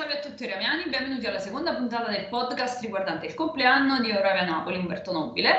Salve 0.00 0.16
a 0.16 0.22
tutti 0.22 0.46
ramiani, 0.46 0.88
benvenuti 0.88 1.26
alla 1.26 1.38
seconda 1.38 1.74
puntata 1.74 2.10
del 2.10 2.28
podcast 2.28 2.80
riguardante 2.80 3.26
il 3.26 3.34
compleanno 3.34 4.00
di 4.00 4.10
Oravia 4.10 4.46
Napoli, 4.46 4.78
Umberto 4.78 5.12
Nobile. 5.12 5.56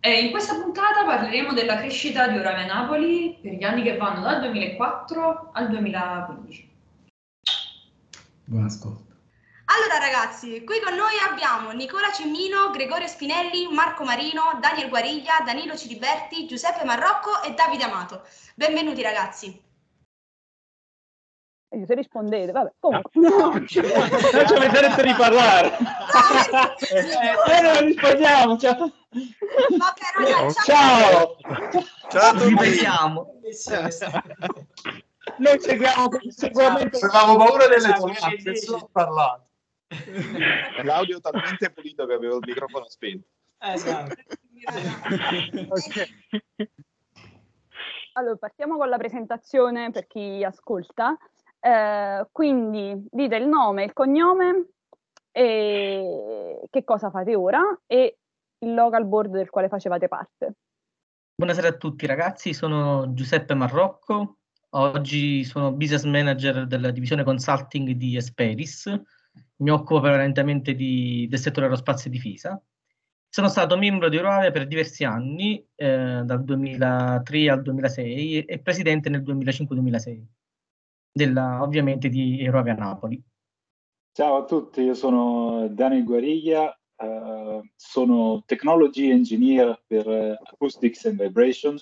E 0.00 0.18
in 0.24 0.30
questa 0.30 0.54
puntata 0.54 1.04
parleremo 1.04 1.52
della 1.52 1.76
crescita 1.76 2.26
di 2.26 2.38
Oravia 2.38 2.64
Napoli 2.64 3.38
per 3.38 3.52
gli 3.52 3.64
anni 3.64 3.82
che 3.82 3.98
vanno 3.98 4.22
dal 4.22 4.40
2004 4.40 5.50
al 5.52 5.68
2015. 5.68 6.70
Buon 8.44 8.64
ascolto. 8.64 9.14
Allora 9.66 9.98
ragazzi, 9.98 10.64
qui 10.64 10.80
con 10.80 10.94
noi 10.94 11.12
abbiamo 11.30 11.70
Nicola 11.72 12.10
Cemmino, 12.12 12.70
Gregorio 12.70 13.06
Spinelli, 13.06 13.68
Marco 13.70 14.04
Marino, 14.04 14.58
Daniel 14.58 14.88
Guariglia, 14.88 15.42
Danilo 15.44 15.76
Ciliberti, 15.76 16.46
Giuseppe 16.46 16.86
Marrocco 16.86 17.42
e 17.42 17.52
Davide 17.52 17.84
Amato. 17.84 18.22
Benvenuti 18.54 19.02
ragazzi. 19.02 19.65
E 21.68 21.84
se 21.84 21.94
rispondete, 21.94 22.52
vabbè, 22.52 22.74
comunque. 22.78 23.10
No, 23.14 23.50
non 23.50 23.66
ci 23.66 23.80
avete 23.80 25.02
di 25.02 25.14
parlare. 25.14 25.72
Eh, 26.88 27.56
eh, 27.56 27.60
non 27.62 27.84
rispondiamo. 27.86 28.56
Ciao. 28.58 28.84
Ok 28.84 28.92
ragazzi, 30.16 30.62
Ciao. 30.64 31.36
Ciao 32.08 32.30
a 32.30 32.32
tutti. 32.32 32.54
Vediamo. 32.54 33.40
Noi 35.38 35.60
seguiamo. 35.60 36.08
Avevamo 37.00 37.36
paura 37.36 37.66
delle 37.66 37.88
nessuno 38.44 38.76
ha 38.76 38.88
parlato. 38.92 39.48
L'audio 40.82 41.20
talmente 41.20 41.70
pulito 41.70 42.06
che 42.06 42.14
avevo 42.14 42.36
il 42.36 42.44
microfono 42.46 42.88
spento. 42.88 43.28
Esatto. 43.58 44.14
Allora, 48.12 48.36
partiamo 48.36 48.76
con 48.76 48.88
la 48.88 48.98
presentazione 48.98 49.90
per 49.90 50.06
chi 50.06 50.44
ascolta. 50.44 51.16
Eh, 51.60 52.26
quindi 52.30 53.06
dite 53.10 53.36
il 53.36 53.46
nome, 53.46 53.84
il 53.84 53.92
cognome, 53.92 54.68
e 55.32 56.60
che 56.70 56.84
cosa 56.84 57.10
fate 57.10 57.34
ora 57.34 57.62
e 57.86 58.18
il 58.58 58.74
local 58.74 59.04
board 59.04 59.32
del 59.32 59.50
quale 59.50 59.68
facevate 59.68 60.08
parte. 60.08 60.54
Buonasera 61.34 61.68
a 61.68 61.76
tutti 61.76 62.06
ragazzi, 62.06 62.54
sono 62.54 63.12
Giuseppe 63.12 63.52
Marrocco, 63.52 64.38
oggi 64.70 65.44
sono 65.44 65.72
business 65.72 66.04
manager 66.04 66.66
della 66.66 66.90
divisione 66.90 67.24
consulting 67.24 67.90
di 67.90 68.16
Esperis, 68.16 68.90
mi 69.56 69.70
occupo 69.70 70.00
prevalentemente 70.00 70.74
di- 70.74 71.26
del 71.28 71.38
settore 71.38 71.66
aerospazio 71.66 72.08
e 72.08 72.12
difesa. 72.12 72.62
Sono 73.28 73.48
stato 73.48 73.76
membro 73.76 74.08
di 74.08 74.16
Eurovia 74.16 74.50
per 74.50 74.66
diversi 74.66 75.04
anni, 75.04 75.62
eh, 75.74 76.22
dal 76.24 76.42
2003 76.42 77.50
al 77.50 77.60
2006 77.60 78.44
e 78.44 78.58
presidente 78.60 79.10
nel 79.10 79.22
2005-2006, 79.22 80.26
della, 81.16 81.62
ovviamente 81.62 82.10
di 82.10 82.42
Eurovia 82.42 82.74
Napoli. 82.74 83.18
Ciao 84.12 84.36
a 84.36 84.44
tutti, 84.44 84.82
io 84.82 84.92
sono 84.92 85.66
Daniel 85.68 86.04
Guariglia, 86.04 86.78
eh, 86.94 87.70
sono 87.74 88.42
Technology 88.44 89.10
Engineer 89.10 89.82
per 89.86 90.06
eh, 90.06 90.38
Acoustics 90.44 91.06
and 91.06 91.18
Vibration 91.18 91.78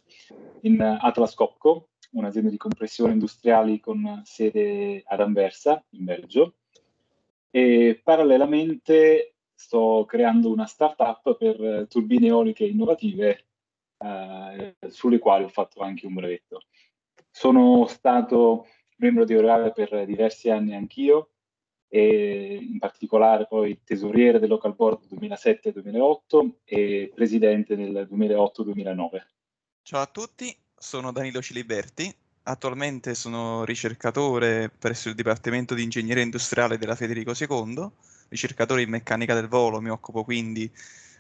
in 0.61 0.81
eh, 0.81 0.99
Atlas 1.01 1.35
Copco, 1.35 1.89
un'azienda 2.13 2.49
di 2.49 2.57
compressione 2.57 3.13
industriali 3.13 3.81
con 3.81 4.23
sede 4.25 5.03
ad 5.05 5.21
Anversa, 5.21 5.85
in 5.91 6.05
Belgio, 6.05 6.55
e 7.51 8.01
parallelamente 8.05 9.35
sto 9.53 10.05
creando 10.07 10.49
una 10.49 10.67
startup 10.67 11.37
per 11.37 11.87
turbine 11.89 12.29
eoliche 12.29 12.67
innovative 12.67 13.47
eh, 13.99 14.77
sulle 14.89 15.19
quali 15.19 15.43
ho 15.43 15.49
fatto 15.49 15.81
anche 15.81 16.07
un 16.07 16.15
brevetto. 16.15 16.63
Sono 17.31 17.87
stato 17.87 18.67
membro 18.97 19.25
di 19.25 19.33
Eurovia 19.33 19.71
per 19.71 20.05
diversi 20.07 20.51
anni 20.51 20.75
anch'io, 20.75 21.31
e 21.95 22.59
in 22.61 22.79
particolare 22.81 23.47
poi 23.47 23.81
tesoriere 23.85 24.41
del 24.41 24.49
local 24.49 24.75
board 24.75 25.07
2007-2008 25.13 26.51
e 26.65 27.13
presidente 27.15 27.77
nel 27.77 28.09
2008-2009. 28.11 29.27
Ciao 29.83 30.01
a 30.01 30.07
tutti, 30.07 30.53
sono 30.77 31.13
Danilo 31.13 31.41
Ciliberti. 31.41 32.13
Attualmente 32.47 33.15
sono 33.15 33.65
ricercatore 33.65 34.71
presso 34.77 35.09
il 35.09 35.15
Dipartimento 35.15 35.75
di 35.75 35.85
Ingegneria 35.85 36.25
Industriale 36.25 36.79
della 36.79 36.97
Federico 36.97 37.33
II, 37.39 37.89
ricercatore 38.29 38.83
in 38.83 38.91
meccanica 38.91 39.33
del 39.33 39.47
volo, 39.47 39.81
mi 39.81 39.91
occupo 39.91 40.25
quindi 40.25 40.69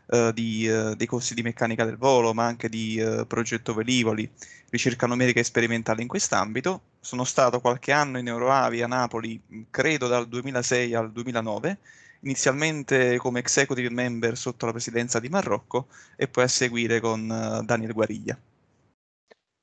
eh, 0.06 0.32
di, 0.34 0.66
eh, 0.68 0.94
dei 0.96 1.06
corsi 1.06 1.34
di 1.34 1.42
meccanica 1.42 1.84
del 1.84 1.96
volo, 1.96 2.34
ma 2.34 2.44
anche 2.46 2.68
di 2.68 2.96
eh, 2.96 3.24
progetto 3.26 3.74
velivoli, 3.74 4.30
ricerca 4.70 5.06
numerica 5.06 5.40
e 5.40 5.44
sperimentale 5.44 6.02
in 6.02 6.08
quest'ambito. 6.08 6.82
Sono 7.00 7.24
stato 7.24 7.60
qualche 7.60 7.92
anno 7.92 8.18
in 8.18 8.26
Euroavi 8.26 8.82
a 8.82 8.86
Napoli, 8.86 9.40
credo 9.70 10.06
dal 10.06 10.28
2006 10.28 10.94
al 10.94 11.12
2009, 11.12 11.78
inizialmente 12.20 13.16
come 13.18 13.40
executive 13.40 13.90
member 13.90 14.36
sotto 14.36 14.66
la 14.66 14.72
presidenza 14.72 15.20
di 15.20 15.28
Marrocco 15.28 15.88
e 16.16 16.28
poi 16.28 16.44
a 16.44 16.48
seguire 16.48 17.00
con 17.00 17.30
eh, 17.30 17.64
Daniel 17.64 17.92
Guariglia. 17.92 18.38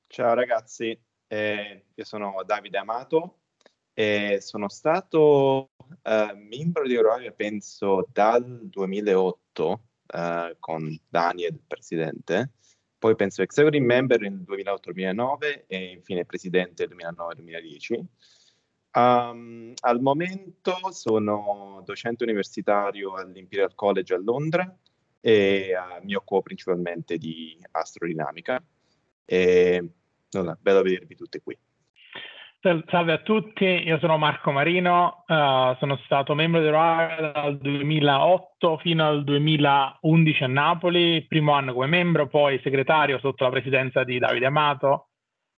Ciao 0.07 0.33
ragazzi, 0.33 0.99
eh, 1.27 1.85
io 1.93 2.03
sono 2.03 2.41
Davide 2.45 2.77
Amato 2.77 3.37
e 3.93 4.39
sono 4.41 4.69
stato 4.69 5.71
eh, 6.03 6.33
membro 6.35 6.87
di 6.87 6.93
Eurovia 6.93 7.31
penso 7.31 8.07
dal 8.11 8.67
2008 8.67 9.81
eh, 10.11 10.55
con 10.59 10.99
Daniel 11.09 11.59
presidente, 11.67 12.51
poi 12.97 13.15
penso 13.15 13.41
executive 13.41 13.83
member 13.83 14.19
nel 14.21 14.43
2008-2009 14.45 15.63
e 15.67 15.91
infine 15.91 16.25
presidente 16.25 16.85
nel 16.85 17.15
2009-2010. 17.15 18.03
Um, 18.93 19.73
al 19.81 20.01
momento 20.01 20.75
sono 20.91 21.81
docente 21.85 22.23
universitario 22.23 23.15
all'Imperial 23.15 23.73
College 23.73 24.13
a 24.13 24.17
Londra 24.19 24.77
e 25.21 25.31
eh, 25.31 25.75
mi 26.03 26.13
occupo 26.13 26.41
principalmente 26.41 27.17
di 27.17 27.57
astrodinamica. 27.71 28.61
E 29.25 29.89
nulla, 30.31 30.57
bello 30.59 30.81
vedervi 30.81 31.15
tutti 31.15 31.39
qui. 31.39 31.57
Sal- 32.61 32.83
Salve 32.89 33.13
a 33.13 33.17
tutti, 33.17 33.65
io 33.65 33.97
sono 33.97 34.17
Marco 34.17 34.51
Marino, 34.51 35.23
eh, 35.25 35.75
sono 35.79 35.97
stato 36.05 36.35
membro 36.35 36.59
dell'Europa 36.59 37.31
dal 37.33 37.57
2008 37.57 38.77
fino 38.77 39.07
al 39.07 39.23
2011 39.23 40.43
a 40.43 40.47
Napoli, 40.47 41.25
primo 41.27 41.53
anno 41.53 41.73
come 41.73 41.87
membro, 41.87 42.27
poi 42.27 42.59
segretario 42.61 43.17
sotto 43.17 43.45
la 43.45 43.49
presidenza 43.49 44.03
di 44.03 44.19
Davide 44.19 44.45
Amato, 44.45 45.09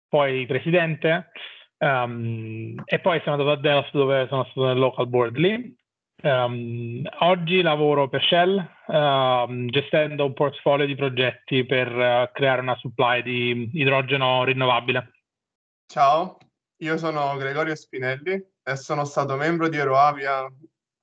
poi 0.08 0.46
presidente, 0.46 1.30
ehm, 1.78 2.82
e 2.84 3.00
poi 3.00 3.20
sono 3.24 3.34
andato 3.34 3.50
a 3.50 3.60
Delft 3.60 3.90
dove 3.92 4.26
sono 4.28 4.44
stato 4.44 4.66
nel 4.66 4.78
local 4.78 5.08
board 5.08 5.36
lì. 5.38 5.76
Ehm, 6.22 7.02
oggi 7.19 7.62
lavoro 7.62 8.08
per 8.08 8.22
Shell, 8.22 8.64
ehm, 8.86 9.69
gestendo 9.70 10.24
un 10.24 10.34
portfolio 10.34 10.86
di 10.86 10.94
progetti 10.94 11.64
per 11.64 11.88
eh, 11.88 12.30
creare 12.32 12.60
una 12.60 12.76
supply 12.76 13.22
di 13.22 13.70
idrogeno 13.72 14.44
rinnovabile. 14.44 15.10
Ciao, 15.86 16.38
io 16.82 16.97
sono 16.98 17.37
Gregorio 17.37 17.75
Spinelli 17.75 18.44
e 18.62 18.76
sono 18.76 19.04
stato 19.04 19.37
membro 19.37 19.69
di 19.69 19.76
Euroavia 19.76 20.48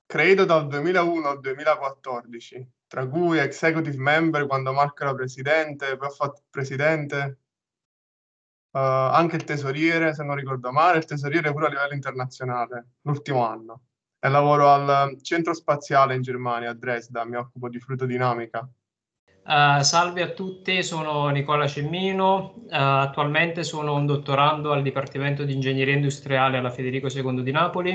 credo 0.05 0.43
dal 0.43 0.67
2001 0.67 1.27
al 1.27 1.39
2014, 1.39 2.71
tra 2.87 3.07
cui 3.07 3.37
executive 3.37 3.95
member 3.97 4.47
quando 4.47 4.73
Marco 4.73 5.03
era 5.03 5.13
presidente, 5.13 5.95
poi 5.97 6.07
ho 6.07 6.11
fatto 6.11 6.41
presidente, 6.49 7.39
eh, 8.71 8.79
anche 8.79 9.35
il 9.35 9.43
tesoriere 9.43 10.13
se 10.15 10.23
non 10.23 10.35
ricordo 10.35 10.71
male, 10.71 10.97
il 10.97 11.05
tesoriere 11.05 11.51
pure 11.51 11.67
a 11.67 11.69
livello 11.69 11.93
internazionale, 11.93 12.93
l'ultimo 13.01 13.45
anno. 13.47 13.83
E 14.19 14.29
lavoro 14.29 14.69
al 14.69 15.21
centro 15.21 15.53
spaziale 15.53 16.15
in 16.15 16.23
Germania, 16.23 16.71
a 16.71 16.73
Dresda, 16.73 17.23
mi 17.23 17.35
occupo 17.35 17.69
di 17.69 17.79
fluidodinamica. 17.79 18.67
Uh, 19.49 19.81
salve 19.81 20.21
a 20.21 20.27
tutti, 20.27 20.83
sono 20.83 21.27
Nicola 21.29 21.65
Cemmino, 21.65 22.53
uh, 22.65 22.67
attualmente 22.69 23.63
sono 23.63 23.95
un 23.95 24.05
dottorando 24.05 24.71
al 24.71 24.83
Dipartimento 24.83 25.43
di 25.43 25.53
Ingegneria 25.53 25.95
Industriale 25.95 26.57
alla 26.57 26.69
Federico 26.69 27.07
II 27.07 27.41
di 27.41 27.49
Napoli. 27.49 27.93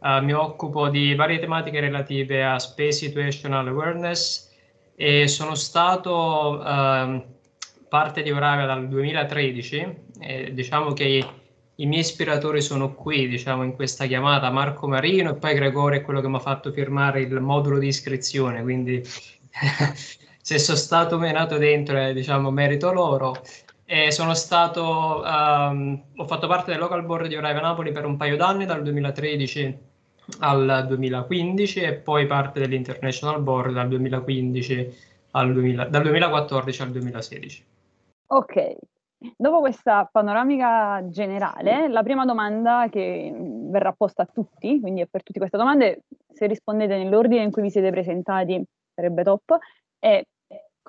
Uh, 0.00 0.20
mi 0.24 0.32
occupo 0.32 0.88
di 0.88 1.14
varie 1.14 1.38
tematiche 1.38 1.78
relative 1.78 2.44
a 2.44 2.58
Space 2.58 3.06
Situational 3.06 3.68
Awareness 3.68 4.50
e 4.96 5.28
sono 5.28 5.54
stato 5.54 6.60
ehm, 6.60 7.24
parte 7.88 8.22
di 8.22 8.30
Euravia 8.30 8.66
dal 8.66 8.88
2013 8.88 9.96
e 10.18 10.52
diciamo 10.52 10.92
che 10.92 11.24
i, 11.76 11.86
miei 11.86 12.00
ispiratori 12.00 12.60
sono 12.60 12.94
qui, 12.94 13.28
diciamo, 13.28 13.62
in 13.62 13.74
questa 13.76 14.06
chiamata, 14.06 14.50
Marco 14.50 14.88
Marino 14.88 15.30
e 15.30 15.34
poi 15.36 15.54
Gregorio 15.54 16.00
è 16.00 16.02
quello 16.02 16.20
che 16.20 16.28
mi 16.28 16.34
ha 16.34 16.40
fatto 16.40 16.72
firmare 16.72 17.20
il 17.20 17.40
modulo 17.40 17.78
di 17.78 17.86
iscrizione, 17.86 18.60
quindi 18.62 19.00
se 20.50 20.58
sono 20.58 20.78
stato 20.78 21.16
menato 21.16 21.58
dentro, 21.58 21.96
è, 21.96 22.12
diciamo, 22.12 22.50
merito 22.50 22.92
loro. 22.92 23.34
E 23.84 24.10
sono 24.10 24.34
stato, 24.34 25.24
ehm, 25.24 26.02
ho 26.16 26.26
fatto 26.26 26.48
parte 26.48 26.72
del 26.72 26.80
local 26.80 27.04
board 27.04 27.28
di 27.28 27.36
Oraiva 27.36 27.60
Napoli 27.60 27.92
per 27.92 28.04
un 28.04 28.16
paio 28.16 28.36
d'anni, 28.36 28.66
dal 28.66 28.82
2013 28.82 29.78
al 30.40 30.86
2015 30.88 31.80
e 31.80 31.94
poi 31.94 32.26
parte 32.26 32.58
dell'International 32.58 33.40
Board 33.40 33.74
dal 33.74 33.86
2015 33.88 34.96
al 35.32 35.52
2000, 35.52 35.84
dal 35.84 36.02
2014 36.02 36.82
al 36.82 36.90
2016. 36.90 37.64
Ok, 38.26 38.76
Dopo 39.36 39.60
questa 39.60 40.08
panoramica 40.10 41.06
generale, 41.08 41.88
la 41.88 42.02
prima 42.02 42.24
domanda 42.24 42.88
che 42.90 43.30
verrà 43.36 43.92
posta 43.92 44.22
a 44.22 44.26
tutti, 44.26 44.80
quindi 44.80 45.02
è 45.02 45.06
per 45.06 45.22
tutte 45.22 45.38
queste 45.38 45.58
domande, 45.58 46.04
se 46.32 46.46
rispondete 46.46 46.96
nell'ordine 46.96 47.42
in 47.42 47.50
cui 47.50 47.60
vi 47.60 47.70
siete 47.70 47.90
presentati 47.90 48.64
sarebbe 48.94 49.22
top, 49.22 49.58
è 50.00 50.22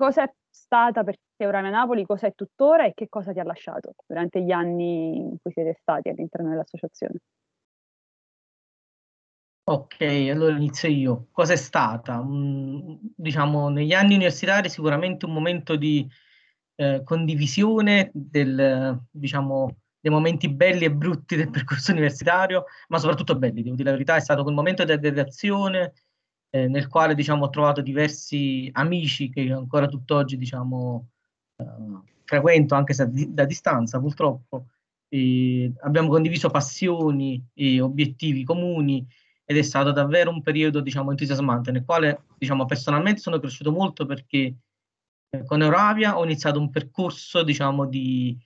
cosa 0.01 0.23
è 0.23 0.33
stata 0.49 1.03
per 1.03 1.15
te 1.35 1.43
Euramia 1.43 1.69
Napoli, 1.69 2.07
cosa 2.07 2.25
è 2.25 2.33
tuttora 2.33 2.85
e 2.85 2.93
che 2.95 3.07
cosa 3.07 3.33
ti 3.33 3.39
ha 3.39 3.43
lasciato 3.43 3.93
durante 4.07 4.41
gli 4.41 4.49
anni 4.49 5.15
in 5.15 5.37
cui 5.39 5.51
siete 5.51 5.77
stati 5.79 6.09
all'interno 6.09 6.49
dell'associazione? 6.49 7.19
Ok, 9.63 10.01
allora 10.01 10.55
inizio 10.55 10.89
io. 10.89 11.27
Cosa 11.31 11.53
è 11.53 11.55
stata? 11.55 12.19
Mm, 12.19 12.95
diciamo, 13.15 13.69
negli 13.69 13.93
anni 13.93 14.15
universitari 14.15 14.69
sicuramente 14.69 15.25
un 15.27 15.33
momento 15.33 15.75
di 15.75 16.09
eh, 16.77 17.03
condivisione 17.03 18.09
del, 18.11 18.99
diciamo, 19.11 19.77
dei 19.99 20.11
momenti 20.11 20.49
belli 20.49 20.85
e 20.85 20.91
brutti 20.91 21.35
del 21.35 21.51
percorso 21.51 21.91
universitario, 21.93 22.65
ma 22.87 22.97
soprattutto 22.97 23.37
belli, 23.37 23.61
devo 23.61 23.75
dire 23.75 23.91
la 23.91 23.95
verità, 23.95 24.15
è 24.15 24.19
stato 24.19 24.41
quel 24.41 24.55
momento 24.55 24.83
di 24.83 24.93
aggregazione 24.93 25.93
eh, 26.51 26.67
nel 26.67 26.87
quale 26.87 27.15
diciamo, 27.15 27.45
ho 27.45 27.49
trovato 27.49 27.81
diversi 27.81 28.69
amici 28.73 29.29
che 29.29 29.51
ancora 29.51 29.87
tutt'oggi 29.87 30.37
diciamo, 30.37 31.07
eh, 31.55 31.65
frequento 32.25 32.75
anche 32.75 32.93
se 32.93 33.09
da, 33.09 33.45
distanza 33.45 33.99
purtroppo. 33.99 34.67
E 35.07 35.73
abbiamo 35.81 36.09
condiviso 36.09 36.49
passioni 36.49 37.43
e 37.53 37.81
obiettivi 37.81 38.43
comuni 38.43 39.05
ed 39.45 39.57
è 39.57 39.61
stato 39.61 39.91
davvero 39.91 40.29
un 40.29 40.41
periodo 40.41 40.81
diciamo, 40.81 41.11
entusiasmante 41.11 41.71
nel 41.71 41.83
quale 41.85 42.25
diciamo, 42.37 42.65
personalmente 42.65 43.21
sono 43.21 43.39
cresciuto 43.39 43.71
molto 43.71 44.05
perché 44.05 44.55
eh, 45.29 45.43
con 45.45 45.61
Euravia 45.61 46.17
ho 46.17 46.23
iniziato 46.23 46.59
un 46.59 46.69
percorso 46.69 47.43
diciamo, 47.43 47.85
di 47.87 48.37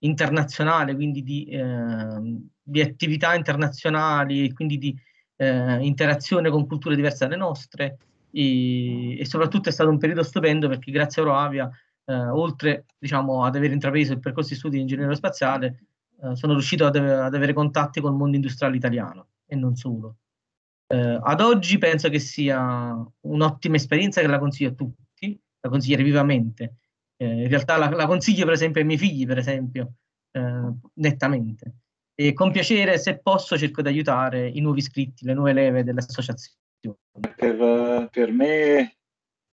internazionale, 0.00 0.94
quindi 0.94 1.22
di, 1.24 1.44
eh, 1.46 2.40
di 2.62 2.80
attività 2.80 3.34
internazionali 3.34 4.44
e 4.44 4.52
quindi 4.52 4.78
di 4.78 4.96
eh, 5.38 5.78
interazione 5.84 6.50
con 6.50 6.66
culture 6.66 6.96
diverse 6.96 7.26
dalle 7.26 7.36
nostre 7.36 7.98
e, 8.30 9.18
e, 9.18 9.24
soprattutto 9.24 9.68
è 9.68 9.72
stato 9.72 9.88
un 9.88 9.98
periodo 9.98 10.22
stupendo 10.22 10.68
perché 10.68 10.90
grazie 10.90 11.22
a 11.22 11.24
Euravia, 11.24 11.70
eh, 12.04 12.14
oltre 12.14 12.86
diciamo, 12.98 13.44
ad 13.44 13.56
aver 13.56 13.72
intrapreso 13.72 14.12
il 14.12 14.20
percorso 14.20 14.50
di 14.50 14.56
studi 14.56 14.76
di 14.76 14.82
ingegneria 14.82 15.14
spaziale, 15.14 15.84
eh, 16.22 16.34
sono 16.34 16.52
riuscito 16.52 16.86
ad, 16.86 16.96
ad 16.96 17.34
avere 17.34 17.52
contatti 17.52 18.00
con 18.00 18.12
il 18.12 18.18
mondo 18.18 18.36
industriale 18.36 18.76
italiano 18.76 19.28
e 19.46 19.56
non 19.56 19.76
solo. 19.76 20.16
Eh, 20.86 21.18
ad 21.22 21.40
oggi 21.40 21.78
penso 21.78 22.08
che 22.08 22.18
sia 22.18 22.94
un'ottima 23.20 23.76
esperienza 23.76 24.20
che 24.20 24.26
la 24.26 24.38
consiglio 24.38 24.70
a 24.70 24.74
tutti, 24.74 25.40
la 25.60 25.68
consiglierei 25.68 26.04
vivamente. 26.04 26.76
Eh, 27.16 27.42
in 27.42 27.48
realtà 27.48 27.76
la, 27.76 27.88
la, 27.90 28.06
consiglio 28.06 28.44
per 28.44 28.54
esempio 28.54 28.80
ai 28.80 28.86
miei 28.86 28.98
figli, 28.98 29.26
per 29.26 29.38
esempio, 29.38 29.94
eh, 30.32 30.72
nettamente. 30.94 31.74
E 32.20 32.32
con 32.32 32.50
piacere, 32.50 32.98
se 32.98 33.20
posso, 33.20 33.56
cerco 33.56 33.80
di 33.80 33.88
aiutare 33.88 34.48
i 34.48 34.60
nuovi 34.60 34.80
iscritti, 34.80 35.24
le 35.24 35.34
nuove 35.34 35.52
leve 35.52 35.84
dell'associazione. 35.84 36.56
Per, 37.36 38.08
per 38.10 38.32
me 38.32 38.96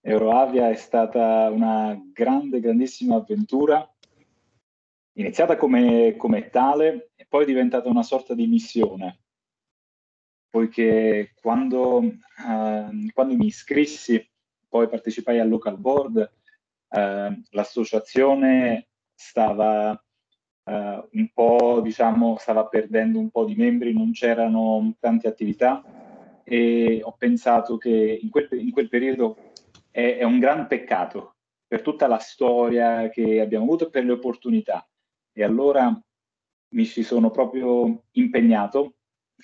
Euroavia 0.02 0.68
è 0.68 0.74
stata 0.74 1.48
una 1.50 1.98
grande, 2.12 2.60
grandissima 2.60 3.16
avventura, 3.16 3.88
iniziata 5.14 5.56
come, 5.56 6.16
come 6.16 6.50
tale 6.50 7.12
e 7.16 7.24
poi 7.26 7.46
diventata 7.46 7.88
una 7.88 8.02
sorta 8.02 8.34
di 8.34 8.46
missione 8.46 9.20
poiché 10.50 11.32
quando, 11.40 12.02
eh, 12.02 13.10
quando 13.12 13.36
mi 13.36 13.46
iscrissi, 13.46 14.28
poi 14.68 14.88
partecipai 14.88 15.38
al 15.38 15.48
local 15.48 15.78
board, 15.78 16.32
eh, 16.90 17.42
l'associazione 17.50 18.88
stava 19.14 20.04
eh, 20.64 21.08
un 21.12 21.30
po', 21.32 21.80
diciamo, 21.82 22.36
stava 22.38 22.66
perdendo 22.66 23.18
un 23.18 23.30
po' 23.30 23.44
di 23.44 23.54
membri, 23.54 23.92
non 23.92 24.12
c'erano 24.12 24.94
tante 24.98 25.28
attività 25.28 25.82
e 26.44 27.00
ho 27.02 27.14
pensato 27.16 27.76
che 27.76 28.18
in 28.20 28.30
quel, 28.30 28.48
in 28.52 28.70
quel 28.70 28.88
periodo 28.88 29.52
è, 29.90 30.16
è 30.18 30.24
un 30.24 30.38
gran 30.38 30.66
peccato 30.66 31.36
per 31.66 31.82
tutta 31.82 32.06
la 32.06 32.18
storia 32.18 33.08
che 33.10 33.40
abbiamo 33.40 33.64
avuto 33.64 33.86
e 33.86 33.90
per 33.90 34.04
le 34.04 34.12
opportunità. 34.12 34.86
E 35.32 35.44
allora 35.44 35.96
mi 36.72 36.84
ci 36.84 37.02
sono 37.02 37.30
proprio 37.30 38.04
impegnato 38.12 38.94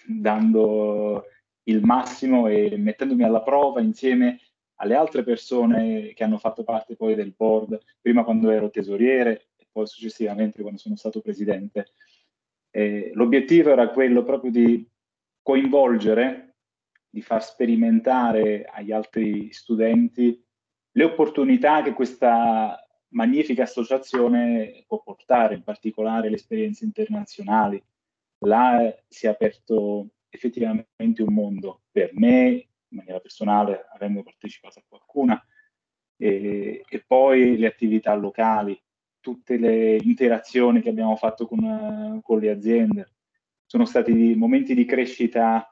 dando 0.07 1.25
il 1.65 1.83
massimo 1.83 2.47
e 2.49 2.77
mettendomi 2.77 3.23
alla 3.23 3.43
prova 3.43 3.81
insieme 3.81 4.41
alle 4.77 4.95
altre 4.95 5.23
persone 5.23 6.13
che 6.15 6.25
hanno 6.25 6.39
fatto 6.39 6.65
parte 6.65 6.97
poi 6.97 7.15
del 7.15 7.33
board, 7.37 7.79
prima 8.01 8.25
quando 8.25 8.51
ero 8.51 8.71
tesoriere 8.71 9.49
poi 9.77 9.87
successivamente 9.87 10.63
quando 10.63 10.79
sono 10.79 10.97
stato 10.97 11.21
presidente. 11.21 11.89
Eh, 12.71 13.11
l'obiettivo 13.13 13.69
era 13.69 13.91
quello 13.91 14.25
proprio 14.25 14.51
di 14.51 14.89
coinvolgere, 15.43 16.57
di 17.11 17.21
far 17.21 17.45
sperimentare 17.45 18.65
agli 18.65 18.91
altri 18.91 19.53
studenti 19.53 20.43
le 20.93 21.05
opportunità 21.05 21.83
che 21.83 21.93
questa 21.93 22.83
magnifica 23.09 23.65
associazione 23.65 24.83
può 24.87 25.03
portare, 25.03 25.57
in 25.57 25.63
particolare 25.63 26.31
le 26.31 26.37
esperienze 26.37 26.87
internazionali, 26.87 27.83
là 28.47 28.95
si 29.07 29.27
è 29.27 29.29
aperto 29.29 30.09
effettivamente 30.31 31.23
un 31.23 31.35
mondo 31.35 31.83
per 31.91 32.13
me, 32.15 32.47
in 32.89 32.97
maniera 32.97 33.21
personale, 33.21 33.87
avendo 33.93 34.23
partecipato 34.23 34.79
a 34.79 34.85
qualcuna, 34.89 35.47
e, 36.17 36.83
e 36.89 37.05
poi 37.07 37.59
le 37.59 37.67
attività 37.67 38.15
locali, 38.15 38.81
tutte 39.27 39.57
le 39.57 39.97
interazioni 39.97 40.81
che 40.81 40.91
abbiamo 40.91 41.17
fatto 41.17 41.49
con, 41.49 42.21
con 42.23 42.39
le 42.39 42.51
aziende. 42.51 43.15
Sono 43.67 43.85
stati 43.85 44.37
momenti 44.37 44.73
di 44.73 44.85
crescita 44.85 45.69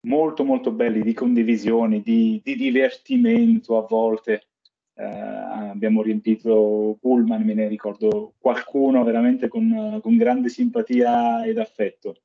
molto 0.00 0.44
molto 0.44 0.72
belli, 0.72 1.00
di 1.00 1.14
condivisione, 1.14 2.02
di, 2.02 2.38
di 2.44 2.54
divertimento 2.54 3.78
a 3.78 3.86
volte, 3.88 4.48
eh, 4.94 5.04
abbiamo 5.06 6.02
riempito 6.02 6.98
Pullman, 7.00 7.42
me 7.42 7.54
ne 7.54 7.66
ricordo 7.66 8.34
qualcuno 8.38 9.02
veramente 9.04 9.48
con, 9.48 9.98
con 10.02 10.18
grande 10.18 10.50
simpatia 10.50 11.46
ed 11.46 11.56
affetto. 11.56 12.16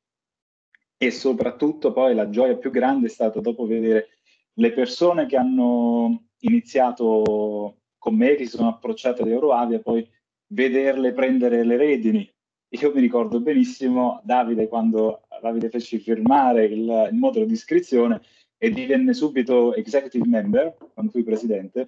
E 0.97 1.11
soprattutto 1.11 1.93
poi 1.93 2.13
la 2.13 2.27
gioia 2.29 2.57
più 2.57 2.71
grande 2.71 3.07
è 3.07 3.09
stata 3.09 3.39
dopo 3.39 3.65
vedere 3.65 4.09
le 4.55 4.73
persone 4.73 5.27
che 5.27 5.37
hanno 5.37 6.25
iniziato 6.39 7.77
con 7.97 8.15
me, 8.15 8.35
che 8.35 8.43
si 8.43 8.57
sono 8.57 8.67
approcciate 8.67 9.21
ad 9.21 9.29
Euroavia, 9.29 9.79
poi 9.79 10.05
vederle 10.47 11.13
prendere 11.13 11.63
le 11.63 11.77
redini. 11.77 12.31
Io 12.69 12.91
mi 12.93 13.01
ricordo 13.01 13.39
benissimo 13.39 14.21
Davide 14.23 14.67
quando 14.67 15.21
Davide 15.41 15.69
fece 15.69 15.99
firmare 15.99 16.65
il, 16.65 17.09
il 17.11 17.17
modulo 17.17 17.45
di 17.45 17.53
iscrizione 17.53 18.21
e 18.57 18.71
divenne 18.71 19.13
subito 19.13 19.73
executive 19.75 20.27
member 20.27 20.75
quando 20.93 21.11
fui 21.11 21.23
presidente. 21.23 21.85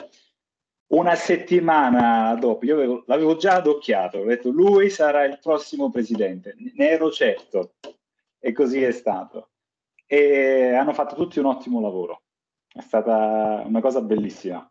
Una 0.87 1.15
settimana 1.15 2.33
dopo, 2.35 2.65
io 2.65 2.75
avevo, 2.75 3.03
l'avevo 3.05 3.35
già 3.35 3.55
adocchiato, 3.55 4.19
ho 4.19 4.25
detto 4.25 4.49
lui 4.49 4.89
sarà 4.89 5.23
il 5.23 5.37
prossimo 5.39 5.91
presidente, 5.91 6.55
ne 6.57 6.89
ero 6.89 7.11
certo. 7.11 7.75
E 8.39 8.51
così 8.53 8.81
è 8.81 8.91
stato. 8.91 9.49
E 10.05 10.73
hanno 10.73 10.93
fatto 10.93 11.13
tutti 11.13 11.37
un 11.39 11.45
ottimo 11.45 11.79
lavoro, 11.81 12.23
è 12.71 12.81
stata 12.81 13.63
una 13.65 13.81
cosa 13.81 14.01
bellissima. 14.01 14.67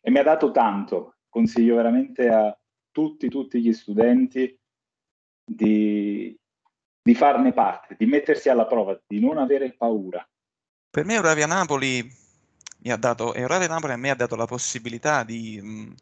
E 0.00 0.10
mi 0.10 0.18
ha 0.18 0.22
dato 0.24 0.50
tanto, 0.50 1.16
consiglio 1.28 1.76
veramente 1.76 2.28
a 2.28 2.56
tutti, 2.96 3.28
tutti 3.28 3.60
gli 3.60 3.74
studenti 3.74 4.58
di, 5.44 6.34
di 7.02 7.14
farne 7.14 7.52
parte, 7.52 7.94
di 7.98 8.06
mettersi 8.06 8.48
alla 8.48 8.64
prova, 8.64 8.98
di 9.06 9.20
non 9.20 9.36
avere 9.36 9.74
paura. 9.74 10.26
Per 10.88 11.04
me 11.04 11.12
Euravia 11.12 11.46
Napoli 11.46 12.10
mi 12.78 12.90
ha 12.90 12.96
dato, 12.96 13.34
Eurale 13.34 13.66
Napoli 13.66 13.92
a 13.92 13.98
me 13.98 14.08
ha 14.08 14.14
dato 14.14 14.34
la 14.34 14.46
possibilità 14.46 15.24
di 15.24 15.60
mh, 15.60 15.94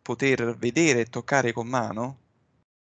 poter 0.00 0.56
vedere 0.56 1.00
e 1.00 1.06
toccare 1.06 1.50
con 1.50 1.66
mano 1.66 2.18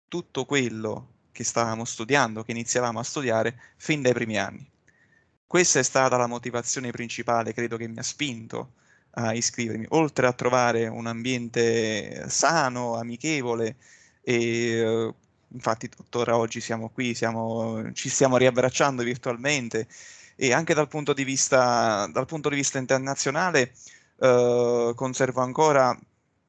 tutto 0.09 0.45
quello 0.45 1.29
che 1.31 1.45
stavamo 1.45 1.85
studiando, 1.85 2.43
che 2.43 2.51
iniziavamo 2.51 2.99
a 2.99 3.05
studiare 3.05 3.61
fin 3.77 4.03
dai 4.03 4.13
primi 4.13 4.39
anni. 4.39 4.69
Questa 5.47 5.79
è 5.79 5.85
stata 5.85 6.17
la 6.17 6.27
motivazione 6.27 6.91
principale, 6.91 7.53
credo 7.53 7.77
che 7.77 7.87
mi 7.87 7.99
ha 7.99 8.03
spinto 8.03 8.73
a 9.15 9.35
iscrivermi, 9.35 9.87
oltre 9.91 10.27
a 10.27 10.33
trovare 10.33 10.87
un 10.87 11.07
ambiente 11.07 12.29
sano, 12.29 12.97
amichevole 12.97 13.77
e 14.23 14.85
uh, 14.85 15.15
infatti 15.49 15.89
tuttora 15.89 16.37
oggi 16.37 16.61
siamo 16.61 16.89
qui, 16.89 17.15
siamo, 17.15 17.93
ci 17.93 18.09
stiamo 18.09 18.37
riabbracciando 18.37 19.03
virtualmente 19.03 19.87
e 20.37 20.53
anche 20.53 20.75
dal 20.75 20.89
punto 20.89 21.13
di 21.13 21.25
vista, 21.25 22.11
punto 22.27 22.49
di 22.49 22.57
vista 22.57 22.79
internazionale 22.79 23.73
eh, 24.19 24.93
conservo 24.95 25.41
ancora 25.41 25.99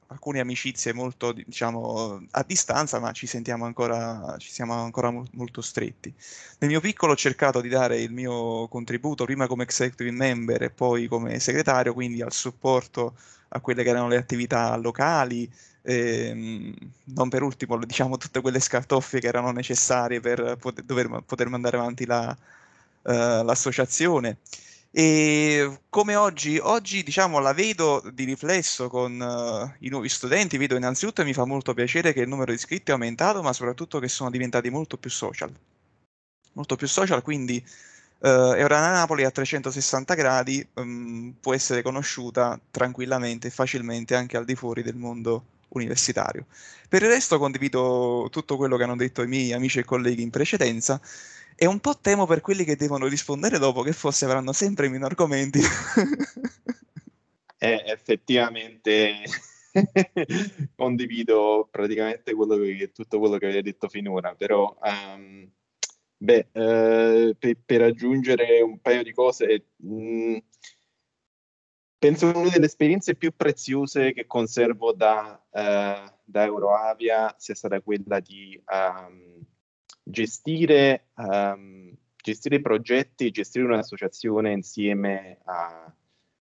alcune 0.07 0.39
amicizie 0.39 0.93
molto 0.93 1.31
diciamo 1.31 2.25
a 2.31 2.43
distanza 2.45 3.00
ma 3.00 3.12
ci 3.12 3.27
sentiamo 3.27 3.65
ancora 3.65 4.36
ci 4.38 4.50
siamo 4.51 4.74
ancora 4.74 5.12
mo- 5.12 5.25
molto 5.33 5.62
stretti 5.62 6.13
nel 6.60 6.69
mio 6.69 6.79
piccolo 6.79 7.13
ho 7.13 7.15
cercato 7.15 7.62
di 7.62 7.69
dare 7.69 8.01
il 8.01 8.12
mio 8.12 8.67
contributo 8.67 9.25
prima 9.25 9.48
come 9.48 9.63
executive 9.63 10.12
member 10.12 10.63
e 10.63 10.69
poi 10.69 11.07
come 11.07 11.39
segretario 11.39 11.93
quindi 11.93 12.22
al 12.22 12.33
supporto 12.33 13.15
a 13.53 13.60
quelle 13.62 13.83
che 13.83 13.89
erano 13.89 14.07
le 14.07 14.17
attività 14.17 14.75
locali, 14.75 15.50
ehm, 15.83 16.74
non 17.05 17.29
per 17.29 17.43
ultimo 17.43 17.77
diciamo 17.86 18.17
tutte 18.17 18.41
quelle 18.41 18.60
scartoffie 18.60 19.19
che 19.19 19.27
erano 19.27 19.51
necessarie 19.51 20.19
per 20.19 20.57
poter, 20.60 20.83
dover, 20.83 21.22
poter 21.25 21.50
mandare 21.50 21.77
avanti 21.77 22.05
la, 22.05 22.36
uh, 23.03 23.43
l'associazione. 23.43 24.38
E 24.95 25.79
come 25.89 26.15
oggi, 26.15 26.59
oggi 26.62 27.01
diciamo 27.01 27.39
la 27.39 27.53
vedo 27.53 28.03
di 28.13 28.25
riflesso 28.25 28.89
con 28.89 29.19
uh, 29.19 29.75
i 29.83 29.89
nuovi 29.89 30.07
studenti, 30.07 30.57
vedo 30.57 30.75
innanzitutto 30.75 31.21
e 31.21 31.25
mi 31.25 31.33
fa 31.33 31.45
molto 31.45 31.73
piacere 31.73 32.13
che 32.13 32.19
il 32.19 32.27
numero 32.27 32.51
di 32.51 32.57
iscritti 32.57 32.91
è 32.91 32.93
aumentato, 32.93 33.41
ma 33.41 33.53
soprattutto 33.53 33.97
che 33.97 34.07
sono 34.07 34.29
diventati 34.29 34.69
molto 34.69 34.97
più 34.97 35.09
social. 35.09 35.51
Molto 36.51 36.75
più 36.75 36.85
social, 36.85 37.23
quindi 37.23 37.63
uh, 38.19 38.27
Eurana 38.27 38.91
Napoli 38.91 39.23
a 39.23 39.31
360 39.31 40.13
gradi 40.13 40.63
um, 40.75 41.33
può 41.41 41.55
essere 41.55 41.81
conosciuta 41.81 42.59
tranquillamente 42.69 43.47
e 43.47 43.50
facilmente 43.50 44.13
anche 44.13 44.38
al 44.38 44.45
di 44.45 44.53
fuori 44.53 44.83
del 44.83 44.95
mondo 44.95 45.45
universitario. 45.69 46.45
Per 46.88 47.01
il 47.01 47.09
resto 47.09 47.39
condivido 47.39 48.27
tutto 48.29 48.57
quello 48.57 48.77
che 48.77 48.83
hanno 48.83 48.95
detto 48.95 49.23
i 49.23 49.27
miei 49.27 49.53
amici 49.53 49.79
e 49.79 49.85
colleghi 49.85 50.21
in 50.21 50.29
precedenza 50.29 51.01
e 51.55 51.65
un 51.65 51.79
po' 51.79 51.98
temo 51.98 52.25
per 52.25 52.41
quelli 52.41 52.63
che 52.63 52.75
devono 52.75 53.07
rispondere 53.07 53.57
dopo 53.57 53.81
che 53.81 53.93
forse 53.93 54.25
avranno 54.25 54.51
sempre 54.53 54.89
meno 54.89 55.05
argomenti. 55.05 55.60
eh, 57.57 57.83
effettivamente 57.86 59.24
condivido 60.75 61.67
praticamente 61.72 62.33
quello 62.33 62.57
che, 62.57 62.91
tutto 62.91 63.19
quello 63.19 63.38
che 63.38 63.45
avete 63.45 63.62
detto 63.62 63.88
finora, 63.88 64.36
però 64.36 64.77
um, 64.81 65.50
beh, 66.17 66.48
uh, 66.51 67.36
per, 67.38 67.57
per, 67.65 67.81
aggiungere 67.81 68.62
un 68.62 68.79
paio 68.79 69.03
di 69.03 69.13
cose, 69.13 69.67
mh, 69.77 69.95
mm, 69.95 70.38
penso 71.98 72.31
che 72.31 72.38
una 72.38 72.50
delle 72.50 72.65
esperienze 72.65 73.15
più 73.15 73.33
preziose 73.36 74.13
che 74.13 74.25
conservo 74.25 74.93
da, 74.93 75.41
uh, 75.50 76.12
da 76.24 76.43
Euroavia 76.43 77.33
sia 77.38 77.55
stata 77.55 77.81
quella 77.81 78.19
di 78.19 78.62
um, 78.67 79.41
gestire, 80.03 81.07
um, 81.15 81.95
gestire 82.15 82.62
progetti, 82.62 83.31
gestire 83.31 83.65
un'associazione 83.65 84.51
insieme, 84.51 85.39
a, 85.45 85.93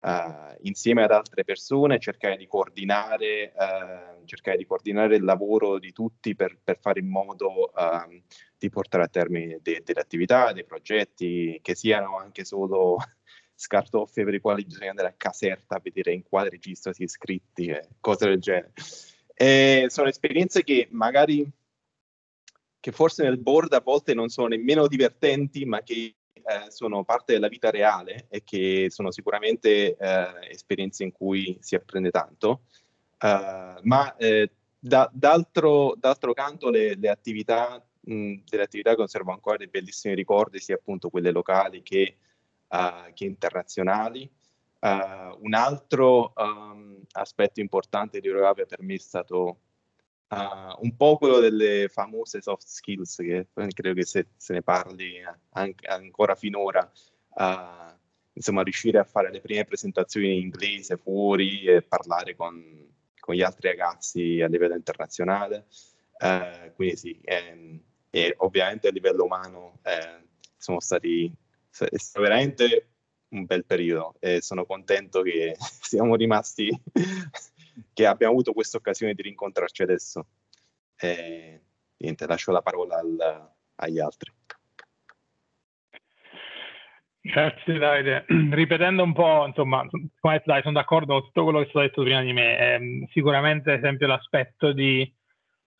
a, 0.00 0.56
insieme 0.62 1.02
ad 1.02 1.10
altre 1.10 1.44
persone, 1.44 1.98
cercare 1.98 2.36
di 2.36 2.46
coordinare, 2.46 3.52
uh, 3.56 4.24
cercare 4.26 4.58
di 4.58 4.66
coordinare 4.66 5.16
il 5.16 5.24
lavoro 5.24 5.78
di 5.78 5.92
tutti 5.92 6.34
per, 6.34 6.58
per 6.62 6.78
fare 6.78 7.00
in 7.00 7.08
modo 7.08 7.72
um, 7.74 8.22
di 8.58 8.68
portare 8.68 9.04
a 9.04 9.08
termine 9.08 9.60
de, 9.62 9.82
delle 9.84 10.00
attività, 10.00 10.52
dei 10.52 10.64
progetti, 10.64 11.58
che 11.62 11.74
siano 11.74 12.18
anche 12.18 12.44
solo 12.44 12.96
scartoffie 13.54 14.24
per 14.24 14.34
i 14.34 14.40
quali 14.40 14.64
bisogna 14.64 14.90
andare 14.90 15.08
a 15.08 15.14
caserta 15.16 15.76
a 15.76 15.80
vedere 15.82 16.12
in 16.12 16.22
quale 16.22 16.50
registro 16.50 16.92
si 16.92 17.02
è 17.02 17.04
iscritti 17.04 17.66
e 17.66 17.88
cose 18.00 18.26
del 18.26 18.40
genere. 18.40 18.72
E 19.34 19.86
sono 19.88 20.08
esperienze 20.08 20.64
che 20.64 20.88
magari 20.90 21.48
che 22.88 22.94
forse 22.94 23.22
nel 23.22 23.36
board 23.36 23.74
a 23.74 23.82
volte 23.82 24.14
non 24.14 24.30
sono 24.30 24.48
nemmeno 24.48 24.86
divertenti, 24.86 25.66
ma 25.66 25.82
che 25.82 26.14
eh, 26.32 26.70
sono 26.70 27.04
parte 27.04 27.34
della 27.34 27.48
vita 27.48 27.68
reale 27.68 28.28
e 28.30 28.42
che 28.42 28.86
sono 28.88 29.10
sicuramente 29.10 29.94
eh, 29.94 30.48
esperienze 30.48 31.04
in 31.04 31.12
cui 31.12 31.58
si 31.60 31.74
apprende 31.74 32.10
tanto. 32.10 32.62
Uh, 33.20 33.76
ma 33.82 34.16
eh, 34.16 34.50
da, 34.78 35.10
d'altro, 35.12 35.96
d'altro, 35.98 36.32
canto 36.32 36.70
le, 36.70 36.94
le 36.94 37.10
attività, 37.10 37.84
mh, 38.00 38.36
delle 38.48 38.62
attività 38.62 38.94
conservo 38.94 39.32
ancora 39.32 39.58
dei 39.58 39.68
bellissimi 39.68 40.14
ricordi, 40.14 40.58
sia 40.58 40.76
appunto 40.76 41.10
quelle 41.10 41.30
locali 41.30 41.82
che, 41.82 42.16
uh, 42.68 43.12
che 43.12 43.26
internazionali. 43.26 44.30
Uh, 44.78 45.36
un 45.40 45.52
altro 45.52 46.32
um, 46.36 47.02
aspetto 47.10 47.60
importante 47.60 48.20
di 48.20 48.28
Eurovia 48.28 48.64
per 48.64 48.80
me 48.80 48.94
è 48.94 48.98
stato 48.98 49.58
Uh, 50.30 50.76
un 50.80 50.94
po' 50.94 51.16
quello 51.16 51.38
delle 51.38 51.88
famose 51.88 52.42
soft 52.42 52.66
skills, 52.66 53.16
che 53.16 53.46
credo 53.54 53.94
che 53.94 54.04
se, 54.04 54.26
se 54.36 54.52
ne 54.52 54.62
parli 54.62 55.22
anche, 55.50 55.86
ancora 55.86 56.34
finora, 56.34 56.90
uh, 57.30 57.96
insomma, 58.34 58.62
riuscire 58.62 58.98
a 58.98 59.04
fare 59.04 59.30
le 59.30 59.40
prime 59.40 59.64
presentazioni 59.64 60.34
in 60.36 60.42
inglese 60.42 60.98
fuori 60.98 61.64
e 61.64 61.80
parlare 61.80 62.36
con, 62.36 62.62
con 63.18 63.34
gli 63.34 63.42
altri 63.42 63.68
ragazzi 63.68 64.42
a 64.42 64.48
livello 64.48 64.74
internazionale. 64.74 65.66
Uh, 66.18 66.72
quindi 66.74 66.96
sì, 66.96 67.18
e, 67.22 67.80
e, 68.10 68.34
ovviamente 68.38 68.88
a 68.88 68.90
livello 68.90 69.24
umano 69.24 69.78
eh, 69.82 70.26
sono 70.56 70.80
stati, 70.80 71.32
è 71.70 71.96
stato 71.96 72.20
veramente 72.20 72.88
un 73.28 73.44
bel 73.44 73.64
periodo 73.64 74.14
e 74.18 74.42
sono 74.42 74.66
contento 74.66 75.22
che 75.22 75.56
siamo 75.80 76.16
rimasti 76.16 76.68
che 77.92 78.06
abbiamo 78.06 78.32
avuto 78.32 78.52
questa 78.52 78.76
occasione 78.76 79.14
di 79.14 79.22
rincontrarci 79.22 79.82
adesso. 79.82 80.26
E, 80.96 81.62
niente, 81.96 82.26
lascio 82.26 82.52
la 82.52 82.62
parola 82.62 82.98
al, 82.98 83.52
agli 83.76 83.98
altri. 83.98 84.32
Grazie 87.20 87.78
Davide. 87.78 88.24
Ripetendo 88.50 89.02
un 89.02 89.12
po', 89.12 89.44
insomma, 89.46 89.86
dai, 90.20 90.62
sono 90.62 90.72
d'accordo 90.72 91.14
con 91.14 91.24
tutto 91.24 91.44
quello 91.44 91.58
che 91.58 91.66
è 91.66 91.68
stato 91.68 91.86
detto 91.86 92.02
prima 92.02 92.22
di 92.22 92.32
me. 92.32 92.58
Eh, 92.58 93.08
sicuramente, 93.12 93.72
ad 93.72 93.78
esempio, 93.78 94.06
l'aspetto 94.06 94.72
di 94.72 95.14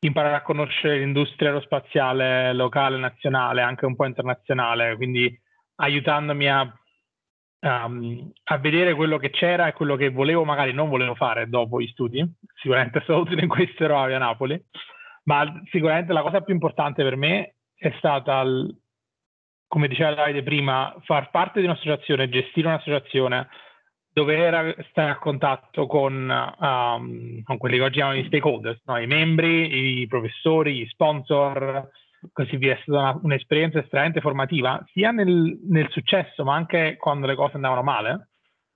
imparare 0.01 0.37
a 0.37 0.43
conoscere 0.43 0.99
l'industria 0.99 1.49
aerospaziale 1.49 2.53
locale, 2.53 2.99
nazionale, 2.99 3.63
anche 3.63 3.87
un 3.87 3.97
po' 3.97 4.05
internazionale, 4.05 4.97
quindi 4.97 5.37
aiutandomi 5.77 6.49
a 6.49 6.73
um, 7.61 8.31
a 8.45 8.59
vedere 8.59 8.95
quello 8.95 9.17
che 9.19 9.31
c'era 9.31 9.67
e 9.67 9.73
quello 9.73 9.97
che 9.97 10.11
volevo, 10.11 10.45
magari 10.45 10.73
non 10.73 10.89
volevo 10.89 11.15
fare 11.15 11.49
dopo 11.49 11.81
gli 11.81 11.89
studi. 11.89 12.25
Sicuramente 12.55 13.03
sono 13.05 13.19
utile 13.21 13.43
in 13.43 13.49
questo 13.49 13.85
ero 13.85 13.99
a 13.99 14.19
Napoli, 14.19 14.61
ma 15.25 15.63
sicuramente 15.71 16.13
la 16.13 16.23
cosa 16.23 16.41
più 16.41 16.55
importante 16.55 17.03
per 17.03 17.17
me 17.17 17.57
è 17.75 17.93
stata, 17.99 18.45
come 19.67 19.89
diceva 19.89 20.15
Davide 20.15 20.43
prima, 20.43 20.95
far 21.05 21.31
parte 21.31 21.61
di 21.61 21.67
un'associazione, 21.67 22.29
gestire 22.29 22.69
un'associazione, 22.69 23.49
dover 24.13 24.87
stare 24.91 25.11
a 25.11 25.19
contatto 25.19 25.87
con, 25.87 26.55
um, 26.59 27.43
con 27.43 27.57
quelli 27.57 27.77
che 27.77 27.83
oggi 27.83 27.95
chiamano 27.95 28.19
gli 28.19 28.27
stakeholders, 28.27 28.81
no? 28.87 28.99
i 28.99 29.07
membri, 29.07 30.01
i 30.01 30.07
professori, 30.09 30.75
gli 30.75 30.87
sponsor, 30.89 31.89
così 32.33 32.57
via, 32.57 32.75
è 32.75 32.79
stata 32.83 32.99
una, 32.99 33.21
un'esperienza 33.23 33.79
estremamente 33.79 34.21
formativa, 34.21 34.83
sia 34.93 35.11
nel, 35.11 35.59
nel, 35.69 35.89
successo, 35.91 36.45
ma 36.45 36.55
anche 36.55 36.97
quando 36.97 37.27
le 37.27 37.35
cose 37.35 37.57
andavano 37.57 37.83
male. 37.83 38.29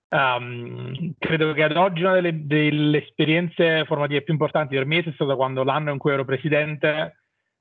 Um, 0.08 1.14
credo 1.18 1.54
che 1.54 1.62
ad 1.62 1.76
oggi 1.76 2.02
una 2.02 2.12
delle, 2.12 2.46
delle, 2.46 2.99
esperienze 2.99 3.84
formative 3.87 4.20
più 4.22 4.34
importanti 4.34 4.75
per 4.75 4.84
me 4.84 4.99
è 4.99 5.12
stata 5.14 5.34
quando 5.37 5.64
l'anno 5.64 5.90
in 5.90 5.99
cui 5.99 6.12
ero 6.12 6.25
presidente, 6.25 7.16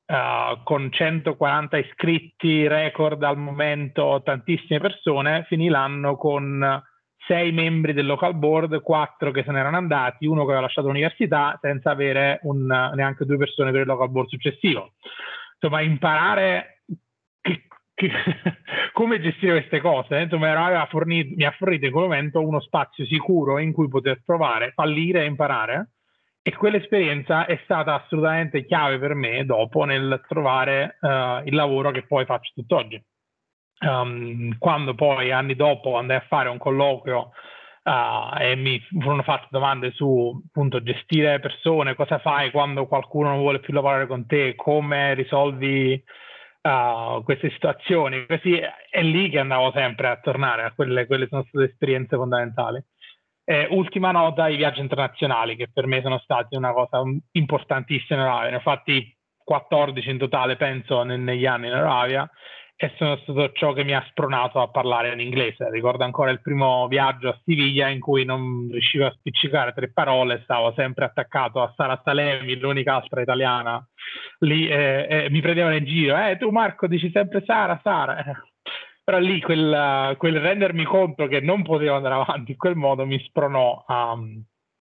uh, 0.06 0.62
con 0.64 0.92
140 0.92 1.78
iscritti, 1.78 2.68
record 2.68 3.24
al 3.24 3.38
momento, 3.38 4.22
tantissime 4.24 4.80
persone, 4.80 5.46
finì 5.48 5.70
l'anno 5.70 6.18
con 6.18 6.84
sei 7.26 7.54
membri 7.54 7.94
del 7.94 8.08
local 8.08 8.36
board, 8.36 8.82
quattro 8.82 9.32
che 9.32 9.44
se 9.46 9.52
ne 9.52 9.60
erano 9.60 9.78
andati, 9.78 10.26
uno 10.26 10.42
che 10.42 10.48
aveva 10.48 10.62
lasciato 10.62 10.88
l'università 10.88 11.58
senza 11.62 11.92
avere 11.92 12.40
un, 12.44 12.66
neanche 12.66 13.26
due 13.26 13.38
persone 13.38 13.72
per 13.72 13.82
il 13.82 13.88
local 13.88 14.10
board 14.10 14.28
successivo 14.28 14.94
insomma, 15.62 15.82
imparare 15.82 16.84
che, 17.40 17.68
che, 17.94 18.10
come 18.94 19.22
gestire 19.22 19.60
queste 19.60 19.80
cose. 19.80 20.22
Insomma, 20.22 20.88
fornito, 20.88 21.36
mi 21.36 21.46
ha 21.46 21.52
fornito 21.52 21.86
in 21.86 21.92
quel 21.92 22.06
momento 22.06 22.46
uno 22.46 22.60
spazio 22.60 23.06
sicuro 23.06 23.60
in 23.60 23.72
cui 23.72 23.88
poter 23.88 24.22
provare, 24.26 24.72
fallire 24.72 25.22
e 25.22 25.26
imparare. 25.26 25.92
E 26.44 26.56
quell'esperienza 26.56 27.46
è 27.46 27.60
stata 27.64 27.94
assolutamente 27.94 28.66
chiave 28.66 28.98
per 28.98 29.14
me 29.14 29.46
dopo 29.46 29.84
nel 29.84 30.24
trovare 30.28 30.98
uh, 31.00 31.46
il 31.46 31.54
lavoro 31.54 31.92
che 31.92 32.08
poi 32.08 32.26
faccio 32.26 32.52
tutt'oggi. 32.56 33.02
Um, 33.82 34.58
quando 34.58 34.96
poi 34.96 35.32
anni 35.32 35.56
dopo 35.56 35.98
andai 35.98 36.18
a 36.18 36.26
fare 36.28 36.50
un 36.50 36.58
colloquio 36.58 37.32
uh, 37.84 38.40
e 38.40 38.56
mi 38.56 38.80
furono 39.00 39.24
fatte 39.24 39.48
domande 39.50 39.92
su 39.92 40.42
appunto 40.48 40.84
gestire 40.84 41.40
persone, 41.40 41.96
cosa 41.96 42.20
fai 42.20 42.52
quando 42.52 42.88
qualcuno 42.88 43.30
non 43.30 43.40
vuole 43.40 43.60
più 43.60 43.74
lavorare 43.74 44.08
con 44.08 44.26
te, 44.26 44.56
come 44.56 45.14
risolvi 45.14 46.02
uh, 46.62 47.24
queste 47.24 47.50
situazioni. 47.52 48.26
Così 48.26 48.60
è 48.90 49.02
lì 49.02 49.30
che 49.30 49.40
andavo 49.40 49.72
sempre 49.74 50.08
a 50.08 50.20
tornare 50.20 50.64
a 50.64 50.74
quelle, 50.74 51.06
quelle 51.06 51.28
sono 51.28 51.44
state 51.48 51.66
esperienze 51.66 52.16
fondamentali. 52.16 52.84
Eh, 53.44 53.68
ultima 53.72 54.12
nota, 54.12 54.48
i 54.48 54.56
viaggi 54.56 54.80
internazionali, 54.80 55.56
che 55.56 55.70
per 55.72 55.88
me 55.88 56.02
sono 56.02 56.20
stati 56.20 56.56
una 56.56 56.72
cosa 56.74 57.02
importantissima. 57.32 58.48
Ne 58.50 58.56
ho 58.56 58.60
fatti 58.60 59.16
14 59.44 60.10
in 60.10 60.18
totale, 60.18 60.56
penso, 60.56 61.04
negli 61.04 61.46
anni 61.46 61.68
in 61.68 61.74
Arabia 61.74 62.30
sono 62.98 63.18
stato 63.18 63.52
ciò 63.52 63.74
che 63.74 63.84
mi 63.84 63.94
ha 63.94 64.04
spronato 64.10 64.60
a 64.62 64.70
parlare 64.70 65.14
in 65.14 65.20
inglese. 65.20 65.70
Ricordo 65.70 66.04
ancora 66.04 66.32
il 66.32 66.42
primo 66.42 66.88
viaggio 66.88 67.30
a 67.30 67.40
Siviglia 67.44 67.88
in 67.90 68.00
cui 68.00 68.26
non 68.26 68.70
riuscivo 68.72 69.06
a 69.06 69.12
spiccicare 69.12 69.74
tre 69.74 69.92
parole, 69.92 70.42
stavo 70.44 70.74
sempre 70.74 71.06
attaccato 71.06 71.62
a 71.62 71.74
Sara 71.76 72.02
Salemi, 72.04 72.58
l'unica 72.58 72.96
altra 72.96 73.22
italiana 73.22 73.86
lì, 74.40 74.68
e, 74.68 75.08
e 75.10 75.30
mi 75.30 75.42
prendevano 75.42 75.76
in 75.76 75.86
giro. 75.86 76.18
Eh, 76.18 76.38
tu 76.38 76.50
Marco 76.50 76.88
dici 76.88 77.12
sempre 77.12 77.44
Sara, 77.46 77.80
Sara. 77.84 78.24
Eh. 78.24 78.34
Però 79.04 79.18
lì 79.18 79.42
quel, 79.42 80.16
quel, 80.18 80.40
rendermi 80.40 80.84
conto 80.84 81.28
che 81.28 81.42
non 81.42 81.64
potevo 81.64 81.96
andare 81.96 82.16
avanti 82.16 82.52
in 82.52 82.58
quel 82.58 82.76
modo 82.76 83.06
mi 83.06 83.20
spronò 83.20 83.84
a, 83.86 84.18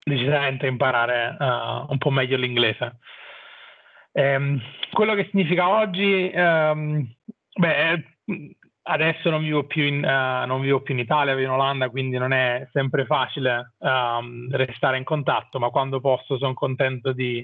decisamente 0.09 0.67
imparare 0.67 1.37
uh, 1.39 1.91
un 1.91 1.99
po' 1.99 2.11
meglio 2.11 2.37
l'inglese. 2.37 2.99
Um, 4.13 4.61
quello 4.93 5.15
che 5.15 5.27
significa 5.31 5.69
oggi, 5.69 6.31
um, 6.33 7.07
beh, 7.57 8.05
adesso 8.89 9.31
non 9.31 9.43
vivo, 9.43 9.65
più 9.65 9.85
in, 9.85 9.97
uh, 10.05 10.47
non 10.47 10.61
vivo 10.61 10.81
più 10.81 10.95
in 10.95 11.01
Italia, 11.01 11.35
vivo 11.35 11.53
in 11.53 11.59
Olanda, 11.59 11.89
quindi 11.89 12.19
non 12.19 12.33
è 12.33 12.69
sempre 12.73 13.05
facile 13.07 13.75
um, 13.79 14.49
restare 14.51 14.99
in 14.99 15.05
contatto, 15.05 15.59
ma 15.59 15.71
quando 15.71 16.01
posso 16.01 16.39
sono 16.39 16.55
contento 16.55 17.13
di, 17.13 17.39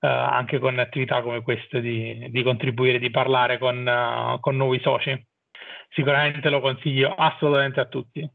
uh, 0.00 0.06
anche 0.06 0.58
con 0.58 0.78
attività 0.78 1.22
come 1.22 1.42
queste, 1.42 1.80
di, 1.80 2.28
di 2.30 2.42
contribuire, 2.42 2.98
di 2.98 3.10
parlare 3.10 3.58
con, 3.58 3.86
uh, 3.86 4.40
con, 4.40 4.56
nuovi 4.56 4.80
soci. 4.80 5.26
Sicuramente 5.90 6.48
lo 6.48 6.60
consiglio 6.60 7.14
assolutamente 7.14 7.80
a 7.80 7.86
tutti, 7.86 8.26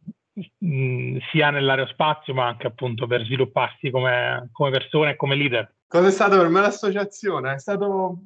mh, 0.60 1.18
sia 1.32 1.50
nell'aerospazio, 1.50 2.34
ma 2.36 2.46
anche 2.46 2.68
appunto 2.68 3.08
per 3.08 3.24
svilupparsi 3.24 3.90
come, 3.90 4.50
come 4.52 4.70
persone 4.70 5.12
e 5.12 5.16
come 5.16 5.36
leader. 5.36 5.74
Cosa 5.88 6.08
è 6.08 6.12
stato 6.12 6.38
per 6.38 6.50
me 6.50 6.62
l'associazione? 6.62 7.54
È 7.54 7.60
stato 7.60 8.20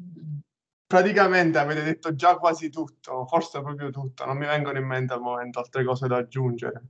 praticamente 0.92 1.58
avete 1.58 1.84
detto 1.84 2.16
già 2.16 2.36
quasi 2.36 2.70
tutto, 2.70 3.26
forse 3.26 3.62
proprio 3.62 3.92
tutto, 3.92 4.26
non 4.26 4.36
mi 4.36 4.46
vengono 4.46 4.78
in 4.78 4.86
mente 4.86 5.14
al 5.14 5.22
momento 5.22 5.60
altre 5.60 5.86
cose 5.86 6.06
da 6.06 6.18
aggiungere. 6.18 6.82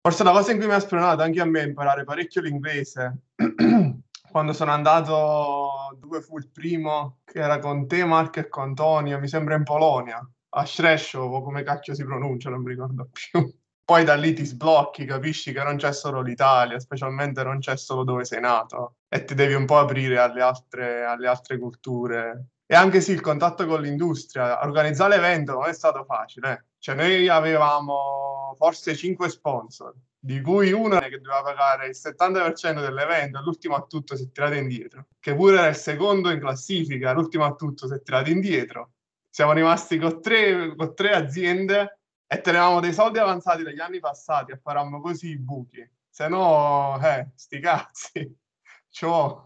Forse 0.00 0.22
la 0.22 0.30
cosa 0.30 0.52
in 0.52 0.58
cui 0.58 0.68
mi 0.68 0.74
ha 0.74 0.78
spronato 0.78 1.22
anche 1.22 1.40
a 1.40 1.44
me 1.44 1.62
è 1.62 1.66
imparare 1.66 2.04
parecchio 2.04 2.42
l'inglese. 2.42 3.22
Quando 4.30 4.52
sono 4.52 4.70
andato, 4.70 5.96
dove 5.98 6.20
fu 6.20 6.38
il 6.38 6.48
primo? 6.48 7.22
Che 7.24 7.40
era 7.40 7.58
con 7.58 7.88
te, 7.88 8.04
Marco 8.04 8.38
e 8.38 8.48
con 8.48 8.62
Antonio, 8.62 9.18
mi 9.18 9.26
sembra 9.26 9.56
in 9.56 9.64
Polonia, 9.64 10.24
a 10.50 10.64
Szreszow, 10.64 11.42
come 11.42 11.64
cacchio 11.64 11.94
si 11.94 12.04
pronuncia, 12.04 12.50
non 12.50 12.62
mi 12.62 12.70
ricordo 12.70 13.08
più. 13.10 13.52
Poi 13.84 14.04
da 14.04 14.14
lì 14.14 14.32
ti 14.32 14.44
sblocchi, 14.44 15.04
capisci 15.06 15.52
che 15.52 15.62
non 15.64 15.76
c'è 15.76 15.92
solo 15.92 16.22
l'Italia, 16.22 16.78
specialmente 16.78 17.42
non 17.42 17.58
c'è 17.58 17.76
solo 17.76 18.04
dove 18.04 18.24
sei 18.24 18.40
nato 18.40 18.98
e 19.08 19.24
ti 19.24 19.34
devi 19.34 19.54
un 19.54 19.66
po' 19.66 19.78
aprire 19.78 20.18
alle 20.18 20.40
altre, 20.40 21.04
alle 21.04 21.26
altre 21.26 21.58
culture 21.58 22.50
e 22.66 22.74
anche 22.74 23.00
sì, 23.00 23.12
il 23.12 23.20
contatto 23.20 23.66
con 23.66 23.80
l'industria. 23.80 24.64
Organizzare 24.64 25.16
l'evento 25.16 25.52
non 25.52 25.68
è 25.68 25.74
stato 25.74 26.04
facile. 26.04 26.52
Eh. 26.52 26.64
Cioè, 26.78 26.94
noi 26.94 27.28
avevamo 27.28 28.54
forse 28.56 28.94
cinque 28.94 29.28
sponsor, 29.28 29.94
di 30.18 30.40
cui 30.40 30.72
uno 30.72 30.98
che 31.00 31.20
doveva 31.20 31.42
pagare 31.42 31.88
il 31.88 31.96
70% 31.96 32.80
dell'evento 32.80 33.40
l'ultimo 33.42 33.74
a 33.74 33.82
tutto 33.82 34.16
si 34.16 34.24
è 34.24 34.30
tirato 34.30 34.54
indietro, 34.54 35.06
che 35.20 35.34
pure 35.34 35.58
era 35.58 35.68
il 35.68 35.76
secondo 35.76 36.30
in 36.30 36.40
classifica, 36.40 37.12
l'ultimo 37.12 37.44
a 37.44 37.54
tutto 37.54 37.86
si 37.86 37.94
è 37.94 38.02
tirato 38.02 38.30
indietro. 38.30 38.92
Siamo 39.28 39.52
rimasti 39.52 39.98
con 39.98 40.22
tre, 40.22 40.74
con 40.76 40.94
tre 40.94 41.10
aziende 41.10 41.98
e 42.26 42.40
tenevamo 42.40 42.80
dei 42.80 42.92
soldi 42.92 43.18
avanzati 43.18 43.62
dagli 43.62 43.80
anni 43.80 43.98
passati 43.98 44.52
e 44.52 44.58
farammo 44.62 45.00
così 45.00 45.30
i 45.30 45.38
buchi. 45.38 45.86
Se 46.08 46.28
no, 46.28 46.98
eh, 47.02 47.28
sti 47.34 47.60
cazzi. 47.60 48.38
Ciao. 48.88 49.44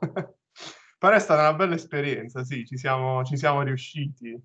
Però 0.98 1.14
è 1.14 1.20
stata 1.20 1.42
una 1.42 1.54
bella 1.54 1.76
esperienza, 1.76 2.42
sì, 2.42 2.66
ci 2.66 2.76
siamo, 2.76 3.22
ci 3.22 3.36
siamo 3.36 3.62
riusciti 3.62 4.36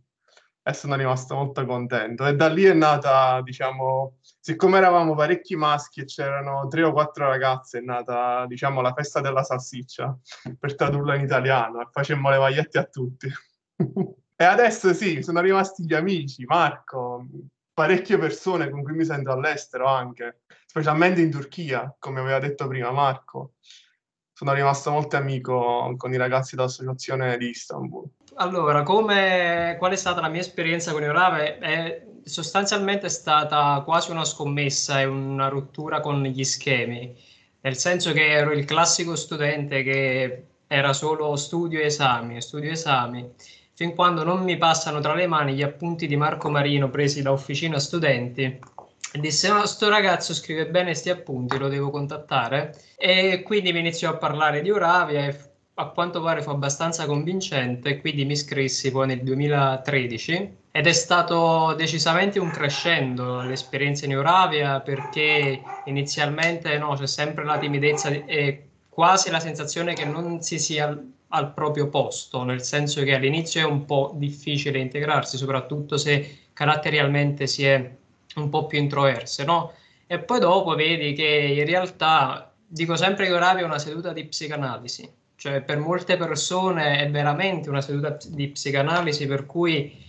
e 0.65 0.73
sono 0.73 0.95
rimasto 0.95 1.35
molto 1.35 1.65
contento. 1.65 2.25
E 2.27 2.35
da 2.35 2.47
lì 2.47 2.63
è 2.63 2.73
nata, 2.73 3.41
diciamo, 3.41 4.19
siccome 4.21 4.77
eravamo 4.77 5.15
parecchi 5.15 5.55
maschi 5.55 6.01
e 6.01 6.05
c'erano 6.05 6.67
tre 6.67 6.83
o 6.83 6.93
quattro 6.93 7.27
ragazze, 7.27 7.79
è 7.79 7.81
nata, 7.81 8.45
diciamo, 8.45 8.81
la 8.81 8.93
festa 8.93 9.19
della 9.19 9.43
salsiccia, 9.43 10.17
per 10.59 10.75
tradurla 10.75 11.15
in 11.15 11.23
italiano, 11.23 11.81
e 11.81 11.87
facemmo 11.91 12.29
le 12.29 12.37
magliette 12.37 12.77
a 12.77 12.85
tutti. 12.85 13.27
e 14.35 14.43
adesso 14.43 14.93
sì, 14.93 15.23
sono 15.23 15.41
rimasti 15.41 15.83
gli 15.83 15.93
amici, 15.95 16.45
Marco, 16.45 17.25
parecchie 17.73 18.19
persone 18.19 18.69
con 18.69 18.83
cui 18.83 18.93
mi 18.93 19.05
sento 19.05 19.31
all'estero 19.31 19.87
anche, 19.87 20.43
specialmente 20.67 21.19
in 21.19 21.31
Turchia, 21.31 21.93
come 21.97 22.19
aveva 22.19 22.39
detto 22.39 22.67
prima 22.67 22.91
Marco 22.91 23.55
sono 24.43 24.55
rimasto 24.55 24.91
molto 24.91 25.15
amico 25.15 25.93
con 25.97 26.13
i 26.13 26.17
ragazzi 26.17 26.55
dell'associazione 26.55 27.37
di 27.37 27.49
Istanbul. 27.49 28.05
Allora, 28.35 28.83
come, 28.83 29.75
qual 29.79 29.93
è 29.93 29.95
stata 29.95 30.19
la 30.19 30.27
mia 30.27 30.41
esperienza 30.41 30.91
con 30.91 31.03
Eurave? 31.03 31.59
È 31.59 32.05
sostanzialmente 32.23 33.07
stata 33.07 33.81
quasi 33.85 34.11
una 34.11 34.25
scommessa 34.25 34.99
e 34.99 35.05
una 35.05 35.47
rottura 35.47 36.01
con 36.01 36.21
gli 36.23 36.43
schemi, 36.43 37.15
nel 37.61 37.77
senso 37.77 38.11
che 38.11 38.27
ero 38.31 38.51
il 38.51 38.65
classico 38.65 39.15
studente 39.15 39.81
che 39.81 40.45
era 40.67 40.91
solo 40.91 41.35
studio 41.37 41.79
e 41.79 41.85
esami, 41.85 42.41
studio 42.41 42.69
e 42.69 42.73
esami, 42.73 43.31
fin 43.75 43.95
quando 43.95 44.23
non 44.23 44.43
mi 44.43 44.57
passano 44.57 44.99
tra 44.99 45.13
le 45.13 45.27
mani 45.27 45.53
gli 45.53 45.63
appunti 45.63 46.07
di 46.07 46.17
Marco 46.17 46.49
Marino 46.49 46.89
presi 46.89 47.21
da 47.21 47.31
Officina 47.31 47.79
Studenti 47.79 48.59
disse 49.19 49.49
no, 49.49 49.65
sto 49.65 49.89
ragazzo 49.89 50.33
scrive 50.33 50.67
bene 50.67 50.87
questi 50.87 51.09
appunti, 51.09 51.57
lo 51.57 51.67
devo 51.67 51.89
contattare. 51.89 52.75
E 52.97 53.41
quindi 53.43 53.71
mi 53.71 53.79
iniziò 53.79 54.09
a 54.09 54.17
parlare 54.17 54.61
di 54.61 54.71
Oravia 54.71 55.27
e 55.27 55.37
a 55.75 55.87
quanto 55.87 56.21
pare 56.21 56.41
fu 56.41 56.49
abbastanza 56.49 57.05
convincente, 57.05 57.99
quindi 57.99 58.25
mi 58.25 58.33
iscrissi 58.33 58.91
poi 58.91 59.07
nel 59.07 59.23
2013 59.23 60.57
ed 60.71 60.87
è 60.87 60.91
stato 60.91 61.73
decisamente 61.75 62.39
un 62.39 62.49
crescendo 62.51 63.41
l'esperienza 63.41 64.05
in 64.05 64.17
Oravia 64.17 64.81
perché 64.81 65.61
inizialmente 65.85 66.77
no, 66.77 66.95
c'è 66.95 67.07
sempre 67.07 67.43
la 67.43 67.57
timidezza 67.57 68.09
e 68.09 68.69
quasi 68.89 69.31
la 69.31 69.39
sensazione 69.39 69.93
che 69.93 70.05
non 70.05 70.41
si 70.41 70.59
sia 70.59 70.87
al, 70.87 71.11
al 71.29 71.53
proprio 71.53 71.89
posto, 71.89 72.43
nel 72.43 72.61
senso 72.61 73.01
che 73.03 73.15
all'inizio 73.15 73.61
è 73.61 73.65
un 73.65 73.85
po' 73.85 74.13
difficile 74.15 74.77
integrarsi, 74.77 75.37
soprattutto 75.37 75.97
se 75.97 76.49
caratterialmente 76.53 77.47
si 77.47 77.65
è 77.65 77.91
un 78.35 78.49
po' 78.49 78.67
più 78.67 78.79
introverse, 78.79 79.43
no? 79.43 79.73
E 80.07 80.19
poi 80.19 80.39
dopo 80.39 80.75
vedi 80.75 81.13
che 81.13 81.25
in 81.25 81.65
realtà, 81.65 82.53
dico 82.65 82.95
sempre 82.95 83.25
che 83.25 83.33
Oravia 83.33 83.63
è 83.63 83.65
una 83.65 83.79
seduta 83.79 84.13
di 84.13 84.25
psicanalisi, 84.25 85.09
cioè 85.35 85.61
per 85.61 85.79
molte 85.79 86.17
persone 86.17 86.99
è 86.99 87.09
veramente 87.09 87.69
una 87.69 87.81
seduta 87.81 88.17
di 88.27 88.49
psicanalisi 88.49 89.25
per 89.27 89.45
cui 89.45 90.01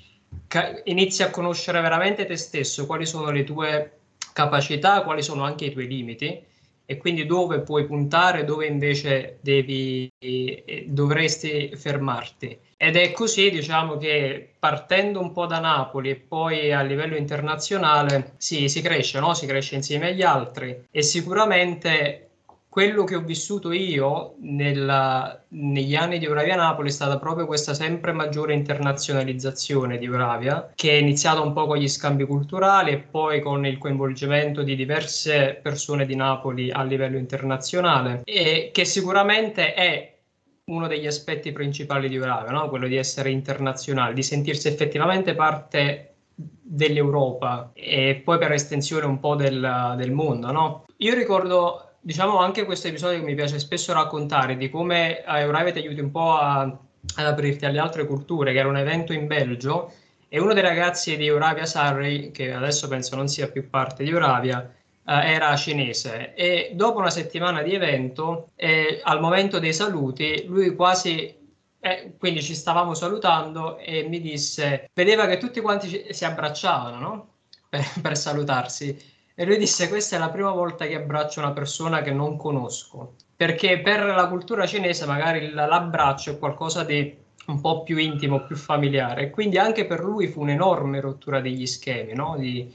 inizi 0.85 1.23
a 1.23 1.31
conoscere 1.31 1.81
veramente 1.81 2.27
te 2.27 2.37
stesso, 2.37 2.87
quali 2.87 3.07
sono 3.07 3.31
le 3.31 3.45
tue 3.45 3.99
capacità, 4.33 5.03
quali 5.03 5.23
sono 5.23 5.45
anche 5.45 5.67
i 5.67 5.73
tuoi 5.73 5.87
limiti 5.87 6.53
e 6.87 6.97
quindi 6.97 7.27
dove 7.27 7.61
puoi 7.61 7.87
puntare, 7.87 8.45
dove 8.45 8.67
invece 8.67 9.39
devi, 9.41 10.11
eh, 10.19 10.85
dovresti 10.89 11.73
fermarti. 11.75 12.59
Ed 12.77 12.97
è 12.97 13.13
così, 13.13 13.51
diciamo, 13.51 13.97
che 13.97 14.55
partendo 14.59 15.21
un 15.21 15.33
po' 15.33 15.47
da 15.47 15.59
Napoli 15.59 16.11
e 16.11 16.17
poi 16.17 16.73
a 16.73 16.83
livello 16.83 17.17
internazionale 17.17 18.35
sì, 18.37 18.69
si 18.69 18.83
cresce, 18.83 19.21
no? 19.21 19.33
si 19.33 19.47
cresce 19.47 19.77
insieme 19.77 20.09
agli 20.09 20.23
altri 20.23 20.87
e 20.91 21.03
sicuramente 21.03 22.34
quello 22.75 23.05
che 23.05 23.15
ho 23.15 23.21
vissuto 23.21 23.71
io 23.71 24.35
nella, 24.41 25.45
negli 25.51 25.95
anni 25.95 26.19
di 26.19 26.25
Euravia 26.25 26.57
Napoli 26.57 26.89
è 26.89 26.91
stata 26.91 27.21
proprio 27.21 27.47
questa 27.47 27.73
sempre 27.73 28.11
maggiore 28.11 28.53
internazionalizzazione 28.53 29.97
di 29.97 30.07
Euravia, 30.07 30.73
che 30.75 30.91
è 30.91 30.95
iniziata 30.95 31.41
un 31.41 31.53
po' 31.53 31.69
con 31.69 31.77
gli 31.77 31.87
scambi 31.87 32.25
culturali 32.25 32.91
e 32.91 32.99
poi 32.99 33.41
con 33.41 33.65
il 33.65 33.79
coinvolgimento 33.79 34.65
di 34.65 34.75
diverse 34.75 35.57
persone 35.63 36.05
di 36.05 36.17
Napoli 36.17 36.73
a 36.73 36.83
livello 36.83 37.17
internazionale 37.17 38.23
e 38.25 38.71
che 38.73 38.85
sicuramente 38.85 39.73
è 39.73 40.17
uno 40.65 40.89
degli 40.89 41.07
aspetti 41.07 41.53
principali 41.53 42.09
di 42.09 42.17
Euravia, 42.17 42.51
no? 42.51 42.69
quello 42.69 42.89
di 42.89 42.97
essere 42.97 43.31
internazionale, 43.31 44.15
di 44.15 44.25
sentirsi 44.25 44.67
effettivamente 44.67 45.37
parte 45.37 46.15
dell'Europa 46.35 47.71
e 47.73 48.21
poi 48.25 48.39
per 48.39 48.51
estensione 48.51 49.07
un 49.07 49.21
po' 49.21 49.37
del, 49.37 49.95
del 49.97 50.11
mondo. 50.11 50.51
No? 50.51 50.85
Io 50.97 51.15
ricordo, 51.15 51.94
diciamo, 52.05 52.39
anche 52.39 52.67
questo 52.67 52.89
episodio 52.89 53.19
che 53.19 53.25
mi 53.25 53.35
piace 53.35 53.59
spesso 53.59 53.95
raccontare 53.95 54.57
di 54.59 54.69
come 54.69 55.23
a 55.25 55.41
Euravia 55.41 55.73
ti 55.73 55.79
aiuti 55.79 56.01
un 56.01 56.11
po' 56.11 56.35
a, 56.35 56.61
ad 56.61 57.27
aprirti 57.27 57.65
alle 57.65 57.79
altre 57.79 58.07
culture, 58.07 58.53
che 58.53 58.59
era 58.59 58.69
un 58.69 58.77
evento 58.77 59.15
in 59.15 59.27
Belgio 59.27 59.91
e 60.29 60.39
uno 60.39 60.53
dei 60.53 60.63
ragazzi 60.63 61.17
di 61.17 61.27
Euravia 61.27 61.65
Surrey, 61.65 62.31
che 62.31 62.53
adesso 62.53 62.89
penso 62.89 63.17
non 63.17 63.29
sia 63.29 63.49
più 63.49 63.71
parte 63.71 64.05
di 64.05 64.11
Euravia, 64.11 64.71
eh, 65.07 65.33
era 65.33 65.57
cinese 65.57 66.35
e 66.35 66.73
dopo 66.75 66.99
una 66.99 67.11
settimana 67.11 67.63
di 67.63 67.73
evento, 67.73 68.51
eh, 68.55 69.01
al 69.03 69.21
momento 69.21 69.59
dei 69.59 69.73
saluti, 69.73 70.45
lui 70.47 70.75
quasi 70.75 71.43
eh, 71.81 72.15
quindi 72.19 72.43
ci 72.43 72.55
stavamo 72.55 72.95
salutando 72.95 73.79
e 73.79 74.05
mi 74.05 74.21
disse, 74.21 74.91
vedeva 74.93 75.27
che 75.27 75.39
tutti 75.39 75.61
quanti 75.61 76.07
si 76.11 76.25
abbracciavano 76.25 76.99
no? 76.99 77.29
per, 77.69 77.83
per, 78.01 78.17
salutarsi. 78.17 79.13
E 79.35 79.45
lui 79.45 79.59
disse: 79.59 79.89
Questa 79.89 80.17
è 80.17 80.19
la 80.19 80.31
prima 80.31 80.51
volta 80.51 80.87
che 80.87 80.95
abbraccio 80.95 81.41
una 81.41 81.53
persona 81.53 82.03
che 82.03 82.13
non 82.13 82.37
conosco. 82.37 83.15
Perché 83.37 83.81
per 83.81 84.05
la 84.05 84.29
cultura 84.29 84.67
cinese, 84.67 85.07
magari 85.07 85.51
l'abbraccio 85.51 86.33
è 86.33 86.39
qualcosa 86.39 86.85
di 86.85 87.17
un 87.47 87.61
po' 87.61 87.83
più 87.83 87.97
intimo, 87.97 88.45
più 88.45 88.57
familiare. 88.57 89.31
Quindi 89.31 89.59
anche 89.59 89.87
per 89.87 90.01
lui 90.01 90.29
fu 90.29 90.41
un'enorme 90.41 91.01
rottura 91.01 91.41
degli 91.41 91.67
schemi, 91.67 92.15
no? 92.15 92.37
di, 92.39 92.73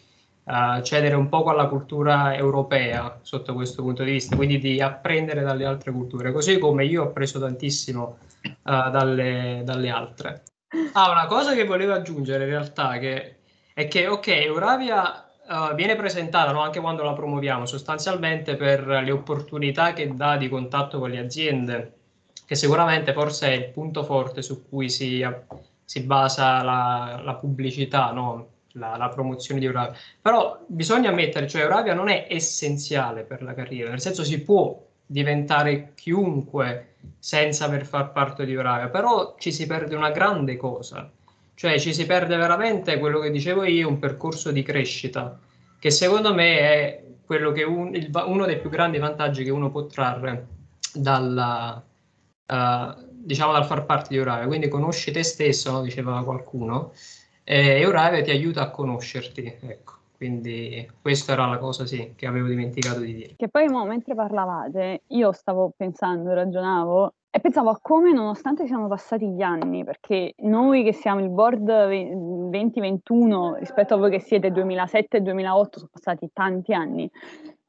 uh, 0.50 0.82
cedere 0.82 1.16
un 1.16 1.30
po' 1.30 1.44
alla 1.46 1.68
cultura 1.68 2.36
europea 2.36 3.20
sotto 3.22 3.54
questo 3.54 3.84
punto 3.84 4.04
di 4.04 4.12
vista, 4.12 4.36
quindi 4.36 4.58
di 4.58 4.82
apprendere 4.82 5.42
dalle 5.42 5.66
altre 5.66 5.92
culture, 5.92 6.32
così 6.32 6.58
come 6.58 6.86
io 6.86 7.04
ho 7.04 7.06
appreso 7.08 7.40
tantissimo 7.40 8.18
uh, 8.44 8.52
dalle, 8.64 9.62
dalle, 9.64 9.90
altre. 9.90 10.44
Ah, 10.94 11.12
una 11.12 11.26
cosa 11.28 11.54
che 11.54 11.66
volevo 11.66 11.94
aggiungere 11.94 12.44
in 12.44 12.50
realtà 12.50 12.98
che, 12.98 13.38
è 13.74 13.88
che, 13.88 14.08
ok, 14.08 14.28
Euravia 14.28 15.29
uh, 15.50 15.74
viene 15.76 15.96
presentata 15.96 16.52
no, 16.52 16.62
anche 16.62 16.80
quando 16.80 17.04
la 17.04 17.14
promuoviamo, 17.14 17.66
sostanzialmente 17.66 18.56
per 18.56 18.86
le 18.88 19.12
opportunità 19.12 19.94
che 19.94 20.14
dà 20.14 20.38
di 20.38 20.48
contatto 20.48 21.00
con 21.00 21.10
le 21.10 21.20
aziende, 21.20 21.94
che 22.46 22.56
sicuramente 22.56 23.14
forse 23.14 23.48
è 23.48 23.54
il 23.54 23.70
punto 23.70 24.04
forte 24.04 24.42
su 24.42 24.68
cui 24.68 24.90
si, 24.90 25.26
si 25.84 26.02
basa 26.02 26.64
la, 26.64 27.22
la 27.24 27.36
pubblicità, 27.36 28.12
no? 28.12 28.48
la, 28.74 28.96
la, 28.98 29.10
promozione 29.10 29.60
di 29.60 29.66
Euravia. 29.66 29.98
Però 30.22 30.64
bisogna 30.68 31.10
ammettere, 31.10 31.48
cioè 31.48 31.64
Euravia 31.64 31.94
non 31.94 32.10
è 32.10 32.28
essenziale 32.30 33.24
per 33.24 33.42
la 33.42 33.54
carriera, 33.54 33.90
nel 33.90 34.02
senso 34.02 34.24
si 34.24 34.42
può 34.42 34.80
diventare 35.06 35.94
chiunque 35.96 36.96
senza 37.18 37.66
aver 37.66 37.86
far 37.86 38.12
parte 38.12 38.46
di 38.46 38.54
Euravia, 38.54 38.90
però 38.90 39.36
ci 39.40 39.52
si 39.52 39.66
perde 39.66 39.96
una 39.96 40.12
grande 40.12 40.56
cosa, 40.58 41.10
cioè 41.60 41.78
ci 41.78 41.94
si 41.94 42.06
perde 42.06 42.38
veramente 42.38 42.98
quello 43.00 43.20
che 43.20 43.32
dicevo 43.32 43.66
io, 43.66 43.90
un 43.90 44.00
percorso 44.00 44.50
di 44.50 44.64
crescita, 44.64 45.38
che 45.78 45.92
secondo 45.92 46.34
me 46.34 46.58
è 46.58 47.04
un, 47.66 47.94
il, 47.94 48.10
uno 48.28 48.46
dei 48.46 48.58
più 48.62 48.70
grandi 48.70 48.98
vantaggi 48.98 49.44
che 49.44 49.50
uno 49.50 49.70
può 49.70 49.86
trarre 49.86 50.48
dalla, 50.94 51.84
uh, 52.46 53.06
diciamo 53.12 53.52
dal 53.52 53.66
far 53.66 53.86
parte 53.86 54.08
di 54.12 54.16
Euravia. 54.16 54.48
Quindi 54.48 54.70
conosci 54.70 55.12
te 55.12 55.22
stesso, 55.22 55.74
no? 55.74 55.82
diceva 55.82 56.24
qualcuno, 56.24 56.94
e 57.44 57.82
Euravia 57.82 58.22
ti 58.22 58.32
aiuta 58.32 58.62
a 58.62 58.70
conoscerti, 58.70 59.58
ecco. 59.60 59.99
Quindi 60.20 60.86
questa 61.02 61.32
era 61.32 61.46
la 61.46 61.58
cosa 61.58 61.86
sì, 61.86 62.12
che 62.14 62.28
avevo 62.28 62.50
dimenticato 62.50 63.00
di 63.00 63.14
dire. 63.14 63.34
Che 63.38 63.48
poi 63.48 63.70
mo, 63.70 63.86
mentre 63.86 64.16
parlavate, 64.16 65.04
io 65.08 65.32
stavo 65.32 65.72
pensando, 65.78 66.34
ragionavo 66.34 67.14
e 67.32 67.40
pensavo 67.40 67.70
a 67.70 67.80
come 67.82 68.12
nonostante 68.12 68.68
siano 68.68 68.90
passati 68.90 69.30
gli 69.30 69.42
anni, 69.42 69.86
perché 69.86 70.34
noi 70.40 70.84
che 70.84 70.92
siamo 70.92 71.22
il 71.22 71.30
board 71.30 71.64
2021 71.64 73.56
rispetto 73.60 73.94
a 73.94 73.98
voi 73.98 74.12
che 74.12 74.20
siete 74.20 74.52
2007 74.52 75.16
e 75.16 75.22
2008 75.22 75.78
sono 75.78 75.90
passati 75.94 76.30
tanti 76.34 76.74
anni, 76.74 77.10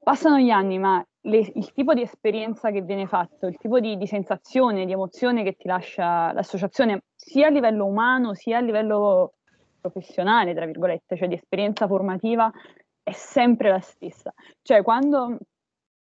passano 0.03 0.41
gli 0.41 0.51
anni 0.51 0.81
ma 0.81 1.07
le, 1.21 1.53
il 1.55 1.73
tipo 1.73 1.95
di 1.95 2.03
esperienza 2.03 2.73
che 2.73 2.83
viene 2.83 3.07
fatto, 3.07 3.47
il 3.47 3.59
tipo 3.59 3.79
di, 3.79 3.97
di 3.97 4.09
sensazione, 4.09 4.87
di 4.87 4.93
emozione 4.93 5.45
che 5.45 5.55
ti 5.55 5.69
lascia 5.69 6.33
l'associazione 6.33 7.05
sia 7.15 7.47
a 7.47 7.51
livello 7.51 7.87
umano 7.87 8.35
sia 8.35 8.59
a 8.59 8.61
livello 8.61 9.35
professionale, 9.81 10.55
tra 10.55 10.67
virgolette, 10.67 11.17
cioè 11.17 11.29
di 11.29 11.35
esperienza 11.35 11.87
formativa, 11.87 12.51
è 13.03 13.13
sempre 13.13 13.71
la 13.71 13.81
stessa. 13.81 14.33
Cioè, 14.63 14.83
quando 14.83 15.39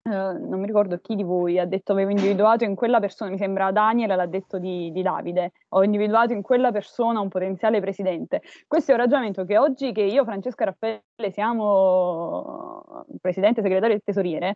Uh, 0.07 0.39
non 0.49 0.61
mi 0.61 0.67
ricordo 0.67 1.01
chi 1.01 1.17
di 1.17 1.25
voi 1.25 1.59
ha 1.59 1.67
detto 1.67 1.91
avevo 1.91 2.11
individuato 2.11 2.63
in 2.63 2.77
quella 2.77 3.01
persona, 3.01 3.29
mi 3.29 3.39
sembra 3.39 3.73
Daniel 3.73 4.15
l'ha 4.15 4.27
detto 4.27 4.57
di, 4.61 4.93
di, 4.93 5.03
Davide, 5.03 5.51
ho 5.71 5.83
individuato 5.83 6.33
in 6.33 6.43
quella 6.43 6.71
persona 6.71 7.19
un 7.19 7.29
potenziale 7.29 7.81
presidente. 7.81 8.41
Questo 8.69 8.93
è 8.93 8.95
un 8.95 9.01
ragionamento 9.01 9.45
che 9.45 9.59
oggi 9.59 9.91
che 9.91 10.03
io, 10.03 10.23
Francesca 10.23 10.67
Raffaele, 10.67 11.03
siamo 11.33 13.05
presidente, 13.21 13.63
segretario 13.63 13.97
e 13.97 14.01
tesoriere, 14.05 14.55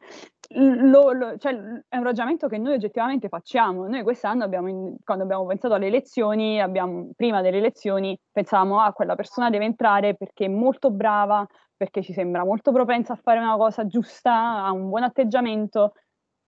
lo, 0.51 1.11
lo, 1.11 1.37
cioè, 1.37 1.53
è 1.89 1.97
un 1.97 2.05
ragionamento 2.05 2.47
che 2.47 2.59
noi 2.59 2.75
oggettivamente 2.75 3.29
facciamo. 3.29 3.89
Noi 3.89 4.05
quest'anno, 4.05 4.45
abbiamo, 4.45 4.95
quando 5.03 5.25
abbiamo 5.25 5.47
pensato 5.47 5.75
alle 5.75 5.89
elezioni, 5.89 6.61
abbiamo, 6.61 7.11
prima 7.17 7.41
delle 7.41 7.59
elezioni, 7.59 8.17
pensavamo 8.31 8.79
a 8.79 8.85
ah, 8.85 8.93
quella 8.93 9.17
persona 9.17 9.51
deve 9.51 9.65
entrare 9.65 10.15
perché 10.15 10.45
è 10.45 10.49
molto 10.49 10.93
brava, 10.93 11.45
perché 11.81 12.03
ci 12.03 12.13
sembra 12.13 12.45
molto 12.45 12.73
propensa 12.73 13.15
a 13.15 13.17
fare 13.17 13.39
una 13.39 13.57
cosa 13.57 13.87
giusta, 13.87 14.65
ha 14.65 14.71
un 14.71 14.91
buon 14.91 15.03
atteggiamento. 15.03 15.95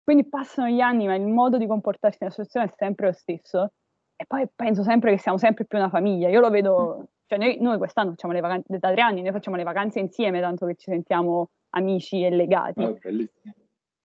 Quindi 0.03 0.27
passano 0.27 0.67
gli 0.67 0.79
anni, 0.79 1.05
ma 1.05 1.13
il 1.13 1.27
modo 1.27 1.59
di 1.59 1.67
comportarsi 1.67 2.17
nell'associazione 2.21 2.65
è 2.65 2.73
sempre 2.75 3.05
lo 3.05 3.11
stesso. 3.11 3.73
E 4.15 4.25
poi 4.25 4.47
penso 4.55 4.81
sempre 4.81 5.11
che 5.11 5.19
siamo 5.19 5.37
sempre 5.37 5.65
più 5.65 5.77
una 5.77 5.89
famiglia. 5.89 6.27
Io 6.27 6.39
lo 6.39 6.49
vedo, 6.49 7.09
cioè 7.27 7.37
noi, 7.37 7.57
noi 7.59 7.77
quest'anno 7.77 8.09
facciamo 8.09 8.33
le 8.33 8.39
vacanze, 8.39 8.79
da 8.79 8.91
tre 8.91 9.01
anni, 9.01 9.21
noi 9.21 9.31
facciamo 9.31 9.57
le 9.57 9.63
vacanze 9.63 9.99
insieme, 9.99 10.41
tanto 10.41 10.65
che 10.65 10.73
ci 10.73 10.89
sentiamo 10.89 11.51
amici 11.75 12.23
e 12.23 12.31
legati. 12.31 12.81
Oh, 12.81 12.97
bellissimo. 12.99 13.53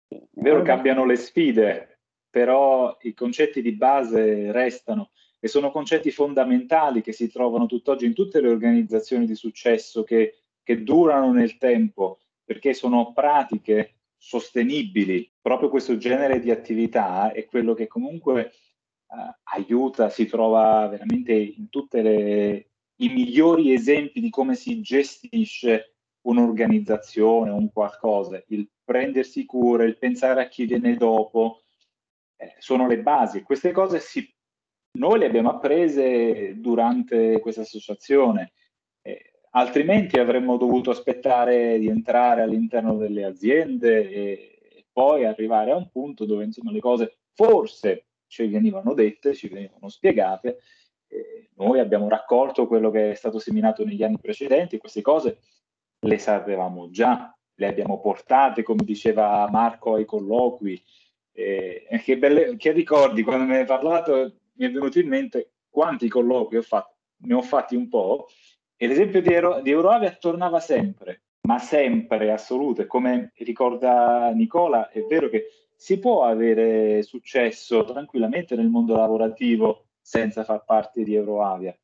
Sì, 0.09 0.16
è 0.16 0.40
vero, 0.40 0.62
cambiano 0.62 1.05
le 1.05 1.14
sfide, 1.14 2.00
però 2.29 2.96
i 3.03 3.14
concetti 3.14 3.62
di 3.62 3.70
base 3.70 4.50
restano 4.50 5.11
e 5.38 5.46
sono 5.46 5.70
concetti 5.70 6.11
fondamentali 6.11 7.03
che 7.03 7.12
si 7.12 7.31
trovano 7.31 7.66
tutt'oggi 7.66 8.05
in 8.05 8.14
tutte 8.14 8.40
le 8.40 8.48
organizzazioni 8.48 9.27
di 9.27 9.37
successo 9.37 10.03
che 10.03 10.38
che 10.64 10.83
durano 10.83 11.31
nel 11.33 11.57
tempo, 11.59 12.18
perché 12.44 12.74
sono 12.74 13.12
pratiche 13.12 13.98
sostenibili. 14.16 15.31
Proprio 15.40 15.68
questo 15.68 15.96
genere 15.96 16.40
di 16.40 16.50
attività 16.50 17.31
è 17.31 17.44
quello 17.44 17.74
che 17.74 17.87
comunque 17.87 18.46
eh, 18.46 19.37
aiuta, 19.55 20.09
si 20.09 20.27
trova 20.27 20.88
veramente 20.88 21.33
in 21.33 21.68
tutti 21.68 21.98
i 21.98 23.09
migliori 23.09 23.72
esempi 23.72 24.20
di 24.20 24.31
come 24.31 24.55
si 24.55 24.81
gestisce 24.81 25.94
un'organizzazione, 26.22 27.50
un 27.50 27.70
qualcosa, 27.70 28.42
il 28.48 28.68
prendersi 28.83 29.44
cura, 29.44 29.85
il 29.85 29.98
pensare 29.98 30.42
a 30.42 30.48
chi 30.48 30.64
viene 30.64 30.96
dopo, 30.96 31.64
eh, 32.37 32.55
sono 32.59 32.87
le 32.87 33.00
basi. 33.00 33.42
Queste 33.42 33.72
cose 33.72 34.00
si, 34.00 34.27
noi 34.98 35.18
le 35.18 35.27
abbiamo 35.27 35.50
apprese 35.50 36.55
durante 36.59 37.40
questa 37.40 37.62
associazione. 37.62 38.53
Eh, 39.54 39.58
altrimenti 39.58 40.18
avremmo 40.18 40.56
dovuto 40.56 40.90
aspettare 40.90 41.78
di 41.78 41.88
entrare 41.88 42.42
all'interno 42.42 42.96
delle 42.96 43.24
aziende 43.24 44.10
e 44.10 44.86
poi 44.92 45.24
arrivare 45.24 45.70
a 45.70 45.76
un 45.76 45.88
punto 45.90 46.24
dove 46.24 46.44
insomma 46.44 46.70
le 46.70 46.80
cose 46.80 47.18
forse 47.32 48.06
ci 48.26 48.46
venivano 48.46 48.94
dette, 48.94 49.34
ci 49.34 49.48
venivano 49.48 49.88
spiegate. 49.88 50.58
E 51.06 51.50
noi 51.56 51.78
abbiamo 51.78 52.08
raccolto 52.08 52.66
quello 52.66 52.90
che 52.90 53.12
è 53.12 53.14
stato 53.14 53.38
seminato 53.38 53.84
negli 53.84 54.02
anni 54.02 54.18
precedenti, 54.18 54.78
queste 54.78 55.02
cose 55.02 55.38
le 56.00 56.18
sapevamo 56.18 56.90
già, 56.90 57.34
le 57.54 57.66
abbiamo 57.66 58.00
portate, 58.00 58.62
come 58.62 58.84
diceva 58.84 59.48
Marco 59.50 59.94
ai 59.94 60.04
colloqui. 60.04 60.82
E, 61.32 61.86
che, 62.02 62.18
belle, 62.18 62.56
che 62.56 62.72
ricordi 62.72 63.22
quando 63.22 63.44
me 63.44 63.54
ne 63.54 63.58
hai 63.60 63.66
parlato, 63.66 64.38
mi 64.54 64.66
è 64.66 64.70
venuto 64.70 64.98
in 64.98 65.08
mente 65.08 65.52
quanti 65.68 66.08
colloqui 66.08 66.56
ho 66.56 66.62
fatto, 66.62 66.94
ne 67.18 67.34
ho 67.34 67.42
fatti 67.42 67.74
un 67.74 67.88
po' 67.88 68.28
E 68.76 68.87
l'esempio 68.87 69.22
di, 69.22 69.32
Euro, 69.32 69.60
di 69.60 69.70
Euroavia 69.70 70.10
tornava 70.12 70.60
sempre, 70.60 71.22
ma 71.42 71.58
sempre 71.58 72.32
assoluto. 72.32 72.82
E 72.82 72.87
come 72.87 73.32
ricorda 73.37 74.30
Nicola, 74.30 74.90
è 74.90 75.02
vero 75.02 75.28
che 75.28 75.46
si 75.76 75.98
può 75.98 76.24
avere 76.24 77.02
successo 77.02 77.84
tranquillamente 77.84 78.56
nel 78.56 78.68
mondo 78.68 78.96
lavorativo 78.96 79.87
senza 80.00 80.44
far 80.44 80.64
parte 80.64 81.02
di 81.02 81.14
Euroavia. 81.14 81.76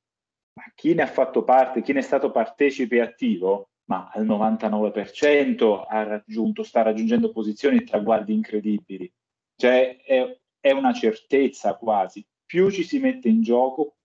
Ma 0.54 0.64
chi 0.74 0.94
ne 0.94 1.02
ha 1.02 1.06
fatto 1.06 1.44
parte, 1.44 1.82
chi 1.82 1.92
ne 1.92 2.00
è 2.00 2.02
stato 2.02 2.30
partecipe 2.30 3.00
attivo, 3.00 3.70
ma 3.84 4.10
al 4.12 4.26
99% 4.26 5.84
ha 5.86 6.02
raggiunto, 6.04 6.62
sta 6.62 6.82
raggiungendo 6.82 7.30
posizioni 7.30 7.78
e 7.78 7.84
traguardi 7.84 8.32
incredibili. 8.32 9.10
Cioè 9.56 10.02
è, 10.02 10.38
è 10.60 10.70
una 10.70 10.92
certezza 10.92 11.76
quasi. 11.76 12.24
Più 12.44 12.70
ci 12.70 12.84
si 12.84 12.98
mette 12.98 13.28
in 13.28 13.42
gioco, 13.42 13.96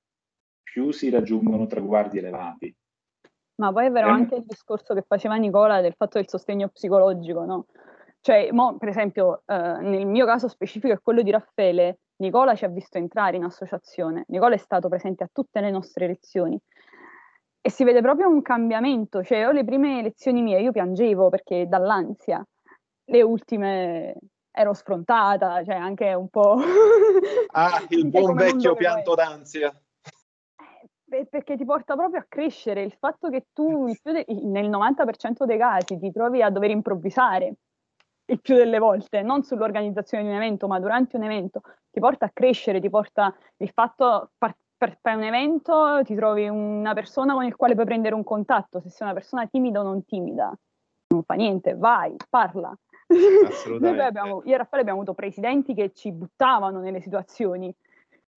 più 0.75 0.91
si 0.91 1.09
raggiungono 1.09 1.67
traguardi 1.67 2.17
elevati. 2.17 2.75
Ma 3.61 3.71
poi 3.71 3.85
è 3.85 3.91
vero 3.91 4.07
eh. 4.07 4.11
anche 4.11 4.35
il 4.35 4.43
discorso 4.45 4.93
che 4.93 5.05
faceva 5.07 5.35
Nicola 5.35 5.79
del 5.79 5.93
fatto 5.93 6.17
del 6.17 6.27
sostegno 6.27 6.67
psicologico, 6.67 7.45
no? 7.45 7.67
Cioè, 8.19 8.51
mo, 8.51 8.77
per 8.77 8.89
esempio, 8.89 9.43
eh, 9.45 9.77
nel 9.79 10.05
mio 10.05 10.25
caso 10.25 10.49
specifico 10.49 10.93
è 10.93 10.99
quello 10.99 11.21
di 11.21 11.31
Raffaele, 11.31 11.99
Nicola 12.17 12.55
ci 12.55 12.65
ha 12.65 12.67
visto 12.67 12.97
entrare 12.97 13.37
in 13.37 13.45
associazione, 13.45 14.25
Nicola 14.27 14.55
è 14.55 14.57
stato 14.57 14.89
presente 14.89 15.23
a 15.23 15.29
tutte 15.31 15.61
le 15.61 15.71
nostre 15.71 16.07
lezioni 16.07 16.59
e 17.61 17.69
si 17.69 17.85
vede 17.85 18.01
proprio 18.01 18.27
un 18.27 18.41
cambiamento, 18.41 19.23
cioè 19.23 19.39
io 19.39 19.51
le 19.51 19.63
prime 19.63 20.01
lezioni 20.01 20.41
mie 20.41 20.59
io 20.59 20.71
piangevo 20.73 21.29
perché 21.29 21.67
dall'ansia, 21.69 22.45
le 23.05 23.21
ultime 23.21 24.15
ero 24.51 24.73
sfrontata, 24.73 25.63
cioè 25.63 25.75
anche 25.75 26.13
un 26.13 26.27
po'... 26.27 26.57
ah, 27.51 27.81
il 27.87 28.07
buon 28.11 28.35
vecchio 28.35 28.75
pianto 28.75 29.15
d'ansia 29.15 29.73
perché 31.07 31.55
ti 31.55 31.65
porta 31.65 31.95
proprio 31.95 32.19
a 32.19 32.25
crescere 32.27 32.81
il 32.81 32.93
fatto 32.99 33.29
che 33.29 33.47
tu 33.53 33.91
de- 34.03 34.25
nel 34.43 34.69
90% 34.69 35.45
dei 35.45 35.57
casi 35.57 35.99
ti 35.99 36.11
trovi 36.11 36.41
a 36.41 36.49
dover 36.49 36.71
improvvisare 36.71 37.55
il 38.27 38.41
più 38.41 38.55
delle 38.55 38.79
volte, 38.79 39.21
non 39.21 39.43
sull'organizzazione 39.43 40.23
di 40.23 40.29
un 40.29 40.35
evento, 40.35 40.67
ma 40.67 40.79
durante 40.79 41.15
un 41.17 41.23
evento, 41.23 41.61
ti 41.91 41.99
porta 41.99 42.25
a 42.25 42.31
crescere, 42.33 42.79
ti 42.79 42.89
porta 42.89 43.35
il 43.57 43.69
fatto 43.69 44.31
par- 44.37 44.57
per 44.77 44.97
fare 44.99 45.15
un 45.17 45.23
evento, 45.23 46.01
ti 46.03 46.15
trovi 46.15 46.47
una 46.47 46.93
persona 46.93 47.33
con 47.33 47.45
il 47.45 47.55
quale 47.55 47.75
puoi 47.75 47.85
prendere 47.85 48.15
un 48.15 48.23
contatto, 48.23 48.81
se 48.81 48.89
sei 48.89 49.05
una 49.07 49.15
persona 49.15 49.45
timida 49.45 49.79
o 49.79 49.83
non 49.83 50.03
timida, 50.05 50.51
non 51.07 51.23
fa 51.23 51.35
niente, 51.35 51.75
vai, 51.75 52.15
parla. 52.29 52.75
Noi 53.79 53.99
abbiamo, 53.99 54.41
io 54.43 54.55
e 54.55 54.57
Raffaele 54.57 54.81
abbiamo 54.81 55.01
avuto 55.01 55.13
presidenti 55.13 55.75
che 55.75 55.91
ci 55.93 56.11
buttavano 56.11 56.79
nelle 56.79 57.01
situazioni, 57.01 57.73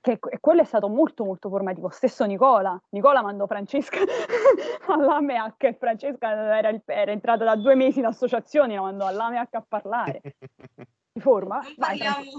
che 0.00 0.18
quello 0.40 0.62
è 0.62 0.64
stato 0.64 0.88
molto 0.88 1.24
molto 1.24 1.48
formativo. 1.48 1.88
Stesso 1.88 2.24
Nicola, 2.24 2.80
Nicola 2.90 3.22
mandò 3.22 3.46
Francesca 3.46 3.98
all'AMEAC 4.86 5.64
e 5.64 5.76
Francesca 5.78 6.56
era, 6.56 6.68
il, 6.68 6.82
era, 6.86 7.10
entrata 7.10 7.44
da 7.44 7.56
due 7.56 7.74
mesi 7.74 7.98
in 7.98 8.06
associazione, 8.06 8.74
la 8.74 8.82
mandò 8.82 9.06
all'AMEAC 9.06 9.54
a 9.54 9.64
parlare. 9.66 10.20
Di 11.12 11.20
forma? 11.20 11.56
Non 11.56 11.74
parliamo, 11.76 12.30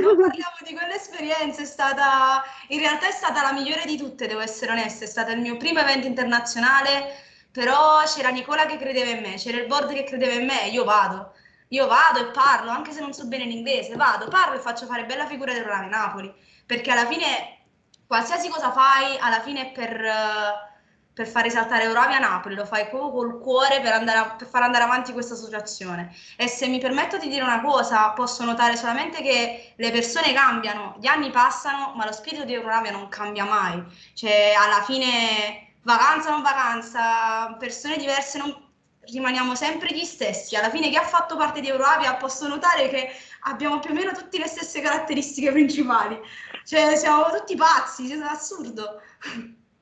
non 0.00 0.16
parliamo 0.16 0.56
di 0.64 0.74
quell'esperienza, 0.74 1.62
è 1.62 1.64
stata, 1.64 2.42
in 2.68 2.80
realtà 2.80 3.08
è 3.08 3.12
stata 3.12 3.42
la 3.42 3.52
migliore 3.52 3.84
di 3.86 3.96
tutte, 3.96 4.26
devo 4.26 4.40
essere 4.40 4.72
onesta, 4.72 5.04
è 5.04 5.08
stato 5.08 5.32
il 5.32 5.40
mio 5.40 5.56
primo 5.56 5.80
evento 5.80 6.06
internazionale, 6.06 7.14
però 7.50 8.02
c'era 8.04 8.28
Nicola 8.28 8.66
che 8.66 8.76
credeva 8.76 9.10
in 9.10 9.20
me, 9.20 9.34
c'era 9.34 9.58
il 9.58 9.66
board 9.66 9.92
che 9.92 10.04
credeva 10.04 10.34
in 10.34 10.46
me, 10.46 10.68
io 10.68 10.84
vado. 10.84 11.32
Io 11.68 11.86
vado 11.86 12.20
e 12.20 12.30
parlo, 12.30 12.70
anche 12.70 12.92
se 12.92 13.00
non 13.00 13.12
so 13.12 13.26
bene 13.26 13.44
l'inglese, 13.44 13.94
vado, 13.94 14.28
parlo 14.28 14.56
e 14.56 14.60
faccio 14.60 14.86
fare 14.86 15.04
bella 15.04 15.26
figura 15.26 15.52
del 15.52 15.64
Rame 15.64 15.88
Napoli, 15.88 16.34
perché 16.68 16.90
alla 16.90 17.06
fine 17.06 17.60
qualsiasi 18.06 18.50
cosa 18.50 18.70
fai, 18.72 19.16
alla 19.18 19.40
fine 19.40 19.70
è 19.70 19.72
per, 19.72 20.04
eh, 20.04 20.68
per 21.14 21.26
far 21.26 21.44
risaltare 21.44 21.84
Eurovia 21.84 22.18
Napoli, 22.18 22.54
lo 22.54 22.66
fai 22.66 22.88
proprio 22.88 23.10
col 23.10 23.40
cuore 23.40 23.80
per, 23.80 23.92
a- 23.94 24.34
per 24.36 24.46
far 24.46 24.62
andare 24.62 24.84
avanti 24.84 25.12
questa 25.14 25.32
associazione. 25.32 26.14
E 26.36 26.46
se 26.46 26.66
mi 26.68 26.78
permetto 26.78 27.16
di 27.16 27.28
dire 27.28 27.42
una 27.42 27.62
cosa, 27.62 28.10
posso 28.10 28.44
notare 28.44 28.76
solamente 28.76 29.22
che 29.22 29.72
le 29.76 29.90
persone 29.90 30.34
cambiano, 30.34 30.96
gli 31.00 31.06
anni 31.06 31.30
passano, 31.30 31.94
ma 31.96 32.04
lo 32.04 32.12
spirito 32.12 32.44
di 32.44 32.52
Eurovia 32.52 32.90
non 32.90 33.08
cambia 33.08 33.44
mai. 33.44 33.82
Cioè, 34.12 34.52
alla 34.54 34.82
fine, 34.82 35.72
vacanza 35.82 36.28
o 36.28 36.32
non 36.32 36.42
vacanza, 36.42 37.54
persone 37.58 37.96
diverse 37.96 38.36
non 38.38 38.66
rimaniamo 39.10 39.54
sempre 39.54 39.94
gli 39.94 40.04
stessi. 40.04 40.54
Alla 40.56 40.70
fine 40.70 40.90
chi 40.90 40.96
ha 40.96 41.02
fatto 41.02 41.36
parte 41.36 41.60
di 41.60 41.68
Euroavia 41.68 42.14
posso 42.16 42.46
notare 42.46 42.88
che 42.90 43.10
abbiamo 43.42 43.78
più 43.78 43.90
o 43.90 43.94
meno 43.94 44.12
tutte 44.12 44.38
le 44.38 44.46
stesse 44.46 44.80
caratteristiche 44.80 45.50
principali. 45.52 46.18
Cioè 46.64 46.96
siamo 46.96 47.24
tutti 47.36 47.54
pazzi, 47.56 48.08
cioè, 48.08 48.18
è 48.18 48.22
assurdo. 48.22 49.00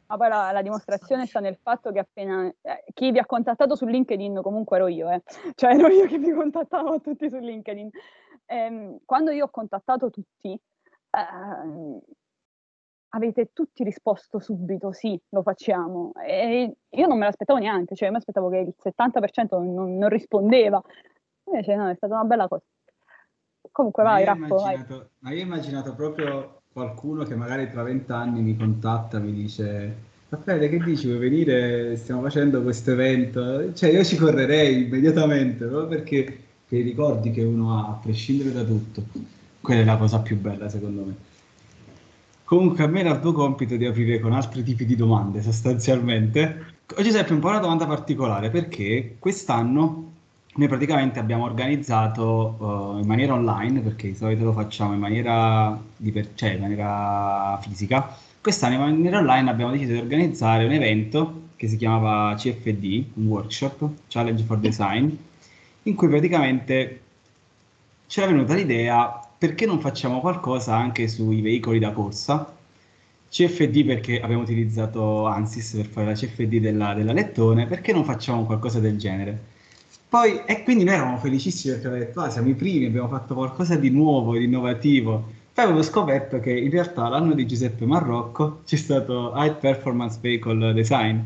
Ma 0.06 0.16
poi 0.16 0.28
la, 0.28 0.52
la 0.52 0.62
dimostrazione 0.62 1.26
sta 1.26 1.40
nel 1.40 1.58
fatto 1.60 1.90
che 1.90 1.98
appena 1.98 2.46
eh, 2.62 2.84
chi 2.94 3.10
vi 3.10 3.18
ha 3.18 3.26
contattato 3.26 3.74
su 3.74 3.86
LinkedIn 3.86 4.40
comunque 4.40 4.76
ero 4.76 4.86
io, 4.86 5.10
eh. 5.10 5.22
cioè 5.56 5.74
ero 5.74 5.88
io 5.88 6.06
che 6.06 6.18
vi 6.18 6.30
contattavo 6.30 7.00
tutti 7.00 7.28
su 7.28 7.38
LinkedIn. 7.38 7.90
Ehm, 8.46 8.98
quando 9.04 9.32
io 9.32 9.46
ho 9.46 9.50
contattato 9.50 10.10
tutti, 10.10 10.58
ehm, 11.10 12.00
avete 13.16 13.50
tutti 13.52 13.82
risposto 13.82 14.38
subito 14.38 14.92
sì, 14.92 15.20
lo 15.30 15.42
facciamo. 15.42 16.12
E 16.24 16.76
io 16.88 17.06
non 17.06 17.18
me 17.18 17.24
l'aspettavo 17.24 17.58
neanche, 17.58 17.96
cioè 17.96 18.10
mi 18.10 18.16
aspettavo 18.16 18.48
che 18.48 18.58
il 18.58 18.74
70% 18.80 19.58
non, 19.58 19.96
non 19.96 20.08
rispondeva. 20.08 20.80
Invece 21.50 21.74
no, 21.74 21.88
è 21.88 21.94
stata 21.96 22.14
una 22.14 22.24
bella 22.24 22.46
cosa. 22.46 22.64
Comunque 23.76 24.04
Ma 24.04 24.12
vai, 24.12 24.22
ho 24.22 24.24
Rappo, 24.24 24.54
vai. 24.56 24.84
ma 25.18 25.32
io 25.32 25.40
ho 25.40 25.44
immaginato 25.44 25.94
proprio 25.94 26.62
qualcuno 26.72 27.24
che 27.24 27.34
magari 27.34 27.70
tra 27.70 27.82
vent'anni 27.82 28.40
mi 28.40 28.56
contatta, 28.56 29.18
mi 29.18 29.34
dice 29.34 29.94
Raffaele, 30.30 30.70
che 30.70 30.78
dici, 30.78 31.08
vuoi 31.08 31.18
venire? 31.18 31.94
Stiamo 31.98 32.22
facendo 32.22 32.62
questo 32.62 32.92
evento. 32.92 33.74
Cioè 33.74 33.90
io 33.90 34.02
ci 34.02 34.16
correrei 34.16 34.84
immediatamente, 34.84 35.66
proprio 35.66 35.88
perché 35.88 36.38
i 36.70 36.80
ricordi 36.80 37.30
che 37.30 37.42
uno 37.42 37.78
ha, 37.78 37.88
a 37.88 37.98
prescindere 38.02 38.50
da 38.50 38.64
tutto, 38.64 39.04
quella 39.60 39.82
è 39.82 39.84
la 39.84 39.98
cosa 39.98 40.20
più 40.20 40.38
bella 40.38 40.70
secondo 40.70 41.02
me. 41.02 41.14
Comunque 42.44 42.82
a 42.82 42.86
me 42.86 43.00
era 43.00 43.10
il 43.10 43.20
tuo 43.20 43.32
compito 43.32 43.76
di 43.76 43.84
aprire 43.84 44.20
con 44.20 44.32
altri 44.32 44.62
tipi 44.62 44.86
di 44.86 44.96
domande 44.96 45.42
sostanzialmente. 45.42 46.76
Oggi 46.94 47.02
Giuseppe, 47.02 47.34
un 47.34 47.40
po' 47.40 47.48
una 47.48 47.58
domanda 47.58 47.86
particolare 47.86 48.48
perché 48.48 49.16
quest'anno 49.18 50.14
noi 50.56 50.68
praticamente 50.68 51.18
abbiamo 51.18 51.44
organizzato 51.44 52.96
eh, 52.98 53.00
in 53.00 53.06
maniera 53.06 53.34
online, 53.34 53.80
perché 53.80 54.08
di 54.08 54.14
solito 54.14 54.44
lo 54.44 54.52
facciamo 54.52 54.92
in 54.94 54.98
maniera, 55.00 55.78
per- 56.12 56.34
cioè, 56.34 56.50
in 56.52 56.60
maniera 56.60 57.58
fisica, 57.62 58.16
quest'anno 58.40 58.74
in 58.74 58.80
maniera 58.96 59.18
online 59.18 59.50
abbiamo 59.50 59.72
deciso 59.72 59.92
di 59.92 59.98
organizzare 59.98 60.64
un 60.64 60.72
evento 60.72 61.42
che 61.56 61.68
si 61.68 61.76
chiamava 61.76 62.34
CFD, 62.36 63.04
un 63.14 63.26
workshop, 63.26 63.88
Challenge 64.08 64.42
for 64.44 64.58
Design, 64.58 65.10
in 65.84 65.94
cui 65.94 66.08
praticamente 66.08 67.00
c'era 68.06 68.26
venuta 68.28 68.54
l'idea 68.54 69.20
perché 69.38 69.66
non 69.66 69.80
facciamo 69.80 70.20
qualcosa 70.20 70.74
anche 70.76 71.08
sui 71.08 71.40
veicoli 71.40 71.78
da 71.78 71.92
corsa? 71.92 72.54
CFD 73.28 73.84
perché 73.84 74.20
abbiamo 74.20 74.42
utilizzato 74.42 75.26
ANSYS 75.26 75.74
per 75.74 75.86
fare 75.86 76.06
la 76.06 76.12
CFD 76.14 76.56
della, 76.58 76.94
della 76.94 77.12
Lettone, 77.12 77.66
perché 77.66 77.92
non 77.92 78.04
facciamo 78.04 78.44
qualcosa 78.46 78.80
del 78.80 78.96
genere? 78.96 79.54
Poi, 80.08 80.44
e 80.46 80.62
quindi 80.62 80.84
noi 80.84 80.94
eravamo 80.94 81.18
felicissimi 81.18 81.74
perché 81.74 81.88
avevamo 81.88 82.06
detto, 82.06 82.20
ah, 82.20 82.30
siamo 82.30 82.48
i 82.48 82.54
primi, 82.54 82.86
abbiamo 82.86 83.08
fatto 83.08 83.34
qualcosa 83.34 83.76
di 83.76 83.90
nuovo, 83.90 84.36
di 84.36 84.44
innovativo. 84.44 85.32
Poi 85.52 85.64
avevo 85.64 85.82
scoperto 85.82 86.38
che 86.38 86.52
in 86.52 86.70
realtà 86.70 87.08
l'anno 87.08 87.34
di 87.34 87.46
Giuseppe 87.46 87.86
Marrocco 87.86 88.60
c'è 88.64 88.76
stato 88.76 89.32
High 89.34 89.56
Performance 89.56 90.18
Vehicle 90.20 90.72
Design. 90.72 91.18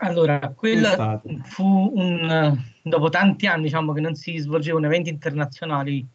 Allora, 0.00 0.52
quello 0.54 0.88
fu 1.42 1.92
un, 1.94 2.56
dopo 2.82 3.08
tanti 3.08 3.46
anni, 3.46 3.64
diciamo, 3.64 3.92
che 3.92 4.00
non 4.00 4.14
si 4.14 4.36
svolgevano 4.36 4.86
eventi 4.86 5.10
internazionali 5.10 6.06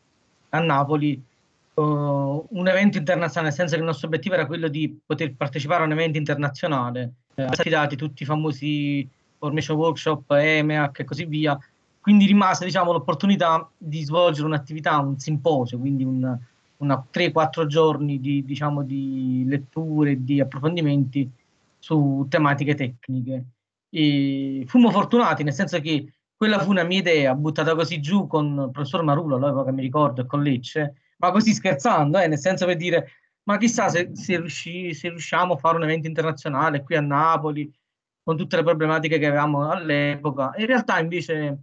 a 0.49 0.59
Napoli, 0.59 1.13
eh, 1.13 1.81
un 1.81 2.67
evento 2.67 2.97
internazionale, 2.97 3.49
nel 3.49 3.57
senso 3.57 3.73
che 3.73 3.81
il 3.81 3.85
nostro 3.87 4.07
obiettivo 4.07 4.35
era 4.35 4.45
quello 4.45 4.69
di 4.69 4.97
poter 5.05 5.33
partecipare 5.35 5.81
a 5.81 5.85
un 5.85 5.91
evento 5.91 6.17
internazionale, 6.17 7.11
eh, 7.35 7.43
affidati 7.43 7.95
tutti 7.95 8.23
i 8.23 8.25
famosi 8.25 9.09
formation 9.37 9.77
workshop, 9.77 10.31
EMEAC 10.31 10.99
e 10.99 11.03
così 11.03 11.25
via, 11.25 11.59
quindi 12.03 12.25
rimase, 12.25 12.65
diciamo, 12.65 12.91
l'opportunità 12.91 13.65
di 13.77 14.03
svolgere 14.03 14.45
un'attività, 14.45 14.97
un 14.97 15.17
simposio, 15.17 15.79
quindi 15.79 16.03
un, 16.03 16.37
una 16.77 17.07
3-4 17.09 17.65
giorni 17.65 18.19
di, 18.19 18.43
diciamo, 18.43 18.83
di 18.83 19.45
letture, 19.47 20.21
di 20.21 20.41
approfondimenti 20.41 21.31
su 21.79 22.25
tematiche 22.27 22.75
tecniche. 22.75 23.45
E 23.89 24.65
fummo 24.67 24.91
fortunati, 24.91 25.43
nel 25.43 25.53
senso 25.53 25.79
che 25.79 26.11
quella 26.35 26.59
fu 26.59 26.71
una 26.71 26.83
mia 26.83 26.97
idea 26.99 27.35
buttata 27.35 27.73
così 27.73 28.01
giù 28.01 28.27
con 28.27 28.63
il 28.65 28.71
professor 28.73 29.01
Marulo, 29.01 29.37
all'epoca 29.37 29.71
mi 29.71 29.81
ricordo, 29.81 30.23
e 30.23 30.25
con 30.25 30.43
Lecce, 30.43 30.95
ma 31.19 31.31
così 31.31 31.53
scherzando, 31.53 32.19
eh, 32.19 32.27
nel 32.27 32.37
senso 32.37 32.65
per 32.65 32.75
dire, 32.75 33.11
ma 33.43 33.57
chissà 33.57 33.87
se, 33.87 34.09
se, 34.11 34.35
riusci- 34.35 34.93
se 34.93 35.07
riusciamo 35.07 35.53
a 35.53 35.57
fare 35.57 35.77
un 35.77 35.83
evento 35.83 36.07
internazionale 36.07 36.83
qui 36.83 36.97
a 36.97 37.01
Napoli, 37.01 37.73
con 38.21 38.35
tutte 38.35 38.57
le 38.57 38.63
problematiche 38.63 39.17
che 39.19 39.27
avevamo 39.27 39.69
all'epoca. 39.69 40.51
In 40.57 40.65
realtà 40.65 40.99
invece 40.99 41.59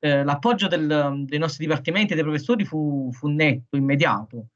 eh, 0.00 0.24
l'appoggio 0.24 0.66
del- 0.68 1.24
dei 1.26 1.38
nostri 1.38 1.64
dipartimenti 1.66 2.12
e 2.12 2.14
dei 2.16 2.24
professori 2.24 2.64
fu, 2.64 3.10
fu 3.12 3.28
netto, 3.28 3.76
immediato. 3.76 4.48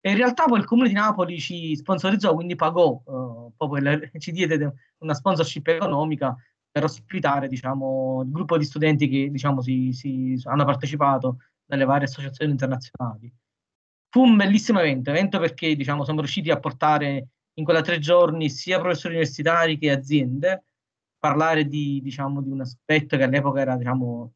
E 0.00 0.10
in 0.10 0.16
realtà 0.16 0.44
poi 0.44 0.58
il 0.60 0.66
Comune 0.66 0.88
di 0.88 0.94
Napoli 0.94 1.38
ci 1.40 1.74
sponsorizzò, 1.76 2.34
quindi 2.34 2.56
pagò, 2.56 2.92
eh, 3.06 3.52
proprio 3.56 3.92
il- 3.92 4.10
ci 4.20 4.32
diede 4.32 4.58
de- 4.58 4.72
una 4.98 5.14
sponsorship 5.14 5.66
economica 5.68 6.36
per 6.70 6.84
ospitare, 6.84 7.48
diciamo, 7.48 8.22
il 8.24 8.30
gruppo 8.30 8.58
di 8.58 8.64
studenti 8.64 9.08
che, 9.08 9.30
diciamo, 9.30 9.62
si, 9.62 9.92
si- 9.92 10.40
hanno 10.44 10.64
partecipato 10.64 11.38
dalle 11.64 11.84
varie 11.84 12.06
associazioni 12.06 12.52
internazionali. 12.52 13.32
Fu 14.10 14.22
un 14.22 14.36
bellissimo 14.36 14.78
evento, 14.80 15.10
evento 15.10 15.38
perché, 15.40 15.74
diciamo, 15.74 16.04
siamo 16.04 16.20
riusciti 16.20 16.50
a 16.50 16.58
portare 16.60 17.28
in 17.54 17.64
quella 17.64 17.80
tre 17.82 17.98
giorni 17.98 18.48
sia 18.50 18.78
professori 18.78 19.14
universitari 19.14 19.76
che 19.78 19.90
aziende, 19.90 20.64
parlare 21.18 21.66
di, 21.66 22.00
diciamo, 22.02 22.40
di 22.42 22.50
un 22.50 22.60
aspetto 22.60 23.16
che 23.16 23.22
all'epoca 23.24 23.60
era, 23.60 23.76
diciamo, 23.76 24.32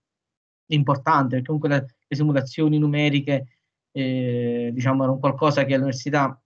importante, 0.68 1.36
perché 1.36 1.46
comunque 1.46 1.68
le, 1.68 1.86
le 2.06 2.16
simulazioni 2.16 2.78
numeriche, 2.78 3.46
eh, 3.92 4.70
diciamo, 4.72 5.02
erano 5.04 5.18
qualcosa 5.18 5.64
che 5.64 5.74
all'università, 5.74 6.40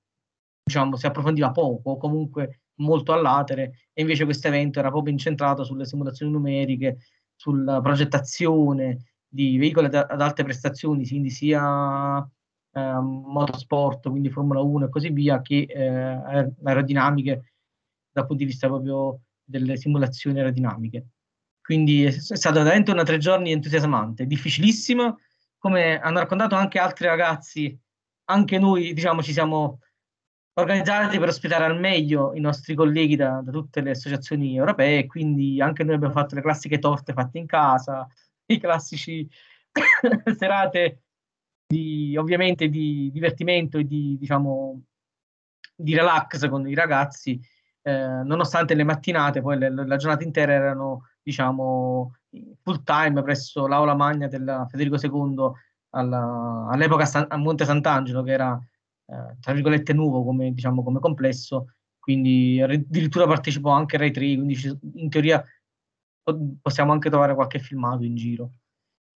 diciamo, 0.65 0.97
si 0.97 1.07
approfondiva 1.07 1.51
poco, 1.51 1.91
o 1.93 1.97
comunque 1.97 2.63
molto 2.77 3.13
a 3.13 3.21
latere, 3.21 3.89
e 3.93 4.03
invece 4.03 4.25
questo 4.25 4.49
evento 4.49 4.79
era 4.79 4.91
proprio 4.91 5.13
incentrato 5.13 5.65
sulle 5.65 5.85
simulazioni 5.87 6.33
numeriche, 6.33 6.99
sulla 7.35 7.81
progettazione 7.81 9.05
di 9.29 9.57
veicoli 9.59 9.87
ad, 9.87 9.95
ad 9.95 10.21
alte 10.21 10.45
prestazioni, 10.45 11.07
quindi 11.07 11.31
sia 11.31 12.27
ehm, 12.73 13.25
motorsport, 13.27 14.09
quindi 14.09 14.31
Formula 14.31 14.61
1 14.61 14.87
e 14.87 14.89
così 14.89 15.11
via, 15.11 15.41
che 15.41 15.67
eh, 15.69 15.83
aer- 15.83 16.55
aerodinamiche 16.63 17.53
dal 18.13 18.27
punto 18.27 18.43
di 18.43 18.51
vista 18.51 18.67
proprio 18.69 19.21
delle 19.45 19.77
simulazioni 19.77 20.39
aerodinamiche. 20.39 21.07
Quindi 21.62 22.05
è, 22.05 22.11
stato 22.11 22.59
veramente 22.59 22.90
una 22.90 23.05
tre 23.05 23.18
giorni 23.18 23.53
entusiasmante, 23.53 24.27
difficilissimo, 24.27 25.20
come 25.59 26.01
hanno 26.01 26.18
raccontato 26.18 26.57
anche 26.57 26.79
altri 26.79 27.07
ragazzi, 27.07 27.79
anche 28.25 28.59
noi 28.59 28.92
diciamo 28.92 29.22
ci 29.22 29.33
siamo 29.33 29.79
organizzati 30.55 31.18
per 31.18 31.29
ospitare 31.29 31.64
al 31.64 31.79
meglio 31.79 32.35
i 32.35 32.40
nostri 32.40 32.75
colleghi 32.75 33.16
da, 33.16 33.40
da 33.42 33.51
tutte 33.51 33.81
le 33.81 33.90
associazioni 33.90 34.57
europee, 34.57 35.07
quindi 35.07 35.61
anche 35.61 35.85
noi 35.85 35.94
abbiamo 35.94 36.12
fatto 36.12 36.35
le 36.35 36.42
classiche 36.42 36.79
torte 36.79 37.12
fatte 37.12 37.38
in 37.38 37.46
casa, 37.46 38.07
i 38.46 38.59
classici 38.59 39.29
serate 40.37 41.03
di, 41.66 42.16
ovviamente 42.16 42.68
di 42.68 43.11
divertimento 43.12 43.79
e 43.79 43.85
di, 43.85 44.16
diciamo, 44.18 44.83
di 45.75 45.94
relax 45.94 46.48
con 46.48 46.68
i 46.68 46.75
ragazzi, 46.75 47.40
eh, 47.83 48.22
nonostante 48.25 48.75
le 48.75 48.85
mattinate, 48.85 49.40
poi 49.40 49.59
le- 49.59 49.70
la 49.70 49.96
giornata 49.96 50.25
intera 50.25 50.53
erano, 50.53 51.09
diciamo, 51.23 52.15
full 52.63 52.83
time 52.83 53.23
presso 53.23 53.67
l'aula 53.67 53.95
magna 53.95 54.27
del 54.27 54.67
Federico 54.69 54.97
II 54.97 55.51
alla- 55.91 56.69
all'epoca 56.71 57.05
San- 57.05 57.27
a 57.29 57.37
Monte 57.37 57.65
Sant'Angelo, 57.65 58.23
che 58.23 58.33
era, 58.33 58.59
eh, 59.07 59.37
tra 59.41 59.53
virgolette, 59.53 59.93
nuovo 59.93 60.25
come, 60.25 60.53
diciamo, 60.53 60.83
come 60.83 61.01
complesso, 61.01 61.75
quindi 61.99 62.61
addirittura 62.61 63.27
partecipò 63.27 63.71
anche 63.71 63.97
Rai 63.97 64.11
3, 64.11 64.35
quindi 64.35 64.59
in 64.95 65.09
teoria 65.09 65.45
po- 66.23 66.39
possiamo 66.61 66.93
anche 66.93 67.11
trovare 67.11 67.35
qualche 67.35 67.59
filmato 67.59 68.05
in 68.05 68.17
giro. 68.17 68.53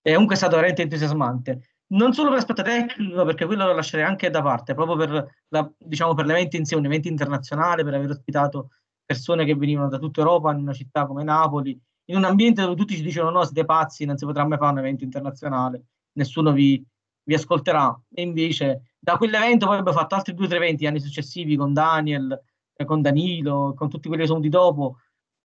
E 0.02 0.12
comunque 0.12 0.34
è 0.34 0.38
stato 0.38 0.54
veramente 0.54 0.82
entusiasmante 0.82 1.76
non 1.88 2.12
solo 2.12 2.28
per 2.28 2.38
l'aspetto 2.38 2.62
tecnico, 2.62 3.24
perché 3.24 3.46
quello 3.46 3.66
lo 3.66 3.74
lascerei 3.74 4.04
anche 4.04 4.30
da 4.30 4.42
parte, 4.42 4.74
proprio 4.74 4.96
per, 4.96 5.34
la, 5.48 5.72
diciamo, 5.78 6.14
per 6.14 6.26
l'evento 6.26 6.56
in 6.56 6.64
sé, 6.64 6.74
un 6.74 6.84
evento 6.84 7.08
internazionale, 7.08 7.84
per 7.84 7.94
aver 7.94 8.10
ospitato 8.10 8.70
persone 9.04 9.44
che 9.44 9.54
venivano 9.54 9.88
da 9.88 9.98
tutta 9.98 10.20
Europa 10.20 10.50
in 10.52 10.58
una 10.58 10.72
città 10.72 11.06
come 11.06 11.22
Napoli 11.22 11.80
in 12.06 12.16
un 12.16 12.24
ambiente 12.24 12.62
dove 12.62 12.76
tutti 12.76 12.96
ci 12.96 13.02
dicono 13.02 13.30
no, 13.30 13.44
siete 13.44 13.64
pazzi, 13.64 14.04
non 14.04 14.16
si 14.16 14.24
potrà 14.24 14.46
mai 14.46 14.58
fare 14.58 14.72
un 14.72 14.78
evento 14.78 15.04
internazionale, 15.04 15.84
nessuno 16.12 16.52
vi, 16.52 16.84
vi 17.24 17.34
ascolterà. 17.34 17.98
E 18.12 18.22
invece 18.22 18.92
da 18.98 19.16
quell'evento 19.16 19.66
poi 19.66 19.78
abbiamo 19.78 19.98
fatto 19.98 20.14
altri 20.14 20.34
due 20.34 20.46
o 20.46 20.48
tre 20.48 20.58
eventi 20.58 20.86
anni 20.86 21.00
successivi 21.00 21.56
con 21.56 21.72
Daniel, 21.72 22.38
eh, 22.74 22.84
con 22.84 23.02
Danilo, 23.02 23.74
con 23.76 23.88
tutti 23.88 24.08
quelli 24.08 24.22
che 24.22 24.28
sono 24.28 24.40
di 24.40 24.48
dopo, 24.48 24.98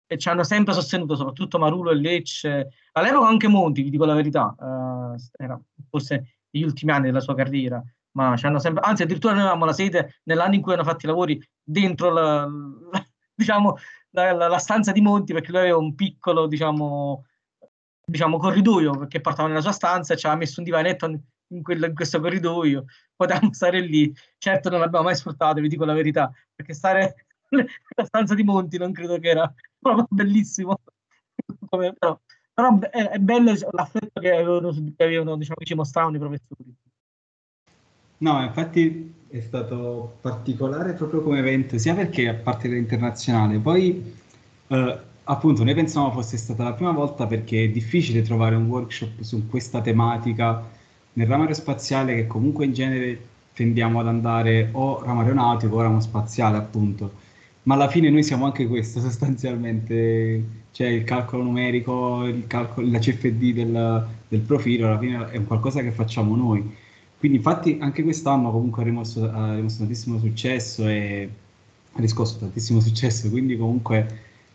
e 0.05 0.17
ci 0.17 0.29
hanno 0.29 0.43
sempre 0.43 0.73
sostenuto, 0.73 1.15
soprattutto 1.15 1.57
Marulo 1.57 1.91
e 1.91 1.95
Lecce, 1.95 2.69
all'epoca 2.91 3.27
anche 3.27 3.47
Monti, 3.47 3.81
vi 3.81 3.89
dico 3.89 4.05
la 4.05 4.13
verità, 4.13 4.53
eh, 4.59 5.43
era 5.43 5.59
forse 5.89 6.35
negli 6.51 6.63
ultimi 6.63 6.91
anni 6.91 7.05
della 7.05 7.21
sua 7.21 7.33
carriera, 7.33 7.81
ma 8.13 8.35
ci 8.35 8.45
hanno 8.45 8.59
sempre, 8.59 8.83
anzi 8.83 9.03
addirittura 9.03 9.33
noi 9.33 9.43
avevamo 9.43 9.65
la 9.65 9.73
sede 9.73 10.19
nell'anno 10.23 10.55
in 10.55 10.61
cui 10.61 10.73
hanno 10.73 10.83
fatto 10.83 11.05
i 11.05 11.07
lavori 11.07 11.41
dentro 11.63 12.11
la, 12.11 12.45
la 12.45 13.05
diciamo, 13.33 13.77
la, 14.11 14.31
la, 14.33 14.47
la, 14.47 14.57
stanza 14.57 14.91
di 14.91 15.01
Monti, 15.01 15.33
perché 15.33 15.51
lui 15.51 15.59
aveva 15.61 15.77
un 15.77 15.95
piccolo, 15.95 16.47
diciamo, 16.47 17.25
diciamo 18.05 18.37
corridoio, 18.37 18.97
perché 18.97 19.21
portava 19.21 19.47
nella 19.47 19.61
sua 19.61 19.71
stanza 19.71 20.15
ci 20.15 20.25
aveva 20.25 20.41
messo 20.41 20.59
un 20.59 20.65
divanetto 20.65 21.05
in, 21.05 21.61
quel, 21.61 21.83
in 21.83 21.95
questo 21.95 22.19
corridoio, 22.19 22.85
potevamo 23.15 23.51
stare 23.53 23.79
lì, 23.81 24.13
certo 24.37 24.69
non 24.69 24.79
l'abbiamo 24.79 25.05
mai 25.05 25.15
sfruttato, 25.15 25.61
vi 25.61 25.67
dico 25.67 25.85
la 25.85 25.93
verità, 25.93 26.31
perché 26.53 26.73
stare 26.73 27.27
nella 27.49 27.67
stanza 28.03 28.35
di 28.35 28.43
Monti 28.43 28.77
non 28.77 28.91
credo 28.91 29.17
che 29.19 29.29
era 29.29 29.53
proprio 29.79 30.07
bellissimo. 30.09 30.79
Però, 31.69 32.19
però 32.53 32.79
è, 32.79 33.09
è, 33.09 33.17
bello 33.19 33.53
l'affetto 33.71 34.19
che 34.19 34.31
avevano, 34.31 34.71
che 34.95 35.03
avevano 35.03 35.35
diciamo, 35.37 35.63
ci 35.63 35.73
mostravano 35.73 36.15
i 36.15 36.19
professori. 36.19 36.75
No, 38.21 38.41
infatti 38.43 39.13
è 39.29 39.39
stato 39.41 40.17
particolare 40.21 40.93
proprio 40.93 41.21
come 41.21 41.39
evento, 41.39 41.77
sia 41.77 41.93
perché 41.95 42.27
a 42.27 42.33
parte 42.33 42.67
l'internazionale, 42.67 43.57
poi 43.59 44.13
eh, 44.67 44.99
appunto 45.23 45.63
noi 45.63 45.73
pensavamo 45.73 46.11
fosse 46.11 46.37
stata 46.37 46.63
la 46.63 46.73
prima 46.73 46.91
volta 46.91 47.25
perché 47.27 47.63
è 47.65 47.69
difficile 47.69 48.21
trovare 48.21 48.55
un 48.55 48.65
workshop 48.67 49.21
su 49.21 49.47
questa 49.47 49.81
tematica 49.81 50.63
nel 51.13 51.27
ramo 51.27 51.43
aerospaziale 51.43 52.15
che 52.15 52.27
comunque 52.27 52.65
in 52.65 52.73
genere 52.73 53.19
tendiamo 53.53 53.99
ad 53.99 54.07
andare 54.07 54.69
o 54.73 55.01
ramo 55.03 55.21
aeronautico 55.21 55.75
o 55.75 55.81
ramo 55.81 55.99
spaziale 55.99 56.57
appunto 56.57 57.29
ma 57.63 57.75
alla 57.75 57.89
fine 57.89 58.09
noi 58.09 58.23
siamo 58.23 58.45
anche 58.45 58.67
questo 58.67 58.99
sostanzialmente, 59.01 60.43
cioè 60.71 60.87
il 60.87 61.03
calcolo 61.03 61.43
numerico, 61.43 62.25
il 62.25 62.47
calcolo, 62.47 62.89
la 62.89 62.99
CFD 62.99 63.53
del, 63.53 64.07
del, 64.27 64.39
profilo, 64.41 64.87
alla 64.87 64.99
fine 64.99 65.29
è 65.29 65.43
qualcosa 65.43 65.81
che 65.81 65.91
facciamo 65.91 66.35
noi. 66.35 66.75
Quindi 67.21 67.37
infatti 67.37 67.77
anche 67.79 68.01
quest'anno 68.01 68.49
comunque 68.51 68.81
ha 68.81 68.85
rimosso, 68.85 69.29
ha 69.31 69.53
rimosso 69.53 69.77
tantissimo 69.77 70.17
successo 70.17 70.87
e 70.87 71.29
ha 71.91 71.99
riscosso 71.99 72.39
tantissimo 72.39 72.79
successo, 72.79 73.29
quindi 73.29 73.55
comunque 73.55 74.07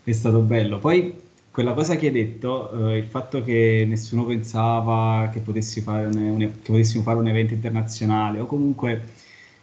è 0.03 0.11
stato 0.11 0.41
bello. 0.41 0.81
Poi 0.81 1.15
quella 1.53 1.75
cosa 1.75 1.95
che 1.95 2.07
hai 2.07 2.13
detto, 2.13 2.89
eh, 2.89 2.97
il 2.99 3.05
fatto 3.05 3.45
che 3.45 3.85
nessuno 3.87 4.25
pensava 4.25 5.31
che, 5.33 5.41
fare 5.81 6.07
un, 6.07 6.39
che 6.39 6.73
potessimo 6.73 7.05
fare 7.05 7.19
un 7.21 7.29
evento 7.29 7.55
internazionale 7.55 8.41
o 8.41 8.47
comunque 8.47 9.05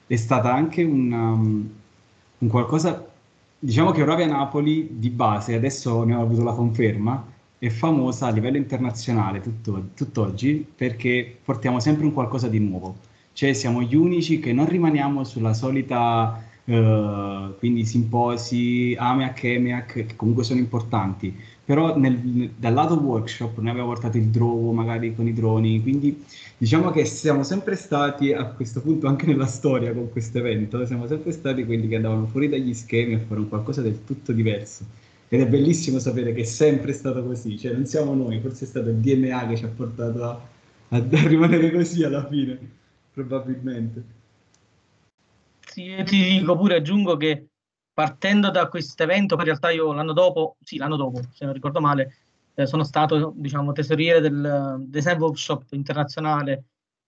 è 0.07 0.15
stata 0.15 0.53
anche 0.53 0.83
un, 0.83 1.11
um, 1.11 1.69
un 2.37 2.47
qualcosa 2.47 3.05
Diciamo 3.59 3.91
che 3.91 4.01
Oravia 4.01 4.27
Napoli 4.27 4.99
di 4.99 5.09
base, 5.09 5.55
adesso 5.55 6.03
ne 6.03 6.15
ho 6.15 6.21
avuto 6.21 6.43
la 6.43 6.53
conferma, 6.53 7.32
è 7.63 7.69
famosa 7.69 8.27
a 8.27 8.31
livello 8.31 8.57
internazionale 8.57 9.39
tutto, 9.39 9.91
tutt'oggi 9.95 10.67
perché 10.75 11.37
portiamo 11.41 11.79
sempre 11.79 12.03
un 12.05 12.11
qualcosa 12.11 12.49
di 12.49 12.59
nuovo. 12.59 12.97
Cioè 13.31 13.53
siamo 13.53 13.81
gli 13.81 13.95
unici 13.95 14.39
che 14.39 14.51
non 14.51 14.67
rimaniamo 14.67 15.23
sulla 15.23 15.53
solita, 15.53 16.43
eh, 16.65 17.53
quindi 17.57 17.85
simposi, 17.85 18.93
AMEAC, 18.99 19.43
EMEAC, 19.45 19.93
che 20.07 20.15
comunque 20.17 20.43
sono 20.43 20.59
importanti, 20.59 21.33
però 21.63 21.97
nel, 21.97 22.51
dal 22.57 22.73
lato 22.73 22.95
workshop 22.95 23.57
noi 23.59 23.69
abbiamo 23.69 23.87
portato 23.87 24.17
il 24.17 24.27
drogo 24.27 24.73
magari 24.73 25.15
con 25.15 25.25
i 25.27 25.33
droni, 25.33 25.81
quindi 25.81 26.21
diciamo 26.57 26.91
che 26.91 27.05
siamo 27.05 27.43
sempre 27.43 27.77
stati 27.77 28.33
a 28.33 28.43
questo 28.43 28.81
punto 28.81 29.07
anche 29.07 29.25
nella 29.25 29.45
storia 29.45 29.93
con 29.93 30.11
questo 30.11 30.37
evento, 30.39 30.85
siamo 30.85 31.07
sempre 31.07 31.31
stati 31.31 31.63
quelli 31.63 31.87
che 31.87 31.95
andavano 31.95 32.25
fuori 32.25 32.49
dagli 32.49 32.73
schemi 32.73 33.13
a 33.13 33.19
fare 33.25 33.39
un 33.39 33.47
qualcosa 33.47 33.81
del 33.81 34.03
tutto 34.03 34.33
diverso. 34.33 35.02
Ed 35.33 35.41
è 35.41 35.47
bellissimo 35.47 35.97
sapere 35.97 36.31
che 36.31 36.41
è 36.41 36.43
sempre 36.43 36.93
stato 36.93 37.23
così, 37.23 37.57
cioè 37.57 37.73
non 37.73 37.87
siamo 37.87 38.13
noi, 38.13 38.39
forse 38.39 38.65
è 38.65 38.67
stato 38.67 38.89
il 38.89 38.97
DNA 38.97 39.47
che 39.47 39.57
ci 39.57 39.65
ha 39.65 39.67
portato 39.67 40.23
a, 40.23 40.39
a 40.95 41.27
rimanere 41.27 41.71
così 41.71 42.03
alla 42.03 42.27
fine, 42.27 42.59
probabilmente. 43.11 44.03
Sì, 45.65 45.91
ti 46.05 46.37
dico 46.37 46.55
pure, 46.55 46.75
aggiungo 46.75 47.17
che 47.17 47.47
partendo 47.91 48.51
da 48.51 48.67
questo 48.67 49.01
evento, 49.01 49.33
poi 49.33 49.45
in 49.45 49.49
realtà 49.49 49.71
io 49.71 49.91
l'anno 49.91 50.13
dopo, 50.13 50.57
sì, 50.61 50.77
l'anno 50.77 50.97
dopo, 50.97 51.19
se 51.31 51.45
non 51.45 51.55
ricordo 51.55 51.81
male, 51.81 52.15
eh, 52.53 52.67
sono 52.67 52.83
stato, 52.83 53.33
diciamo, 53.35 53.71
tesoriere 53.71 54.21
del 54.21 54.83
Design 54.85 55.17
Workshop 55.17 55.63
internazionale 55.71 56.65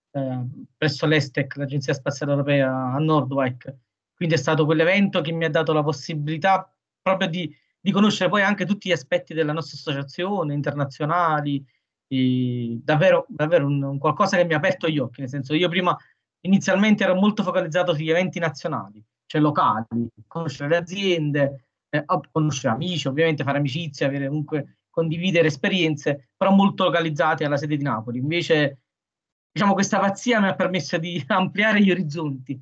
eh, 0.09 0.39
presso 0.75 1.05
l'Estec, 1.05 1.57
l'Agenzia 1.57 1.93
Spaziale 1.93 2.31
Europea 2.31 2.71
a 2.71 2.97
Nordwijk. 2.97 3.71
Quindi 4.15 4.33
è 4.33 4.39
stato 4.39 4.65
quell'evento 4.65 5.21
che 5.21 5.31
mi 5.31 5.45
ha 5.45 5.49
dato 5.51 5.73
la 5.73 5.83
possibilità 5.83 6.67
proprio 7.03 7.29
di, 7.29 7.55
di 7.85 7.91
conoscere 7.91 8.31
poi 8.31 8.41
anche 8.41 8.65
tutti 8.65 8.89
gli 8.89 8.91
aspetti 8.91 9.35
della 9.35 9.53
nostra 9.53 9.77
associazione, 9.77 10.55
internazionali, 10.55 11.63
davvero, 12.81 13.27
davvero 13.29 13.67
un, 13.67 13.83
un 13.83 13.99
qualcosa 13.99 14.37
che 14.37 14.43
mi 14.43 14.55
ha 14.55 14.57
aperto 14.57 14.89
gli 14.89 14.97
occhi, 14.97 15.19
nel 15.19 15.29
senso 15.29 15.53
io 15.53 15.69
prima 15.69 15.95
inizialmente 16.41 17.03
ero 17.03 17.13
molto 17.13 17.43
focalizzato 17.43 17.93
sugli 17.93 18.09
eventi 18.09 18.39
nazionali, 18.39 19.03
cioè 19.27 19.39
locali, 19.39 19.85
conoscere 20.25 20.69
le 20.69 20.77
aziende, 20.77 21.65
eh, 21.89 22.03
conoscere 22.31 22.73
amici, 22.73 23.07
ovviamente 23.07 23.43
fare 23.43 23.59
amicizia, 23.59 24.07
avere 24.07 24.29
comunque 24.29 24.77
condividere 24.89 25.45
esperienze, 25.45 26.29
però 26.35 26.49
molto 26.49 26.85
localizzate 26.85 27.45
alla 27.45 27.57
sede 27.57 27.77
di 27.77 27.83
Napoli. 27.83 28.17
Invece, 28.17 28.79
diciamo, 29.51 29.73
questa 29.73 29.99
pazzia 29.99 30.41
mi 30.41 30.47
ha 30.47 30.55
permesso 30.55 30.97
di 30.97 31.23
ampliare 31.27 31.83
gli 31.83 31.91
orizzonti. 31.91 32.59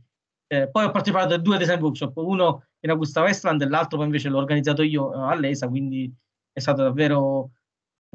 Eh, 0.48 0.68
poi 0.70 0.84
ho 0.84 0.92
partecipato 0.92 1.34
a 1.34 1.38
due 1.38 1.58
design 1.58 1.80
workshop, 1.80 2.18
uno 2.18 2.66
in 2.84 2.90
Augusta 2.90 3.22
Westland 3.22 3.62
e 3.62 3.68
l'altro 3.68 3.98
poi 3.98 4.06
invece 4.06 4.30
l'ho 4.30 4.38
organizzato 4.38 4.84
io 4.84 5.14
eh, 5.14 5.32
all'ESA, 5.32 5.68
quindi 5.68 6.14
è 6.52 6.60
stato 6.60 6.84
davvero 6.84 7.50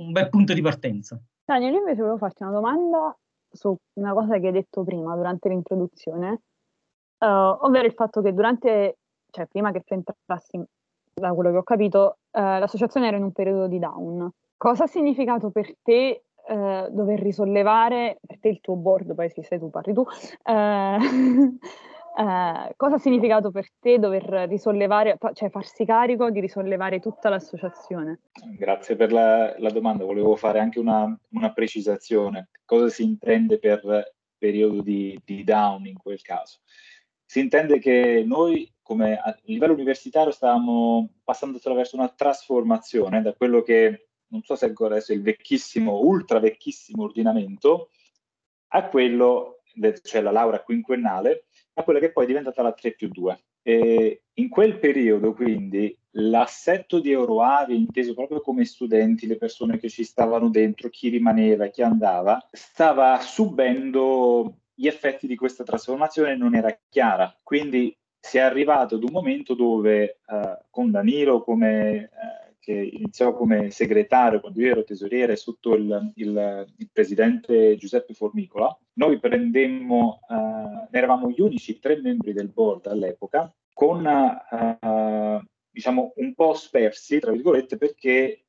un 0.00 0.12
bel 0.12 0.28
punto 0.28 0.54
di 0.54 0.62
partenza. 0.62 1.20
Daniel, 1.44 1.72
io 1.72 1.78
invece 1.78 2.00
volevo 2.00 2.18
farti 2.18 2.42
una 2.42 2.52
domanda 2.52 3.16
su 3.50 3.74
una 3.94 4.12
cosa 4.12 4.38
che 4.38 4.46
hai 4.46 4.52
detto 4.52 4.84
prima 4.84 5.14
durante 5.16 5.48
l'introduzione, 5.48 6.42
Uh, 7.18 7.50
ovvero 7.66 7.84
il 7.84 7.94
fatto 7.94 8.22
che 8.22 8.32
durante, 8.32 8.98
cioè 9.32 9.46
prima 9.46 9.72
che 9.72 9.80
tu 9.80 9.92
entrassi, 9.92 10.62
da 11.14 11.32
quello 11.32 11.50
che 11.50 11.56
ho 11.56 11.64
capito, 11.64 12.18
uh, 12.30 12.40
l'associazione 12.60 13.08
era 13.08 13.16
in 13.16 13.24
un 13.24 13.32
periodo 13.32 13.66
di 13.66 13.80
down. 13.80 14.30
Cosa 14.56 14.84
ha 14.84 14.86
significato 14.86 15.50
per 15.50 15.68
te 15.82 16.26
uh, 16.48 16.88
dover 16.90 17.18
risollevare, 17.18 18.18
per 18.24 18.38
te 18.38 18.50
il 18.50 18.60
tuo 18.60 18.76
board, 18.76 19.16
poi 19.16 19.30
se 19.30 19.42
sei 19.42 19.58
tu, 19.58 19.68
parli 19.68 19.94
tu, 19.94 20.06
cosa 22.76 22.96
ha 22.96 22.98
significato 22.98 23.52
per 23.52 23.68
te 23.78 23.98
dover 23.98 24.24
risollevare, 24.48 25.16
cioè 25.34 25.50
farsi 25.50 25.84
carico 25.84 26.30
di 26.30 26.40
risollevare 26.40 26.98
tutta 26.98 27.28
l'associazione? 27.28 28.22
Grazie 28.56 28.96
per 28.96 29.12
la, 29.12 29.54
la 29.58 29.70
domanda, 29.70 30.04
volevo 30.04 30.34
fare 30.34 30.58
anche 30.58 30.80
una, 30.80 31.16
una, 31.30 31.52
precisazione. 31.52 32.48
Cosa 32.64 32.88
si 32.88 33.04
intende 33.04 33.58
per 33.60 34.14
periodo 34.36 34.82
di, 34.82 35.20
di 35.24 35.44
down 35.44 35.86
in 35.86 35.96
quel 35.96 36.20
caso? 36.20 36.58
Si 37.24 37.38
intende 37.38 37.78
che 37.78 38.24
noi, 38.26 38.68
come 38.82 39.16
a 39.16 39.36
livello 39.42 39.74
universitario, 39.74 40.32
stavamo 40.32 41.10
passando 41.22 41.58
attraverso 41.58 41.94
una 41.94 42.08
trasformazione 42.08 43.22
da 43.22 43.32
quello 43.34 43.62
che, 43.62 44.08
non 44.28 44.42
so 44.42 44.56
se 44.56 44.64
ancora 44.64 44.94
adesso 44.94 45.12
il 45.12 45.22
vecchissimo, 45.22 46.00
ultra 46.00 46.40
vecchissimo 46.40 47.04
ordinamento, 47.04 47.90
a 48.68 48.88
quello, 48.88 49.57
cioè 50.02 50.20
la 50.20 50.30
laurea 50.30 50.62
quinquennale, 50.62 51.44
a 51.74 51.82
quella 51.82 52.00
che 52.00 52.12
poi 52.12 52.24
è 52.24 52.26
diventata 52.26 52.62
la 52.62 52.72
3 52.72 52.92
più 52.92 53.08
2. 53.08 53.38
E 53.62 54.22
in 54.34 54.48
quel 54.48 54.78
periodo, 54.78 55.34
quindi, 55.34 55.96
l'assetto 56.12 57.00
di 57.00 57.10
Euroavi, 57.10 57.76
inteso 57.76 58.14
proprio 58.14 58.40
come 58.40 58.64
studenti, 58.64 59.26
le 59.26 59.36
persone 59.36 59.78
che 59.78 59.88
ci 59.88 60.04
stavano 60.04 60.48
dentro, 60.48 60.88
chi 60.88 61.08
rimaneva, 61.08 61.66
chi 61.66 61.82
andava, 61.82 62.44
stava 62.50 63.20
subendo 63.20 64.60
gli 64.74 64.86
effetti 64.86 65.26
di 65.26 65.36
questa 65.36 65.64
trasformazione 65.64 66.36
non 66.36 66.54
era 66.54 66.76
chiara. 66.88 67.36
Quindi 67.42 67.96
si 68.20 68.38
è 68.38 68.40
arrivato 68.40 68.94
ad 68.94 69.02
un 69.02 69.12
momento 69.12 69.54
dove 69.54 70.20
eh, 70.26 70.58
con 70.70 70.90
Danilo, 70.90 71.42
come, 71.42 71.94
eh, 71.94 72.47
che 72.68 72.90
iniziò 72.92 73.32
come 73.32 73.70
segretario 73.70 74.40
quando 74.40 74.60
io 74.60 74.72
ero 74.72 74.84
tesoriere 74.84 75.36
sotto 75.36 75.74
il, 75.74 76.12
il, 76.16 76.66
il 76.76 76.90
presidente 76.92 77.76
Giuseppe 77.76 78.12
Formicola, 78.12 78.78
noi 78.96 79.18
prendemmo, 79.18 80.20
eh, 80.28 80.98
eravamo 80.98 81.30
gli 81.30 81.40
unici 81.40 81.78
tre 81.78 81.98
membri 81.98 82.34
del 82.34 82.50
board 82.50 82.88
all'epoca, 82.88 83.50
con 83.72 84.06
eh, 84.06 85.40
diciamo 85.70 86.12
un 86.16 86.34
po' 86.34 86.52
spersi, 86.52 87.18
tra 87.18 87.32
virgolette, 87.32 87.78
perché 87.78 88.44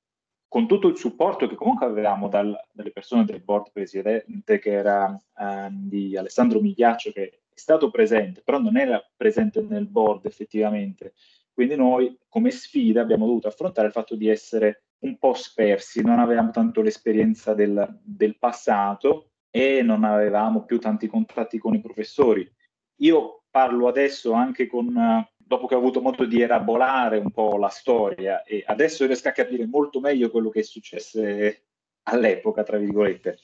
con 0.50 0.68
tutto 0.68 0.90
il 0.90 0.98
supporto 0.98 1.48
che 1.48 1.56
comunque 1.56 1.86
avevamo 1.86 2.28
dal, 2.28 2.54
dalle 2.74 2.92
persone 2.92 3.24
del 3.24 3.40
board 3.42 3.72
presidente, 3.72 4.60
che 4.60 4.72
era 4.72 5.18
eh, 5.38 5.70
di 5.72 6.18
Alessandro 6.18 6.60
Migliaccio, 6.60 7.14
che 7.14 7.24
è 7.24 7.40
stato 7.54 7.90
presente, 7.90 8.42
però 8.44 8.60
non 8.60 8.76
era 8.76 9.02
presente 9.16 9.62
nel 9.62 9.88
board 9.88 10.26
effettivamente. 10.26 11.14
Quindi 11.60 11.76
noi 11.76 12.18
come 12.30 12.52
sfida 12.52 13.02
abbiamo 13.02 13.26
dovuto 13.26 13.50
affrontare 13.50 13.88
il 13.88 13.94
fatto 13.94 14.16
di 14.16 14.30
essere 14.30 14.86
un 15.00 15.18
po' 15.18 15.34
spersi, 15.34 16.02
non 16.02 16.18
avevamo 16.18 16.52
tanto 16.52 16.82
l'esperienza 16.82 17.54
del, 17.54 18.00
del 18.02 18.38
passato 18.38 19.32
e 19.50 19.82
non 19.82 20.06
avevamo 20.06 20.64
più 20.64 20.80
tanti 20.80 21.08
contatti 21.08 21.58
con 21.58 21.74
i 21.74 21.82
professori. 21.82 22.50
Io 23.02 23.44
parlo 23.50 23.90
adesso 23.90 24.32
anche 24.32 24.68
con, 24.68 25.28
dopo 25.36 25.68
che 25.68 25.76
ho 25.76 25.80
avuto 25.80 26.00
modo 26.00 26.24
di 26.24 26.42
elaborare 26.42 27.18
un 27.18 27.30
po' 27.30 27.58
la 27.58 27.68
storia 27.68 28.42
e 28.44 28.64
adesso 28.66 29.06
riesco 29.06 29.28
a 29.28 29.34
capire 29.34 29.68
molto 29.68 30.00
meglio 30.00 30.32
quello 30.32 30.48
che 30.48 30.62
è 30.62 30.64
successo 30.64 31.22
all'epoca, 32.04 32.64
tra 32.64 32.78
virgolette. 32.78 33.38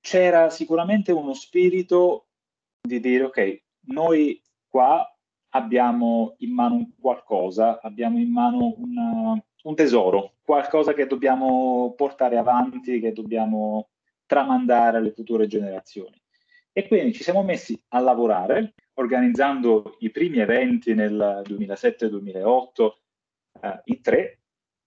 C'era 0.00 0.48
sicuramente 0.48 1.12
uno 1.12 1.34
spirito 1.34 2.28
di 2.80 3.00
dire 3.00 3.24
ok, 3.24 3.62
noi 3.88 4.42
qua 4.66 5.06
abbiamo 5.50 6.34
in 6.38 6.52
mano 6.52 6.90
qualcosa, 7.00 7.80
abbiamo 7.80 8.18
in 8.18 8.30
mano 8.30 8.74
una, 8.76 9.42
un 9.62 9.74
tesoro, 9.74 10.34
qualcosa 10.42 10.94
che 10.94 11.06
dobbiamo 11.06 11.94
portare 11.96 12.36
avanti, 12.36 13.00
che 13.00 13.12
dobbiamo 13.12 13.88
tramandare 14.26 14.98
alle 14.98 15.12
future 15.12 15.46
generazioni. 15.46 16.20
E 16.72 16.86
quindi 16.86 17.12
ci 17.12 17.22
siamo 17.22 17.42
messi 17.42 17.80
a 17.88 17.98
lavorare 17.98 18.74
organizzando 18.94 19.96
i 20.00 20.10
primi 20.10 20.38
eventi 20.38 20.94
nel 20.94 21.42
2007-2008 21.46 22.90
eh, 23.62 23.80
in 23.84 24.02
tre. 24.02 24.38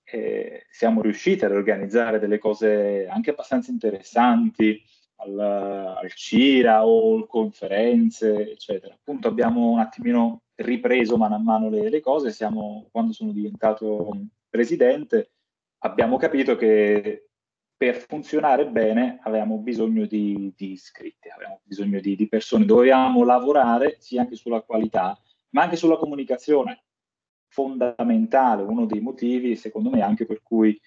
Eh, 0.05 0.66
siamo 0.70 1.01
riusciti 1.01 1.43
ad 1.45 1.51
organizzare 1.51 2.20
delle 2.20 2.38
cose 2.38 3.07
anche 3.07 3.32
abbastanza 3.32 3.72
interessanti 3.72 4.82
al, 5.18 5.39
al 5.39 6.11
CIRA 6.14 6.86
o 6.86 7.26
conferenze, 7.26 8.51
eccetera. 8.51 8.93
Appunto 8.93 9.28
abbiamo 9.28 9.72
un 9.72 9.80
attimino 9.80 10.42
ripreso 10.55 11.17
mano 11.17 11.35
a 11.35 11.39
mano 11.39 11.69
le, 11.69 11.89
le 11.89 11.99
cose. 11.99 12.31
Siamo, 12.31 12.87
quando 12.91 13.13
sono 13.13 13.31
diventato 13.31 14.15
presidente, 14.49 15.31
abbiamo 15.79 16.17
capito 16.17 16.55
che 16.55 17.29
per 17.75 17.97
funzionare 17.97 18.67
bene 18.67 19.19
avevamo 19.23 19.57
bisogno 19.57 20.05
di, 20.05 20.53
di 20.55 20.71
iscritti, 20.71 21.29
avevamo 21.29 21.59
bisogno 21.63 21.99
di, 21.99 22.15
di, 22.15 22.27
persone, 22.27 22.65
dovevamo 22.65 23.25
lavorare 23.25 23.97
sia 23.99 24.21
anche 24.21 24.35
sulla 24.35 24.61
qualità, 24.61 25.19
ma 25.49 25.63
anche 25.63 25.75
sulla 25.75 25.97
comunicazione. 25.97 26.83
Fondamentale, 27.47 28.63
uno 28.63 28.85
dei 28.85 29.01
motivi, 29.01 29.55
secondo 29.55 29.89
me, 29.89 30.01
anche 30.01 30.25
per 30.25 30.41
cui 30.41 30.79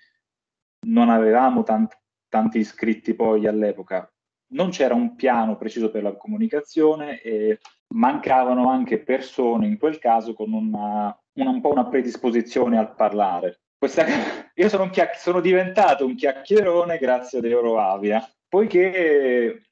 non 0.87 1.11
avevamo 1.11 1.63
tanti, 1.63 1.97
tanti 2.29 2.59
iscritti 2.59 3.15
poi 3.15 3.47
all'epoca. 3.47 4.11
Non 4.49 4.71
c'era 4.71 4.95
un 4.95 5.17
piano 5.17 5.57
preciso 5.57 5.91
per 5.91 6.03
la 6.03 6.17
comunicazione 6.17 7.21
e 7.21 7.59
mancavano 7.95 8.69
anche 8.69 8.99
persone 8.99 9.67
in 9.67 9.79
quel 9.79 9.99
caso 9.99 10.35
con 10.35 10.53
una, 10.53 11.17
una, 11.35 11.51
un 11.51 11.61
po' 11.61 11.71
una 11.71 11.87
predisposizione 11.87 12.79
al 12.79 12.95
parlare. 12.95 13.61
Questa, 13.79 14.05
io 14.55 14.69
sono, 14.69 14.91
chiac- 14.91 15.17
sono, 15.17 15.41
diventato 15.41 16.05
un 16.05 16.15
chiacchierone 16.15 16.99
grazie 16.99 17.39
ad 17.39 17.45
Euroavia, 17.45 18.27
poiché 18.49 19.63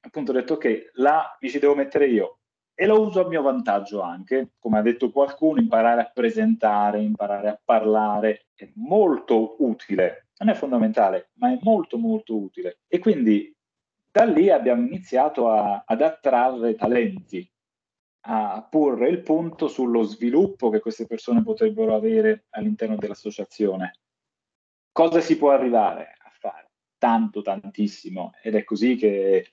appunto 0.00 0.30
ho 0.30 0.34
detto 0.34 0.54
ok, 0.54 0.90
là 0.94 1.36
mi 1.40 1.50
ci 1.50 1.58
devo 1.58 1.74
mettere 1.74 2.06
io. 2.06 2.38
E 2.78 2.84
lo 2.86 3.00
uso 3.00 3.24
a 3.24 3.28
mio 3.28 3.40
vantaggio 3.40 4.02
anche, 4.02 4.50
come 4.58 4.78
ha 4.78 4.82
detto 4.82 5.10
qualcuno, 5.10 5.60
imparare 5.60 6.02
a 6.02 6.10
presentare, 6.12 7.00
imparare 7.00 7.48
a 7.48 7.60
parlare 7.64 8.48
è 8.54 8.70
molto 8.74 9.56
utile, 9.60 10.28
non 10.38 10.50
è 10.50 10.54
fondamentale, 10.54 11.30
ma 11.34 11.50
è 11.50 11.58
molto 11.62 11.96
molto 11.96 12.36
utile. 12.36 12.80
E 12.86 12.98
quindi 12.98 13.54
da 14.10 14.24
lì 14.24 14.50
abbiamo 14.50 14.84
iniziato 14.84 15.50
a, 15.50 15.84
ad 15.86 16.02
attrarre 16.02 16.74
talenti, 16.74 17.50
a 18.28 18.66
porre 18.68 19.08
il 19.08 19.22
punto 19.22 19.68
sullo 19.68 20.02
sviluppo 20.02 20.68
che 20.68 20.80
queste 20.80 21.06
persone 21.06 21.42
potrebbero 21.42 21.94
avere 21.94 22.46
all'interno 22.50 22.96
dell'associazione. 22.96 24.00
Cosa 24.90 25.20
si 25.20 25.36
può 25.36 25.50
arrivare 25.50 26.16
a 26.18 26.30
fare? 26.30 26.70
Tanto, 26.98 27.42
tantissimo. 27.42 28.32
Ed 28.42 28.56
è 28.56 28.64
così 28.64 28.96
che 28.96 29.50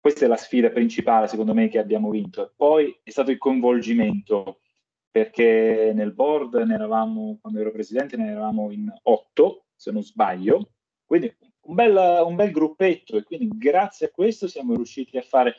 questa 0.00 0.24
è 0.24 0.28
la 0.28 0.36
sfida 0.36 0.70
principale, 0.70 1.28
secondo 1.28 1.54
me, 1.54 1.68
che 1.68 1.78
abbiamo 1.78 2.10
vinto. 2.10 2.46
E 2.46 2.52
poi 2.56 2.98
è 3.02 3.10
stato 3.10 3.30
il 3.30 3.38
coinvolgimento, 3.38 4.60
perché 5.08 5.92
nel 5.94 6.12
board 6.12 6.54
ne 6.54 6.74
eravamo, 6.74 7.38
quando 7.40 7.60
ero 7.60 7.70
presidente, 7.70 8.16
ne 8.16 8.30
eravamo 8.30 8.72
in 8.72 8.92
otto, 9.02 9.66
se 9.76 9.92
non 9.92 10.02
sbaglio. 10.02 10.72
Quindi 11.04 11.32
un 11.62 11.74
bel, 11.74 12.24
un 12.24 12.34
bel 12.34 12.50
gruppetto 12.50 13.16
e 13.16 13.22
quindi 13.22 13.48
grazie 13.56 14.06
a 14.06 14.10
questo 14.10 14.48
siamo 14.48 14.74
riusciti 14.74 15.16
a 15.18 15.22
fare 15.22 15.54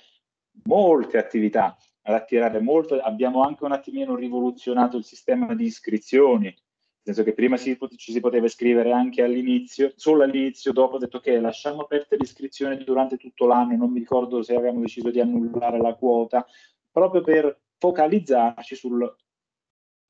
molte 0.64 1.18
attività 1.18 1.78
ad 2.04 2.14
attirare 2.14 2.60
molto. 2.60 3.00
Abbiamo 3.00 3.44
anche 3.44 3.64
un 3.64 3.72
attimino 3.72 4.16
rivoluzionato 4.16 4.98
il 4.98 5.04
sistema 5.04 5.54
di 5.54 5.66
iscrizioni, 5.66 6.46
nel 6.46 7.16
senso 7.16 7.24
che 7.24 7.34
prima 7.34 7.58
si, 7.58 7.78
ci 7.98 8.12
si 8.12 8.20
poteva 8.20 8.46
iscrivere 8.46 8.92
anche 8.92 9.24
all'inizio, 9.24 9.94
solo 9.96 10.24
all'inizio, 10.24 10.72
dopo 10.72 10.96
ho 10.96 11.00
detto 11.00 11.20
che 11.20 11.32
okay, 11.32 11.42
lasciamo 11.42 11.82
aperte 11.82 12.16
le 12.16 12.24
iscrizioni 12.24 12.84
durante 12.84 13.18
tutto 13.18 13.46
l'anno, 13.48 13.76
non 13.76 13.92
mi 13.92 14.00
ricordo 14.00 14.42
se 14.44 14.56
avevamo 14.56 14.82
deciso 14.82 15.10
di 15.10 15.20
annullare 15.20 15.80
la 15.80 15.96
quota, 15.96 16.46
proprio 16.92 17.22
per 17.22 17.60
focalizzarci 17.78 18.76
sul 18.76 19.16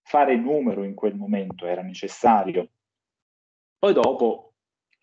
fare 0.01 0.35
numero 0.35 0.83
in 0.83 0.93
quel 0.93 1.15
momento, 1.15 1.65
era 1.65 1.81
necessario. 1.81 2.69
Poi 3.79 3.93
dopo 3.93 4.53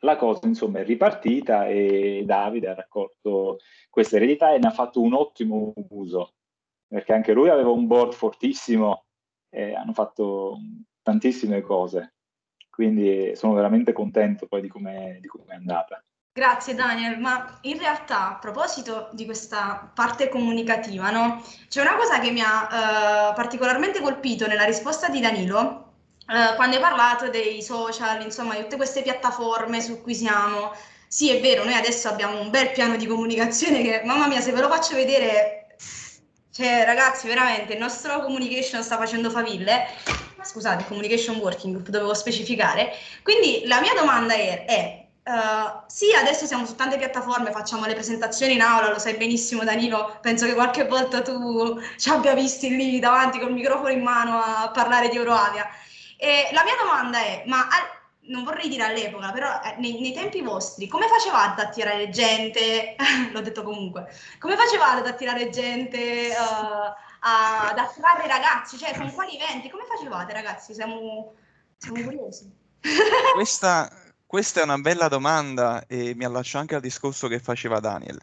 la 0.00 0.16
cosa 0.16 0.46
insomma 0.46 0.80
è 0.80 0.84
ripartita 0.84 1.66
e 1.66 2.22
Davide 2.24 2.68
ha 2.68 2.74
raccolto 2.74 3.58
questa 3.90 4.16
eredità 4.16 4.52
e 4.52 4.58
ne 4.58 4.68
ha 4.68 4.70
fatto 4.70 5.00
un 5.00 5.14
ottimo 5.14 5.72
uso 5.88 6.34
perché 6.88 7.12
anche 7.12 7.32
lui 7.32 7.50
aveva 7.50 7.70
un 7.70 7.86
board 7.86 8.14
fortissimo 8.14 9.04
e 9.50 9.74
hanno 9.74 9.92
fatto 9.92 10.58
tantissime 11.02 11.60
cose. 11.60 12.14
Quindi 12.70 13.32
sono 13.34 13.54
veramente 13.54 13.92
contento 13.92 14.46
poi 14.46 14.62
di 14.62 14.68
come 14.68 15.20
è 15.46 15.54
andata. 15.54 16.02
Grazie 16.38 16.76
Daniel, 16.76 17.18
ma 17.18 17.58
in 17.62 17.78
realtà 17.78 18.28
a 18.28 18.38
proposito 18.38 19.08
di 19.10 19.24
questa 19.24 19.90
parte 19.92 20.28
comunicativa, 20.28 21.10
no? 21.10 21.42
c'è 21.68 21.80
una 21.80 21.96
cosa 21.96 22.20
che 22.20 22.30
mi 22.30 22.40
ha 22.40 23.30
uh, 23.30 23.34
particolarmente 23.34 24.00
colpito 24.00 24.46
nella 24.46 24.62
risposta 24.62 25.08
di 25.08 25.18
Danilo, 25.18 25.94
uh, 26.28 26.54
quando 26.54 26.76
hai 26.76 26.82
parlato 26.82 27.28
dei 27.28 27.60
social, 27.60 28.22
insomma, 28.22 28.54
di 28.54 28.60
tutte 28.62 28.76
queste 28.76 29.02
piattaforme 29.02 29.80
su 29.80 30.00
cui 30.00 30.14
siamo. 30.14 30.70
Sì, 31.08 31.34
è 31.34 31.40
vero, 31.40 31.64
noi 31.64 31.74
adesso 31.74 32.06
abbiamo 32.06 32.40
un 32.40 32.50
bel 32.50 32.70
piano 32.70 32.94
di 32.96 33.06
comunicazione 33.06 33.82
che, 33.82 34.02
mamma 34.04 34.28
mia, 34.28 34.40
se 34.40 34.52
ve 34.52 34.60
lo 34.60 34.68
faccio 34.68 34.94
vedere 34.94 35.57
cioè, 36.58 36.84
ragazzi, 36.84 37.28
veramente 37.28 37.74
il 37.74 37.78
nostro 37.78 38.20
communication 38.20 38.82
sta 38.82 38.96
facendo 38.96 39.30
faville. 39.30 39.86
Scusate, 40.42 40.86
communication 40.88 41.36
working 41.36 41.88
dovevo 41.88 42.14
specificare. 42.14 42.92
Quindi 43.22 43.62
la 43.66 43.80
mia 43.80 43.94
domanda 43.94 44.34
è, 44.34 44.64
è 44.64 45.06
Uh, 45.28 45.82
sì, 45.88 46.06
adesso 46.14 46.46
siamo 46.46 46.64
su 46.64 46.74
tante 46.74 46.96
piattaforme, 46.96 47.50
facciamo 47.50 47.84
le 47.84 47.92
presentazioni 47.92 48.54
in 48.54 48.62
aula, 48.62 48.88
lo 48.88 48.98
sai 48.98 49.18
benissimo 49.18 49.62
Danilo, 49.62 50.16
penso 50.22 50.46
che 50.46 50.54
qualche 50.54 50.86
volta 50.86 51.20
tu 51.20 51.78
ci 51.98 52.08
abbia 52.08 52.32
visti 52.32 52.74
lì 52.74 52.98
davanti 52.98 53.38
col 53.38 53.52
microfono 53.52 53.90
in 53.90 54.00
mano 54.00 54.40
a 54.40 54.70
parlare 54.72 55.10
di 55.10 55.18
Euroavia. 55.18 55.68
E 56.16 56.48
la 56.52 56.64
mia 56.64 56.76
domanda 56.80 57.18
è, 57.18 57.42
ma 57.44 57.68
non 58.28 58.44
vorrei 58.44 58.68
dire 58.68 58.84
all'epoca, 58.84 59.32
però 59.32 59.60
eh, 59.62 59.76
nei, 59.78 60.00
nei, 60.00 60.12
tempi 60.12 60.40
vostri, 60.40 60.86
come 60.86 61.06
facevate 61.08 61.60
ad 61.60 61.66
attirare 61.68 62.08
gente? 62.10 62.96
L'ho 63.32 63.40
detto 63.40 63.62
comunque. 63.62 64.06
Come 64.38 64.56
facevate 64.56 65.00
ad 65.00 65.06
attirare 65.06 65.50
gente, 65.50 66.28
uh, 66.30 66.92
ad 67.20 67.78
attrarre 67.78 68.26
ragazzi? 68.26 68.76
Cioè, 68.78 68.96
con 68.96 69.12
quali 69.12 69.36
eventi? 69.36 69.70
Come 69.70 69.84
facevate, 69.88 70.32
ragazzi? 70.32 70.74
Siamo, 70.74 71.34
siamo 71.76 72.02
curiosi. 72.02 72.50
questa, 73.34 73.90
questa, 74.26 74.60
è 74.60 74.64
una 74.64 74.78
bella 74.78 75.08
domanda 75.08 75.86
e 75.86 76.14
mi 76.14 76.24
allaccio 76.24 76.58
anche 76.58 76.74
al 76.74 76.80
discorso 76.80 77.28
che 77.28 77.40
faceva 77.40 77.80
Daniel. 77.80 78.20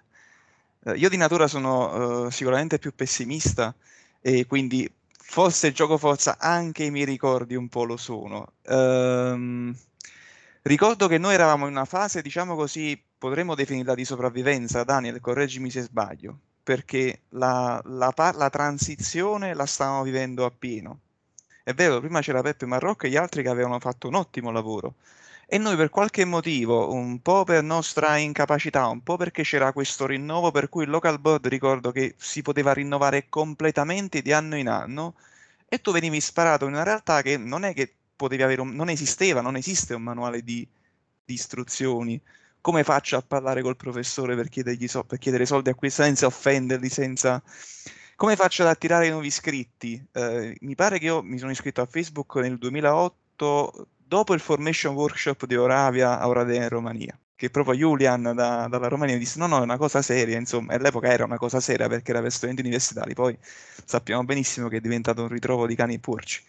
Uh, 0.79 0.93
io 0.93 1.09
di 1.09 1.17
natura 1.17 1.47
sono 1.47 2.25
uh, 2.25 2.29
sicuramente 2.29 2.77
più 2.77 2.93
pessimista 2.93 3.73
e 4.21 4.45
quindi 4.45 4.91
forse 5.27 5.71
gioco 5.71 5.97
forza 5.97 6.37
anche 6.39 6.83
i 6.83 6.91
miei 6.91 7.05
ricordi 7.05 7.55
un 7.55 7.67
po' 7.67 7.83
lo 7.85 7.97
sono. 7.97 8.53
Um, 8.67 9.75
Ricordo 10.67 11.07
che 11.07 11.19
noi 11.19 11.35
eravamo 11.35 11.67
in 11.67 11.73
una 11.73 11.85
fase, 11.85 12.23
diciamo 12.23 12.55
così, 12.55 12.99
potremmo 13.19 13.53
definirla 13.53 13.93
di 13.93 14.03
sopravvivenza, 14.03 14.83
Daniel, 14.83 15.19
correggimi 15.19 15.69
se 15.69 15.81
sbaglio, 15.81 16.39
perché 16.63 17.21
la, 17.29 17.79
la, 17.85 18.11
la 18.15 18.49
transizione 18.49 19.53
la 19.53 19.67
stavamo 19.67 20.01
vivendo 20.01 20.43
appieno. 20.43 21.01
È 21.61 21.71
vero, 21.75 21.99
prima 21.99 22.19
c'era 22.21 22.41
Peppe 22.41 22.65
Marrocco 22.65 23.05
e 23.05 23.09
gli 23.09 23.15
altri 23.15 23.43
che 23.43 23.49
avevano 23.49 23.79
fatto 23.79 24.07
un 24.07 24.15
ottimo 24.15 24.49
lavoro. 24.49 24.95
E 25.45 25.59
noi 25.59 25.75
per 25.75 25.91
qualche 25.91 26.25
motivo, 26.25 26.91
un 26.91 27.21
po' 27.21 27.43
per 27.43 27.61
nostra 27.61 28.17
incapacità, 28.17 28.87
un 28.87 29.03
po' 29.03 29.17
perché 29.17 29.43
c'era 29.43 29.71
questo 29.71 30.07
rinnovo 30.07 30.49
per 30.49 30.69
cui 30.69 30.85
il 30.85 30.89
local 30.89 31.19
board 31.19 31.45
ricordo 31.45 31.91
che 31.91 32.15
si 32.17 32.41
poteva 32.41 32.73
rinnovare 32.73 33.29
completamente 33.29 34.23
di 34.23 34.33
anno 34.33 34.57
in 34.57 34.67
anno 34.67 35.13
e 35.67 35.79
tu 35.79 35.91
venivi 35.91 36.19
sparato 36.19 36.65
in 36.65 36.73
una 36.73 36.81
realtà 36.81 37.21
che 37.21 37.37
non 37.37 37.65
è 37.65 37.73
che 37.75 37.93
potevi 38.15 38.43
avere 38.43 38.61
un, 38.61 38.73
non 38.73 38.89
esisteva, 38.89 39.41
non 39.41 39.55
esiste 39.55 39.93
un 39.93 40.03
manuale 40.03 40.41
di, 40.41 40.67
di, 41.23 41.33
istruzioni. 41.33 42.21
Come 42.61 42.83
faccio 42.83 43.17
a 43.17 43.21
parlare 43.21 43.61
col 43.61 43.75
professore 43.75 44.35
per, 44.35 44.49
so, 44.87 45.03
per 45.03 45.19
chiedere 45.19 45.45
soldi 45.45 45.69
a 45.69 45.75
questi 45.75 46.01
senza 46.03 46.25
offenderli, 46.25 46.89
senza... 46.89 47.41
Come 48.15 48.35
faccio 48.35 48.63
ad 48.63 48.69
attirare 48.69 49.09
nuovi 49.09 49.27
iscritti? 49.27 50.03
Eh, 50.13 50.55
mi 50.61 50.75
pare 50.75 50.99
che 50.99 51.05
io 51.05 51.21
mi 51.21 51.37
sono 51.37 51.51
iscritto 51.51 51.81
a 51.81 51.85
Facebook 51.85 52.35
nel 52.37 52.57
2008, 52.57 53.87
dopo 54.07 54.33
il 54.33 54.39
Formation 54.39 54.93
Workshop 54.95 55.45
di 55.45 55.55
Oravia 55.55 56.19
a 56.19 56.27
Oradea 56.27 56.63
in 56.63 56.69
Romania, 56.69 57.19
che 57.35 57.49
proprio 57.49 57.75
Julian 57.75 58.21
da- 58.21 58.67
dalla 58.69 58.87
Romania 58.87 59.17
disse 59.17 59.39
no 59.39 59.47
no 59.47 59.59
è 59.59 59.61
una 59.61 59.77
cosa 59.77 60.01
seria, 60.01 60.37
insomma, 60.37 60.73
e 60.73 60.75
all'epoca 60.75 61.11
era 61.11 61.25
una 61.25 61.37
cosa 61.37 61.59
seria 61.59 61.87
perché 61.87 62.11
era 62.11 62.21
per 62.21 62.31
studenti 62.31 62.61
universitari, 62.61 63.13
poi 63.13 63.37
sappiamo 63.83 64.23
benissimo 64.23 64.67
che 64.67 64.77
è 64.77 64.81
diventato 64.81 65.23
un 65.23 65.29
ritrovo 65.29 65.67
di 65.67 65.75
cani 65.75 65.95
e 65.95 65.99
porci, 65.99 66.43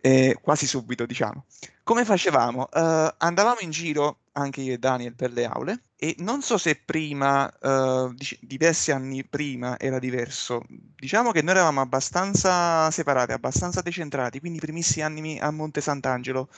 Eh, 0.00 0.36
quasi 0.40 0.66
subito 0.66 1.06
diciamo. 1.06 1.44
Come 1.82 2.04
facevamo? 2.04 2.70
Eh, 2.70 3.14
andavamo 3.18 3.60
in 3.60 3.70
giro, 3.70 4.18
anche 4.32 4.60
io 4.60 4.74
e 4.74 4.78
Daniel, 4.78 5.14
per 5.14 5.32
le 5.32 5.44
aule, 5.44 5.82
e 5.96 6.14
non 6.18 6.42
so 6.42 6.58
se 6.58 6.76
prima, 6.76 7.50
eh, 7.58 8.10
dic- 8.14 8.38
diversi 8.40 8.90
anni 8.90 9.24
prima 9.24 9.78
era 9.78 9.98
diverso, 9.98 10.62
diciamo 10.68 11.30
che 11.30 11.42
noi 11.42 11.54
eravamo 11.54 11.80
abbastanza 11.80 12.90
separati, 12.90 13.32
abbastanza 13.32 13.80
decentrati, 13.80 14.40
quindi 14.40 14.58
i 14.58 14.60
primissimi 14.60 15.04
anni 15.04 15.38
a 15.38 15.50
Monte 15.50 15.80
Sant'Angelo, 15.80 16.48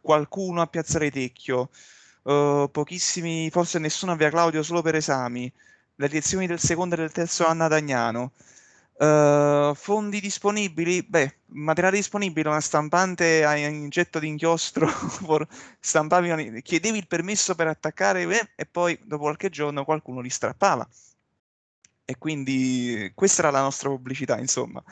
qualcuno 0.00 0.60
a 0.60 0.66
Piazzale 0.66 1.10
Tecchio, 1.10 1.70
eh, 2.24 2.68
pochissimi, 2.70 3.50
forse 3.50 3.78
nessuno 3.78 4.12
a 4.12 4.16
Via 4.16 4.30
Claudio 4.30 4.62
solo 4.62 4.82
per 4.82 4.94
esami, 4.94 5.52
le 5.96 6.08
lezioni 6.08 6.46
del 6.46 6.60
secondo 6.60 6.94
e 6.94 6.98
del 6.98 7.12
terzo 7.12 7.46
anno 7.46 7.64
ad 7.64 7.72
Agnano. 7.72 8.32
Eh, 9.00 9.72
fondi 9.74 10.20
disponibili? 10.20 11.02
Beh, 11.04 11.38
materiale 11.46 11.96
disponibile, 11.96 12.48
una 12.48 12.60
stampante 12.60 13.44
a 13.44 13.56
ingetto 13.56 14.18
di 14.18 14.26
inchiostro, 14.28 14.86
for- 14.88 15.46
stampavi, 15.78 16.62
chiedevi 16.62 16.98
il 16.98 17.06
permesso 17.06 17.54
per 17.54 17.68
attaccare 17.68 18.22
eh, 18.22 18.50
e 18.56 18.66
poi 18.66 18.98
dopo 19.04 19.22
qualche 19.22 19.50
giorno 19.50 19.84
qualcuno 19.84 20.20
li 20.20 20.30
strappava. 20.30 20.86
E 22.04 22.16
quindi 22.16 23.12
questa 23.14 23.42
era 23.42 23.50
la 23.50 23.60
nostra 23.60 23.90
pubblicità, 23.90 24.38
insomma. 24.38 24.82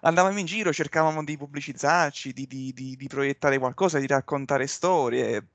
Andavamo 0.00 0.38
in 0.38 0.46
giro, 0.46 0.72
cercavamo 0.72 1.22
di 1.24 1.36
pubblicizzarci, 1.36 2.32
di, 2.32 2.46
di- 2.46 2.72
di- 2.72 2.96
di 2.96 3.06
proiettare 3.06 3.58
qualcosa, 3.58 3.98
di 3.98 4.06
raccontare 4.06 4.66
storie. 4.66 5.46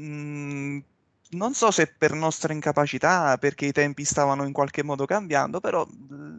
Mm, 0.00 0.78
non 1.30 1.54
so 1.54 1.70
se 1.70 1.86
per 1.88 2.12
nostra 2.12 2.52
incapacità, 2.52 3.36
perché 3.38 3.66
i 3.66 3.72
tempi 3.72 4.04
stavano 4.04 4.44
in 4.44 4.52
qualche 4.52 4.82
modo 4.82 5.04
cambiando, 5.06 5.60
però 5.60 5.86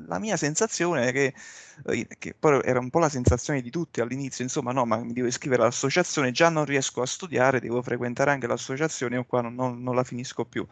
la 0.08 0.20
mia 0.20 0.38
sensazione 0.38 1.08
è 1.08 1.12
che, 1.12 1.34
eh, 1.86 2.08
che 2.18 2.34
poi 2.38 2.62
era 2.64 2.80
un 2.80 2.90
po' 2.90 3.00
la 3.00 3.10
sensazione 3.10 3.62
di 3.62 3.70
tutti 3.70 4.02
all'inizio, 4.02 4.44
insomma, 4.44 4.72
no, 4.72 4.86
ma 4.86 4.98
mi 4.98 5.14
devo 5.14 5.28
iscrivere 5.28 5.62
all'associazione, 5.64 6.32
già 6.32 6.50
non 6.50 6.66
riesco 6.66 7.02
a 7.02 7.06
studiare, 7.06 7.60
devo 7.60 7.82
frequentare 7.82 8.32
anche 8.32 8.48
l'associazione 8.48 9.18
o 9.18 9.26
qua 9.26 9.42
non, 9.42 9.56
non- 9.56 9.82
non 9.84 9.96
la 9.96 10.04
finisco 10.04 10.46
più. 10.46 10.66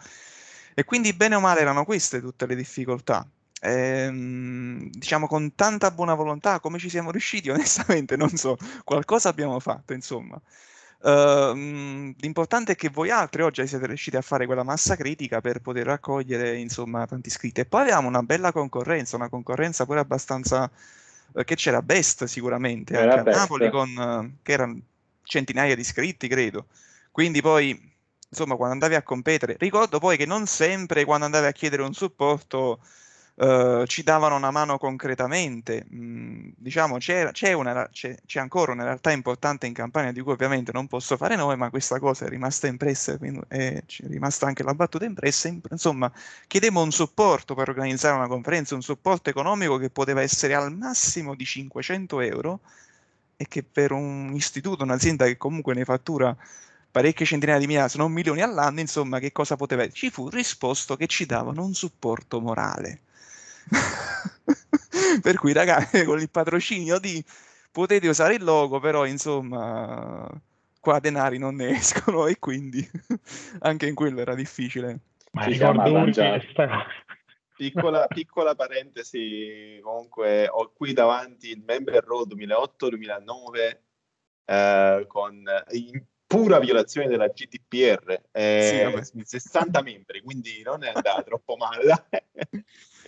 E 0.74 0.84
quindi 0.84 1.14
bene 1.14 1.36
o 1.36 1.40
male 1.40 1.62
erano 1.62 1.86
queste 1.86 2.20
tutte 2.22 2.46
le 2.46 2.56
difficoltà. 2.56 3.28
Ehm, 3.62 4.90
diciamo 4.92 5.28
con 5.28 5.56
tanta 5.56 5.90
buona 5.92 6.14
volontà, 6.14 6.60
come 6.60 6.78
ci 6.80 6.90
siamo 6.90 7.12
riusciti? 7.12 7.50
Onestamente 7.52 8.16
non 8.18 8.30
so, 8.30 8.58
qualcosa 8.84 9.30
abbiamo 9.30 9.60
fatto, 9.60 9.94
insomma. 9.94 10.40
Ehm, 11.06 12.16
l'importante 12.18 12.72
è 12.72 12.76
che 12.76 12.90
voi 12.90 13.12
altri 13.12 13.44
oggi 13.44 13.66
siete 13.68 13.86
riusciti 13.86 14.18
a 14.18 14.22
fare 14.22 14.46
quella 14.48 14.64
massa 14.64 14.96
critica 14.96 15.40
per 15.42 15.60
poter 15.60 15.86
raccogliere, 15.86 16.58
insomma, 16.58 17.06
tanti 17.06 17.30
iscritti. 17.30 17.62
E 17.62 17.66
poi 17.66 17.82
avevamo 17.82 18.08
una 18.08 18.24
bella 18.24 18.52
concorrenza, 18.52 19.16
una 19.16 19.30
concorrenza 19.30 19.86
pure 19.86 20.00
abbastanza... 20.00 20.70
eh, 21.36 21.44
che 21.44 21.56
c'era 21.56 21.82
Best 21.82 22.26
sicuramente, 22.26 22.94
Era 22.94 23.04
anche 23.04 23.20
a 23.20 23.24
Best. 23.24 23.38
Napoli, 23.38 23.70
con, 23.70 23.90
eh, 23.90 24.38
che 24.42 24.52
erano 24.52 24.80
centinaia 25.24 25.76
di 25.76 25.82
iscritti, 25.82 26.28
credo. 26.28 26.68
Quindi 27.12 27.42
poi 27.42 27.94
insomma, 28.30 28.56
quando 28.56 28.74
andavi 28.74 28.96
a 28.96 29.02
competere, 29.04 29.56
ricordo 29.60 30.00
poi 30.00 30.18
che 30.18 30.26
non 30.26 30.46
sempre 30.46 31.06
quando 31.06 31.26
andavi 31.26 31.46
a 31.46 31.52
chiedere 31.52 31.84
un 31.84 31.94
supporto 31.94 32.80
eh, 33.38 33.84
ci 33.88 34.04
davano 34.04 34.36
una 34.36 34.52
mano 34.52 34.78
concretamente. 34.78 35.86
Mm, 35.94 36.50
diciamo, 36.58 36.98
c'era- 36.98 37.32
c'è, 37.32 37.54
una, 37.54 37.88
c'è, 37.92 38.16
c'è 38.26 38.40
ancora 38.40 38.72
una 38.72 38.84
realtà 38.84 39.12
importante 39.12 39.68
in 39.68 39.74
Campania 39.74 40.12
di 40.12 40.22
cui 40.22 40.32
ovviamente 40.34 40.72
non 40.72 40.88
posso 40.88 41.18
fare 41.18 41.36
nome, 41.36 41.56
ma 41.56 41.70
questa 41.70 42.00
cosa 42.00 42.26
è 42.26 42.30
rimasta 42.30 42.68
impressa, 42.68 43.18
quindi 43.18 43.42
è, 43.48 43.84
ci 43.86 44.04
è 44.04 44.08
rimasta 44.08 44.46
anche 44.48 44.64
la 44.64 44.74
battuta 44.74 45.06
impressa. 45.06 45.48
In- 45.48 45.62
Insomma, 45.70 46.12
chiedemmo 46.48 46.82
un 46.82 46.92
supporto 46.92 47.56
per 47.56 47.70
organizzare 47.70 48.16
una 48.16 48.28
conferenza, 48.28 48.76
un 48.76 48.82
supporto 48.82 49.30
economico 49.30 49.78
che 49.78 49.90
poteva 49.90 50.22
essere 50.22 50.54
al 50.56 50.74
massimo 50.76 51.36
di 51.36 51.46
500 51.46 52.20
euro 52.22 52.62
e 53.38 53.48
che 53.48 53.64
per 53.64 53.92
un 53.92 54.32
istituto, 54.34 54.84
un'azienda 54.84 55.26
che 55.26 55.38
comunque 55.38 55.74
ne 55.74 55.84
fattura 55.86 56.36
parecchie 56.92 57.26
centinaia 57.26 57.60
di 57.60 57.68
migliaia, 57.68 57.88
se 57.90 57.98
non 57.98 58.12
milioni 58.12 58.42
all'anno, 58.42 58.80
insomma, 58.80 59.20
che 59.20 59.32
cosa 59.34 59.56
poteva 59.58 59.82
essere? 59.84 59.98
Ci 59.98 60.10
fu 60.10 60.30
risposto 60.30 60.96
che 60.96 61.08
ci 61.08 61.26
davano 61.26 61.64
un 61.66 61.74
supporto 61.74 62.40
morale. 62.40 63.02
per 65.22 65.36
cui, 65.38 65.54
ragazzi, 65.54 66.04
con 66.06 66.20
il 66.20 66.30
patrocinio 66.30 67.00
di 67.00 67.24
potete 67.72 68.08
usare 68.08 68.36
il 68.36 68.44
logo, 68.44 68.80
però, 68.80 69.06
insomma, 69.06 70.30
qua 70.80 71.00
denari 71.00 71.38
non 71.38 71.56
ne 71.56 71.70
escono 71.78 72.28
e 72.28 72.38
quindi 72.40 72.88
anche 73.60 73.88
in 73.88 73.96
quello 73.96 74.22
era 74.22 74.36
difficile. 74.36 75.00
Ma 75.32 75.52
siamo 75.52 75.84
ricordo 75.84 76.06
cosa. 76.06 76.86
Piccola, 77.56 78.08
piccola 78.08 78.54
parentesi, 78.54 79.80
comunque 79.82 80.48
ho 80.50 80.74
qui 80.74 80.92
davanti 80.92 81.52
il 81.52 81.64
Member 81.66 82.04
Roll 82.04 82.28
2008-2009 82.28 83.78
eh, 84.46 85.06
con, 85.08 85.44
in 85.72 86.04
pura 86.28 86.60
violazione 86.60 87.08
della 87.08 87.28
GDPR, 87.28 88.22
eh, 88.32 88.70
Sì, 88.72 88.84
vabbè. 88.84 89.26
60 89.26 89.82
membri, 89.82 90.22
quindi 90.22 90.62
non 90.64 90.84
è 90.84 90.88
andata 90.88 91.24
troppo 91.24 91.56
male. 91.56 92.06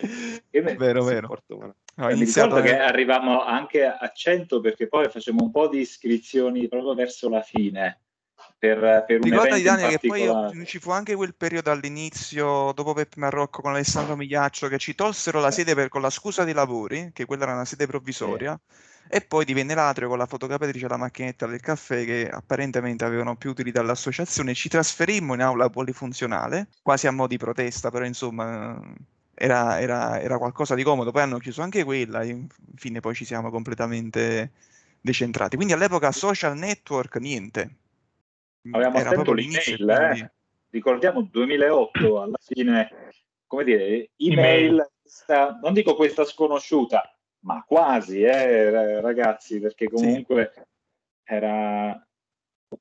Mi- 0.01 0.75
Vero, 0.75 1.03
vero. 1.03 1.27
Ma- 1.57 2.05
Ho 2.05 2.07
mi 2.09 2.13
iniziato 2.13 2.55
ricordo 2.55 2.69
che 2.69 2.77
arrivavamo 2.79 3.43
anche 3.43 3.83
a 3.85 4.11
100 4.13 4.61
perché 4.61 4.87
poi 4.87 5.09
facevamo 5.09 5.45
un 5.45 5.51
po' 5.51 5.67
di 5.67 5.79
iscrizioni 5.79 6.67
proprio 6.67 6.93
verso 6.93 7.27
la 7.27 7.41
fine 7.41 8.01
per, 8.59 9.03
per 9.05 9.17
un 9.17 9.23
Ricordati 9.23 9.63
Daniel 9.63 9.97
che 9.97 10.07
poi 10.07 10.65
ci 10.65 10.79
fu 10.79 10.91
anche 10.91 11.15
quel 11.15 11.35
periodo 11.35 11.71
all'inizio, 11.71 12.71
dopo 12.73 12.93
Peppe 12.93 13.19
Marrocco 13.19 13.61
con 13.61 13.71
Alessandro 13.71 14.15
Migliaccio, 14.15 14.67
che 14.67 14.77
ci 14.77 14.93
tolsero 14.93 15.39
la 15.39 15.51
sede 15.51 15.73
per- 15.73 15.89
con 15.89 16.01
la 16.01 16.09
scusa 16.09 16.43
dei 16.43 16.53
lavori, 16.53 17.09
che 17.13 17.25
quella 17.25 17.43
era 17.43 17.53
una 17.53 17.65
sede 17.65 17.87
provvisoria, 17.87 18.59
e 19.09 19.21
poi 19.21 19.45
divenne 19.45 19.73
l'atrio 19.73 20.07
con 20.07 20.17
la 20.17 20.25
fotocopiatrice 20.25 20.85
e 20.85 20.89
la 20.89 20.97
macchinetta 20.97 21.47
del 21.47 21.61
caffè 21.61 22.05
che 22.05 22.29
apparentemente 22.31 23.05
avevano 23.05 23.35
più 23.35 23.49
utilità 23.49 23.79
all'associazione. 23.79 24.53
Ci 24.53 24.69
trasferimmo 24.69 25.33
in 25.33 25.41
aula 25.41 25.69
polifunzionale, 25.69 26.67
quasi 26.83 27.07
a 27.07 27.11
mo' 27.11 27.27
di 27.27 27.37
protesta, 27.37 27.89
però 27.89 28.05
insomma 28.05 28.79
era, 29.38 29.79
era- 29.79 30.19
era 30.19 30.38
qualcosa 30.38 30.73
di 30.75 30.83
comodo. 30.83 31.11
Poi 31.11 31.21
hanno 31.21 31.38
chiuso 31.38 31.61
anche 31.61 31.83
quella, 31.83 32.21
e 32.21 32.45
infine 32.71 32.99
poi 32.99 33.13
ci 33.13 33.23
siamo 33.25 33.49
completamente 33.51 34.51
decentrati. 34.99 35.55
Quindi 35.55 35.73
all'epoca 35.73 36.11
social 36.11 36.57
network 36.57 37.17
niente. 37.17 37.75
Avevamo 38.71 38.97
Era 38.97 39.21
l'inizio, 39.33 39.75
l'email, 39.77 40.01
eh. 40.01 40.07
quindi- 40.09 40.29
ricordiamo 40.71 41.21
2008 41.21 42.21
alla 42.21 42.38
fine, 42.43 42.89
come 43.45 43.63
dire, 43.63 44.09
email, 44.17 44.89
questa- 45.01 45.59
non 45.61 45.73
dico 45.73 45.95
questa 45.95 46.25
sconosciuta, 46.25 47.15
ma 47.41 47.63
quasi, 47.65 48.21
eh, 48.23 48.69
ra- 48.69 48.99
ragazzi, 48.99 49.59
perché 49.59 49.88
comunque 49.88 50.51
era 51.23 52.01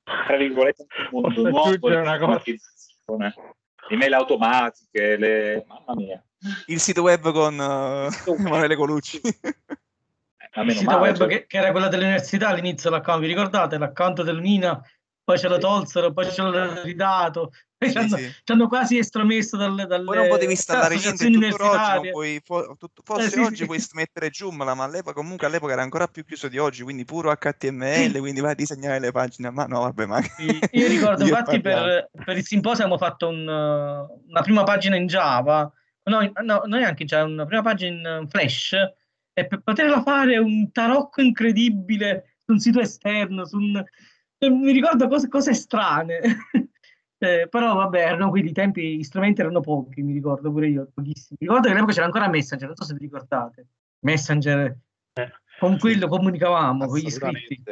tra 0.02 0.36
virgolette 0.36 0.86
un 1.12 1.22
mondo 1.22 1.28
Posso 1.28 1.48
nuovo 1.48 2.00
una 2.00 2.18
cosa? 2.18 2.42
Email 3.89 4.14
automatiche, 4.14 5.16
le... 5.16 5.64
mamma 5.66 5.95
mia, 5.95 6.22
Il 6.66 6.80
sito 6.80 7.03
web 7.03 7.32
con 7.32 7.55
eh, 7.61 8.32
Emanuele 8.39 8.76
Colucci. 8.76 9.20
Il 9.22 10.72
sito 10.72 10.91
male, 10.91 11.03
web 11.03 11.16
cioè, 11.16 11.28
che, 11.28 11.47
che 11.47 11.59
era 11.59 11.70
quello 11.70 11.89
dell'università 11.89 12.49
all'inizio 12.49 12.89
l'account, 12.89 13.20
vi 13.20 13.26
ricordate? 13.26 13.76
L'account 13.76 14.22
dell'Unina, 14.22 14.82
poi 15.27 15.39
ce 15.39 15.49
lo 15.49 15.59
tolsero, 15.59 16.12
poi 16.12 16.31
ce 16.31 16.41
l'hanno 16.41 16.83
ridato, 16.83 17.51
poi 17.77 17.91
ci 17.91 17.99
Sì, 17.99 18.05
hanno, 18.05 18.16
sì. 18.16 18.33
ci 18.45 18.53
hanno 18.53 18.68
quasi 18.68 18.99
estromesso 18.99 19.57
dalle, 19.57 19.87
dalle 19.87 20.05
Poi 20.05 20.16
non 20.16 20.29
potevi 20.29 20.53
installare 20.53 20.95
niente, 21.03 21.27
universitarie. 21.27 22.11
puoi, 22.12 22.41
fo- 22.45 22.77
tut- 22.79 23.01
forse 23.03 23.27
Eh, 23.27 23.31
sì, 23.31 23.45
oggi 23.45 23.57
sì. 23.57 23.66
puoi 23.66 23.79
mettere 23.95 24.31
Joomla, 24.31 24.74
ma 24.74 24.85
all'epoca 24.85 25.14
comunque 25.14 25.47
all'epoca 25.49 25.72
era 25.72 25.83
ancora 25.83 26.07
più 26.07 26.24
chiuso 26.24 26.47
di 26.47 26.59
oggi, 26.59 26.85
quindi 26.85 27.05
puro 27.05 27.33
HTML, 27.33 28.18
quindi 28.20 28.41
vai 28.41 28.53
a 28.53 28.55
disegnare 28.55 29.01
le 29.01 29.11
pagine, 29.11 29.51
ma 29.51 29.64
no, 29.66 29.81
vabbè, 29.81 30.07
ma 30.07 30.20
Sì, 30.22 30.47
Io 30.70 30.87
ricordo 30.87 31.22
infatti 31.27 31.61
per, 31.61 32.11
per 32.24 32.37
il 32.37 32.45
simposio 32.45 32.85
abbiamo 32.85 32.99
fatto 33.03 33.29
un, 33.29 33.49
una 33.49 34.43
prima 34.43 34.62
pagina 34.62 34.97
in 34.97 35.07
Java, 35.07 35.70
no, 36.05 36.20
no, 36.20 36.62
non 36.66 36.79
neanche 36.79 37.03
in 37.03 37.09
Java, 37.09 37.24
una 37.24 37.47
prima 37.47 37.62
pagina 37.62 38.18
in 38.18 38.29
Flash, 38.29 38.72
e 39.33 39.47
per 39.47 39.61
poterla 39.62 40.03
fare 40.03 40.39
un 40.39 40.70
tarocco 40.72 41.20
incredibile 41.20 42.37
su 42.45 42.53
un 42.53 42.59
sito 42.59 42.81
esterno, 42.81 43.45
su 43.45 43.57
un- 43.57 43.83
mi 44.39 44.72
ricordo 44.72 45.09
cose, 45.09 45.28
cose 45.28 45.55
strane. 45.55 46.20
Eh, 47.18 47.49
però 47.49 47.74
vabbè, 47.74 47.99
erano 47.99 48.28
quelli 48.28 48.53
tempi, 48.53 48.99
gli 48.99 49.03
strumenti 49.03 49.41
erano 49.41 49.61
pochi, 49.61 50.03
mi 50.03 50.12
ricordo 50.12 50.53
pure 50.53 50.68
io, 50.68 50.91
pochissimi. 50.93 51.39
Ricordo 51.41 51.62
che 51.62 51.70
all'epoca 51.70 51.93
c'era 51.95 52.05
ancora 52.05 52.28
Messenger, 52.28 52.66
non 52.66 52.76
so 52.76 52.84
se 52.84 52.93
vi 52.93 53.01
ricordate. 53.01 53.68
Messenger, 54.01 54.76
Eh, 55.14 55.32
con 55.59 55.72
sì. 55.72 55.78
quello 55.78 56.09
comunicavamo 56.09 56.87
con 56.87 56.99
gli 56.99 57.07
iscritti. 57.07 57.62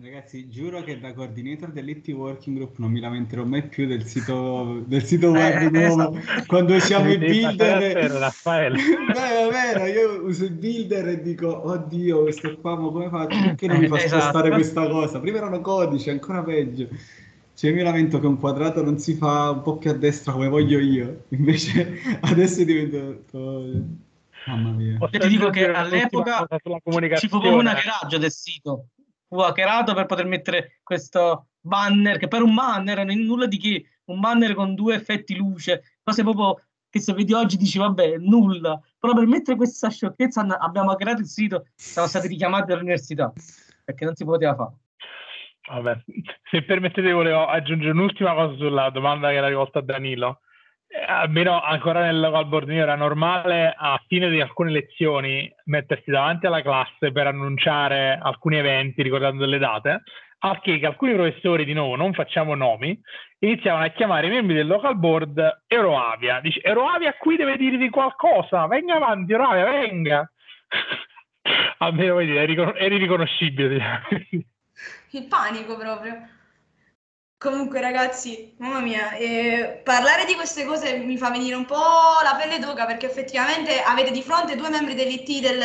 Ragazzi, 0.00 0.48
giuro 0.48 0.84
che 0.84 1.00
da 1.00 1.12
coordinator 1.12 1.72
dell'IT 1.72 2.06
Working 2.10 2.54
Group 2.56 2.78
non 2.78 2.92
mi 2.92 3.00
lamenterò 3.00 3.44
mai 3.44 3.66
più 3.66 3.84
del 3.88 4.04
sito, 4.06 4.84
del 4.86 5.02
sito 5.02 5.30
web 5.32 5.60
Eh, 5.60 5.70
nuovo. 5.70 6.16
esatto. 6.16 6.46
Quando 6.46 6.74
usiamo 6.76 7.10
i 7.10 7.18
Devi 7.18 7.40
passare 7.40 7.78
builder. 7.94 8.10
te, 8.12 8.18
Raffaele. 8.18 8.76
Beh, 9.12 9.48
vero, 9.50 9.86
io 9.86 10.22
uso 10.24 10.44
i 10.44 10.50
builder 10.50 11.08
e 11.08 11.20
dico, 11.20 11.66
oddio, 11.68 12.22
questo 12.22 12.56
qua, 12.60 12.76
ma 12.78 12.90
come 12.92 13.08
faccio? 13.08 13.42
Perché 13.42 13.66
non 13.66 13.78
mi 13.78 13.88
fa 13.88 13.96
Esatto. 13.96 14.20
spostare 14.20 14.50
questa 14.50 14.86
cosa? 14.88 15.18
Prima 15.18 15.38
erano 15.38 15.60
codici, 15.60 16.10
ancora 16.10 16.44
peggio. 16.44 16.88
Cioè, 17.54 17.70
io 17.70 17.76
mi 17.76 17.82
lamento 17.82 18.20
che 18.20 18.26
un 18.28 18.38
quadrato 18.38 18.84
non 18.84 18.98
si 19.00 19.14
fa 19.14 19.50
un 19.50 19.62
po' 19.62 19.78
più 19.78 19.90
a 19.90 19.94
destra 19.94 20.30
come 20.32 20.46
voglio 20.46 20.78
io. 20.78 21.24
Invece 21.30 21.98
adesso 22.20 22.60
è 22.60 22.64
diventato... 22.64 23.64
Mamma 24.44 24.70
mia. 24.70 24.96
Io 24.96 25.18
ti 25.18 25.28
dico 25.28 25.50
che 25.50 25.68
all'epoca 25.68 26.46
ci 26.46 27.26
fu 27.28 27.40
proprio 27.40 27.56
un 27.56 27.64
comunicazione? 27.64 27.70
hackeraggio 27.70 28.18
del 28.18 28.30
sito. 28.30 28.86
Fu 29.28 29.38
hackerato 29.40 29.94
per 29.94 30.06
poter 30.06 30.26
mettere 30.26 30.80
questo 30.82 31.48
banner, 31.60 32.18
che 32.18 32.28
per 32.28 32.42
un 32.42 32.54
banner 32.54 32.96
non 32.98 33.10
è 33.10 33.14
nulla 33.14 33.46
di 33.46 33.58
che, 33.58 33.84
un 34.06 34.20
banner 34.20 34.54
con 34.54 34.74
due 34.74 34.94
effetti 34.94 35.36
luce, 35.36 35.98
cose 36.02 36.22
proprio 36.22 36.62
che 36.90 37.00
se 37.00 37.12
vedi 37.12 37.34
oggi 37.34 37.56
dici 37.56 37.78
vabbè, 37.78 38.16
nulla. 38.18 38.80
Però 38.98 39.12
per 39.12 39.26
mettere 39.26 39.56
questa 39.56 39.90
sciocchezza 39.90 40.46
abbiamo 40.58 40.90
hackerato 40.90 41.20
il 41.20 41.26
sito, 41.26 41.66
siamo 41.74 42.08
stati 42.08 42.28
richiamati 42.28 42.68
dall'università, 42.68 43.32
perché 43.84 44.04
non 44.04 44.14
si 44.14 44.24
poteva 44.24 44.54
fare. 44.54 44.74
Vabbè, 45.68 46.02
se 46.50 46.62
permettete 46.62 47.12
volevo 47.12 47.46
aggiungere 47.46 47.92
un'ultima 47.92 48.34
cosa 48.34 48.56
sulla 48.56 48.90
domanda 48.90 49.28
che 49.28 49.34
era 49.34 49.48
rivolta 49.48 49.80
a 49.80 49.82
Danilo. 49.82 50.40
Eh, 50.90 51.04
almeno 51.06 51.60
ancora 51.60 52.00
nel 52.00 52.46
mio 52.66 52.82
era 52.82 52.94
normale 52.94 53.74
a 53.76 54.02
fine 54.06 54.30
di 54.30 54.40
alcune 54.40 54.70
lezioni 54.70 55.52
mettersi 55.66 56.10
davanti 56.10 56.46
alla 56.46 56.62
classe 56.62 57.12
per 57.12 57.26
annunciare 57.26 58.18
alcuni 58.20 58.56
eventi 58.56 59.02
ricordando 59.02 59.44
delle 59.44 59.58
date, 59.58 60.02
al 60.40 60.60
che, 60.62 60.80
alcuni 60.86 61.12
professori, 61.12 61.66
di 61.66 61.74
nuovo 61.74 61.94
non 61.94 62.14
facciamo 62.14 62.54
nomi, 62.54 62.98
iniziavano 63.40 63.84
a 63.84 63.88
chiamare 63.88 64.28
i 64.28 64.30
membri 64.30 64.54
del 64.54 64.66
local 64.66 64.96
board 64.96 65.64
Euroavia. 65.66 66.40
Dice 66.40 66.60
Euroavia 66.62 67.12
qui 67.18 67.36
deve 67.36 67.58
dirvi 67.58 67.90
qualcosa, 67.90 68.66
venga 68.66 68.94
avanti 68.94 69.32
Euroavia, 69.32 69.64
venga. 69.64 70.30
Almeno 71.78 72.14
vedi, 72.14 72.34
eri, 72.34 72.54
ricon- 72.54 72.74
eri 72.76 72.96
riconoscibile. 72.96 74.02
Il 75.10 75.26
panico 75.26 75.76
proprio. 75.76 76.36
Comunque, 77.38 77.80
ragazzi, 77.80 78.56
mamma 78.58 78.80
mia, 78.80 79.12
eh, 79.12 79.80
parlare 79.84 80.24
di 80.24 80.34
queste 80.34 80.64
cose 80.64 80.96
mi 80.96 81.16
fa 81.16 81.30
venire 81.30 81.54
un 81.54 81.66
po' 81.66 81.76
la 82.24 82.34
pelle 82.36 82.58
d'oca 82.58 82.84
perché 82.84 83.06
effettivamente 83.06 83.80
avete 83.80 84.10
di 84.10 84.22
fronte 84.22 84.56
due 84.56 84.68
membri 84.68 84.94
dell'IT, 84.96 85.40
del, 85.40 85.62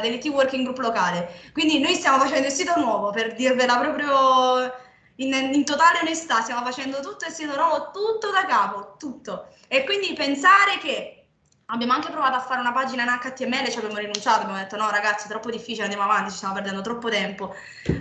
dell'IT 0.00 0.26
Working 0.26 0.62
Group 0.62 0.78
locale. 0.78 1.50
Quindi 1.52 1.80
noi 1.80 1.94
stiamo 1.96 2.20
facendo 2.20 2.46
il 2.46 2.52
sito 2.52 2.78
nuovo, 2.78 3.10
per 3.10 3.34
dirvela 3.34 3.76
proprio 3.78 4.72
in, 5.16 5.34
in 5.52 5.64
totale 5.64 5.98
onestà, 6.00 6.42
stiamo 6.42 6.64
facendo 6.64 7.00
tutto 7.00 7.24
il 7.26 7.32
sito 7.32 7.56
nuovo, 7.56 7.90
tutto 7.90 8.30
da 8.30 8.44
capo, 8.46 8.94
tutto. 8.96 9.48
E 9.66 9.82
quindi 9.82 10.12
pensare 10.12 10.78
che 10.78 11.15
abbiamo 11.66 11.92
anche 11.92 12.10
provato 12.10 12.36
a 12.36 12.40
fare 12.40 12.60
una 12.60 12.72
pagina 12.72 13.02
in 13.02 13.08
HTML, 13.08 13.68
ci 13.68 13.78
abbiamo 13.78 13.96
rinunciato, 13.98 14.42
abbiamo 14.42 14.58
detto 14.58 14.76
no 14.76 14.88
ragazzi, 14.90 15.26
è 15.26 15.28
troppo 15.30 15.50
difficile, 15.50 15.84
andiamo 15.84 16.04
avanti, 16.04 16.30
ci 16.30 16.36
stiamo 16.36 16.54
perdendo 16.54 16.80
troppo 16.80 17.08
tempo. 17.08 17.54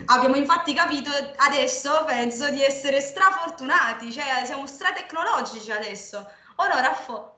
Abbiamo 0.05 0.35
infatti 0.35 0.73
capito 0.73 1.09
adesso, 1.37 2.03
penso, 2.05 2.49
di 2.51 2.61
essere 2.61 3.01
strafortunati, 3.01 4.11
cioè 4.11 4.43
siamo 4.45 4.67
stratecnologici 4.67 5.71
adesso. 5.71 6.25
Ora, 6.57 6.79
Raffo, 6.81 7.35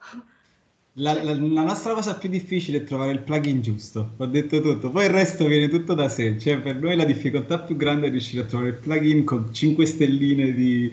La, 0.99 1.13
la- 1.23 1.33
la 1.35 1.61
nostra 1.63 1.93
cosa 1.93 2.17
più 2.17 2.27
difficile 2.27 2.79
è 2.79 2.83
trovare 2.83 3.11
il 3.11 3.21
plugin 3.21 3.61
giusto, 3.61 4.15
ho 4.17 4.25
detto 4.25 4.59
tutto, 4.61 4.89
poi 4.89 5.05
il 5.05 5.11
resto 5.11 5.45
viene 5.45 5.69
tutto 5.69 5.93
da 5.93 6.09
sé, 6.09 6.39
cioè 6.39 6.59
per 6.59 6.75
noi 6.77 6.95
la 6.95 7.05
difficoltà 7.05 7.59
più 7.59 7.75
grande 7.75 8.07
è 8.07 8.09
riuscire 8.09 8.41
a 8.41 8.45
trovare 8.45 8.71
il 8.71 8.77
plugin 8.79 9.23
con 9.23 9.53
5 9.53 9.85
stelline 9.85 10.51
di, 10.53 10.89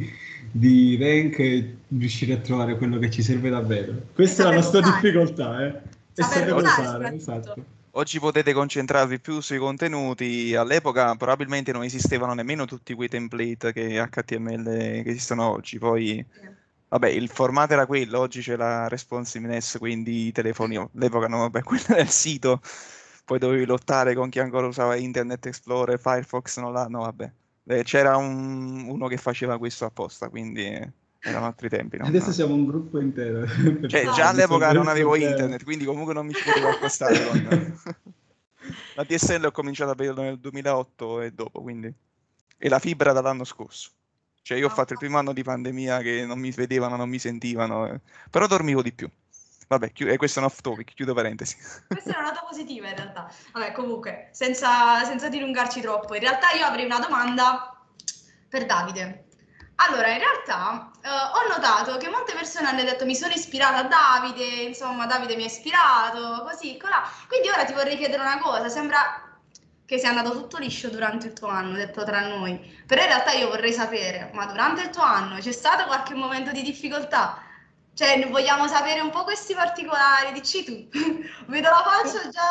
di 0.50 0.96
rank 1.00 1.38
e 1.38 1.76
riuscire 1.88 2.34
a 2.34 2.38
trovare 2.38 2.76
quello 2.76 2.98
che 2.98 3.10
ci 3.10 3.22
serve 3.22 3.50
davvero. 3.50 3.94
Questa 4.14 4.42
è 4.42 4.46
la 4.46 4.54
nostra 4.54 4.80
usare. 4.80 5.00
difficoltà, 5.00 5.64
eh? 5.64 5.68
E 6.16 6.22
Saper 6.22 6.48
saper 6.48 6.54
usare, 6.54 7.14
esatto. 7.14 7.64
Oggi 7.96 8.18
potete 8.18 8.52
concentrarvi 8.52 9.20
più 9.20 9.40
sui 9.40 9.58
contenuti, 9.58 10.54
all'epoca 10.56 11.14
probabilmente 11.14 11.70
non 11.70 11.84
esistevano 11.84 12.34
nemmeno 12.34 12.64
tutti 12.64 12.92
quei 12.92 13.08
template 13.08 13.72
che 13.72 14.04
HTML 14.10 14.64
che 14.64 15.10
esistono 15.10 15.48
oggi, 15.48 15.78
poi 15.78 16.24
vabbè 16.88 17.08
il 17.08 17.28
formato 17.28 17.72
era 17.72 17.86
quello, 17.86 18.18
oggi 18.18 18.40
c'è 18.40 18.56
la 18.56 18.88
responsiveness, 18.88 19.78
quindi 19.78 20.26
i 20.26 20.32
telefoni, 20.32 20.76
all'epoca 20.76 21.28
no, 21.28 21.38
vabbè 21.38 21.62
quello 21.64 21.84
era 21.88 22.00
il 22.00 22.08
sito, 22.08 22.60
poi 23.24 23.38
dovevi 23.38 23.64
lottare 23.64 24.14
con 24.14 24.28
chi 24.28 24.40
ancora 24.40 24.66
usava 24.66 24.96
Internet 24.96 25.46
Explorer, 25.46 25.98
Firefox, 26.00 26.58
no, 26.58 26.72
là, 26.72 26.86
no 26.88 27.00
vabbè, 27.02 27.32
Eh, 27.66 27.82
c'era 27.82 28.16
un- 28.16 28.86
uno 28.88 29.06
che 29.08 29.16
faceva 29.16 29.58
questo 29.58 29.84
apposta, 29.86 30.28
quindi 30.28 30.64
eh, 30.66 30.90
erano 31.20 31.46
altri 31.46 31.68
tempi. 31.68 31.96
non- 31.96 32.08
Adesso 32.08 32.32
siamo 32.32 32.54
un 32.54 32.66
gruppo 32.66 33.00
intero. 33.00 33.44
Cioè, 33.88 34.04
già 34.12 34.28
all'epoca 34.28 34.70
risolvere 34.70 34.72
non 34.74 34.88
avevo 34.88 35.16
internet, 35.16 35.64
quindi 35.64 35.84
comunque 35.84 36.12
non 36.12 36.26
mi 36.26 36.34
ci 36.34 36.42
potevo 36.44 36.68
accostare 36.68 37.26
con... 37.26 37.78
La 38.94 39.04
DSL 39.04 39.44
ho 39.44 39.50
cominciato 39.50 39.90
a 39.90 39.94
vederlo 39.94 40.22
nel 40.22 40.38
2008 40.38 41.20
e 41.22 41.32
dopo, 41.32 41.60
quindi... 41.60 41.92
E 42.56 42.68
la 42.68 42.78
fibra 42.78 43.12
dall'anno 43.12 43.44
scorso. 43.44 43.90
Cioè, 44.40 44.58
io 44.58 44.66
ho 44.66 44.70
fatto 44.70 44.92
il 44.92 44.98
primo 44.98 45.18
anno 45.18 45.32
di 45.32 45.42
pandemia 45.42 46.00
che 46.00 46.24
non 46.26 46.38
mi 46.38 46.50
vedevano, 46.50 46.96
non 46.96 47.08
mi 47.08 47.18
sentivano, 47.18 47.86
eh. 47.86 48.00
però 48.30 48.46
dormivo 48.46 48.82
di 48.82 48.92
più. 48.92 49.08
Vabbè, 49.68 49.92
chi- 49.92 50.06
e 50.06 50.16
questo 50.16 50.38
è 50.38 50.42
un 50.42 50.48
off 50.48 50.60
topic, 50.60 50.94
chiudo 50.94 51.14
parentesi. 51.14 51.56
questa 51.88 52.14
è 52.14 52.18
una 52.18 52.28
nota 52.28 52.44
positiva 52.48 52.88
in 52.88 52.96
realtà. 52.96 53.30
Vabbè, 53.52 53.72
comunque, 53.72 54.28
senza, 54.32 55.04
senza 55.04 55.28
dilungarci 55.28 55.80
troppo, 55.80 56.14
in 56.14 56.20
realtà 56.20 56.50
io 56.52 56.64
avrei 56.64 56.84
una 56.84 56.98
domanda 56.98 57.76
per 58.48 58.66
Davide. 58.66 59.24
Allora, 59.76 60.08
in 60.08 60.18
realtà 60.18 60.90
eh, 61.02 61.08
ho 61.08 61.48
notato 61.48 61.96
che 61.96 62.08
molte 62.08 62.32
persone 62.32 62.68
hanno 62.68 62.84
detto 62.84 63.04
mi 63.04 63.16
sono 63.16 63.32
ispirata 63.32 63.78
a 63.78 63.82
Davide, 63.82 64.44
insomma 64.62 65.06
Davide 65.06 65.34
mi 65.34 65.42
ha 65.42 65.46
ispirato, 65.46 66.44
così, 66.48 66.76
colà. 66.76 67.02
Quindi 67.26 67.48
ora 67.48 67.64
ti 67.64 67.72
vorrei 67.72 67.96
chiedere 67.96 68.22
una 68.22 68.38
cosa, 68.38 68.68
sembra 68.68 69.24
che 69.86 69.98
sia 69.98 70.08
andato 70.10 70.30
tutto 70.32 70.58
liscio 70.58 70.88
durante 70.88 71.26
il 71.26 71.32
tuo 71.32 71.48
anno, 71.48 71.76
detto 71.76 72.04
tra 72.04 72.20
noi, 72.20 72.56
però 72.86 73.02
in 73.02 73.08
realtà 73.08 73.32
io 73.32 73.48
vorrei 73.48 73.72
sapere, 73.72 74.30
ma 74.32 74.46
durante 74.46 74.82
il 74.82 74.90
tuo 74.90 75.02
anno 75.02 75.38
c'è 75.38 75.52
stato 75.52 75.84
qualche 75.86 76.14
momento 76.14 76.52
di 76.52 76.62
difficoltà? 76.62 77.42
Cioè, 77.94 78.28
vogliamo 78.28 78.66
sapere 78.66 79.00
un 79.00 79.10
po' 79.10 79.22
questi 79.22 79.54
particolari, 79.54 80.32
dici 80.32 80.64
tu. 80.64 80.88
Vedo 81.46 81.68
la 81.68 81.84
faccia 81.84 82.28
già. 82.28 82.42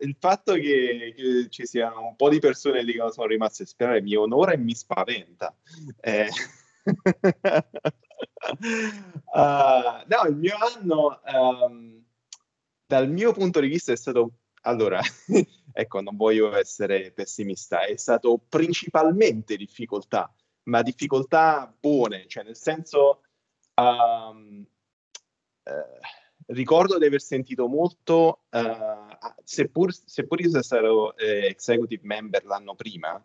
Il 0.00 0.16
fatto 0.18 0.54
che, 0.54 1.14
che 1.16 1.46
ci 1.48 1.64
siano 1.64 2.08
un 2.08 2.16
po' 2.16 2.28
di 2.28 2.40
persone 2.40 2.82
lì 2.82 2.94
che 2.94 3.12
sono 3.12 3.28
rimaste 3.28 3.62
a 3.62 3.66
sperare 3.66 4.02
mi 4.02 4.16
onora 4.16 4.52
e 4.52 4.58
mi 4.58 4.74
spaventa. 4.74 5.54
Eh, 6.00 6.28
ah, 9.32 10.04
no, 10.06 10.22
il 10.28 10.36
mio 10.36 10.56
anno, 10.56 11.22
ehm, 11.22 12.04
dal 12.86 13.08
mio 13.08 13.32
punto 13.32 13.60
di 13.60 13.68
vista, 13.68 13.92
è 13.92 13.96
stato. 13.96 14.38
Allora, 14.62 15.00
ecco, 15.72 16.00
non 16.00 16.16
voglio 16.16 16.56
essere 16.56 17.12
pessimista, 17.12 17.84
è 17.84 17.96
stato 17.96 18.40
principalmente 18.48 19.56
difficoltà, 19.56 20.34
ma 20.64 20.82
difficoltà 20.82 21.72
buone, 21.78 22.26
cioè 22.26 22.42
nel 22.42 22.56
senso. 22.56 23.20
Eh, 25.64 26.00
ricordo 26.46 26.98
di 26.98 27.06
aver 27.06 27.20
sentito 27.20 27.66
molto, 27.68 28.40
eh, 28.50 29.18
seppur, 29.44 29.92
seppur 29.92 30.40
io 30.40 30.62
stato 30.62 31.16
eh, 31.16 31.46
executive 31.46 32.02
member 32.04 32.44
l'anno 32.44 32.74
prima, 32.74 33.22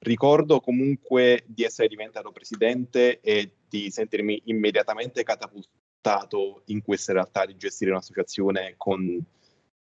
ricordo 0.00 0.60
comunque 0.60 1.44
di 1.46 1.64
essere 1.64 1.88
diventato 1.88 2.30
presidente 2.30 3.20
e 3.20 3.52
di 3.68 3.90
sentirmi 3.90 4.42
immediatamente 4.46 5.22
catapultato 5.22 6.62
in 6.66 6.82
questa 6.82 7.12
realtà 7.12 7.46
di 7.46 7.56
gestire 7.56 7.90
un'associazione 7.90 8.74
con, 8.76 9.24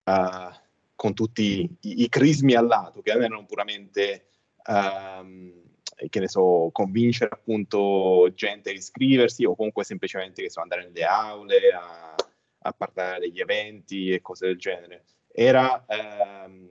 eh, 0.04 0.60
con 0.94 1.14
tutti 1.14 1.76
i, 1.80 2.02
i 2.02 2.08
crismi 2.08 2.54
al 2.54 2.66
lato, 2.66 3.02
che 3.02 3.10
erano 3.10 3.44
puramente, 3.44 4.28
ehm, 4.64 5.64
che 6.08 6.20
ne 6.20 6.28
so, 6.28 6.68
convincere 6.72 7.30
appunto 7.32 8.30
gente 8.34 8.70
a 8.70 8.72
iscriversi 8.72 9.44
o 9.44 9.54
comunque 9.54 9.84
semplicemente 9.84 10.42
che 10.42 10.50
so, 10.50 10.60
andare 10.60 10.84
nelle 10.84 11.04
aule 11.04 11.72
a, 11.72 12.14
a 12.58 12.72
parlare 12.72 13.20
degli 13.20 13.40
eventi 13.40 14.10
e 14.10 14.20
cose 14.20 14.46
del 14.46 14.58
genere. 14.58 15.04
Era, 15.32 15.84
ehm, 15.86 16.68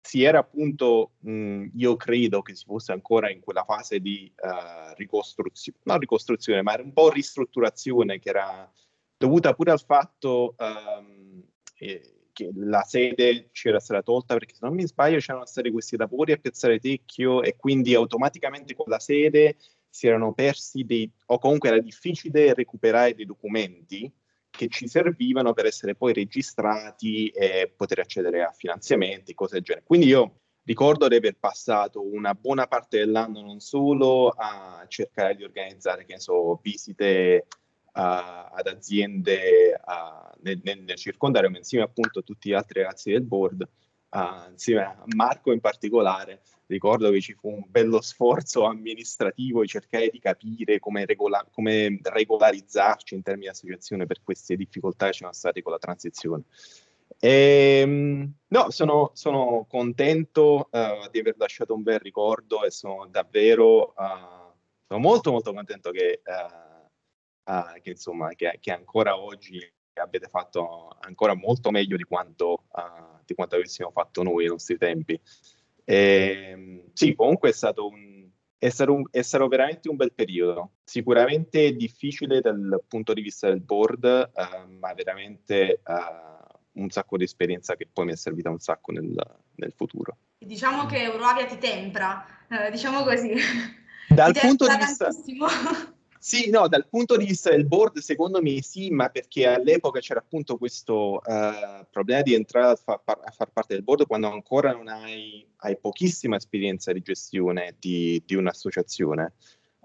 si 0.00 0.22
era 0.22 0.38
appunto, 0.38 1.12
mh, 1.20 1.70
io 1.74 1.96
credo 1.96 2.42
che 2.42 2.54
si 2.54 2.64
fosse 2.64 2.92
ancora 2.92 3.30
in 3.30 3.40
quella 3.40 3.64
fase 3.64 4.00
di 4.00 4.32
eh, 4.34 4.94
ricostruzione, 4.94 5.78
non 5.84 5.98
ricostruzione, 5.98 6.62
ma 6.62 6.76
un 6.80 6.92
po' 6.92 7.10
ristrutturazione 7.10 8.18
che 8.18 8.28
era 8.28 8.72
dovuta 9.16 9.52
pure 9.54 9.72
al 9.72 9.82
fatto 9.82 10.54
ehm, 10.56 11.42
eh, 11.78 12.19
che 12.32 12.50
la 12.54 12.82
sede 12.82 13.50
c'era 13.52 13.80
stata 13.80 14.02
tolta 14.02 14.34
perché 14.34 14.54
se 14.54 14.60
non 14.62 14.74
mi 14.74 14.86
sbaglio 14.86 15.18
c'erano 15.18 15.46
stati 15.46 15.70
questi 15.70 15.96
lavori 15.96 16.32
a 16.32 16.36
Piazzale 16.36 16.78
Tecchio 16.78 17.42
e 17.42 17.56
quindi 17.56 17.94
automaticamente 17.94 18.74
con 18.74 18.86
la 18.88 18.98
sede 18.98 19.56
si 19.88 20.06
erano 20.06 20.32
persi 20.32 20.84
dei, 20.84 21.10
o 21.26 21.38
comunque 21.38 21.68
era 21.68 21.80
difficile 21.80 22.54
recuperare 22.54 23.14
dei 23.14 23.26
documenti 23.26 24.10
che 24.50 24.68
ci 24.68 24.88
servivano 24.88 25.52
per 25.52 25.66
essere 25.66 25.94
poi 25.94 26.12
registrati 26.12 27.28
e 27.28 27.72
poter 27.74 28.00
accedere 28.00 28.42
a 28.42 28.52
finanziamenti, 28.52 29.34
cose 29.34 29.54
del 29.54 29.62
genere. 29.62 29.84
Quindi 29.86 30.06
io 30.06 30.40
ricordo 30.64 31.08
di 31.08 31.16
aver 31.16 31.36
passato 31.38 32.02
una 32.02 32.34
buona 32.34 32.66
parte 32.66 32.98
dell'anno 32.98 33.40
non 33.40 33.60
solo 33.60 34.28
a 34.28 34.84
cercare 34.88 35.34
di 35.36 35.44
organizzare, 35.44 36.04
che 36.04 36.14
ne 36.14 36.20
so, 36.20 36.58
visite 36.62 37.46
ad 37.92 38.66
aziende 38.66 39.80
nel, 40.42 40.60
nel, 40.62 40.94
circondario, 40.96 41.50
ma 41.50 41.58
insieme 41.58 41.84
appunto 41.84 42.20
a 42.20 42.22
tutti 42.22 42.50
gli 42.50 42.54
altri 42.54 42.80
ragazzi 42.82 43.10
del 43.10 43.22
board, 43.22 43.68
insieme 44.50 44.82
a 44.82 45.04
Marco 45.14 45.52
in 45.52 45.60
particolare, 45.60 46.42
ricordo 46.66 47.10
che 47.10 47.20
ci 47.20 47.34
fu 47.34 47.48
un 47.48 47.64
bello 47.68 48.00
sforzo 48.00 48.64
amministrativo 48.64 49.60
di 49.60 49.66
cercare 49.66 50.08
di 50.08 50.18
capire 50.18 50.78
come, 50.78 51.04
regola- 51.04 51.46
come 51.50 51.98
regolarizzarci 52.02 53.14
in 53.14 53.22
termini 53.22 53.46
di 53.46 53.52
associazione 53.52 54.06
per 54.06 54.22
queste 54.22 54.56
difficoltà 54.56 55.06
che 55.06 55.12
ci 55.12 55.18
sono 55.20 55.32
state 55.32 55.62
con 55.62 55.72
la 55.72 55.78
transizione. 55.78 56.44
E, 57.18 57.80
ehm, 57.82 58.32
no, 58.48 58.70
sono, 58.70 59.10
sono 59.14 59.66
contento 59.68 60.68
uh, 60.70 61.10
di 61.10 61.18
aver 61.18 61.34
lasciato 61.36 61.74
un 61.74 61.82
bel 61.82 61.98
ricordo 61.98 62.64
e 62.64 62.70
sono 62.70 63.06
davvero 63.10 63.92
uh, 63.96 64.48
sono 64.86 65.00
molto 65.00 65.30
molto 65.30 65.52
contento 65.52 65.90
che, 65.90 66.22
uh, 66.24 66.69
che, 67.82 67.90
insomma, 67.90 68.30
che, 68.34 68.58
che, 68.60 68.72
ancora 68.72 69.18
oggi 69.18 69.60
abbiate 69.94 70.28
fatto 70.28 70.96
ancora 71.00 71.34
molto 71.34 71.70
meglio 71.70 71.96
di 71.96 72.04
quanto, 72.04 72.64
di 73.24 73.34
quanto 73.34 73.56
avessimo 73.56 73.90
fatto 73.90 74.22
noi 74.22 74.44
ai 74.44 74.50
nostri 74.50 74.78
tempi. 74.78 75.20
E, 75.84 76.50
ehm, 76.50 76.82
sì, 76.92 77.14
comunque 77.14 77.50
è 77.50 77.52
stato, 77.52 77.88
un, 77.88 78.28
è, 78.56 78.68
stato 78.68 78.94
un, 78.94 79.04
è 79.10 79.22
stato 79.22 79.48
veramente 79.48 79.88
un 79.88 79.96
bel 79.96 80.12
periodo. 80.12 80.74
Sicuramente 80.84 81.74
difficile 81.74 82.40
dal 82.40 82.82
punto 82.86 83.12
di 83.12 83.22
vista 83.22 83.48
del 83.48 83.60
board, 83.60 84.30
uh, 84.32 84.78
ma 84.78 84.94
veramente 84.94 85.80
uh, 85.84 86.80
un 86.80 86.90
sacco 86.90 87.16
di 87.16 87.24
esperienza 87.24 87.74
che 87.74 87.88
poi 87.92 88.06
mi 88.06 88.12
è 88.12 88.16
servita 88.16 88.50
un 88.50 88.60
sacco 88.60 88.92
nel, 88.92 89.12
nel 89.56 89.72
futuro. 89.72 90.16
Diciamo 90.38 90.86
che 90.86 91.02
Eurovia 91.02 91.46
ti 91.46 91.58
tempra, 91.58 92.24
eh, 92.48 92.70
diciamo 92.70 93.02
così. 93.02 93.34
Dal 94.08 94.32
punto 94.32 94.66
di 94.66 94.76
vista... 94.76 95.08
Sì, 96.22 96.50
no, 96.50 96.68
dal 96.68 96.86
punto 96.86 97.16
di 97.16 97.24
vista 97.24 97.48
del 97.48 97.66
board, 97.66 97.96
secondo 97.96 98.42
me 98.42 98.60
sì, 98.60 98.90
ma 98.90 99.08
perché 99.08 99.46
all'epoca 99.46 100.00
c'era 100.00 100.20
appunto 100.20 100.58
questo 100.58 101.18
uh, 101.24 101.86
problema 101.90 102.20
di 102.20 102.34
entrare 102.34 102.72
a 102.72 102.76
far, 102.76 103.00
a 103.24 103.30
far, 103.30 103.50
parte 103.50 103.72
del 103.72 103.82
board 103.82 104.06
quando 104.06 104.30
ancora 104.30 104.72
non 104.72 104.88
hai, 104.88 105.50
hai 105.56 105.78
pochissima 105.78 106.36
esperienza 106.36 106.92
di 106.92 107.00
gestione 107.00 107.74
di, 107.78 108.22
di 108.26 108.34
un'associazione. 108.34 109.32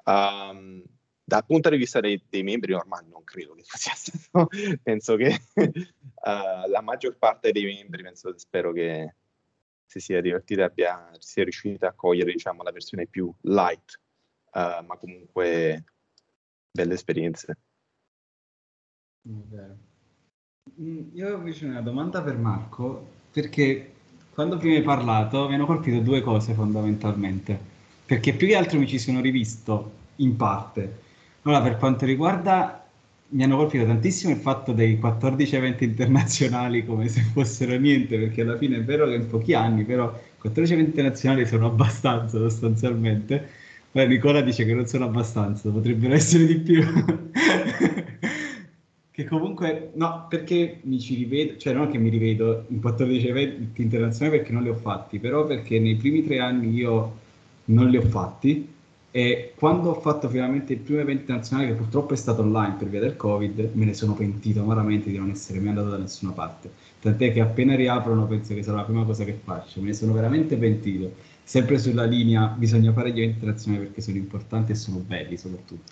Um, 0.04 0.84
dal 1.24 1.46
punto 1.46 1.70
di 1.70 1.78
vista 1.78 2.02
dei, 2.02 2.22
dei, 2.28 2.44
membri, 2.44 2.74
ormai 2.74 3.06
non 3.10 3.24
credo 3.24 3.54
che 3.54 3.64
sia 3.64 3.94
stato, 3.96 4.50
penso 4.84 5.16
che 5.16 5.40
uh, 5.54 5.64
la 6.70 6.82
maggior 6.82 7.16
parte 7.18 7.54
dei 7.54 7.64
membri, 7.64 8.04
penso, 8.04 8.38
spero 8.38 8.74
che 8.74 9.16
si 9.86 10.02
sia 10.02 10.20
divertita 10.20 10.66
abbia, 10.66 11.12
sia 11.18 11.44
riuscita 11.44 11.88
a 11.88 11.94
cogliere 11.94 12.34
diciamo, 12.34 12.62
la 12.62 12.74
versione 12.74 13.08
più 13.08 13.34
light, 13.44 14.02
uh, 14.52 14.84
ma 14.86 14.98
comunque 15.00 15.86
belle 16.76 16.94
esperienze. 16.94 17.58
Mm, 20.82 21.10
io 21.14 21.34
ho 21.34 21.38
invece 21.38 21.66
una 21.66 21.82
domanda 21.82 22.22
per 22.22 22.38
Marco, 22.38 23.08
perché 23.32 23.92
quando 24.32 24.58
prima 24.58 24.76
hai 24.76 24.82
parlato 24.84 25.48
mi 25.48 25.56
hanno 25.56 25.66
colpito 25.66 26.00
due 26.00 26.22
cose 26.22 26.54
fondamentalmente, 26.54 27.58
perché 28.06 28.34
più 28.34 28.48
che 28.48 28.56
altro 28.56 28.78
mi 28.80 28.88
ci 28.88 29.00
sono 29.00 29.22
rivisto 29.22 29.92
in 30.18 30.36
parte. 30.36 31.04
Allora, 31.44 31.62
per 31.62 31.78
quanto 31.78 32.06
riguarda, 32.06 32.84
mi 33.30 33.44
hanno 33.44 33.58
colpito 33.58 33.86
tantissimo 33.86 34.34
il 34.34 34.40
fatto 34.40 34.74
dei 34.74 34.98
14 35.00 35.56
eventi 35.56 35.84
internazionali 35.86 36.86
come 36.86 37.08
se 37.08 37.22
fossero 37.22 37.78
niente, 37.78 38.18
perché 38.20 38.42
alla 38.42 38.58
fine 38.58 38.78
è 38.78 38.84
vero 38.84 39.06
che 39.08 39.16
in 39.16 39.28
pochi 39.28 39.54
anni, 39.54 39.86
però 39.86 40.12
14 40.38 40.74
eventi 40.74 40.92
internazionali 40.92 41.46
sono 41.46 41.68
abbastanza 41.68 42.38
sostanzialmente 42.40 43.50
Beh, 43.96 44.08
Nicola 44.08 44.42
dice 44.42 44.66
che 44.66 44.74
non 44.74 44.86
sono 44.88 45.06
abbastanza, 45.06 45.70
potrebbero 45.70 46.16
essere 46.16 46.46
di 46.46 46.58
più. 46.58 46.84
che 49.10 49.24
comunque, 49.24 49.92
no, 49.94 50.26
perché 50.28 50.80
mi 50.82 51.00
ci 51.00 51.16
rivedo, 51.16 51.56
cioè 51.56 51.72
non 51.72 51.90
che 51.90 51.98
mi 51.98 52.10
rivedo 52.10 52.66
in 52.68 52.82
14 52.82 53.26
eventi 53.26 53.82
internazionali 53.82 54.40
perché 54.40 54.52
non 54.52 54.64
li 54.64 54.70
ho 54.70 54.76
fatti, 54.76 55.18
però 55.18 55.46
perché 55.46 55.80
nei 55.80 55.96
primi 55.96 56.26
tre 56.26 56.40
anni 56.40 56.74
io 56.74 57.20
non 57.68 57.90
li 57.90 57.96
ho 57.96 58.02
fatti 58.02 58.68
e 59.12 59.54
quando 59.56 59.92
ho 59.92 60.02
fatto 60.02 60.28
finalmente 60.28 60.74
il 60.74 60.80
primo 60.80 61.00
evento 61.00 61.22
internazionale, 61.22 61.70
che 61.70 61.76
purtroppo 61.76 62.12
è 62.12 62.18
stato 62.18 62.42
online 62.42 62.76
per 62.78 62.90
via 62.90 63.00
del 63.00 63.16
Covid, 63.16 63.70
me 63.76 63.86
ne 63.86 63.94
sono 63.94 64.14
pentito 64.14 64.60
amaramente 64.60 65.10
di 65.10 65.18
non 65.18 65.30
essere 65.30 65.60
mai 65.60 65.70
andato 65.70 65.88
da 65.88 66.00
nessuna 66.00 66.34
parte. 66.34 66.70
Tant'è 67.00 67.32
che 67.32 67.40
appena 67.40 67.78
riaprono 67.78 68.28
penso 68.28 68.54
che 68.54 68.62
sarà 68.62 68.80
la 68.80 68.84
prima 68.84 69.06
cosa 69.06 69.24
che 69.24 69.40
faccio, 69.42 69.80
me 69.80 69.88
ne 69.88 69.94
sono 69.94 70.12
veramente 70.12 70.58
pentito 70.58 71.14
sempre 71.46 71.78
sulla 71.78 72.06
linea 72.06 72.48
bisogna 72.48 72.92
fare 72.92 73.12
gli 73.12 73.20
eventi 73.20 73.36
internazionali 73.36 73.86
perché 73.86 74.02
sono 74.02 74.18
importanti 74.18 74.72
e 74.72 74.76
sono 74.76 74.98
belli 74.98 75.38
soprattutto. 75.38 75.92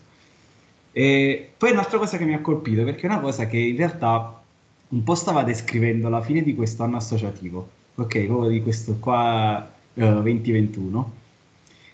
E 0.92 1.52
poi 1.56 1.72
un'altra 1.72 2.00
cosa 2.00 2.18
che 2.18 2.26
mi 2.26 2.34
ha 2.34 2.42
colpito, 2.42 2.84
perché 2.84 3.04
è 3.04 3.06
una 3.06 3.20
cosa 3.20 3.46
che 3.46 3.58
in 3.58 3.78
realtà 3.78 4.42
un 4.90 5.04
po' 5.04 5.16
stava 5.16 5.44
descrivendo 5.44 6.10
la 6.10 6.22
fine 6.22 6.42
di 6.42 6.56
questo 6.56 6.84
anno 6.84 6.98
associativo, 6.98 7.70
ok, 7.96 8.26
proprio 8.26 8.50
di 8.50 8.62
questo 8.64 8.98
qua 9.00 9.72
uh, 9.94 10.22
2021, 10.22 11.14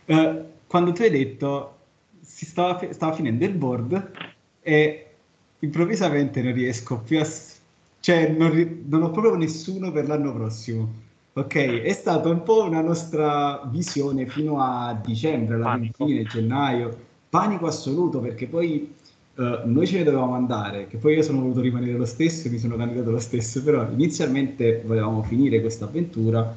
uh, 0.05 0.43
quando 0.65 0.91
tu 0.93 1.01
hai 1.01 1.09
detto 1.09 1.75
si 2.21 2.45
stava, 2.45 2.91
stava 2.93 3.13
finendo 3.13 3.43
il 3.43 3.53
board 3.53 4.11
e 4.61 5.05
improvvisamente 5.59 6.41
non 6.41 6.53
riesco 6.53 6.99
più 6.99 7.19
a... 7.19 7.27
cioè 7.99 8.29
non, 8.29 8.83
non 8.87 9.03
ho 9.03 9.11
proprio 9.11 9.35
nessuno 9.35 9.91
per 9.91 10.07
l'anno 10.07 10.33
prossimo 10.33 11.07
Ok, 11.33 11.55
è 11.55 11.93
stata 11.93 12.27
un 12.27 12.43
po' 12.43 12.63
una 12.63 12.81
nostra 12.81 13.61
visione 13.71 14.27
fino 14.27 14.59
a 14.59 14.99
dicembre, 15.03 15.55
alla 15.55 15.79
fine, 15.95 16.23
gennaio. 16.23 17.07
Panico 17.29 17.67
assoluto 17.67 18.19
perché 18.19 18.47
poi 18.47 18.93
uh, 19.35 19.43
noi 19.65 19.85
ce 19.87 19.99
ne 19.99 20.03
dovevamo 20.03 20.33
andare, 20.33 20.87
che 20.87 20.97
poi 20.97 21.15
io 21.15 21.21
sono 21.21 21.41
voluto 21.41 21.61
rimanere 21.61 21.93
lo 21.93 22.05
stesso 22.05 22.47
e 22.47 22.51
mi 22.51 22.57
sono 22.57 22.75
candidato 22.75 23.11
lo 23.11 23.19
stesso, 23.19 23.63
però 23.63 23.87
inizialmente 23.91 24.83
volevamo 24.85 25.21
finire 25.23 25.61
questa 25.61 25.85
avventura 25.85 26.55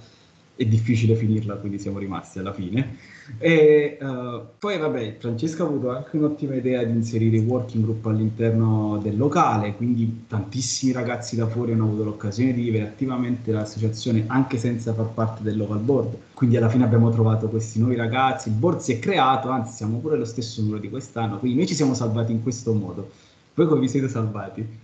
è 0.54 0.64
difficile 0.64 1.14
finirla, 1.16 1.56
quindi 1.56 1.78
siamo 1.78 1.98
rimasti 1.98 2.38
alla 2.38 2.52
fine. 2.52 2.96
E 3.38 3.98
uh, 4.00 4.46
poi, 4.58 4.78
vabbè, 4.78 5.16
Francesco 5.18 5.62
ha 5.62 5.66
avuto 5.66 5.90
anche 5.90 6.16
un'ottima 6.16 6.54
idea 6.54 6.82
di 6.82 6.92
inserire 6.92 7.36
i 7.36 7.40
working 7.40 7.84
group 7.84 8.06
all'interno 8.06 8.98
del 9.02 9.16
locale, 9.16 9.74
quindi 9.74 10.24
tantissimi 10.28 10.92
ragazzi 10.92 11.36
da 11.36 11.46
fuori 11.46 11.72
hanno 11.72 11.84
avuto 11.84 12.04
l'occasione 12.04 12.52
di 12.52 12.62
vivere 12.62 12.84
attivamente 12.84 13.52
l'associazione 13.52 14.24
anche 14.26 14.58
senza 14.58 14.92
far 14.92 15.06
parte 15.06 15.42
del 15.42 15.56
local 15.56 15.78
board. 15.78 16.16
Quindi 16.34 16.56
alla 16.56 16.68
fine 16.68 16.84
abbiamo 16.84 17.10
trovato 17.10 17.48
questi 17.48 17.78
nuovi 17.78 17.96
ragazzi, 17.96 18.48
il 18.48 18.54
board 18.54 18.80
si 18.80 18.92
è 18.92 18.98
creato, 18.98 19.48
anzi 19.50 19.74
siamo 19.74 19.98
pure 19.98 20.16
lo 20.16 20.24
stesso 20.24 20.60
numero 20.60 20.78
di 20.78 20.90
quest'anno, 20.90 21.38
quindi 21.38 21.58
noi 21.58 21.66
ci 21.66 21.74
siamo 21.74 21.94
salvati 21.94 22.32
in 22.32 22.42
questo 22.42 22.72
modo. 22.74 23.10
Voi 23.54 23.66
come 23.66 23.80
vi 23.80 23.88
siete 23.88 24.08
salvati? 24.08 24.80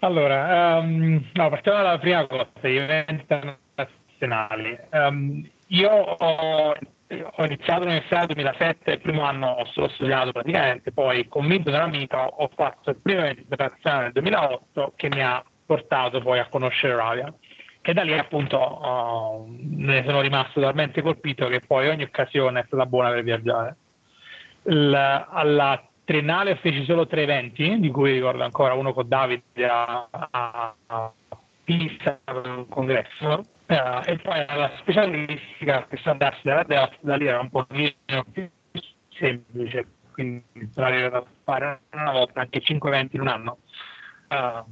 Allora, 0.00 0.78
um, 0.78 1.22
no, 1.34 1.48
partiamo 1.50 1.82
dalla 1.82 1.98
prima 1.98 2.26
cosa, 2.26 2.48
diventano 2.62 3.56
nazionali. 3.74 4.78
Um, 4.92 5.46
io 5.66 5.90
ho, 5.90 6.74
ho 7.10 7.44
iniziato 7.44 7.80
l'università 7.80 8.18
nel 8.18 8.26
2007, 8.26 8.92
il 8.92 9.00
primo 9.00 9.22
anno 9.22 9.48
ho 9.48 9.64
solo 9.66 9.88
studiato 9.88 10.32
praticamente, 10.32 10.92
poi 10.92 11.26
convinto 11.28 11.70
dell'amico 11.70 12.16
ho 12.16 12.50
fatto 12.54 12.90
il 12.90 12.96
primo 13.02 13.26
internazionale 13.26 14.04
nel 14.04 14.12
2008 14.12 14.92
che 14.94 15.08
mi 15.08 15.22
ha 15.22 15.42
portato 15.66 16.20
poi 16.20 16.38
a 16.38 16.48
conoscere 16.48 16.94
Ravia. 16.94 17.32
E 17.82 17.94
da 17.94 18.02
lì 18.02 18.16
appunto 18.16 18.56
oh, 18.58 19.46
ne 19.48 20.04
sono 20.04 20.20
rimasto 20.20 20.60
talmente 20.60 21.00
colpito 21.00 21.48
che 21.48 21.60
poi 21.60 21.88
ogni 21.88 22.02
occasione 22.02 22.60
è 22.60 22.64
stata 22.66 22.86
buona 22.86 23.10
per 23.10 23.22
viaggiare. 23.22 23.76
Il, 24.64 24.94
alla 24.94 25.82
triennale 26.04 26.56
feci 26.56 26.84
solo 26.84 27.06
tre 27.06 27.22
eventi, 27.22 27.80
di 27.80 27.90
cui 27.90 28.12
ricordo 28.12 28.42
ancora 28.44 28.74
uno 28.74 28.92
con 28.92 29.08
Davide 29.08 29.66
a, 29.66 30.08
a, 30.10 31.12
Pisa 31.64 32.18
un 32.26 32.66
congresso, 32.68 33.44
Uh, 33.70 34.02
e 34.04 34.16
poi 34.16 34.44
la 34.48 34.68
specialistica 34.80 35.86
che 35.88 35.96
se 36.02 36.10
andassi 36.10 36.40
da, 36.42 36.64
da, 36.64 36.90
da 36.98 37.14
lì 37.14 37.26
era 37.26 37.38
un 37.38 37.50
po' 37.50 37.64
più 37.66 37.88
semplice, 39.10 39.86
quindi 40.10 40.68
sarei 40.72 41.08
da 41.08 41.22
fare 41.44 41.82
una 41.92 42.10
volta 42.10 42.40
anche 42.40 42.60
5 42.60 42.88
eventi 42.88 43.14
in 43.14 43.22
un 43.22 43.28
anno. 43.28 43.58
Uh, 44.28 44.64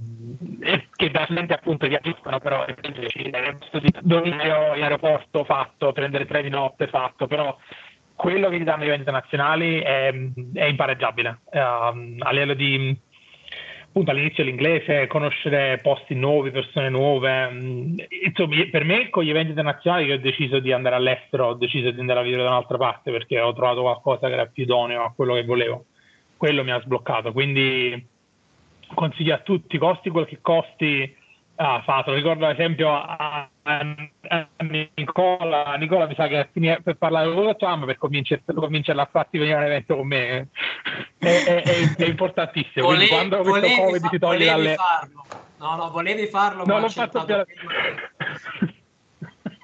e 0.61 0.89
che 0.97 1.11
veramente 1.11 1.55
appunto 1.55 1.87
viaggiano 1.87 2.39
però 2.41 2.65
domicilio 2.81 4.75
in 4.75 4.83
aeroporto 4.83 5.45
fatto, 5.45 5.93
prendere 5.93 6.27
tre 6.27 6.43
di 6.43 6.49
notte 6.49 6.89
fatto, 6.89 7.29
però 7.29 7.57
quello 8.17 8.49
che 8.49 8.59
ti 8.59 8.65
danno 8.65 8.83
gli 8.83 8.89
eventi 8.89 9.13
nazionali 9.13 9.79
è, 9.79 10.13
è 10.55 10.65
impareggiabile 10.65 11.39
uh, 11.53 11.59
a 12.19 12.31
livello 12.33 12.55
di 12.55 13.01
appunto 13.99 14.11
all'inizio 14.13 14.45
l'inglese, 14.45 15.09
conoscere 15.09 15.79
posti 15.79 16.15
nuovi, 16.15 16.51
persone 16.51 16.89
nuove. 16.89 17.51
Mm, 17.51 17.99
insomma, 18.25 18.57
per 18.71 18.85
me 18.85 19.11
con 19.11 19.25
gli 19.25 19.31
eventi 19.31 19.51
internazionali 19.51 20.07
che 20.07 20.13
ho 20.13 20.19
deciso 20.19 20.61
di 20.61 20.73
andare 20.73 20.95
all'estero, 20.95 21.49
ho 21.49 21.55
deciso 21.55 21.91
di 21.91 21.99
andare 21.99 22.21
a 22.21 22.23
vivere 22.23 22.45
da 22.45 22.51
un'altra 22.51 22.77
parte 22.77 23.11
perché 23.11 23.41
ho 23.41 23.53
trovato 23.53 23.83
qualcosa 23.83 24.29
che 24.29 24.35
era 24.35 24.47
più 24.47 24.63
idoneo 24.63 25.03
a 25.03 25.13
quello 25.15 25.35
che 25.35 25.45
volevo. 25.45 25.87
Quello 26.37 26.63
mi 26.63 26.71
ha 26.71 26.81
sbloccato, 26.81 27.33
quindi 27.33 28.07
consiglio 28.95 29.35
a 29.35 29.39
tutti, 29.39 29.77
costi 29.77 30.11
quel 30.11 30.27
che 30.27 30.39
costi, 30.41 31.17
Ah, 31.61 31.83
fatto, 31.85 32.15
ricordo 32.15 32.47
ad 32.47 32.53
esempio 32.53 32.89
a, 32.95 33.49
a- 33.63 34.49
Nicola, 34.95 35.75
Nicola 35.75 36.07
mi 36.07 36.15
sa 36.15 36.29
che 36.29 36.49
finire- 36.53 36.81
per 36.83 36.95
parlare 36.95 37.33
con 37.33 37.57
Trump 37.57 37.85
per 37.85 37.97
convincerla 37.99 39.03
a 39.03 39.09
farti 39.11 39.39
venire 39.39 39.57
a 39.57 39.59
un 39.59 39.65
evento 39.65 39.97
con 39.97 40.07
me 40.07 40.49
è, 41.19 41.27
è- 41.45 41.63
è- 41.65 41.97
è 41.97 42.05
importantissimo. 42.07 42.87
Quindi 42.87 43.09
Vole- 43.09 43.29
quando 43.29 43.37
questo 43.39 43.61
volevi, 43.67 43.81
Covid 43.81 44.01
fa- 44.03 44.09
si 44.09 44.19
toglie 44.21 44.37
volevi 44.47 44.51
dalle... 44.51 44.75
farlo. 44.77 45.25
No, 45.59 45.75
no, 45.75 45.91
volevi 45.91 46.27
farlo, 46.29 46.65
Non 46.65 46.67
ma 46.77 46.79
l'ho 46.79 46.87
ho 46.87 46.89
fatto 46.91 47.25
più-. 47.45 47.69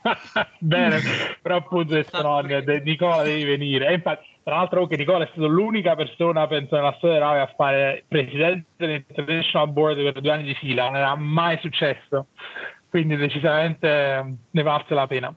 Bene, 0.59 1.01
però 1.41 1.57
appunto 1.59 2.05
no, 2.21 2.43
de- 2.43 2.81
Nicola 2.81 3.23
devi 3.23 3.45
venire. 3.45 3.87
E 3.87 3.93
infatti, 3.95 4.27
tra 4.45 4.57
l'altro 4.57 4.83
anche 4.83 4.97
Nicola 4.97 5.25
è 5.25 5.29
stata 5.33 5.47
l'unica 5.47 5.97
persona, 5.97 6.47
penso, 6.47 6.77
nella 6.77 6.93
storia 6.99 7.17
dell'AVE 7.17 7.41
a 7.41 7.53
fare 7.57 8.05
presidente 8.07 8.67
dell'International 8.77 9.73
Board 9.73 10.03
per 10.03 10.21
due 10.21 10.31
anni 10.33 10.45
di 10.45 10.55
fila, 10.55 10.85
non 10.85 10.97
era 10.97 11.17
mai 11.17 11.59
successo, 11.63 12.27
quindi 12.91 13.17
decisamente 13.17 13.89
eh, 13.89 14.35
ne 14.51 14.63
valse 14.63 14.93
la 14.93 15.07
pena. 15.07 15.35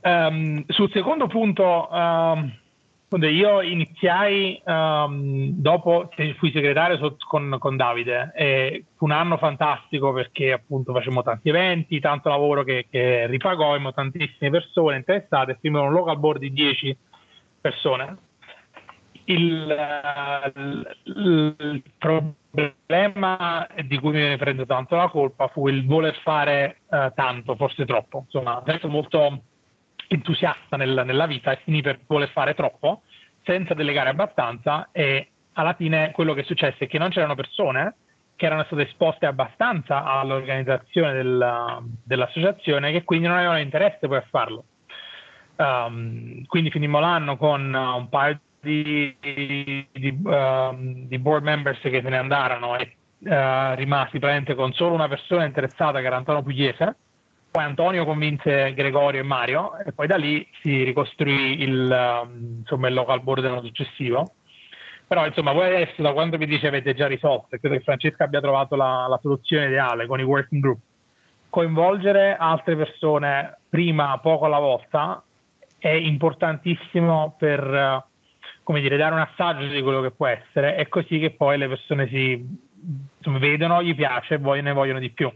Ehm, 0.00 0.64
sul 0.68 0.90
secondo 0.92 1.26
punto, 1.26 1.90
ehm, 1.90 2.52
appunto, 3.04 3.26
io 3.26 3.60
iniziai 3.60 4.62
ehm, 4.64 5.50
dopo 5.50 6.08
che 6.08 6.34
fui 6.38 6.50
segretario 6.52 7.16
con, 7.18 7.56
con 7.58 7.76
Davide. 7.76 8.32
E 8.34 8.84
fu 8.96 9.04
un 9.04 9.10
anno 9.10 9.36
fantastico 9.36 10.14
perché 10.14 10.52
appunto 10.52 10.94
facemmo 10.94 11.22
tanti 11.22 11.50
eventi, 11.50 12.00
tanto 12.00 12.30
lavoro 12.30 12.62
che, 12.64 12.86
che 12.90 13.26
ripagommo, 13.26 13.92
tantissime 13.92 14.48
persone 14.48 14.96
interessate, 14.96 15.58
firmò 15.60 15.82
un 15.82 15.92
local 15.92 16.18
board 16.18 16.40
di 16.40 16.50
10 16.50 16.96
persone. 17.70 18.16
Il, 19.28 19.68
eh, 19.70 20.52
il- 21.04 21.82
problema 21.98 23.66
di 23.84 23.98
cui 23.98 24.12
mi 24.12 24.36
prendo 24.36 24.64
tanto 24.66 24.94
la 24.94 25.08
colpa 25.08 25.48
fu 25.48 25.66
il 25.68 25.84
voler 25.84 26.14
fare 26.22 26.78
eh, 26.90 27.12
tanto, 27.14 27.56
forse 27.56 27.84
troppo. 27.84 28.22
Insomma, 28.26 28.62
sempre 28.64 28.88
molto 28.88 29.42
entusiasta 30.08 30.76
nel- 30.76 31.02
nella 31.04 31.26
vita 31.26 31.50
e 31.50 31.58
finì 31.64 31.82
per 31.82 31.98
voler 32.06 32.30
fare 32.30 32.54
troppo 32.54 33.02
senza 33.44 33.74
delegare 33.74 34.10
abbastanza 34.10 34.88
e 34.92 35.30
alla 35.54 35.74
fine 35.74 36.12
quello 36.12 36.32
che 36.34 36.42
è 36.42 36.44
successo 36.44 36.84
è 36.84 36.86
che 36.86 36.98
non 36.98 37.10
c'erano 37.10 37.34
persone 37.34 37.96
che 38.36 38.46
erano 38.46 38.64
state 38.64 38.82
esposte 38.82 39.26
abbastanza 39.26 40.04
all'organizzazione 40.04 41.12
del- 41.14 41.80
dell'associazione 42.04 42.92
che 42.92 43.02
quindi 43.02 43.26
non 43.26 43.38
avevano 43.38 43.58
interesse 43.58 44.06
poi 44.06 44.18
a 44.18 44.26
farlo. 44.30 44.64
Um, 45.58 46.44
quindi 46.44 46.70
finimmo 46.70 47.00
l'anno 47.00 47.38
con 47.38 47.72
uh, 47.72 47.96
un 47.96 48.10
paio 48.10 48.38
di, 48.60 49.16
di- 49.18 50.20
um, 50.22 51.06
di 51.06 51.18
board 51.18 51.42
members 51.42 51.80
che 51.80 52.02
se 52.02 52.08
ne 52.10 52.18
andarono 52.18 52.76
e 52.76 52.94
uh, 53.20 53.74
rimasi 53.74 54.18
praticamente 54.18 54.54
con 54.54 54.74
solo 54.74 54.92
una 54.92 55.08
persona 55.08 55.44
interessata 55.44 56.00
che 56.00 56.06
era 56.06 56.16
Antonio 56.16 56.42
Pugliese. 56.42 56.96
Poi 57.50 57.64
Antonio 57.64 58.04
convinse 58.04 58.74
Gregorio 58.74 59.20
e 59.20 59.24
Mario 59.24 59.78
e 59.78 59.92
poi 59.92 60.06
da 60.06 60.16
lì 60.16 60.46
si 60.60 60.82
ricostruì 60.82 61.62
il, 61.62 62.20
um, 62.22 62.58
insomma, 62.58 62.88
il 62.88 62.94
local 62.94 63.22
board 63.22 63.42
l'anno 63.42 63.62
successivo. 63.62 64.34
Però 65.06 65.24
insomma 65.24 65.52
voi 65.52 65.68
adesso 65.68 66.02
da 66.02 66.12
quando 66.12 66.36
vi 66.36 66.44
dice 66.44 66.66
avete 66.66 66.92
già 66.92 67.06
risolto 67.06 67.54
e 67.54 67.60
credo 67.60 67.76
che 67.76 67.82
Francesca 67.82 68.24
abbia 68.24 68.42
trovato 68.42 68.76
la, 68.76 69.06
la 69.08 69.18
soluzione 69.22 69.68
ideale 69.68 70.06
con 70.06 70.20
i 70.20 70.22
working 70.22 70.60
group. 70.60 70.80
Coinvolgere 71.48 72.36
altre 72.36 72.76
persone 72.76 73.56
prima, 73.70 74.18
poco 74.18 74.44
alla 74.44 74.58
volta, 74.58 75.22
è 75.86 75.92
importantissimo 75.92 77.36
per 77.38 77.62
eh, 77.62 78.04
come 78.64 78.80
dire, 78.80 78.96
dare 78.96 79.14
un 79.14 79.20
assaggio 79.20 79.66
di 79.66 79.80
quello 79.82 80.00
che 80.00 80.10
può 80.10 80.26
essere, 80.26 80.74
è 80.74 80.88
così 80.88 81.20
che 81.20 81.30
poi 81.30 81.56
le 81.56 81.68
persone 81.68 82.08
si 82.08 82.44
insomma, 83.18 83.38
vedono, 83.38 83.80
gli 83.80 83.94
piace 83.94 84.34
e 84.34 84.60
ne 84.60 84.72
vogliono 84.72 84.98
di 84.98 85.10
più. 85.10 85.32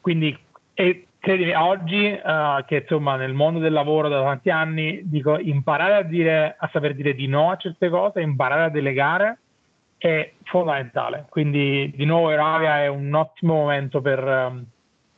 Quindi, 0.00 0.36
e 0.74 1.06
credimi, 1.20 1.54
oggi 1.54 2.04
eh, 2.04 2.64
che 2.66 2.78
insomma 2.78 3.14
nel 3.14 3.34
mondo 3.34 3.60
del 3.60 3.72
lavoro 3.72 4.08
da 4.08 4.22
tanti 4.22 4.50
anni, 4.50 5.02
dico 5.04 5.38
imparare 5.38 5.94
a 5.94 6.02
dire, 6.02 6.56
a 6.58 6.68
saper 6.72 6.94
dire 6.96 7.14
di 7.14 7.28
no 7.28 7.52
a 7.52 7.56
certe 7.56 7.88
cose, 7.88 8.20
imparare 8.20 8.64
a 8.64 8.70
delegare 8.70 9.38
è 9.98 10.32
fondamentale. 10.42 11.26
Quindi 11.28 11.92
di 11.94 12.04
nuovo 12.04 12.30
Euravia 12.30 12.82
è 12.82 12.88
un 12.88 13.14
ottimo 13.14 13.54
momento 13.54 14.00
per 14.00 14.18
ehm, 14.18 14.64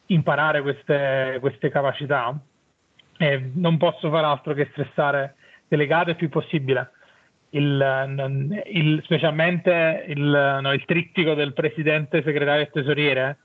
imparare 0.06 0.60
queste, 0.60 1.38
queste 1.40 1.70
capacità 1.70 2.38
e 3.18 3.50
non 3.54 3.76
posso 3.76 4.08
fare 4.10 4.26
altro 4.26 4.54
che 4.54 4.68
stressare 4.70 5.34
delegate 5.68 6.10
il 6.10 6.16
più 6.16 6.28
possibile. 6.28 6.92
Il, 7.50 8.62
il- 8.66 9.00
specialmente 9.04 10.04
il, 10.08 10.58
no, 10.62 10.72
il 10.72 10.84
trittico 10.84 11.34
del 11.34 11.52
presidente, 11.52 12.22
segretario 12.22 12.62
e 12.62 12.70
tesoriere, 12.70 13.38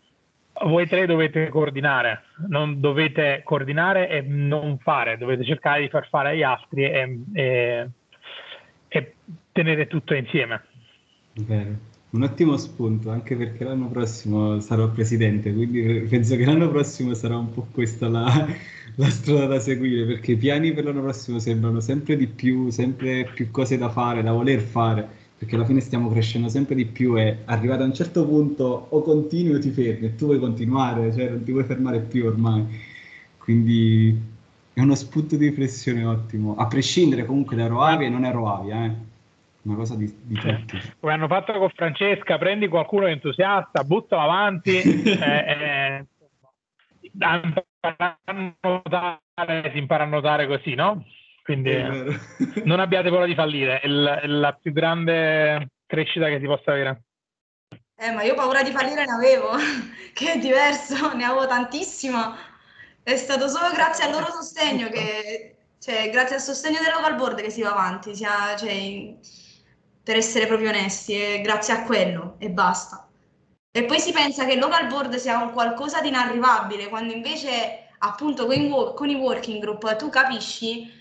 voi 0.65 0.87
tre 0.87 1.05
dovete 1.05 1.49
coordinare, 1.49 2.23
non 2.47 2.79
dovete 2.79 3.41
coordinare 3.43 4.09
e 4.09 4.21
non 4.21 4.77
fare, 4.79 5.17
dovete 5.17 5.43
cercare 5.43 5.81
di 5.81 5.89
far 5.89 6.07
fare 6.09 6.29
agli 6.29 6.43
altri 6.43 6.83
e, 6.83 7.19
e- 7.33 7.89
e 8.87 9.13
tenere 9.51 9.87
tutto 9.87 10.13
insieme. 10.13 10.61
Vero. 11.33 11.91
Un 12.13 12.21
ottimo 12.21 12.57
spunto, 12.57 13.09
anche 13.09 13.35
perché 13.35 13.63
l'anno 13.63 13.87
prossimo 13.89 14.59
sarò 14.59 14.87
presidente, 14.91 15.51
quindi 15.51 15.81
penso 16.07 16.35
che 16.35 16.45
l'anno 16.45 16.69
prossimo 16.69 17.15
sarà 17.15 17.37
un 17.37 17.49
po' 17.51 17.67
questa 17.71 18.07
la, 18.07 18.47
la 18.95 19.09
strada 19.09 19.47
da 19.47 19.59
seguire, 19.59 20.05
perché 20.05 20.33
i 20.33 20.37
piani 20.37 20.73
per 20.73 20.83
l'anno 20.85 21.01
prossimo 21.01 21.39
sembrano 21.39 21.79
sempre 21.79 22.15
di 22.15 22.27
più, 22.27 22.69
sempre 22.69 23.31
più 23.33 23.49
cose 23.49 23.79
da 23.79 23.89
fare, 23.89 24.21
da 24.21 24.31
voler 24.31 24.61
fare, 24.61 25.07
perché 25.39 25.55
alla 25.55 25.65
fine 25.65 25.79
stiamo 25.79 26.07
crescendo 26.11 26.49
sempre 26.49 26.75
di 26.75 26.85
più 26.85 27.17
e 27.17 27.39
arrivato 27.45 27.81
a 27.81 27.85
un 27.87 27.95
certo 27.95 28.27
punto 28.27 28.63
o 28.89 29.01
continui 29.01 29.55
o 29.55 29.59
ti 29.59 29.71
fermi 29.71 30.05
e 30.05 30.15
tu 30.15 30.25
vuoi 30.25 30.39
continuare, 30.39 31.11
cioè 31.13 31.29
non 31.29 31.43
ti 31.43 31.51
vuoi 31.51 31.63
fermare 31.63 31.99
più 31.99 32.27
ormai. 32.27 32.63
Quindi 33.37 34.15
è 34.71 34.81
uno 34.81 34.93
spunto 34.95 35.35
di 35.35 35.47
riflessione 35.47 36.05
ottimo, 36.05 36.55
a 36.57 36.67
prescindere 36.67 37.25
comunque 37.25 37.55
da 37.55 37.65
Roavia 37.65 38.05
e 38.05 38.09
non 38.11 38.23
è 38.23 38.31
Roavia, 38.31 38.85
eh. 38.85 39.12
Una 39.63 39.75
cosa 39.75 39.95
di, 39.95 40.13
di 40.23 40.35
tutti. 40.35 40.77
Come 40.99 41.13
hanno 41.13 41.27
fatto 41.27 41.53
con 41.53 41.69
Francesca, 41.69 42.37
prendi 42.37 42.67
qualcuno 42.67 43.07
entusiasta, 43.07 43.83
buttalo 43.83 44.21
avanti, 44.21 44.81
e, 44.81 46.05
a 47.19 47.41
notare, 48.61 49.71
si 49.71 49.77
impara 49.77 50.03
a 50.03 50.07
notare 50.07 50.47
così, 50.47 50.73
no? 50.73 51.05
Quindi 51.43 51.71
vero. 51.71 52.13
non 52.63 52.79
abbiate 52.79 53.09
paura 53.09 53.25
di 53.25 53.35
fallire, 53.35 53.79
è, 53.79 53.87
l- 53.87 54.19
è 54.21 54.27
la 54.27 54.53
più 54.53 54.71
grande 54.71 55.69
crescita 55.85 56.27
che 56.27 56.39
si 56.39 56.45
possa 56.45 56.71
avere. 56.71 57.03
Eh, 57.95 58.11
ma 58.11 58.23
io 58.23 58.33
paura 58.33 58.63
di 58.63 58.71
fallire 58.71 59.05
ne 59.05 59.11
avevo, 59.13 59.51
che 60.13 60.33
è 60.33 60.39
diverso, 60.39 61.13
ne 61.15 61.23
avevo 61.23 61.47
tantissimo. 61.47 62.35
È 63.01 63.15
stato 63.15 63.47
solo 63.47 63.71
grazie 63.73 64.05
al 64.05 64.11
loro 64.11 64.27
sostegno 64.31 64.89
che, 64.89 65.57
cioè, 65.79 66.09
grazie 66.09 66.35
al 66.35 66.41
sostegno 66.41 66.79
del 66.81 66.93
local 66.93 67.15
board 67.15 67.41
che 67.41 67.49
si 67.49 67.61
va 67.61 67.71
avanti, 67.71 68.15
sia- 68.15 68.55
cioè, 68.57 69.15
per 70.03 70.17
essere 70.17 70.47
proprio 70.47 70.69
onesti, 70.69 71.13
è 71.13 71.41
grazie 71.41 71.73
a 71.73 71.83
quello 71.83 72.35
e 72.39 72.49
basta. 72.49 73.07
E 73.71 73.85
poi 73.85 73.99
si 73.99 74.11
pensa 74.11 74.45
che 74.45 74.53
il 74.53 74.59
local 74.59 74.87
board 74.87 75.15
sia 75.15 75.41
un 75.41 75.51
qualcosa 75.51 76.01
di 76.01 76.09
inarrivabile, 76.09 76.89
quando 76.89 77.13
invece, 77.13 77.87
appunto, 77.99 78.45
con 78.45 78.93
con 78.93 79.09
i 79.09 79.15
working 79.15 79.59
group 79.61 79.95
tu 79.95 80.09
capisci 80.09 80.91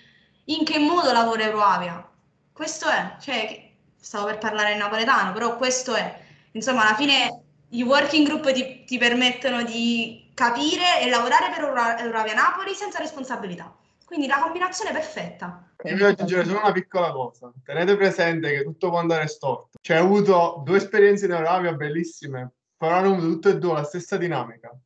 in 0.46 0.64
che 0.64 0.78
modo 0.78 1.12
lavora 1.12 1.44
Euroavia. 1.44 2.08
Questo 2.52 2.88
è, 2.88 3.16
cioè, 3.20 3.70
stavo 4.00 4.26
per 4.26 4.38
parlare 4.38 4.72
in 4.72 4.78
napoletano, 4.78 5.32
però 5.32 5.56
questo 5.56 5.94
è. 5.94 6.20
Insomma, 6.52 6.82
alla 6.82 6.96
fine 6.96 7.42
i 7.70 7.82
working 7.82 8.26
group 8.26 8.50
ti, 8.52 8.84
ti 8.84 8.98
permettono 8.98 9.62
di 9.62 10.30
capire 10.34 11.00
e 11.00 11.08
lavorare 11.08 11.50
per 11.50 11.64
Eura- 11.64 11.98
Euravia 11.98 12.34
Napoli 12.34 12.74
senza 12.74 12.98
responsabilità. 12.98 13.74
Quindi 14.04 14.26
la 14.26 14.40
combinazione 14.40 14.90
è 14.90 14.92
perfetta. 14.92 15.71
Io 15.84 15.92
voglio 15.92 16.08
aggiungere 16.08 16.44
solo 16.44 16.60
una 16.60 16.72
piccola 16.72 17.10
cosa. 17.10 17.52
Tenete 17.64 17.96
presente 17.96 18.52
che 18.52 18.62
tutto 18.62 18.88
può 18.88 18.98
andare 18.98 19.26
storto. 19.26 19.78
Cioè, 19.80 20.00
ho 20.00 20.04
avuto 20.04 20.62
due 20.64 20.76
esperienze 20.76 21.26
in 21.26 21.32
Euravia 21.32 21.72
bellissime, 21.72 22.52
però 22.76 22.96
hanno 22.96 23.12
avuto 23.14 23.26
tutte 23.26 23.48
e 23.50 23.58
due 23.58 23.74
la 23.74 23.84
stessa 23.84 24.16
dinamica. 24.16 24.76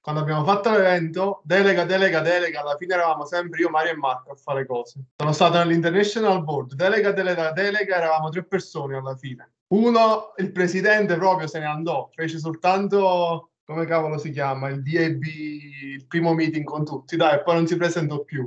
Quando 0.00 0.20
abbiamo 0.20 0.44
fatto 0.44 0.70
l'evento, 0.70 1.40
delega, 1.44 1.84
delega, 1.84 2.20
delega, 2.20 2.60
alla 2.60 2.76
fine 2.76 2.92
eravamo 2.92 3.24
sempre 3.24 3.60
io, 3.60 3.70
Mario 3.70 3.92
e 3.92 3.96
Marco 3.96 4.32
a 4.32 4.34
fare 4.34 4.66
cose. 4.66 5.00
Sono 5.16 5.32
stato 5.32 5.56
nell'International 5.56 6.44
Board, 6.44 6.74
delega, 6.74 7.10
delega, 7.12 7.52
delega, 7.52 7.96
eravamo 7.96 8.28
tre 8.28 8.44
persone 8.44 8.98
alla 8.98 9.16
fine. 9.16 9.50
Uno, 9.68 10.34
il 10.36 10.52
presidente 10.52 11.16
proprio 11.16 11.46
se 11.46 11.58
ne 11.58 11.64
andò, 11.64 12.10
fece 12.12 12.38
soltanto, 12.38 13.52
come 13.64 13.86
cavolo 13.86 14.18
si 14.18 14.30
chiama, 14.30 14.68
il 14.68 14.82
DAB, 14.82 15.22
il 15.22 16.06
primo 16.06 16.34
meeting 16.34 16.64
con 16.64 16.84
tutti, 16.84 17.16
dai, 17.16 17.42
poi 17.42 17.54
non 17.54 17.66
si 17.66 17.76
presentò 17.76 18.22
più. 18.24 18.46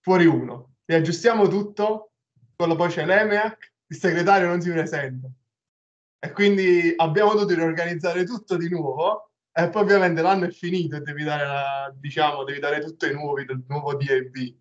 Fuori 0.00 0.24
uno. 0.24 0.75
Riaggiustiamo 0.86 1.48
tutto, 1.48 2.12
quello 2.54 2.76
poi 2.76 2.88
c'è 2.88 3.04
l'EMEAC, 3.04 3.72
il 3.88 3.96
segretario 3.96 4.46
non 4.46 4.60
si 4.60 4.70
presenta. 4.70 5.28
E 6.18 6.32
quindi 6.32 6.94
abbiamo 6.96 7.34
dovuto 7.34 7.54
riorganizzare 7.54 8.24
tutto 8.24 8.56
di 8.56 8.68
nuovo 8.68 9.30
e 9.52 9.68
poi 9.68 9.82
ovviamente 9.82 10.22
l'anno 10.22 10.46
è 10.46 10.50
finito 10.50 10.96
e 10.96 11.00
devi 11.00 11.24
dare, 11.24 11.44
la- 11.44 11.92
diciamo, 11.94 12.44
devi 12.44 12.60
dare 12.60 12.80
tutto 12.80 13.06
ai 13.06 13.14
nuovi 13.14 13.44
del 13.44 13.64
nuovo 13.68 13.94
DAB. 13.94 14.54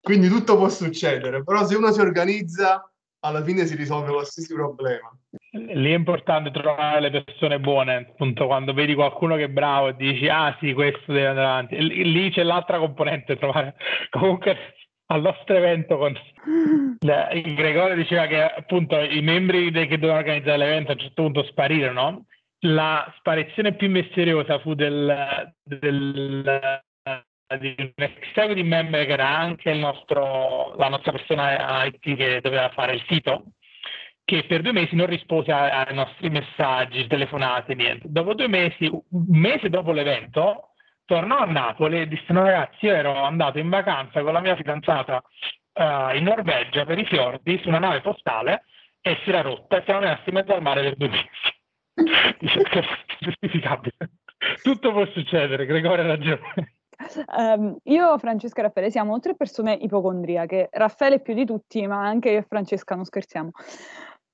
Quindi 0.00 0.28
tutto 0.28 0.56
può 0.56 0.68
succedere, 0.68 1.42
però 1.42 1.66
se 1.66 1.74
uno 1.74 1.90
si 1.90 2.00
organizza 2.00 2.88
alla 3.20 3.42
fine 3.42 3.66
si 3.66 3.74
risolve 3.74 4.12
qualsiasi 4.12 4.54
problema. 4.54 5.10
Lì 5.50 5.90
è 5.90 5.96
importante 5.96 6.50
trovare 6.52 7.00
le 7.00 7.24
persone 7.24 7.58
buone, 7.58 7.96
appunto, 7.96 8.46
quando 8.46 8.72
vedi 8.72 8.94
qualcuno 8.94 9.34
che 9.34 9.44
è 9.44 9.48
bravo 9.48 9.88
e 9.88 9.96
dici, 9.96 10.28
ah 10.28 10.56
sì, 10.60 10.72
questo 10.72 11.12
deve 11.12 11.26
andare 11.26 11.46
avanti. 11.46 11.76
Lì 11.78 12.30
c'è 12.30 12.44
l'altra 12.44 12.78
componente, 12.78 13.36
trovare 13.36 13.74
comunque 14.10 14.56
al 15.10 15.20
nostro 15.20 15.56
evento 15.56 15.96
con 15.96 16.16
il 17.32 17.54
Gregorio 17.54 17.94
diceva 17.94 18.26
che 18.26 18.42
appunto 18.42 18.98
i 18.98 19.20
membri 19.22 19.70
che 19.70 19.98
dovevano 19.98 20.18
organizzare 20.18 20.58
l'evento 20.58 20.90
a 20.90 20.94
un 20.94 21.00
certo 21.00 21.22
punto 21.22 21.44
sparirono. 21.44 22.26
La 22.62 23.12
sparizione 23.18 23.74
più 23.74 23.88
misteriosa 23.88 24.58
fu 24.58 24.74
del, 24.74 25.52
del 25.62 26.82
di 27.56 27.74
un 27.78 27.92
executive 27.94 28.62
member 28.62 29.06
che 29.06 29.12
era 29.12 29.28
anche 29.28 29.70
il 29.70 29.78
nostro, 29.78 30.74
la 30.76 30.88
nostra 30.88 31.12
persona 31.12 31.84
IT 31.84 32.16
che 32.16 32.40
doveva 32.42 32.68
fare 32.70 32.94
il 32.94 33.04
sito, 33.08 33.44
che 34.24 34.44
per 34.44 34.60
due 34.60 34.72
mesi 34.72 34.94
non 34.94 35.06
rispose 35.06 35.50
ai 35.52 35.94
nostri 35.94 36.28
messaggi, 36.28 37.06
telefonate, 37.06 37.74
niente. 37.74 38.06
Dopo 38.10 38.34
due 38.34 38.48
mesi, 38.48 38.86
un 38.86 39.24
mese 39.28 39.70
dopo 39.70 39.92
l'evento, 39.92 40.74
tornò 41.08 41.38
a 41.38 41.46
Napoli 41.46 42.02
e 42.02 42.06
disse: 42.06 42.32
No, 42.32 42.42
ragazzi, 42.42 42.84
io 42.84 42.94
ero 42.94 43.22
andato 43.22 43.58
in 43.58 43.70
vacanza 43.70 44.22
con 44.22 44.34
la 44.34 44.40
mia 44.40 44.54
fidanzata 44.54 45.22
eh, 45.72 46.18
in 46.18 46.24
Norvegia 46.24 46.84
per 46.84 46.98
i 46.98 47.06
fiordi 47.06 47.58
su 47.62 47.68
una 47.68 47.78
nave 47.78 48.02
postale 48.02 48.64
e 49.00 49.16
si 49.24 49.30
era 49.30 49.40
rotta 49.40 49.78
e 49.78 49.82
siamo 49.84 50.00
rimasti 50.00 50.28
in 50.28 50.34
mezzo 50.34 50.52
al 50.52 50.62
mare 50.62 50.82
per 50.82 50.96
due 50.96 51.08
mesi. 51.08 51.28
Dice 52.38 52.62
che 52.62 52.84
giustificabile. 53.20 53.96
Tutto 54.62 54.92
può 54.92 55.06
succedere, 55.06 55.64
Gregorio 55.64 56.04
ha 56.04 56.08
ragione. 56.08 56.74
Ehm, 57.38 57.78
io, 57.84 58.18
Francesca 58.18 58.60
e 58.60 58.64
Raffaele 58.64 58.90
siamo 58.90 59.18
tre 59.18 59.34
persone 59.34 59.72
ipocondriache. 59.72 60.68
Raffaele 60.70 61.20
più 61.20 61.32
di 61.32 61.46
tutti, 61.46 61.86
ma 61.86 62.04
anche 62.04 62.30
io 62.30 62.38
e 62.38 62.46
Francesca 62.46 62.94
non 62.94 63.04
scherziamo. 63.04 63.50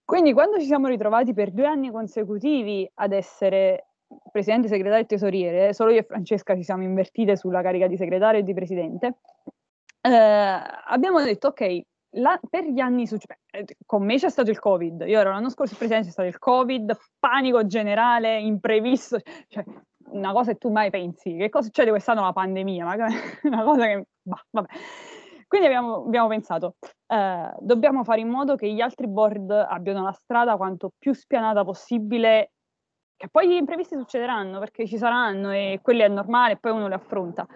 Quindi, 0.05 0.33
quando 0.33 0.59
ci 0.59 0.67
siamo 0.67 0.89
ritrovati 0.89 1.33
per 1.33 1.53
due 1.53 1.67
anni 1.67 1.91
consecutivi 1.91 2.91
ad 2.95 3.13
essere 3.13 3.94
presidente, 4.31 4.69
segretario 4.69 5.05
e 5.05 5.07
tesoriere, 5.07 5.73
solo 5.75 5.91
io 5.91 6.01
e 6.01 6.05
Francesca 6.05 6.55
ci 6.55 6.63
siamo 6.63 6.83
invertite 6.83 7.37
sulla 7.37 7.63
carica 7.63 7.87
di 7.87 7.97
segretario 7.97 8.41
e 8.41 8.43
di 8.43 8.55
presidente, 8.55 9.19
eh, 10.01 10.61
abbiamo 10.87 11.23
detto, 11.23 11.49
ok, 11.49 11.81
la- 12.17 12.41
per 12.49 12.65
gli 12.65 12.81
anni 12.81 13.07
successivi, 13.07 13.75
con 13.87 14.05
me 14.05 14.17
c'è 14.17 14.29
stato 14.29 14.51
il 14.51 14.59
Covid, 14.59 15.05
io 15.07 15.19
ero 15.19 15.31
l'anno 15.31 15.51
scorso 15.51 15.77
presidente, 15.77 16.09
c'è 16.09 16.13
stato 16.13 16.29
il 16.29 16.39
Covid, 16.39 16.97
panico 17.19 17.67
generale, 17.67 18.39
imprevisto, 18.39 19.19
cioè 19.49 19.65
una 20.11 20.33
cosa 20.33 20.53
che 20.53 20.59
tu 20.59 20.71
mai 20.71 20.91
pensi, 20.91 21.37
che 21.37 21.49
cosa 21.49 21.65
succede 21.65 21.91
quest'anno 21.91 22.23
la 22.23 22.33
pandemia, 22.33 22.85
una 23.45 23.65
cosa 23.65 23.87
che, 23.87 24.07
bah, 24.23 24.45
vabbè. 24.51 24.69
Quindi 25.47 25.67
abbiamo, 25.69 26.05
abbiamo 26.07 26.29
pensato, 26.29 26.77
eh, 27.07 27.55
dobbiamo 27.61 28.03
fare 28.03 28.21
in 28.21 28.29
modo 28.29 28.57
che 28.57 28.73
gli 28.73 28.81
altri 28.81 29.07
board 29.07 29.51
abbiano 29.51 30.03
la 30.03 30.13
strada 30.13 30.57
quanto 30.57 30.91
più 30.99 31.13
spianata 31.13 31.65
possibile, 31.65 32.54
che 33.25 33.31
poi 33.31 33.49
gli 33.49 33.55
imprevisti 33.55 33.97
succederanno 33.97 34.59
perché 34.59 34.87
ci 34.87 34.99
saranno 34.99 35.51
e 35.51 35.81
quelli 35.83 36.01
è 36.01 36.09
normale, 36.09 36.59
poi 36.59 36.73
uno 36.73 36.89
li 36.89 36.95
affronta. 36.95 37.47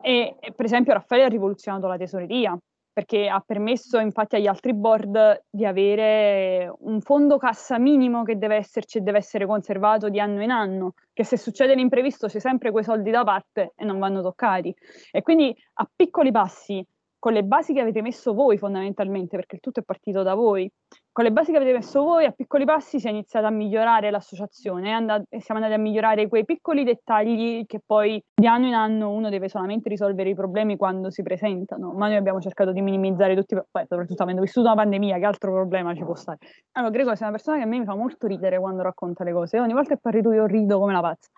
E, 0.00 0.36
e 0.40 0.52
per 0.52 0.64
esempio 0.64 0.94
Raffaele 0.94 1.24
ha 1.24 1.28
rivoluzionato 1.28 1.86
la 1.86 1.98
tesoreria, 1.98 2.58
perché 2.92 3.28
ha 3.28 3.42
permesso 3.44 3.98
infatti 3.98 4.36
agli 4.36 4.46
altri 4.46 4.74
board 4.74 5.44
di 5.50 5.64
avere 5.64 6.72
un 6.80 7.00
fondo 7.00 7.38
cassa 7.38 7.78
minimo 7.78 8.22
che 8.22 8.36
deve 8.38 8.56
esserci 8.56 8.98
e 8.98 9.00
deve 9.00 9.18
essere 9.18 9.46
conservato 9.46 10.08
di 10.08 10.18
anno 10.18 10.42
in 10.42 10.50
anno, 10.50 10.94
che 11.12 11.24
se 11.24 11.36
succede 11.36 11.74
l'imprevisto 11.74 12.26
c'è 12.26 12.38
sempre 12.38 12.70
quei 12.70 12.84
soldi 12.84 13.10
da 13.10 13.22
parte 13.22 13.72
e 13.76 13.84
non 13.84 13.98
vanno 13.98 14.22
toccati. 14.22 14.74
E 15.10 15.22
quindi 15.22 15.54
a 15.74 15.88
piccoli 15.94 16.30
passi, 16.30 16.84
con 17.18 17.34
le 17.34 17.44
basi 17.44 17.72
che 17.72 17.80
avete 17.80 18.02
messo 18.02 18.34
voi 18.34 18.58
fondamentalmente, 18.58 19.36
perché 19.36 19.56
il 19.56 19.60
tutto 19.60 19.80
è 19.80 19.84
partito 19.84 20.22
da 20.22 20.34
voi, 20.34 20.70
con 21.12 21.24
le 21.24 21.30
basi 21.30 21.50
che 21.50 21.58
avete 21.58 21.74
messo 21.74 22.02
voi, 22.02 22.24
a 22.24 22.32
piccoli 22.32 22.64
passi 22.64 22.98
si 22.98 23.06
è 23.06 23.10
iniziata 23.10 23.48
a 23.48 23.50
migliorare 23.50 24.10
l'associazione, 24.10 25.26
e 25.28 25.40
siamo 25.42 25.60
andati 25.60 25.78
a 25.78 25.82
migliorare 25.82 26.26
quei 26.26 26.46
piccoli 26.46 26.84
dettagli 26.84 27.66
che 27.66 27.80
poi 27.84 28.22
di 28.34 28.46
anno 28.46 28.66
in 28.66 28.72
anno 28.72 29.10
uno 29.10 29.28
deve 29.28 29.50
solamente 29.50 29.90
risolvere 29.90 30.30
i 30.30 30.34
problemi 30.34 30.76
quando 30.78 31.10
si 31.10 31.22
presentano, 31.22 31.92
ma 31.92 32.06
noi 32.06 32.16
abbiamo 32.16 32.40
cercato 32.40 32.72
di 32.72 32.80
minimizzare 32.80 33.36
tutti, 33.36 33.54
poi 33.54 33.84
soprattutto 33.86 34.22
avendo 34.22 34.40
vissuto 34.40 34.66
una 34.68 34.76
pandemia, 34.76 35.18
che 35.18 35.24
altro 35.26 35.52
problema 35.52 35.94
ci 35.94 36.02
può 36.02 36.14
stare? 36.14 36.38
Allora, 36.72 36.90
Gregorio, 36.90 37.16
sei 37.16 37.28
una 37.28 37.36
persona 37.36 37.58
che 37.58 37.64
a 37.64 37.66
me 37.66 37.78
mi 37.78 37.84
fa 37.84 37.94
molto 37.94 38.26
ridere 38.26 38.58
quando 38.58 38.82
racconta 38.82 39.22
le 39.22 39.32
cose, 39.32 39.60
ogni 39.60 39.74
volta 39.74 39.94
che 39.94 40.00
parli 40.00 40.22
tu 40.22 40.32
io 40.32 40.46
rido 40.46 40.78
come 40.78 40.92
una 40.92 41.02
pazza. 41.02 41.28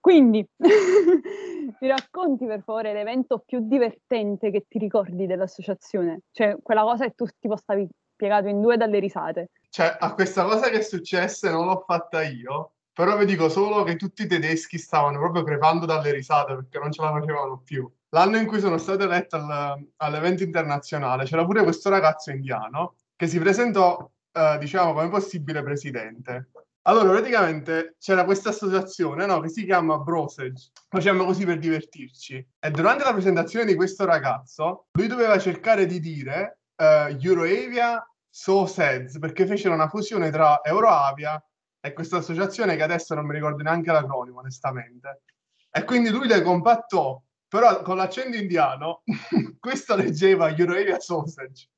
Quindi, 0.00 0.44
mi 1.78 1.88
racconti 1.88 2.44
per 2.44 2.62
favore 2.62 2.92
l'evento 2.92 3.40
più 3.46 3.60
divertente 3.62 4.50
che 4.50 4.64
ti 4.66 4.78
ricordi 4.78 5.26
dell'associazione? 5.26 6.22
Cioè, 6.32 6.56
quella 6.60 6.82
cosa 6.82 7.04
che 7.04 7.12
tu 7.14 7.24
tipo 7.38 7.54
stavi 7.54 7.88
piegato 8.22 8.46
in 8.46 8.60
due 8.60 8.76
dalle 8.76 9.00
risate. 9.00 9.50
Cioè, 9.68 9.96
a 9.98 10.14
questa 10.14 10.44
cosa 10.44 10.68
che 10.68 10.78
è 10.78 10.82
successa 10.82 11.50
non 11.50 11.66
l'ho 11.66 11.82
fatta 11.84 12.22
io, 12.22 12.74
però 12.92 13.16
vi 13.16 13.24
dico 13.24 13.48
solo 13.48 13.82
che 13.82 13.96
tutti 13.96 14.22
i 14.22 14.26
tedeschi 14.28 14.78
stavano 14.78 15.18
proprio 15.18 15.42
crepando 15.42 15.86
dalle 15.86 16.12
risate 16.12 16.54
perché 16.54 16.78
non 16.78 16.92
ce 16.92 17.02
la 17.02 17.10
facevano 17.10 17.60
più. 17.64 17.90
L'anno 18.10 18.36
in 18.36 18.46
cui 18.46 18.60
sono 18.60 18.78
stato 18.78 19.02
eletto 19.02 19.36
al- 19.36 19.84
all'evento 19.96 20.44
internazionale 20.44 21.24
c'era 21.24 21.44
pure 21.44 21.64
questo 21.64 21.88
ragazzo 21.88 22.30
indiano 22.30 22.96
che 23.16 23.26
si 23.26 23.40
presentò, 23.40 24.08
eh, 24.32 24.58
diciamo, 24.60 24.92
come 24.92 25.08
possibile 25.08 25.62
presidente. 25.62 26.50
Allora, 26.82 27.10
praticamente 27.10 27.94
c'era 27.98 28.24
questa 28.24 28.50
associazione, 28.50 29.24
no, 29.24 29.40
che 29.40 29.48
si 29.48 29.64
chiama 29.64 29.98
Brosage. 29.98 30.70
Facciamo 30.88 31.24
così 31.24 31.44
per 31.44 31.58
divertirci. 31.58 32.46
E 32.58 32.70
durante 32.70 33.04
la 33.04 33.12
presentazione 33.12 33.64
di 33.64 33.74
questo 33.74 34.04
ragazzo, 34.04 34.86
lui 34.92 35.06
doveva 35.06 35.38
cercare 35.38 35.86
di 35.86 36.00
dire 36.00 36.58
eh, 36.76 37.16
Euroavia 37.20 38.04
SOSEDS, 38.34 39.18
perché 39.18 39.46
fecero 39.46 39.74
una 39.74 39.88
fusione 39.88 40.30
tra 40.30 40.62
Euroavia 40.64 41.42
e 41.80 41.92
questa 41.92 42.16
associazione 42.16 42.76
che 42.76 42.82
adesso 42.82 43.14
non 43.14 43.26
mi 43.26 43.34
ricordo 43.34 43.62
neanche 43.62 43.92
l'acronimo, 43.92 44.38
onestamente. 44.38 45.22
E 45.70 45.84
quindi 45.84 46.08
lui 46.08 46.26
le 46.26 46.40
compattò, 46.40 47.22
però 47.46 47.82
con 47.82 47.96
l'accento 47.96 48.38
indiano, 48.38 49.02
questo 49.60 49.96
leggeva 49.96 50.48
Euroavia 50.48 50.98
Sausage. 50.98 51.68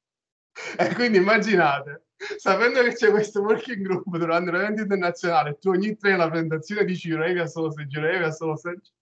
E 0.78 0.94
quindi 0.94 1.18
immaginate, 1.18 2.06
sapendo 2.36 2.80
che 2.82 2.94
c'è 2.94 3.10
questo 3.10 3.40
working 3.40 3.84
group 3.84 4.16
durante 4.16 4.52
l'evento 4.52 4.82
internazionale, 4.82 5.58
tu 5.58 5.70
ogni 5.70 5.96
tre 5.96 6.16
la 6.16 6.28
presentazione 6.28 6.84
dici 6.84 7.10
Euroavia 7.10 7.46
Sausage, 7.46 7.98
Euroavia 7.98 8.30
Sausage, 8.30 8.92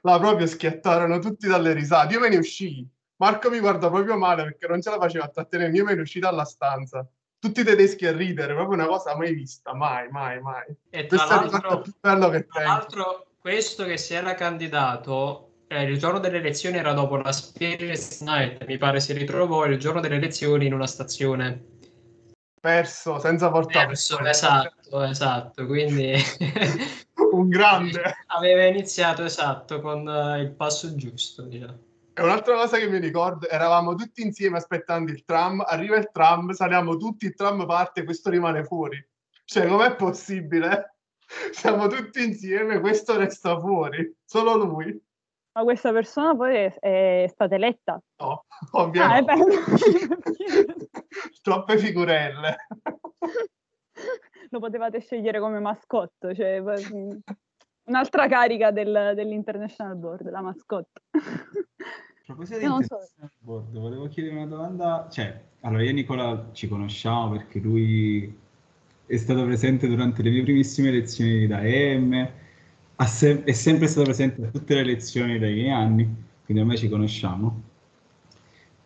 la 0.00 0.18
proprio 0.18 0.46
schiattarono 0.46 1.18
tutti 1.18 1.46
dalle 1.46 1.74
risate. 1.74 2.14
Io 2.14 2.20
me 2.20 2.30
ne 2.30 2.38
uscii. 2.38 2.88
Marco 3.24 3.48
mi 3.48 3.58
guarda 3.58 3.88
proprio 3.88 4.18
male 4.18 4.42
perché 4.42 4.66
non 4.66 4.82
ce 4.82 4.90
la 4.90 4.98
faceva 4.98 5.24
a 5.24 5.28
trattenere. 5.28 5.72
Io 5.72 5.84
me 5.84 5.94
ne 5.94 6.02
uscii 6.02 6.20
dalla 6.20 6.44
stanza. 6.44 7.08
Tutti 7.38 7.60
i 7.60 7.64
tedeschi 7.64 8.06
a 8.06 8.14
ridere, 8.14 8.52
proprio 8.52 8.74
una 8.74 8.86
cosa 8.86 9.16
mai 9.16 9.32
vista, 9.32 9.74
mai, 9.74 10.10
mai, 10.10 10.42
mai. 10.42 10.64
E 10.90 11.06
tra 11.06 11.16
Questo 11.16 11.32
è 11.32 11.50
l'altro, 11.50 11.80
più 11.80 11.92
bello 11.98 12.28
che 12.28 12.46
tra 12.46 12.62
l'altro, 12.62 13.26
questo 13.38 13.86
che 13.86 13.96
si 13.96 14.12
era 14.12 14.34
candidato, 14.34 15.52
eh, 15.68 15.84
il 15.84 15.98
giorno 15.98 16.18
delle 16.18 16.36
elezioni 16.36 16.76
era 16.76 16.92
dopo 16.92 17.16
la 17.16 17.32
Spirit 17.32 18.20
Night, 18.20 18.66
mi 18.66 18.76
pare 18.76 19.00
si 19.00 19.14
ritrovò 19.14 19.64
il 19.64 19.78
giorno 19.78 20.00
delle 20.00 20.16
elezioni 20.16 20.66
in 20.66 20.74
una 20.74 20.86
stazione. 20.86 21.64
Perso, 22.60 23.18
senza 23.20 23.50
portare. 23.50 23.86
Perso, 23.86 24.18
esatto, 24.18 25.02
esatto, 25.02 25.64
quindi 25.64 26.12
Un 27.32 27.48
grande. 27.48 28.02
aveva 28.36 28.66
iniziato 28.66 29.24
esatto 29.24 29.80
con 29.80 30.06
eh, 30.06 30.40
il 30.40 30.50
passo 30.50 30.94
giusto, 30.94 31.42
diciamo. 31.42 31.92
E 32.16 32.22
un'altra 32.22 32.54
cosa 32.54 32.78
che 32.78 32.88
mi 32.88 32.98
ricordo, 32.98 33.48
eravamo 33.48 33.96
tutti 33.96 34.22
insieme 34.22 34.58
aspettando 34.58 35.10
il 35.10 35.24
tram, 35.24 35.64
arriva 35.66 35.96
il 35.96 36.10
tram, 36.12 36.52
saliamo 36.52 36.96
tutti, 36.96 37.26
il 37.26 37.34
tram 37.34 37.66
parte, 37.66 38.04
questo 38.04 38.30
rimane 38.30 38.62
fuori. 38.62 39.04
Cioè, 39.44 39.66
com'è 39.66 39.96
possibile? 39.96 40.94
Siamo 41.50 41.88
tutti 41.88 42.22
insieme, 42.22 42.78
questo 42.78 43.16
resta 43.16 43.58
fuori, 43.58 44.14
solo 44.24 44.54
lui. 44.54 44.96
Ma 45.56 45.62
questa 45.64 45.90
persona 45.92 46.36
poi 46.36 46.54
è, 46.54 46.78
è 46.78 47.26
stata 47.28 47.54
eletta. 47.56 48.00
No, 48.18 48.44
Ah, 48.48 48.82
ovviamente. 48.82 49.32
bello. 49.32 49.54
Troppe 51.42 51.78
figurelle. 51.78 52.56
Lo 54.50 54.58
potevate 54.60 55.00
scegliere 55.00 55.40
come 55.40 55.58
mascotte, 55.58 56.34
cioè 56.34 56.60
mm, 56.60 57.10
un'altra 57.84 58.26
carica 58.28 58.70
del- 58.70 59.12
dell'International 59.14 59.96
Board, 59.96 60.30
la 60.30 60.40
mascotte. 60.40 61.00
A 61.10 61.20
proposito 62.26 62.58
di 62.58 62.64
Io 62.64 62.70
non 62.70 62.82
so. 62.82 62.94
International 62.94 63.30
Board, 63.38 63.78
volevo 63.78 64.08
chiedere 64.08 64.36
una 64.36 64.46
domanda. 64.46 65.08
Cioè, 65.10 65.40
allora 65.60 65.82
io 65.82 65.90
e 65.90 65.92
Nicola 65.92 66.48
ci 66.52 66.68
conosciamo 66.68 67.30
perché 67.32 67.58
lui 67.58 68.38
è 69.06 69.16
stato 69.16 69.44
presente 69.44 69.86
durante 69.86 70.22
le 70.22 70.30
mie 70.30 70.42
primissime 70.42 70.88
elezioni 70.88 71.46
da 71.46 71.62
EM, 71.62 72.30
se- 73.06 73.44
è 73.44 73.52
sempre 73.52 73.86
stato 73.86 74.04
presente 74.04 74.46
a 74.46 74.50
tutte 74.50 74.74
le 74.74 74.80
elezioni 74.80 75.38
dai 75.38 75.52
miei 75.54 75.70
anni, 75.70 76.04
quindi 76.44 76.62
ormai 76.62 76.78
ci 76.78 76.88
conosciamo. 76.88 77.62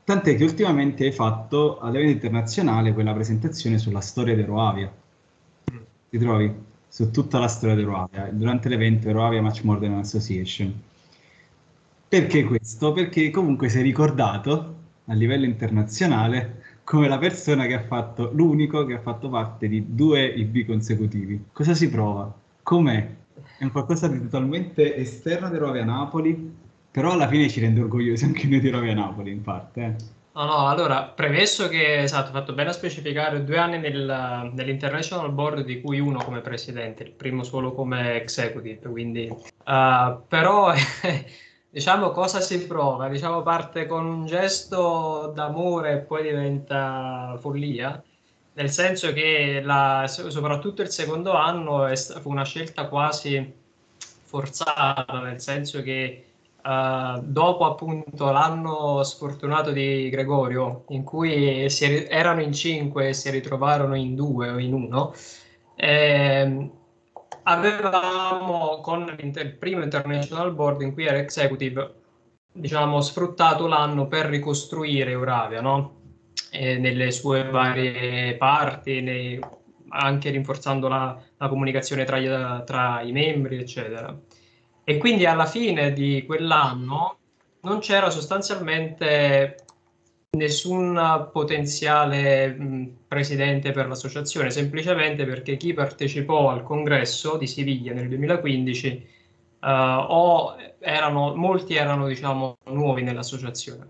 Tant'è 0.02 0.36
che 0.36 0.44
ultimamente 0.44 1.04
hai 1.04 1.12
fatto 1.12 1.78
all'evento 1.78 2.12
internazionale 2.12 2.92
quella 2.94 3.12
presentazione 3.12 3.78
sulla 3.78 4.00
storia 4.00 4.34
di 4.34 4.40
Euroavia. 4.40 4.92
Ti 6.08 6.18
trovi? 6.18 6.67
Su 6.88 7.10
tutta 7.10 7.38
la 7.38 7.48
storia 7.48 7.76
di 7.76 7.82
Euroavia. 7.82 8.28
Durante 8.32 8.68
l'evento 8.68 9.12
More 9.12 9.80
Than 9.80 9.92
an 9.92 9.98
Association. 9.98 10.82
Perché 12.08 12.44
questo? 12.44 12.92
Perché 12.92 13.30
comunque 13.30 13.68
sei 13.68 13.82
ricordato 13.82 14.76
a 15.06 15.14
livello 15.14 15.44
internazionale 15.44 16.62
come 16.84 17.06
la 17.06 17.18
persona 17.18 17.66
che 17.66 17.74
ha 17.74 17.84
fatto, 17.84 18.30
l'unico 18.32 18.86
che 18.86 18.94
ha 18.94 19.00
fatto 19.00 19.28
parte 19.28 19.68
di 19.68 19.94
due 19.94 20.24
IB 20.24 20.64
consecutivi. 20.64 21.48
Cosa 21.52 21.74
si 21.74 21.90
prova? 21.90 22.34
Com'è? 22.62 23.16
È 23.58 23.64
un 23.64 23.70
qualcosa 23.72 24.08
di 24.08 24.20
totalmente 24.20 24.96
esterno 24.96 25.50
di 25.50 25.58
Rovia 25.58 25.84
Napoli, 25.84 26.54
però 26.90 27.12
alla 27.12 27.28
fine 27.28 27.48
ci 27.50 27.60
rende 27.60 27.80
orgogliosi 27.80 28.24
anche 28.24 28.46
noi 28.46 28.60
di 28.60 28.70
Rovia 28.70 28.94
Napoli, 28.94 29.30
in 29.32 29.42
parte. 29.42 29.84
eh. 29.84 30.17
No, 30.38 30.44
no, 30.44 30.68
allora, 30.68 31.02
premesso 31.08 31.66
che 31.68 31.98
esatto, 32.02 32.28
ho 32.30 32.32
fatto 32.32 32.52
bene 32.54 32.68
a 32.70 32.72
specificare 32.72 33.42
due 33.42 33.58
anni 33.58 33.78
nel- 33.78 34.50
nell'International 34.54 35.32
Board, 35.32 35.64
di 35.64 35.80
cui 35.80 35.98
uno 35.98 36.22
come 36.22 36.40
presidente, 36.42 37.02
il 37.02 37.10
primo 37.10 37.42
solo 37.42 37.72
come 37.74 38.14
executive, 38.14 38.88
quindi... 38.88 39.26
eh, 39.26 40.18
però, 40.28 40.72
diciamo, 41.68 42.10
cosa 42.12 42.40
si 42.40 42.64
prova? 42.68 43.08
Diciamo, 43.08 43.42
parte 43.42 43.86
con 43.86 44.06
un 44.06 44.26
gesto 44.26 45.32
d'amore 45.34 45.92
e 45.94 45.98
poi 46.02 46.22
diventa 46.22 47.36
follia, 47.40 48.00
nel 48.52 48.70
senso 48.70 49.12
che 49.12 49.60
la- 49.60 50.04
soprattutto 50.06 50.82
il 50.82 50.90
secondo 50.90 51.32
anno 51.32 51.84
è 51.86 51.96
fu 51.96 52.30
una 52.30 52.44
scelta 52.44 52.86
quasi 52.88 53.52
forzata, 54.24 55.20
nel 55.20 55.40
senso 55.40 55.82
che 55.82 56.27
eh, 56.62 57.20
dopo 57.22 57.64
appunto 57.64 58.30
l'anno 58.30 59.02
sfortunato 59.02 59.70
di 59.72 60.08
Gregorio, 60.10 60.84
in 60.88 61.04
cui 61.04 61.68
si 61.70 62.06
erano 62.06 62.42
in 62.42 62.52
cinque 62.52 63.08
e 63.08 63.12
si 63.14 63.30
ritrovarono 63.30 63.94
in 63.94 64.14
due 64.14 64.50
o 64.50 64.58
in 64.58 64.72
uno, 64.74 65.14
ehm, 65.76 66.70
avevamo 67.44 68.80
con 68.80 69.16
il 69.18 69.56
primo 69.56 69.82
International 69.82 70.52
Board 70.54 70.82
in 70.82 70.92
cui 70.92 71.06
era 71.06 71.18
executive, 71.18 71.94
diciamo, 72.52 73.00
sfruttato 73.00 73.66
l'anno 73.66 74.06
per 74.06 74.26
ricostruire 74.26 75.10
Euravia, 75.12 75.60
no? 75.60 75.96
Eh, 76.50 76.78
nelle 76.78 77.10
sue 77.10 77.44
varie 77.50 78.36
parti, 78.36 79.00
nei- 79.00 79.38
anche 79.90 80.30
rinforzando 80.30 80.88
la, 80.88 81.16
la 81.36 81.48
comunicazione 81.48 82.04
tra 82.04 82.62
tra 82.64 83.00
i 83.02 83.12
membri, 83.12 83.58
eccetera. 83.58 84.14
E 84.88 84.96
quindi 84.96 85.26
alla 85.26 85.44
fine 85.44 85.92
di 85.92 86.24
quell'anno 86.24 87.18
non 87.60 87.78
c'era 87.80 88.08
sostanzialmente 88.08 89.66
nessun 90.30 91.28
potenziale 91.30 92.96
presidente 93.06 93.72
per 93.72 93.86
l'associazione, 93.86 94.50
semplicemente 94.50 95.26
perché 95.26 95.58
chi 95.58 95.74
partecipò 95.74 96.48
al 96.48 96.62
congresso 96.62 97.36
di 97.36 97.46
Siviglia 97.46 97.92
nel 97.92 98.08
2015 98.08 98.86
eh, 98.88 99.06
o 99.60 100.56
erano, 100.78 101.34
molti 101.34 101.74
erano 101.74 102.08
diciamo 102.08 102.56
nuovi 102.68 103.02
nell'associazione. 103.02 103.86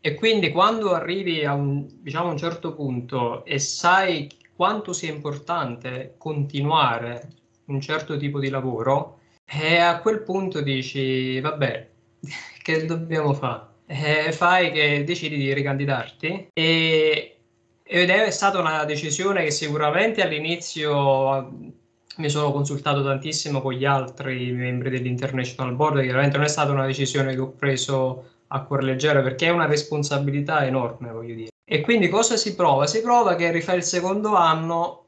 E 0.00 0.14
quindi 0.14 0.52
quando 0.52 0.94
arrivi 0.94 1.44
a 1.44 1.52
un, 1.52 1.86
diciamo, 2.00 2.30
un 2.30 2.38
certo 2.38 2.72
punto 2.72 3.44
e 3.44 3.58
sai 3.58 4.26
quanto 4.54 4.94
sia 4.94 5.12
importante 5.12 6.14
continuare 6.16 7.28
un 7.66 7.78
certo 7.82 8.16
tipo 8.16 8.40
di 8.40 8.48
lavoro, 8.48 9.15
e 9.48 9.78
a 9.78 10.00
quel 10.00 10.22
punto 10.22 10.60
dici, 10.60 11.40
vabbè, 11.40 11.88
che 12.62 12.84
dobbiamo 12.84 13.32
fare? 13.32 13.74
Eh, 13.86 14.32
fai 14.32 14.72
che 14.72 15.04
decidi 15.04 15.36
di 15.36 15.52
ricandidarti 15.52 16.48
e, 16.52 17.36
ed 17.84 18.10
è 18.10 18.30
stata 18.32 18.58
una 18.58 18.84
decisione 18.84 19.44
che 19.44 19.52
sicuramente 19.52 20.22
all'inizio 20.22 21.74
mi 22.16 22.28
sono 22.28 22.50
consultato 22.50 23.04
tantissimo 23.04 23.60
con 23.60 23.74
gli 23.74 23.84
altri 23.84 24.50
membri 24.50 24.90
dell'International 24.90 25.74
Board, 25.74 26.02
chiaramente 26.02 26.36
non 26.36 26.46
è 26.46 26.48
stata 26.48 26.72
una 26.72 26.86
decisione 26.86 27.34
che 27.34 27.40
ho 27.40 27.50
preso 27.50 28.30
a 28.48 28.62
cuor 28.62 28.82
leggero 28.82 29.22
perché 29.22 29.46
è 29.46 29.50
una 29.50 29.66
responsabilità 29.66 30.66
enorme, 30.66 31.12
voglio 31.12 31.34
dire. 31.34 31.50
E 31.64 31.80
quindi 31.80 32.08
cosa 32.08 32.36
si 32.36 32.54
prova? 32.54 32.86
Si 32.86 33.02
prova 33.02 33.34
che 33.34 33.50
rifai 33.50 33.76
il 33.76 33.82
secondo 33.82 34.34
anno 34.34 35.05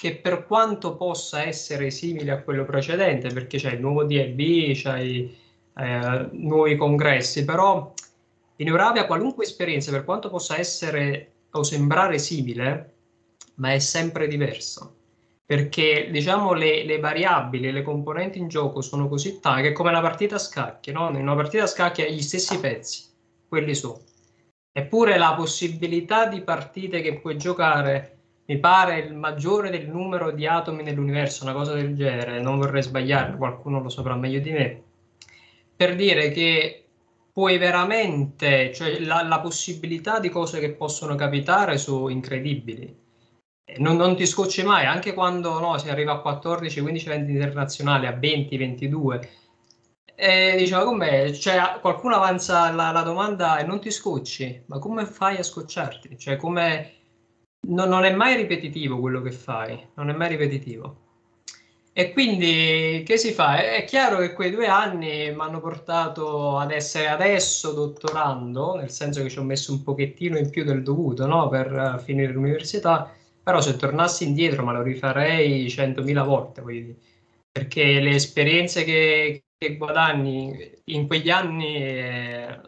che 0.00 0.16
per 0.16 0.46
quanto 0.46 0.96
possa 0.96 1.42
essere 1.42 1.90
simile 1.90 2.30
a 2.30 2.40
quello 2.40 2.64
precedente, 2.64 3.28
perché 3.28 3.58
c'è 3.58 3.72
il 3.72 3.80
nuovo 3.80 4.04
DLB, 4.04 4.72
c'hai 4.72 5.36
eh, 5.76 6.28
nuovi 6.32 6.74
congressi, 6.76 7.44
però 7.44 7.92
in 8.56 8.66
Euravia 8.66 9.04
qualunque 9.04 9.44
esperienza, 9.44 9.90
per 9.90 10.06
quanto 10.06 10.30
possa 10.30 10.56
essere 10.56 11.32
o 11.50 11.62
sembrare 11.62 12.18
simile, 12.18 12.94
ma 13.56 13.74
è 13.74 13.78
sempre 13.78 14.26
diverso. 14.26 14.94
Perché 15.44 16.08
diciamo 16.10 16.54
le, 16.54 16.82
le 16.84 16.98
variabili, 16.98 17.70
le 17.70 17.82
componenti 17.82 18.38
in 18.38 18.48
gioco 18.48 18.80
sono 18.80 19.06
così 19.06 19.38
tante 19.38 19.60
che 19.60 19.72
come 19.72 19.90
una 19.90 20.00
partita 20.00 20.36
a 20.36 20.38
scacchi, 20.38 20.92
no? 20.92 21.10
In 21.10 21.16
una 21.16 21.34
partita 21.34 21.64
a 21.64 21.66
scacchi 21.66 22.00
hai 22.00 22.14
gli 22.14 22.22
stessi 22.22 22.58
pezzi, 22.58 23.04
quelli 23.46 23.74
sono. 23.74 24.00
Eppure 24.72 25.18
la 25.18 25.34
possibilità 25.34 26.24
di 26.24 26.40
partite 26.40 27.02
che 27.02 27.20
puoi 27.20 27.36
giocare 27.36 28.19
mi 28.50 28.58
pare 28.58 28.98
il 28.98 29.14
maggiore 29.14 29.70
del 29.70 29.88
numero 29.88 30.32
di 30.32 30.44
atomi 30.44 30.82
nell'universo, 30.82 31.44
una 31.44 31.52
cosa 31.52 31.72
del 31.74 31.94
genere, 31.94 32.40
non 32.40 32.58
vorrei 32.58 32.82
sbagliare, 32.82 33.36
qualcuno 33.36 33.80
lo 33.80 33.88
saprà 33.88 34.16
meglio 34.16 34.40
di 34.40 34.50
me, 34.50 34.82
per 35.76 35.94
dire 35.94 36.30
che 36.32 36.84
puoi 37.32 37.58
veramente, 37.58 38.72
cioè 38.74 38.98
la, 39.00 39.22
la 39.22 39.40
possibilità 39.40 40.18
di 40.18 40.28
cose 40.30 40.58
che 40.58 40.72
possono 40.74 41.14
capitare 41.14 41.78
sono 41.78 42.08
incredibili. 42.08 42.98
Eh, 43.64 43.78
Non, 43.78 43.96
non 43.96 44.16
ti 44.16 44.26
scocci 44.26 44.64
mai, 44.64 44.84
anche 44.84 45.14
quando 45.14 45.60
no, 45.60 45.78
si 45.78 45.88
arriva 45.88 46.14
a 46.14 46.20
14, 46.20 46.80
15 46.80 47.06
eventi 47.06 47.30
internazionali, 47.32 48.06
a 48.06 48.12
20, 48.12 48.56
22. 48.56 49.30
E 50.14 50.54
diceva 50.58 50.84
com'è? 50.84 51.30
Cioè, 51.32 51.78
qualcuno 51.80 52.16
avanza 52.16 52.70
la, 52.72 52.90
la 52.90 53.02
domanda 53.02 53.58
e 53.58 53.64
non 53.64 53.80
ti 53.80 53.90
scocci, 53.90 54.64
ma 54.66 54.78
come 54.78 55.06
fai 55.06 55.36
a 55.38 55.42
scocciarti? 55.42 56.18
Cioè, 56.18 56.36
come 56.36 56.99
non, 57.68 57.88
non 57.88 58.04
è 58.04 58.14
mai 58.14 58.36
ripetitivo 58.36 58.98
quello 58.98 59.20
che 59.22 59.32
fai, 59.32 59.78
non 59.94 60.10
è 60.10 60.12
mai 60.12 60.28
ripetitivo. 60.28 61.08
E 61.92 62.12
quindi 62.12 63.02
che 63.04 63.16
si 63.18 63.32
fa? 63.32 63.58
È 63.58 63.84
chiaro 63.84 64.18
che 64.18 64.32
quei 64.32 64.50
due 64.50 64.68
anni 64.68 65.30
mi 65.32 65.40
hanno 65.40 65.60
portato 65.60 66.56
ad 66.56 66.70
essere 66.70 67.08
adesso 67.08 67.72
dottorando, 67.72 68.76
nel 68.76 68.90
senso 68.90 69.22
che 69.22 69.28
ci 69.28 69.38
ho 69.38 69.42
messo 69.42 69.72
un 69.72 69.82
pochettino 69.82 70.38
in 70.38 70.50
più 70.50 70.64
del 70.64 70.82
dovuto 70.82 71.26
no? 71.26 71.48
per 71.48 71.72
eh, 71.98 72.02
finire 72.02 72.32
l'università, 72.32 73.12
però 73.42 73.60
se 73.60 73.76
tornassi 73.76 74.24
indietro 74.24 74.64
me 74.64 74.72
lo 74.72 74.82
rifarei 74.82 75.68
centomila 75.68 76.22
volte, 76.22 76.62
voglio 76.62 76.80
dire. 76.80 76.98
perché 77.50 78.00
le 78.00 78.10
esperienze 78.14 78.84
che, 78.84 79.44
che 79.58 79.76
guadagni 79.76 80.72
in 80.84 81.06
quegli 81.06 81.30
anni 81.30 81.76
eh, 81.76 82.60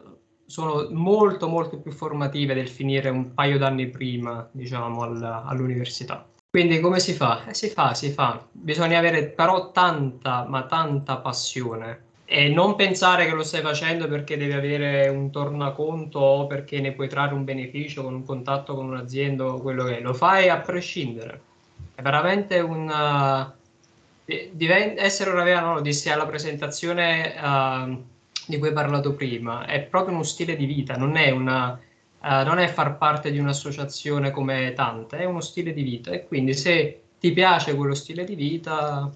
sono 0.53 0.87
molto 0.91 1.47
molto 1.47 1.79
più 1.79 1.91
formative 1.91 2.53
del 2.53 2.69
finire 2.69 3.09
un 3.09 3.33
paio 3.33 3.57
d'anni 3.57 3.87
prima, 3.89 4.47
diciamo, 4.51 5.01
al- 5.01 5.41
all'università. 5.47 6.27
Quindi 6.47 6.79
come 6.79 6.99
si 6.99 7.13
fa? 7.13 7.43
Eh, 7.47 7.55
si 7.55 7.69
fa, 7.69 7.95
si 7.95 8.11
fa. 8.11 8.45
Bisogna 8.51 8.99
avere 8.99 9.29
però 9.29 9.71
tanta, 9.71 10.45
ma 10.47 10.67
tanta 10.67 11.17
passione 11.17 12.11
e 12.25 12.49
non 12.49 12.75
pensare 12.75 13.25
che 13.25 13.33
lo 13.33 13.41
stai 13.41 13.61
facendo 13.61 14.07
perché 14.07 14.37
devi 14.37 14.53
avere 14.53 15.07
un 15.07 15.31
tornaconto 15.31 16.19
o 16.19 16.45
perché 16.45 16.79
ne 16.79 16.91
puoi 16.91 17.09
trarre 17.09 17.33
un 17.33 17.43
beneficio 17.43 18.03
con 18.03 18.13
un 18.13 18.23
contatto 18.23 18.75
con 18.75 18.85
un'azienda 18.85 19.45
o 19.45 19.59
quello 19.59 19.85
che 19.85 19.97
è. 19.97 20.01
Lo 20.01 20.13
fai 20.13 20.49
a 20.49 20.59
prescindere. 20.59 21.41
È 21.95 22.01
veramente 22.03 22.59
un... 22.59 22.87
eh, 24.25 24.51
diven- 24.53 24.99
essere 24.99 25.31
un 25.31 25.37
raviano, 25.37 25.73
lo 25.73 25.81
dissi 25.81 26.11
alla 26.11 26.27
presentazione 26.27 27.35
eh, 27.35 28.11
di 28.47 28.57
cui 28.57 28.69
hai 28.69 28.73
parlato 28.73 29.13
prima, 29.13 29.65
è 29.65 29.81
proprio 29.81 30.13
uno 30.13 30.23
stile 30.23 30.55
di 30.55 30.65
vita, 30.65 30.95
non 30.95 31.15
è 31.15 31.29
una 31.31 31.79
eh, 32.25 32.43
non 32.45 32.57
è 32.57 32.67
far 32.69 32.97
parte 32.97 33.31
di 33.31 33.39
un'associazione 33.39 34.31
come 34.31 34.71
tante, 34.73 35.17
è 35.17 35.25
uno 35.25 35.41
stile 35.41 35.73
di 35.73 35.83
vita 35.83 36.11
e 36.11 36.25
quindi 36.25 36.53
se 36.53 37.01
ti 37.19 37.33
piace 37.33 37.75
quello 37.75 37.93
stile 37.93 38.23
di 38.23 38.35
vita 38.35 39.11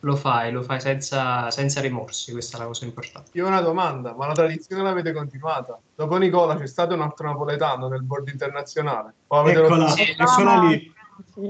lo 0.00 0.16
fai, 0.16 0.52
lo 0.52 0.62
fai 0.62 0.78
senza, 0.78 1.50
senza 1.50 1.80
rimorsi, 1.80 2.32
questa 2.32 2.58
è 2.58 2.60
la 2.60 2.66
cosa 2.66 2.84
importante. 2.84 3.30
Io 3.32 3.46
ho 3.46 3.48
una 3.48 3.62
domanda, 3.62 4.14
ma 4.14 4.26
la 4.26 4.34
tradizione 4.34 4.82
l'avete 4.82 5.12
continuata? 5.12 5.80
Dopo 5.94 6.18
Nicola 6.18 6.54
c'è 6.56 6.66
stato 6.66 6.92
un 6.94 7.00
altro 7.00 7.28
napoletano 7.28 7.88
nel 7.88 8.02
board 8.02 8.28
internazionale? 8.28 9.14
O 9.28 9.38
avete 9.38 9.60
Eccola, 9.60 9.86
rotto- 9.86 10.02
eccola 10.02 10.62
lì, 10.68 10.92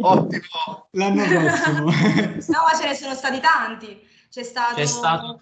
Ottimo! 0.01 0.87
l'anno 0.93 1.25
prossimo. 1.25 1.91
No, 2.49 2.63
ma 2.65 2.79
ce 2.81 2.87
ne 2.87 2.95
sono 2.95 3.15
stati 3.15 3.41
tanti. 3.41 4.07
C'è 4.31 4.45
stato... 4.45 4.75
C'è 4.77 4.87
stato 4.87 5.41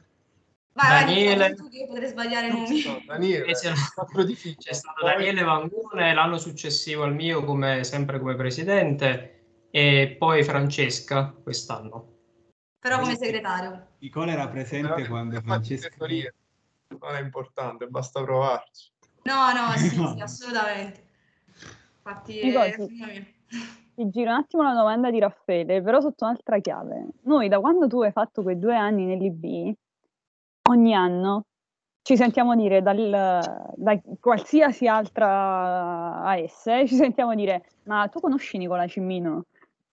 Vai, 0.77 0.89
vai, 0.90 1.05
Daniele. 1.07 1.48
dici 1.48 1.62
tu 1.62 1.69
che 1.70 1.77
io 1.78 1.86
potrei 1.86 2.09
sbagliare 2.09 2.48
nomi. 2.53 2.85
No, 2.85 3.03
Daniele, 3.07 3.53
c'è-. 3.53 3.73
C'è 3.73 4.73
stato 4.74 5.01
Poi- 5.01 5.11
Daniele 5.15 5.43
Vangone 5.43 6.12
l'anno 6.12 6.36
successivo 6.36 7.05
al 7.05 7.15
mio, 7.15 7.43
come, 7.44 7.82
sempre 7.82 8.19
come 8.19 8.35
presidente, 8.36 9.44
e 9.70 10.16
poi 10.19 10.44
Francesca 10.44 11.35
quest'anno. 11.43 12.12
Però 12.78 12.98
come 13.01 13.16
segretario. 13.16 13.86
Nicola 14.01 14.32
era 14.32 14.48
presente 14.48 14.89
Però- 14.94 15.09
quando 15.09 15.40
Francesca... 15.40 15.89
Non 15.98 17.15
è 17.16 17.20
importante, 17.20 17.86
basta 17.89 18.23
provarci. 18.23 18.90
No, 19.24 19.53
no, 19.53 19.70
sì, 19.77 19.97
No. 20.01 20.15
sì, 20.15 20.20
assolutamente. 20.20 21.05
Infatti, 21.97 22.40
Dico, 22.40 22.62
eh, 22.62 23.35
Ti 23.94 24.09
giro 24.11 24.31
un 24.31 24.36
attimo 24.36 24.62
la 24.62 24.74
domanda 24.74 25.11
di 25.11 25.19
Raffaele, 25.19 25.82
però 25.82 26.01
sotto 26.01 26.24
un'altra 26.27 26.59
chiave. 26.61 27.07
Noi, 27.23 27.48
da 27.48 27.59
quando 27.61 27.89
tu 27.89 28.03
hai 28.03 28.12
fatto 28.12 28.43
quei 28.43 28.59
due 28.59 28.77
anni 28.77 29.05
nell'IB, 29.07 29.74
ogni 30.68 30.94
anno 30.94 31.44
ci 32.02 32.16
sentiamo 32.16 32.55
dire 32.55 32.82
dal, 32.82 33.10
da 33.74 34.01
qualsiasi 34.20 34.86
altra 34.86 36.22
AS, 36.22 36.70
ci 36.86 36.94
sentiamo 36.94 37.34
dire, 37.34 37.64
ma 37.84 38.06
tu 38.09 38.20
conosci 38.20 38.59
Nicola 38.59 38.86
Cimmino? 38.86 39.47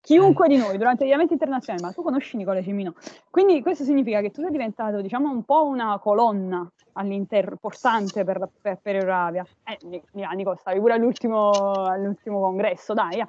Chiunque 0.03 0.49
di 0.49 0.57
noi 0.57 0.79
durante 0.79 1.07
gli 1.07 1.13
eventi 1.13 1.35
internazionali, 1.35 1.85
ma 1.85 1.93
tu 1.93 2.03
conosci 2.03 2.37
Nicola 2.37 2.63
Cimino? 2.63 2.95
Quindi 3.31 3.61
questo 3.61 3.85
significa 3.85 4.23
che 4.23 4.31
tu 4.31 4.41
sei 4.41 4.51
diventato, 4.51 5.03
diciamo, 5.03 5.31
un 5.31 5.45
po' 5.45 5.67
una 5.67 5.99
colonna 5.99 6.67
all'interno, 6.95 7.57
portante 7.61 8.25
per, 8.25 8.49
per, 8.61 8.79
per 8.83 8.97
Euravia. 8.97 9.45
Eh, 9.63 10.03
Nico, 10.35 10.57
stavi 10.57 10.81
pure 10.81 10.95
all'ultimo, 10.95 11.51
all'ultimo 11.51 12.41
congresso, 12.41 12.95
dai. 12.95 13.21
Eh 13.21 13.27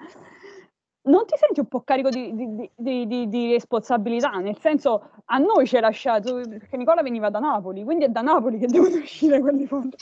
non 1.04 1.26
ti 1.26 1.34
senti 1.36 1.60
un 1.60 1.68
po' 1.68 1.82
carico 1.82 2.10
di, 2.10 2.32
di, 2.36 2.70
di, 2.76 3.08
di, 3.08 3.28
di 3.28 3.52
responsabilità? 3.54 4.30
Nel 4.34 4.58
senso, 4.60 5.10
a 5.26 5.40
noi 5.40 5.66
ci 5.66 5.76
hai 5.76 5.82
lasciato, 5.82 6.42
perché 6.48 6.78
Nicola 6.78 7.02
veniva 7.02 7.32
da 7.32 7.40
Napoli, 7.40 7.84
quindi 7.84 8.06
è 8.06 8.10
da 8.10 8.22
Napoli 8.22 8.60
che 8.60 8.68
devono 8.68 8.98
uscire 8.98 9.40
quelli 9.40 9.66
fondi. 9.66 9.96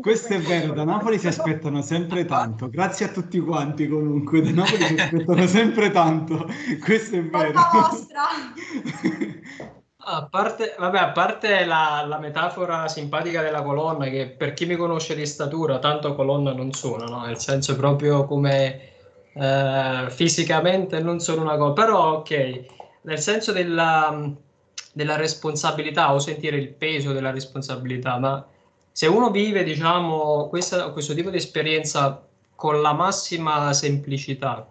Questo 0.00 0.34
è 0.34 0.40
vero, 0.40 0.74
da 0.74 0.84
Napoli 0.84 1.18
si 1.18 1.28
aspettano 1.28 1.80
sempre 1.80 2.26
tanto. 2.26 2.68
Grazie 2.68 3.06
a 3.06 3.08
tutti 3.08 3.40
quanti 3.40 3.88
comunque, 3.88 4.42
da 4.42 4.50
Napoli 4.50 4.84
si 4.84 4.94
aspettano 4.94 5.46
sempre 5.46 5.90
tanto. 5.90 6.46
Questo 6.82 7.16
è 7.16 7.24
vero. 7.24 7.60
A 10.06 10.28
parte, 10.30 10.74
vabbè, 10.78 10.98
a 10.98 11.12
parte 11.12 11.64
la, 11.64 12.04
la, 12.06 12.18
metafora 12.18 12.88
simpatica 12.88 13.40
della 13.40 13.62
colonna, 13.62 14.04
che 14.04 14.28
per 14.28 14.52
chi 14.52 14.66
mi 14.66 14.76
conosce 14.76 15.14
di 15.14 15.24
statura, 15.24 15.78
tanto 15.78 16.14
colonna 16.14 16.52
non 16.52 16.72
sono, 16.72 17.06
no? 17.06 17.24
nel 17.24 17.38
senso 17.38 17.74
proprio 17.74 18.26
come 18.26 18.93
eh, 19.34 20.06
fisicamente 20.10 21.00
non 21.00 21.20
sono 21.20 21.42
una 21.42 21.56
cosa, 21.56 21.72
però 21.72 22.12
ok, 22.18 22.64
nel 23.02 23.18
senso 23.18 23.52
della, 23.52 24.32
della 24.92 25.16
responsabilità 25.16 26.12
o 26.12 26.18
sentire 26.18 26.56
il 26.56 26.68
peso 26.68 27.12
della 27.12 27.30
responsabilità, 27.30 28.18
ma 28.18 28.46
se 28.90 29.06
uno 29.06 29.30
vive, 29.30 29.64
diciamo, 29.64 30.48
questa, 30.48 30.90
questo 30.90 31.14
tipo 31.14 31.30
di 31.30 31.36
esperienza 31.36 32.24
con 32.54 32.80
la 32.80 32.92
massima 32.92 33.72
semplicità 33.72 34.68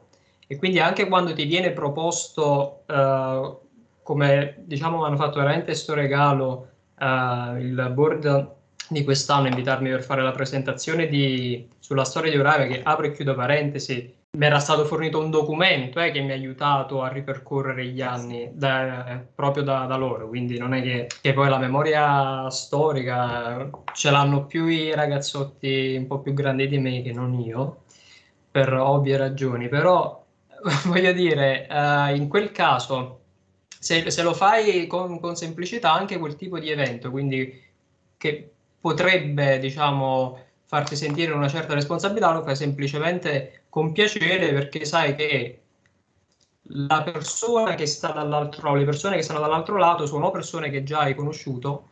e 0.47 0.57
quindi 0.57 0.79
anche 0.79 1.07
quando 1.07 1.33
ti 1.33 1.45
viene 1.45 1.71
proposto, 1.71 2.83
uh, 2.87 3.59
come 4.01 4.55
diciamo, 4.59 5.03
hanno 5.03 5.17
fatto 5.17 5.39
veramente 5.39 5.65
questo 5.65 5.93
regalo 5.93 6.69
uh, 6.99 7.57
il 7.57 7.91
board 7.93 8.51
di 8.87 9.03
quest'anno, 9.03 9.47
invitarmi 9.47 9.89
per 9.89 10.03
fare 10.03 10.21
la 10.21 10.31
presentazione 10.31 11.07
di, 11.07 11.67
sulla 11.79 12.03
storia 12.03 12.29
di 12.29 12.37
Euravia, 12.37 12.67
che 12.67 12.81
apro 12.83 13.07
e 13.07 13.11
chiudo 13.13 13.35
parentesi, 13.35 14.13
mi 14.35 14.47
era 14.47 14.59
stato 14.59 14.85
fornito 14.85 15.19
un 15.19 15.29
documento 15.29 15.99
eh, 15.99 16.09
che 16.09 16.19
mi 16.21 16.31
ha 16.31 16.33
aiutato 16.33 17.03
a 17.03 17.07
ripercorrere 17.07 17.85
gli 17.85 18.01
anni 18.01 18.49
da, 18.51 19.23
proprio 19.33 19.61
da, 19.63 19.85
da, 19.85 19.95
loro, 19.95 20.27
quindi 20.27 20.57
non 20.57 20.73
è 20.73 20.81
che, 20.81 21.07
che, 21.21 21.33
poi 21.33 21.49
la 21.49 21.59
memoria 21.59 22.49
storica 22.49 23.69
ce 23.93 24.09
l'hanno 24.09 24.45
più 24.47 24.65
i 24.65 24.95
ragazzotti 24.95 25.95
un 25.99 26.07
po' 26.07 26.19
più 26.19 26.33
grandi 26.33 26.67
di 26.67 26.79
me 26.79 27.03
che 27.03 27.11
non 27.11 27.39
io, 27.39 27.83
per 28.49 28.73
ovvie 28.73 29.17
ragioni, 29.17 29.69
però 29.69 30.25
voglio 30.85 31.11
dire, 31.11 31.67
eh, 31.67 32.15
in 32.15 32.27
quel 32.27 32.51
caso, 32.51 33.19
se, 33.67 34.09
se 34.09 34.23
lo 34.23 34.33
fai 34.33 34.87
con, 34.87 35.19
con 35.19 35.35
semplicità, 35.35 35.93
anche 35.93 36.17
quel 36.17 36.35
tipo 36.35 36.57
di 36.57 36.71
evento, 36.71 37.11
quindi 37.11 37.61
che 38.17 38.51
potrebbe, 38.81 39.59
diciamo, 39.59 40.39
farti 40.73 40.95
sentire 40.95 41.31
una 41.33 41.47
certa 41.47 41.75
responsabilità, 41.75 42.33
lo 42.33 42.41
fai 42.41 42.55
semplicemente 42.55 43.65
con 43.69 43.91
piacere 43.91 44.51
perché 44.51 44.85
sai 44.85 45.13
che 45.13 45.61
la 46.69 47.03
persona 47.03 47.75
che 47.75 47.85
sta 47.85 48.11
dall'altro 48.11 48.73
le 48.73 48.83
persone 48.83 49.15
che 49.15 49.21
stanno 49.21 49.41
dall'altro 49.41 49.77
lato 49.77 50.07
sono 50.07 50.31
persone 50.31 50.71
che 50.71 50.81
già 50.83 51.01
hai 51.01 51.13
conosciuto 51.13 51.89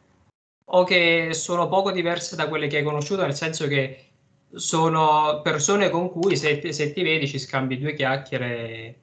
o 0.65 0.83
che 0.83 1.29
sono 1.33 1.67
poco 1.67 1.91
diverse 1.91 2.35
da 2.35 2.47
quelle 2.47 2.65
che 2.65 2.77
hai 2.77 2.83
conosciuto, 2.83 3.21
nel 3.21 3.35
senso 3.35 3.67
che 3.67 4.07
sono 4.51 5.41
persone 5.43 5.91
con 5.91 6.09
cui 6.09 6.35
se, 6.35 6.73
se 6.73 6.91
ti 6.91 7.03
vedi 7.03 7.27
ci 7.27 7.37
scambi 7.37 7.77
due 7.77 7.93
chiacchiere. 7.93 8.95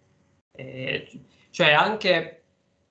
Eh, 0.57 1.21
cioè 1.51 1.71
anche 1.73 2.38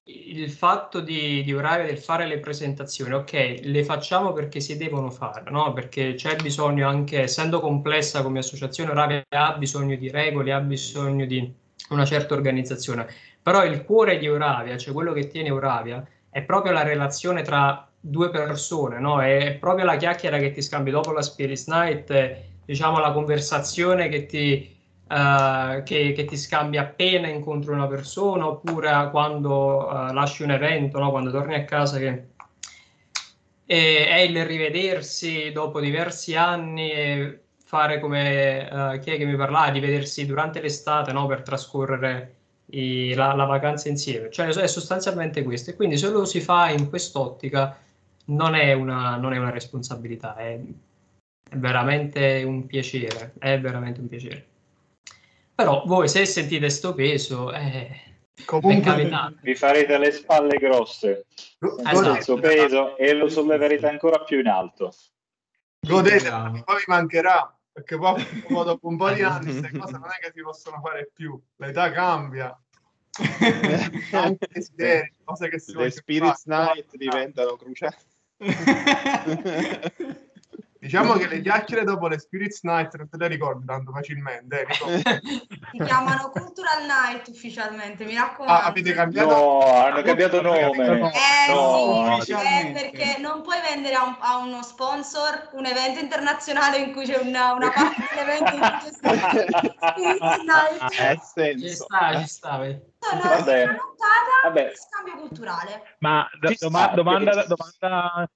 il 0.08 0.50
fatto 0.50 1.02
di, 1.02 1.44
di 1.44 1.54
orare 1.54 1.86
del 1.86 1.98
fare 1.98 2.26
le 2.26 2.40
presentazioni, 2.40 3.14
ok, 3.14 3.60
le 3.64 3.84
facciamo 3.84 4.32
perché 4.32 4.60
si 4.62 4.78
devono 4.78 5.10
fare, 5.10 5.50
no? 5.50 5.74
Perché 5.74 6.14
c'è 6.14 6.36
bisogno 6.38 6.88
anche, 6.88 7.22
essendo 7.24 7.60
complessa 7.60 8.22
come 8.22 8.40
associazione, 8.40 8.92
Oravia 8.92 9.24
ha 9.30 9.54
bisogno 9.58 9.96
di 9.96 10.10
regole, 10.10 10.54
ha 10.54 10.62
bisogno 10.62 11.26
di 11.26 11.52
una 11.90 12.06
certa 12.06 12.34
organizzazione. 12.36 13.08
Però 13.42 13.66
il 13.66 13.84
cuore 13.84 14.18
di 14.18 14.30
Oravia, 14.30 14.78
cioè 14.78 14.94
quello 14.94 15.12
che 15.12 15.28
tiene 15.28 15.52
Oravia, 15.52 16.06
è 16.30 16.42
proprio 16.42 16.72
la 16.72 16.84
relazione 16.84 17.42
tra 17.42 17.90
due 18.00 18.30
persone, 18.30 19.00
no? 19.00 19.22
È 19.22 19.58
proprio 19.60 19.86
la 19.86 19.98
chiacchiera 19.98 20.38
che 20.38 20.52
ti 20.52 20.62
scambi 20.62 20.92
dopo 20.92 21.12
la 21.12 21.22
Spirit 21.22 21.64
Night, 21.68 22.38
diciamo 22.66 23.00
la 23.00 23.12
conversazione 23.12 24.08
che 24.08 24.26
ti 24.26 24.77
uh, 25.10 25.84
che, 25.84 26.12
che, 26.14 26.26
ti 26.26 26.38
scambi 26.38 26.78
appena 26.78 27.28
incontri 27.28 27.72
una 27.72 27.88
persona 27.88 28.48
oppure 28.48 29.10
quando 29.12 29.88
uh, 29.88 30.14
lasci 30.14 30.44
un 30.44 30.52
evento, 30.52 31.00
no? 31.00 31.12
quando 31.12 31.32
torni 31.32 31.56
a 31.56 31.66
casa 31.66 31.98
che 31.98 32.28
e, 33.66 34.08
è 34.08 34.20
il 34.20 34.46
rivedersi 34.46 35.52
dopo 35.52 35.80
diversi 35.80 36.36
anni 36.36 36.92
e 36.92 37.42
fare 37.64 38.00
come 38.00 38.68
uh, 38.72 39.00
chi 39.00 39.12
è 39.12 39.18
che 39.18 39.26
mi 39.26 39.36
parlava 39.36 39.72
di 39.72 39.82
vedersi 39.82 40.26
durante 40.26 40.62
l'estate 40.62 41.12
no? 41.12 41.26
per 41.26 41.42
trascorrere 41.42 42.36
i, 42.68 43.14
la, 43.14 43.34
la, 43.34 43.46
vacanza 43.46 43.90
insieme 43.90 44.30
cioè 44.32 44.48
è 44.48 44.68
sostanzialmente 44.68 45.44
questo 45.44 45.72
e 45.72 45.76
quindi 45.76 45.98
se 45.98 46.10
lo 46.10 46.26
si 46.26 46.40
fa 46.40 46.70
in 46.70 46.90
quest'ottica 46.90 47.78
non 48.26 48.56
è 48.56 48.74
una, 48.74 49.18
non 49.18 49.34
è 49.34 49.38
una 49.38 49.52
responsabilità 49.52 50.36
è, 50.36 50.60
è 51.50 51.56
veramente 51.56 52.44
un 52.46 52.66
piacere 52.66 53.34
è 53.38 53.60
veramente 53.60 54.00
un 54.00 54.08
piacere 54.08 54.46
però 55.58 55.82
voi 55.88 56.08
se 56.08 56.24
sentite 56.28 56.70
sto 56.70 56.94
peso, 56.94 57.52
eh, 57.52 57.90
Comunque 58.46 59.10
vi 59.42 59.56
farete 59.56 59.98
le 59.98 60.12
spalle 60.12 60.58
grosse 60.58 61.26
esatto, 61.60 62.12
questo 62.12 62.36
peso 62.38 62.96
e 62.96 63.14
lo 63.14 63.28
solleverete 63.28 63.88
ancora 63.88 64.24
più 64.24 64.40
in 64.40 64.48
alto. 64.48 64.94
Godete, 65.80 66.30
poi 66.30 66.78
vi 66.78 66.84
mancherà 66.86 67.52
perché 67.72 67.98
poi 67.98 68.24
dopo 68.48 68.88
un 68.88 68.98
po' 68.98 69.10
di 69.10 69.24
anni 69.24 69.46
queste 69.46 69.76
cose 69.76 69.94
non 69.94 70.10
è 70.10 70.24
che 70.24 70.32
si 70.32 70.42
possono 70.44 70.80
fare 70.80 71.10
più, 71.12 71.42
l'età 71.56 71.92
cambia. 71.92 72.56
Anche 74.14 74.48
desideri, 74.52 75.12
cose 75.24 75.50
che 75.50 75.58
si 75.58 75.74
Le 75.74 75.90
Spirits 75.90 76.46
Night 76.46 76.96
diventano 76.96 77.56
cruciali. 77.56 77.96
Diciamo 80.88 81.14
che 81.16 81.28
le 81.28 81.42
chiacchiere 81.42 81.84
dopo 81.84 82.08
le 82.08 82.18
Spirits 82.18 82.64
Night 82.64 82.96
non 82.96 83.10
te 83.10 83.18
le 83.18 83.28
ricordi 83.28 83.66
tanto 83.66 83.92
facilmente. 83.92 84.62
Eh, 84.62 85.22
si 85.72 85.84
chiamano 85.84 86.30
Cultural 86.30 86.86
Night 86.86 87.28
ufficialmente, 87.28 88.06
mi 88.06 88.16
raccomando. 88.16 88.62
Ah, 88.62 88.68
avete 88.68 88.94
cambiato? 88.94 89.36
No, 89.36 89.84
hanno 89.84 90.02
cambiato 90.02 90.42
nome. 90.42 91.12
Eh 91.12 91.52
no, 91.52 92.22
sì, 92.22 92.32
eh, 92.32 92.72
perché 92.72 93.20
non 93.20 93.42
puoi 93.42 93.60
vendere 93.60 93.96
a, 93.96 94.06
un, 94.06 94.16
a, 94.18 94.38
uno 94.38 94.64
sponsor 94.64 95.50
un 95.52 95.66
evento 95.66 96.00
internazionale 96.00 96.78
in 96.78 96.94
cui 96.94 97.06
c'è 97.06 97.18
una, 97.18 97.52
una 97.52 97.70
parte 97.70 98.04
dell'evento 98.16 98.56
in 98.56 98.80
cui 98.80 98.90
c'è 98.90 99.46
Spirits 99.92 100.38
Night. 100.46 101.36
Eh, 101.36 101.58
ci 101.60 101.70
sta, 101.70 102.18
ci 102.22 102.28
sta. 102.28 102.62
Sono 103.00 103.22
vabbè. 103.22 103.64
una 103.66 103.78
Vabbè. 104.44 104.72
scambio 104.74 105.16
culturale. 105.18 105.98
Ma 106.00 106.26
do, 106.40 106.54
doma- 106.58 106.92
domanda, 106.96 107.46
domanda 107.46 108.30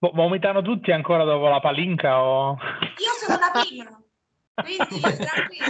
Vomitano 0.00 0.62
tutti 0.62 0.92
ancora 0.92 1.24
dopo 1.24 1.48
la 1.48 1.60
palinca? 1.60 2.22
O... 2.22 2.56
Io 2.96 3.12
sono 3.20 3.38
la 3.38 3.60
prima. 3.60 4.02
Quindi, 4.54 5.00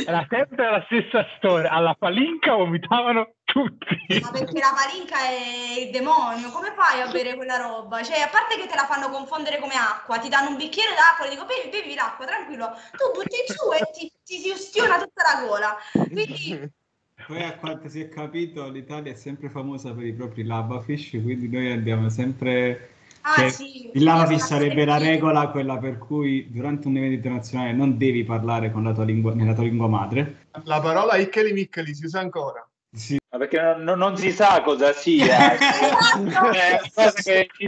Era 0.06 0.26
sempre 0.28 0.70
la 0.70 0.84
stessa 0.86 1.26
storia. 1.36 1.70
Alla 1.70 1.94
palinca 1.98 2.54
vomitavano 2.54 3.34
tutti. 3.44 4.20
Ma 4.20 4.30
perché 4.30 4.60
la 4.60 4.74
palinca 4.74 5.18
è 5.18 5.80
il 5.80 5.90
demonio, 5.90 6.50
come 6.50 6.72
fai 6.76 7.00
a 7.00 7.10
bere 7.10 7.34
quella 7.34 7.56
roba? 7.56 8.02
Cioè, 8.02 8.20
a 8.20 8.28
parte 8.28 8.56
che 8.56 8.66
te 8.66 8.76
la 8.76 8.86
fanno 8.86 9.10
confondere 9.10 9.58
come 9.58 9.74
acqua, 9.74 10.18
ti 10.18 10.28
danno 10.28 10.50
un 10.50 10.56
bicchiere 10.56 10.94
d'acqua 10.94 11.26
e 11.26 11.30
dico 11.30 11.46
bevi, 11.46 11.68
bevi 11.68 11.94
l'acqua, 11.94 12.24
tranquillo. 12.24 12.70
Tu 12.92 13.10
butti 13.12 13.36
giù 13.46 13.72
e 13.74 13.90
ti, 13.92 14.12
ti 14.24 14.38
si 14.38 14.50
ustiona 14.50 14.98
tutta 14.98 15.22
la 15.26 15.46
gola. 15.46 15.76
Quindi 16.08 16.78
poi 17.26 17.42
a 17.42 17.56
quanto 17.56 17.88
si 17.88 18.00
è 18.00 18.08
capito 18.08 18.68
l'Italia 18.68 19.12
è 19.12 19.14
sempre 19.14 19.50
famosa 19.50 19.92
per 19.92 20.04
i 20.04 20.12
propri 20.12 20.44
labafish, 20.44 21.10
quindi 21.22 21.48
noi 21.48 21.70
andiamo 21.70 22.08
sempre 22.08 22.98
Ah, 23.22 23.34
cioè, 23.34 23.50
sì, 23.50 23.90
il 23.92 24.02
Lavafish 24.02 24.46
sarebbe 24.46 24.84
la 24.84 24.96
regola, 24.96 25.48
quella 25.48 25.78
per 25.78 25.98
cui 25.98 26.48
durante 26.50 26.88
un 26.88 26.96
evento 26.96 27.16
internazionale 27.16 27.72
non 27.72 27.98
devi 27.98 28.24
parlare 28.24 28.70
con 28.70 28.82
la 28.82 28.92
tua 28.92 29.04
lingua, 29.04 29.34
nella 29.34 29.52
tua 29.52 29.64
lingua 29.64 29.88
madre. 29.88 30.46
La 30.64 30.80
parola 30.80 31.16
Iccoli 31.16 31.52
Miccoli 31.52 31.94
si 31.94 32.06
usa 32.06 32.20
ancora. 32.20 32.64
Sì. 32.92 33.18
perché 33.28 33.60
non, 33.60 33.98
non, 33.98 34.16
si 34.16 34.32
sa 34.32 34.62
cosa 34.62 34.92
sia. 34.92 35.52
è 35.52 35.58
cosa 36.92 37.12
che 37.12 37.48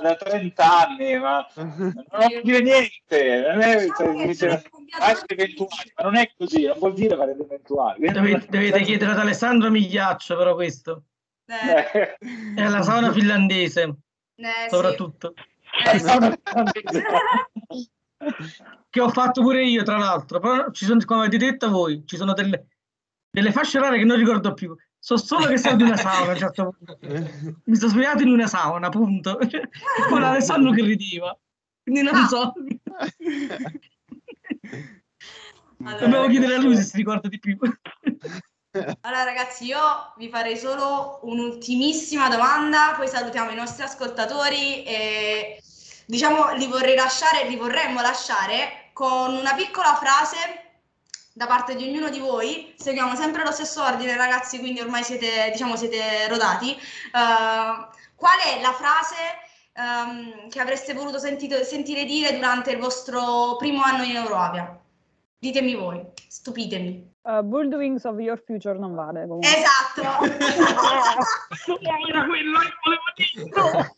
da 0.00 0.14
30 0.14 0.86
anni, 0.86 1.18
ma 1.18 1.44
non 1.56 2.04
vuol 2.06 2.40
dire 2.44 2.60
niente. 2.60 3.50
Non 3.50 3.62
è, 3.62 3.86
cioè, 3.96 4.10
eventuali, 5.26 5.92
ma 5.96 6.04
non 6.04 6.16
è 6.16 6.30
così, 6.38 6.66
non 6.66 6.78
vuol 6.78 6.92
dire 6.92 7.16
fare 7.16 7.32
eventuali. 7.32 8.12
Dovete, 8.12 8.46
dovete 8.48 8.80
chiedere 8.82 9.10
ad 9.10 9.18
Alessandro 9.18 9.70
Migliaccio, 9.70 10.36
però 10.36 10.54
questo. 10.54 11.06
Eh. 11.50 12.16
È 12.54 12.68
la 12.68 12.82
sauna 12.82 13.12
finlandese. 13.12 13.82
Eh, 14.36 14.44
sì. 14.68 14.68
soprattutto. 14.74 15.34
Eh, 15.84 15.98
sì. 15.98 17.88
che 18.88 19.00
ho 19.00 19.08
fatto 19.08 19.42
pure 19.42 19.64
io, 19.64 19.82
tra 19.82 19.98
l'altro. 19.98 20.38
Però 20.38 20.70
ci 20.70 20.84
sono, 20.84 21.00
come 21.04 21.20
avete 21.22 21.38
detto 21.38 21.70
voi, 21.70 22.04
ci 22.06 22.16
sono 22.16 22.32
delle, 22.34 22.66
delle 23.30 23.52
fasce 23.52 23.80
rare 23.80 23.98
che 23.98 24.04
non 24.04 24.16
ricordo 24.16 24.54
più. 24.54 24.74
So 24.98 25.16
solo 25.16 25.46
che 25.46 25.56
sono 25.56 25.76
di 25.76 25.82
una 25.82 25.96
sauna 25.96 26.30
a 26.30 26.32
un 26.32 26.38
certo 26.38 26.74
punto. 26.76 26.98
Mi 27.64 27.76
sono 27.76 27.90
svegliato 27.90 28.22
in 28.22 28.28
una 28.28 28.46
sauna, 28.46 28.88
punto. 28.90 29.38
Con 30.08 30.22
Alessandro 30.22 30.72
che 30.72 30.82
rideva. 30.82 31.36
Quindi 31.82 32.02
non 32.02 32.26
so. 32.28 32.52
Allora, 35.82 35.98
Dobbiamo 35.98 36.28
chiedere 36.28 36.54
a 36.56 36.60
lui 36.60 36.76
se 36.76 36.82
si 36.82 36.98
ricorda 36.98 37.28
di 37.28 37.38
più. 37.38 37.56
Allora 39.00 39.24
ragazzi, 39.24 39.64
io 39.64 40.12
vi 40.16 40.28
farei 40.28 40.56
solo 40.56 41.18
un'ultimissima 41.22 42.28
domanda, 42.28 42.94
poi 42.96 43.08
salutiamo 43.08 43.50
i 43.50 43.56
nostri 43.56 43.82
ascoltatori 43.82 44.84
e 44.84 45.60
diciamo 46.06 46.52
li 46.54 46.66
vorrei 46.66 46.94
lasciare, 46.94 47.48
li 47.48 47.56
vorremmo 47.56 48.00
lasciare 48.00 48.90
con 48.92 49.34
una 49.34 49.54
piccola 49.54 49.96
frase 49.96 50.36
da 51.32 51.46
parte 51.46 51.74
di 51.74 51.88
ognuno 51.88 52.10
di 52.10 52.20
voi. 52.20 52.74
Seguiamo 52.78 53.16
sempre 53.16 53.42
lo 53.44 53.50
stesso 53.50 53.82
ordine 53.82 54.16
ragazzi, 54.16 54.58
quindi 54.60 54.80
ormai 54.80 55.02
siete, 55.02 55.50
diciamo, 55.50 55.74
siete 55.74 56.28
rodati. 56.28 56.70
Uh, 57.12 57.88
qual 58.14 58.38
è 58.44 58.60
la 58.60 58.72
frase 58.72 59.16
um, 59.74 60.48
che 60.48 60.60
avreste 60.60 60.92
voluto 60.92 61.18
sentito, 61.18 61.64
sentire 61.64 62.04
dire 62.04 62.34
durante 62.34 62.70
il 62.70 62.78
vostro 62.78 63.56
primo 63.56 63.82
anno 63.82 64.04
in 64.04 64.16
Euroavia? 64.16 64.78
Ditemi 65.38 65.74
voi, 65.74 66.04
stupitemi. 66.28 67.09
Uh, 67.22 67.42
Bullwings 67.42 68.04
of 68.04 68.18
Your 68.18 68.42
Future 68.42 68.78
non 68.78 68.94
vale 68.94 69.26
comunque. 69.26 69.48
Esatto. 69.48 70.02
Era 72.08 72.24
quello 72.24 72.58
che 72.58 72.72
volevo 72.84 73.02
dire. 73.16 73.94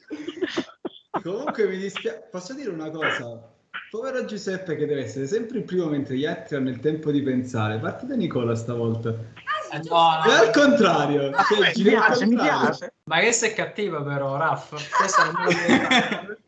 Comunque 1.22 1.68
mi 1.68 1.78
dispiace, 1.78 2.28
posso 2.30 2.52
dire 2.54 2.70
una 2.70 2.90
cosa? 2.90 3.48
Povero 3.90 4.24
Giuseppe 4.24 4.74
che 4.74 4.86
deve 4.86 5.04
essere 5.04 5.26
sempre 5.26 5.58
il 5.58 5.64
primo 5.64 5.86
mentre 5.86 6.16
gli 6.16 6.26
altri 6.26 6.56
hanno 6.56 6.70
il 6.70 6.80
tempo 6.80 7.10
di 7.10 7.22
pensare. 7.22 7.78
Parti 7.78 8.06
da 8.06 8.16
Nicola 8.16 8.54
stavolta. 8.54 9.10
Eh, 9.10 9.76
E 9.76 9.80
no, 9.88 9.94
no. 9.94 10.32
al 10.32 10.50
contrario. 10.52 11.30
Ah, 11.30 11.44
cioè, 11.44 11.60
mi 11.60 11.72
giri 11.72 11.94
al 11.94 12.04
piace, 12.06 12.26
mi 12.26 12.34
piace. 12.36 12.92
Ma 13.04 13.20
questa 13.20 13.46
è 13.46 13.54
cattiva 13.54 14.02
però, 14.02 14.36
Raff. 14.36 14.70
Questa 14.96 15.24
non 15.30 15.44
me 15.44 15.52
fare. 15.54 16.38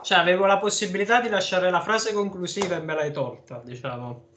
Cioè, 0.00 0.18
avevo 0.18 0.46
la 0.46 0.58
possibilità 0.58 1.20
di 1.20 1.28
lasciare 1.28 1.70
la 1.70 1.80
frase 1.80 2.12
conclusiva 2.12 2.76
e 2.76 2.80
me 2.80 2.94
l'hai 2.94 3.10
tolta, 3.10 3.60
diciamo. 3.64 4.28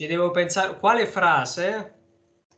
Ci 0.00 0.06
devo 0.06 0.30
pensare 0.30 0.78
quale 0.78 1.06
frase 1.06 1.94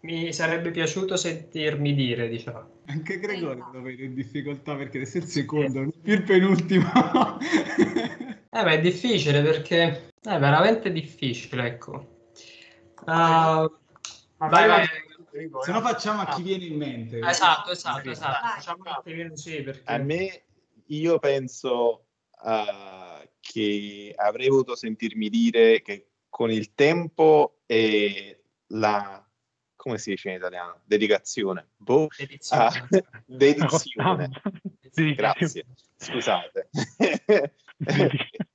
mi 0.02 0.32
sarebbe 0.32 0.70
piaciuto 0.70 1.16
sentirmi 1.16 1.92
dire, 1.92 2.28
diciamo. 2.28 2.82
Anche 2.86 3.18
Gregorio 3.18 3.68
lo 3.72 3.82
vedo 3.82 4.04
in 4.04 4.14
difficoltà 4.14 4.76
perché 4.76 4.98
adesso 4.98 5.18
è 5.18 5.22
il 5.22 5.26
secondo, 5.26 5.80
non 5.80 5.92
più 6.00 6.12
il 6.12 6.22
penultimo. 6.22 6.88
Eh, 8.54 8.64
ma 8.64 8.70
è 8.70 8.80
difficile 8.80 9.40
perché 9.40 10.10
è 10.20 10.38
veramente 10.38 10.92
difficile, 10.92 11.66
ecco. 11.66 12.26
Ah, 13.06 13.68
vai, 14.36 14.68
vai. 14.68 14.86
Se 15.62 15.72
no 15.72 15.80
facciamo 15.80 16.20
a 16.20 16.26
chi 16.26 16.42
viene 16.42 16.66
in 16.66 16.76
mente. 16.76 17.18
Esatto, 17.18 17.72
esatto, 17.72 18.08
esatto. 18.08 18.38
Vai. 18.40 18.60
Facciamo 18.60 19.36
sì, 19.36 19.62
perché... 19.62 19.90
A 19.90 19.96
me, 19.96 20.42
io 20.86 21.18
penso 21.18 22.04
eh, 22.44 23.30
che 23.40 24.12
avrei 24.14 24.48
voluto 24.48 24.76
sentirmi 24.76 25.30
dire 25.30 25.80
che 25.80 26.11
con 26.32 26.50
il 26.50 26.72
tempo 26.72 27.58
e 27.66 28.44
la, 28.68 29.22
come 29.76 29.98
si 29.98 30.10
dice 30.10 30.30
in 30.30 30.36
italiano? 30.36 30.80
Dedicazione. 30.86 31.68
Boh, 31.76 32.08
Dedizione. 32.16 32.64
ah, 32.64 32.88
dedizione. 33.26 34.30
Sì, 34.92 35.14
Grazie, 35.14 35.66
scusate. 35.96 36.68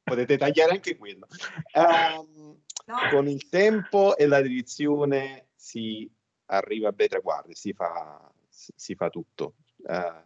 Potete 0.03 0.37
tagliare 0.37 0.71
anche 0.71 0.95
quello. 0.97 1.27
Ehm, 1.73 2.61
No? 2.87 2.95
con 3.09 3.27
il 3.27 3.49
tempo 3.49 4.15
e 4.15 4.27
la 4.27 4.41
dedizione 4.41 5.49
si 5.53 6.09
arriva 6.45 6.87
a 6.87 6.91
bei 6.93 7.09
traguardi, 7.09 7.53
si 7.53 7.73
fa, 7.73 8.31
si, 8.47 8.95
fa 8.95 9.09
tutto. 9.09 9.55
Eh, 9.85 10.23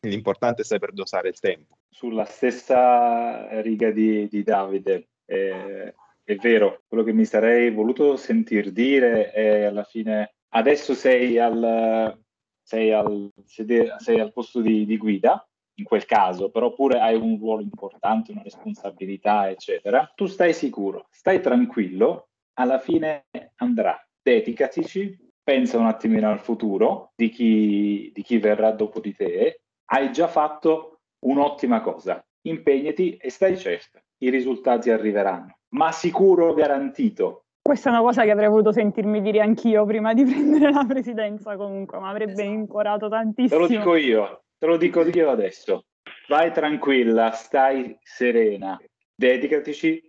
l'importante 0.00 0.60
è 0.60 0.64
saper 0.66 0.92
dosare 0.92 1.28
il 1.28 1.38
tempo. 1.40 1.78
Sulla 1.88 2.26
stessa 2.26 3.62
riga 3.62 3.90
di, 3.92 4.28
di 4.28 4.42
Davide, 4.42 5.08
eh, 5.24 5.94
è 6.24 6.34
vero, 6.36 6.82
quello 6.86 7.02
che 7.02 7.12
mi 7.12 7.24
sarei 7.24 7.70
voluto 7.70 8.16
sentir 8.16 8.72
dire 8.72 9.30
è 9.30 9.64
alla 9.64 9.84
fine, 9.84 10.34
adesso 10.50 10.94
sei 10.94 11.38
al, 11.38 12.18
sei 12.62 12.92
al, 12.92 13.30
sei 13.44 14.20
al 14.20 14.32
posto 14.32 14.60
di, 14.60 14.86
di 14.86 14.96
guida, 14.96 15.46
in 15.76 15.84
quel 15.84 16.04
caso, 16.04 16.50
però 16.50 16.72
pure 16.72 17.00
hai 17.00 17.16
un 17.16 17.38
ruolo 17.38 17.62
importante, 17.62 18.32
una 18.32 18.42
responsabilità, 18.42 19.48
eccetera. 19.48 20.10
Tu 20.14 20.26
stai 20.26 20.52
sicuro, 20.52 21.06
stai 21.10 21.40
tranquillo, 21.40 22.28
alla 22.54 22.78
fine 22.78 23.26
andrà. 23.56 23.98
Dedicatici, 24.20 25.16
pensa 25.42 25.78
un 25.78 25.86
attimino 25.86 26.30
al 26.30 26.40
futuro 26.40 27.12
di 27.16 27.30
chi, 27.30 28.10
di 28.14 28.22
chi 28.22 28.38
verrà 28.38 28.70
dopo 28.70 29.00
di 29.00 29.14
te. 29.14 29.62
Hai 29.86 30.12
già 30.12 30.28
fatto 30.28 31.00
un'ottima 31.24 31.80
cosa. 31.80 32.24
Impegnati 32.42 33.16
e 33.16 33.30
stai 33.30 33.56
certo, 33.56 34.00
i 34.18 34.30
risultati 34.30 34.90
arriveranno, 34.90 35.58
ma 35.72 35.92
sicuro 35.92 36.54
garantito. 36.54 37.44
Questa 37.62 37.90
è 37.90 37.92
una 37.92 38.00
cosa 38.02 38.24
che 38.24 38.30
avrei 38.30 38.48
voluto 38.48 38.72
sentirmi 38.72 39.20
dire 39.22 39.40
anch'io 39.40 39.84
prima 39.86 40.12
di 40.14 40.24
prendere 40.26 40.72
la 40.72 40.84
presidenza 40.84 41.56
comunque, 41.56 41.98
mi 41.98 42.08
avrebbe 42.08 42.32
Esatto. 42.32 42.48
incorato 42.48 43.08
Te 43.08 43.14
tantissimo. 43.16 43.60
lo 43.60 43.66
dico 43.66 43.94
io, 43.96 44.42
te 44.58 44.66
lo 44.66 44.76
dico 44.76 45.02
io 45.02 45.30
adesso. 45.30 45.84
Vai 46.28 46.52
tranquilla, 46.52 47.30
stai 47.32 47.96
serena, 48.02 48.80
dedicatici, 49.14 50.02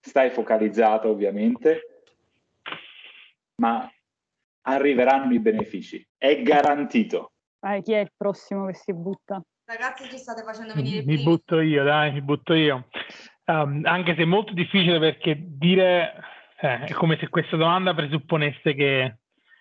stai 0.00 0.30
focalizzata 0.30 1.08
ovviamente, 1.08 1.80
ma 3.56 3.88
arriveranno 4.66 5.32
i 5.32 5.40
benefici, 5.40 6.06
è 6.16 6.40
garantito. 6.42 7.32
Eh, 7.60 7.82
chi 7.82 7.92
è 7.92 7.98
il 7.98 8.12
prossimo 8.16 8.66
che 8.66 8.74
si 8.74 8.92
butta? 8.94 9.42
Ragazzi, 9.66 10.04
ci 10.08 10.18
state 10.18 10.42
facendo 10.42 10.74
venire 10.74 10.98
Mi 10.98 11.04
brividi. 11.04 11.22
butto 11.24 11.60
io, 11.60 11.84
dai, 11.84 12.12
mi 12.12 12.20
butto 12.22 12.52
io. 12.54 12.88
Um, 13.46 13.82
anche 13.84 14.14
se 14.14 14.22
è 14.22 14.24
molto 14.24 14.54
difficile 14.54 14.98
perché 14.98 15.36
dire 15.38 16.14
eh, 16.60 16.84
è 16.84 16.92
come 16.92 17.18
se 17.18 17.28
questa 17.28 17.56
domanda 17.56 17.92
presupponesse 17.92 18.74
che 18.74 19.18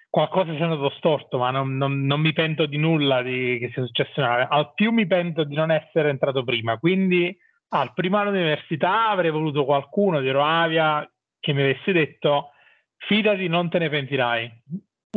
qualcosa 0.10 0.53
sia 0.53 0.65
andato 0.65 0.91
storto, 0.91 1.38
ma 1.38 1.49
non, 1.49 1.76
non- 1.76 2.05
non 2.05 2.22
mi 2.22 2.31
pento 2.34 2.65
di 2.65 2.77
nulla 2.77 3.22
di, 3.23 3.57
che 3.60 3.72
sia 3.73 3.84
successo. 3.84 4.22
Al 4.23 4.73
più 4.73 4.91
mi 4.91 5.07
pento 5.07 5.43
di 5.43 5.55
non 5.55 5.72
essere 5.72 6.10
entrato 6.10 6.43
prima. 6.43 6.77
Quindi 6.77 7.35
al 7.69 7.93
primo 7.93 8.18
anno 8.18 8.31
di 8.31 8.38
università 8.38 9.10
avrei 9.10 9.31
voluto 9.31 9.65
qualcuno 9.65 10.22
di 10.22 10.30
Roavia 10.30 11.10
che 11.39 11.53
mi 11.53 11.64
avesse 11.64 11.91
detto 11.91 12.51
fidati, 12.97 13.47
non 13.47 13.69
te 13.69 13.80
ne 13.80 13.89
pentirai, 13.89 14.51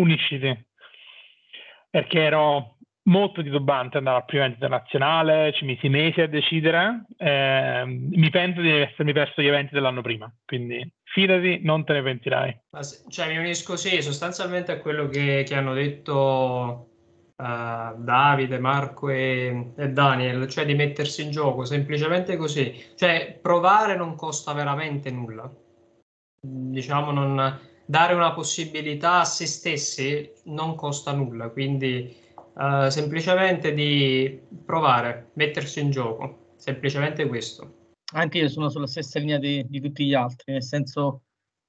unisciti. 0.01 0.67
Perché 1.91 2.23
ero 2.23 2.76
molto 3.07 3.43
titubante 3.43 3.99
andare 3.99 4.19
al 4.19 4.25
primo 4.25 4.45
evento 4.45 4.65
internazionale, 4.65 5.53
ci 5.55 5.65
misi 5.65 5.89
mesi 5.89 6.21
a 6.21 6.29
decidere, 6.29 7.07
ehm, 7.17 8.09
mi 8.11 8.31
pento 8.31 8.61
di 8.61 8.71
essermi 8.71 9.13
perso 9.13 9.43
gli 9.43 9.47
eventi 9.47 9.75
dell'anno 9.75 10.03
prima, 10.03 10.33
quindi 10.45 10.89
fidati, 11.05 11.61
non 11.63 11.85
te 11.85 11.95
ne 11.95 12.03
pentirai. 12.03 12.61
Se- 12.81 13.05
Cioè, 13.09 13.29
mi 13.29 13.39
unisco 13.39 13.77
sì, 13.77 14.03
sostanzialmente 14.03 14.73
a 14.73 14.79
quello 14.79 15.09
che, 15.09 15.45
che 15.47 15.55
hanno 15.55 15.75
detto 15.75 16.89
eh, 17.37 17.95
Davide, 17.97 18.59
Marco 18.59 19.09
e, 19.09 19.73
e 19.77 19.89
Daniel, 19.91 20.49
cioè 20.49 20.65
di 20.67 20.75
mettersi 20.75 21.23
in 21.23 21.31
gioco, 21.31 21.65
semplicemente 21.65 22.37
così. 22.37 22.75
Cioè, 22.97 23.39
provare 23.41 23.97
non 23.97 24.15
costa 24.17 24.53
veramente 24.53 25.11
nulla. 25.11 25.51
Diciamo, 26.41 27.11
non, 27.13 27.59
dare 27.87 28.15
una 28.15 28.33
possibilità 28.33 29.21
a 29.21 29.25
se 29.25 29.47
stessi 29.47 30.31
non 30.45 30.75
costa 30.75 31.13
nulla, 31.13 31.49
quindi 31.51 32.25
eh, 32.59 32.91
semplicemente 32.91 33.75
di 33.75 34.41
provare, 34.65 35.31
mettersi 35.35 35.81
in 35.81 35.91
gioco, 35.91 36.55
semplicemente 36.57 37.27
questo. 37.27 37.95
Anche 38.15 38.39
io 38.39 38.49
sono 38.49 38.69
sulla 38.69 38.87
stessa 38.87 39.19
linea 39.19 39.39
di, 39.39 39.67
di 39.69 39.81
tutti 39.81 40.07
gli 40.07 40.15
altri, 40.15 40.53
nel 40.53 40.63
senso 40.63 41.23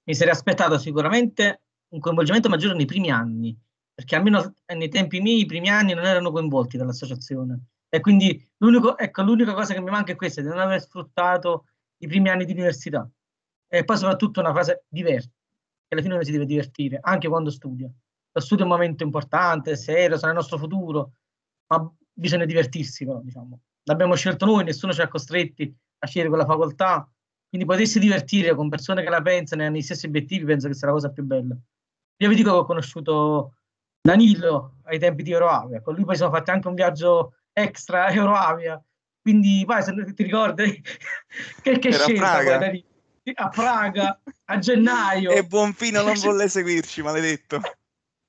mi 0.03 0.15
sarei 0.15 0.33
aspettato 0.33 0.77
sicuramente 0.77 1.63
un 1.89 1.99
coinvolgimento 1.99 2.49
maggiore 2.49 2.75
nei 2.75 2.85
primi 2.85 3.11
anni, 3.11 3.57
perché 3.93 4.15
almeno 4.15 4.53
nei 4.73 4.89
tempi 4.89 5.19
miei 5.19 5.41
i 5.41 5.45
primi 5.45 5.69
anni 5.69 5.93
non 5.93 6.05
erano 6.05 6.31
coinvolti 6.31 6.77
dall'associazione. 6.77 7.65
E 7.89 7.99
quindi 7.99 8.45
ecco, 8.97 9.21
l'unica 9.23 9.53
cosa 9.53 9.73
che 9.73 9.81
mi 9.81 9.89
manca 9.89 10.11
è 10.11 10.15
questa, 10.15 10.41
di 10.41 10.47
non 10.47 10.59
aver 10.59 10.81
sfruttato 10.81 11.65
i 11.99 12.07
primi 12.07 12.29
anni 12.29 12.45
di 12.45 12.51
università. 12.51 13.09
E 13.69 13.83
poi 13.83 13.97
soprattutto 13.97 14.39
una 14.39 14.53
fase 14.53 14.85
diversa, 14.87 15.29
che 15.29 15.93
alla 15.93 16.01
fine 16.01 16.13
uno 16.13 16.23
si 16.23 16.31
deve 16.31 16.45
divertire, 16.45 16.99
anche 17.01 17.27
quando 17.27 17.49
studia. 17.49 17.91
Lo 18.37 18.43
studio 18.43 18.65
è 18.65 18.67
un 18.67 18.73
momento 18.75 19.03
importante, 19.03 19.75
serio, 19.75 20.15
sarà 20.15 20.31
il 20.31 20.37
nostro 20.37 20.59
futuro, 20.59 21.13
ma 21.69 21.91
bisogna 22.13 22.45
divertirsi 22.45 23.03
però, 23.03 23.19
diciamo. 23.19 23.61
L'abbiamo 23.85 24.13
scelto 24.13 24.45
noi, 24.45 24.63
nessuno 24.63 24.93
ci 24.93 25.01
ha 25.01 25.07
costretti 25.07 25.75
a 25.97 26.05
scegliere 26.05 26.29
quella 26.29 26.45
facoltà, 26.45 27.09
quindi 27.49 27.65
potersi 27.65 27.97
divertire 27.97 28.53
con 28.53 28.69
persone 28.69 29.01
che 29.01 29.09
la 29.09 29.23
pensano 29.23 29.63
e 29.63 29.65
hanno 29.65 29.77
gli 29.77 29.81
stessi 29.81 30.05
obiettivi, 30.05 30.45
penso 30.45 30.67
che 30.67 30.75
sia 30.75 30.85
la 30.85 30.93
cosa 30.93 31.09
più 31.09 31.23
bella. 31.23 31.57
Io 32.17 32.29
vi 32.29 32.35
dico 32.35 32.51
che 32.51 32.57
ho 32.57 32.65
conosciuto 32.65 33.55
Danilo 33.99 34.75
ai 34.83 34.99
tempi 34.99 35.23
di 35.23 35.31
Euroavia, 35.31 35.81
con 35.81 35.95
lui 35.95 36.05
poi 36.05 36.15
siamo 36.15 36.31
fatti 36.31 36.51
anche 36.51 36.67
un 36.67 36.75
viaggio 36.75 37.37
extra 37.53 38.09
Euroavia, 38.11 38.79
quindi 39.19 39.63
poi 39.65 39.81
se 39.81 40.13
ti 40.13 40.23
ricordi 40.23 40.79
che, 41.63 41.79
che 41.79 41.87
a 41.87 41.91
scelta 41.93 42.57
poi, 42.59 42.85
a 43.33 43.49
Praga 43.49 44.21
a 44.45 44.59
gennaio 44.59 45.31
E 45.31 45.43
Buonfino 45.43 46.03
non 46.03 46.13
volle 46.21 46.47
seguirci, 46.47 47.01
maledetto. 47.01 47.59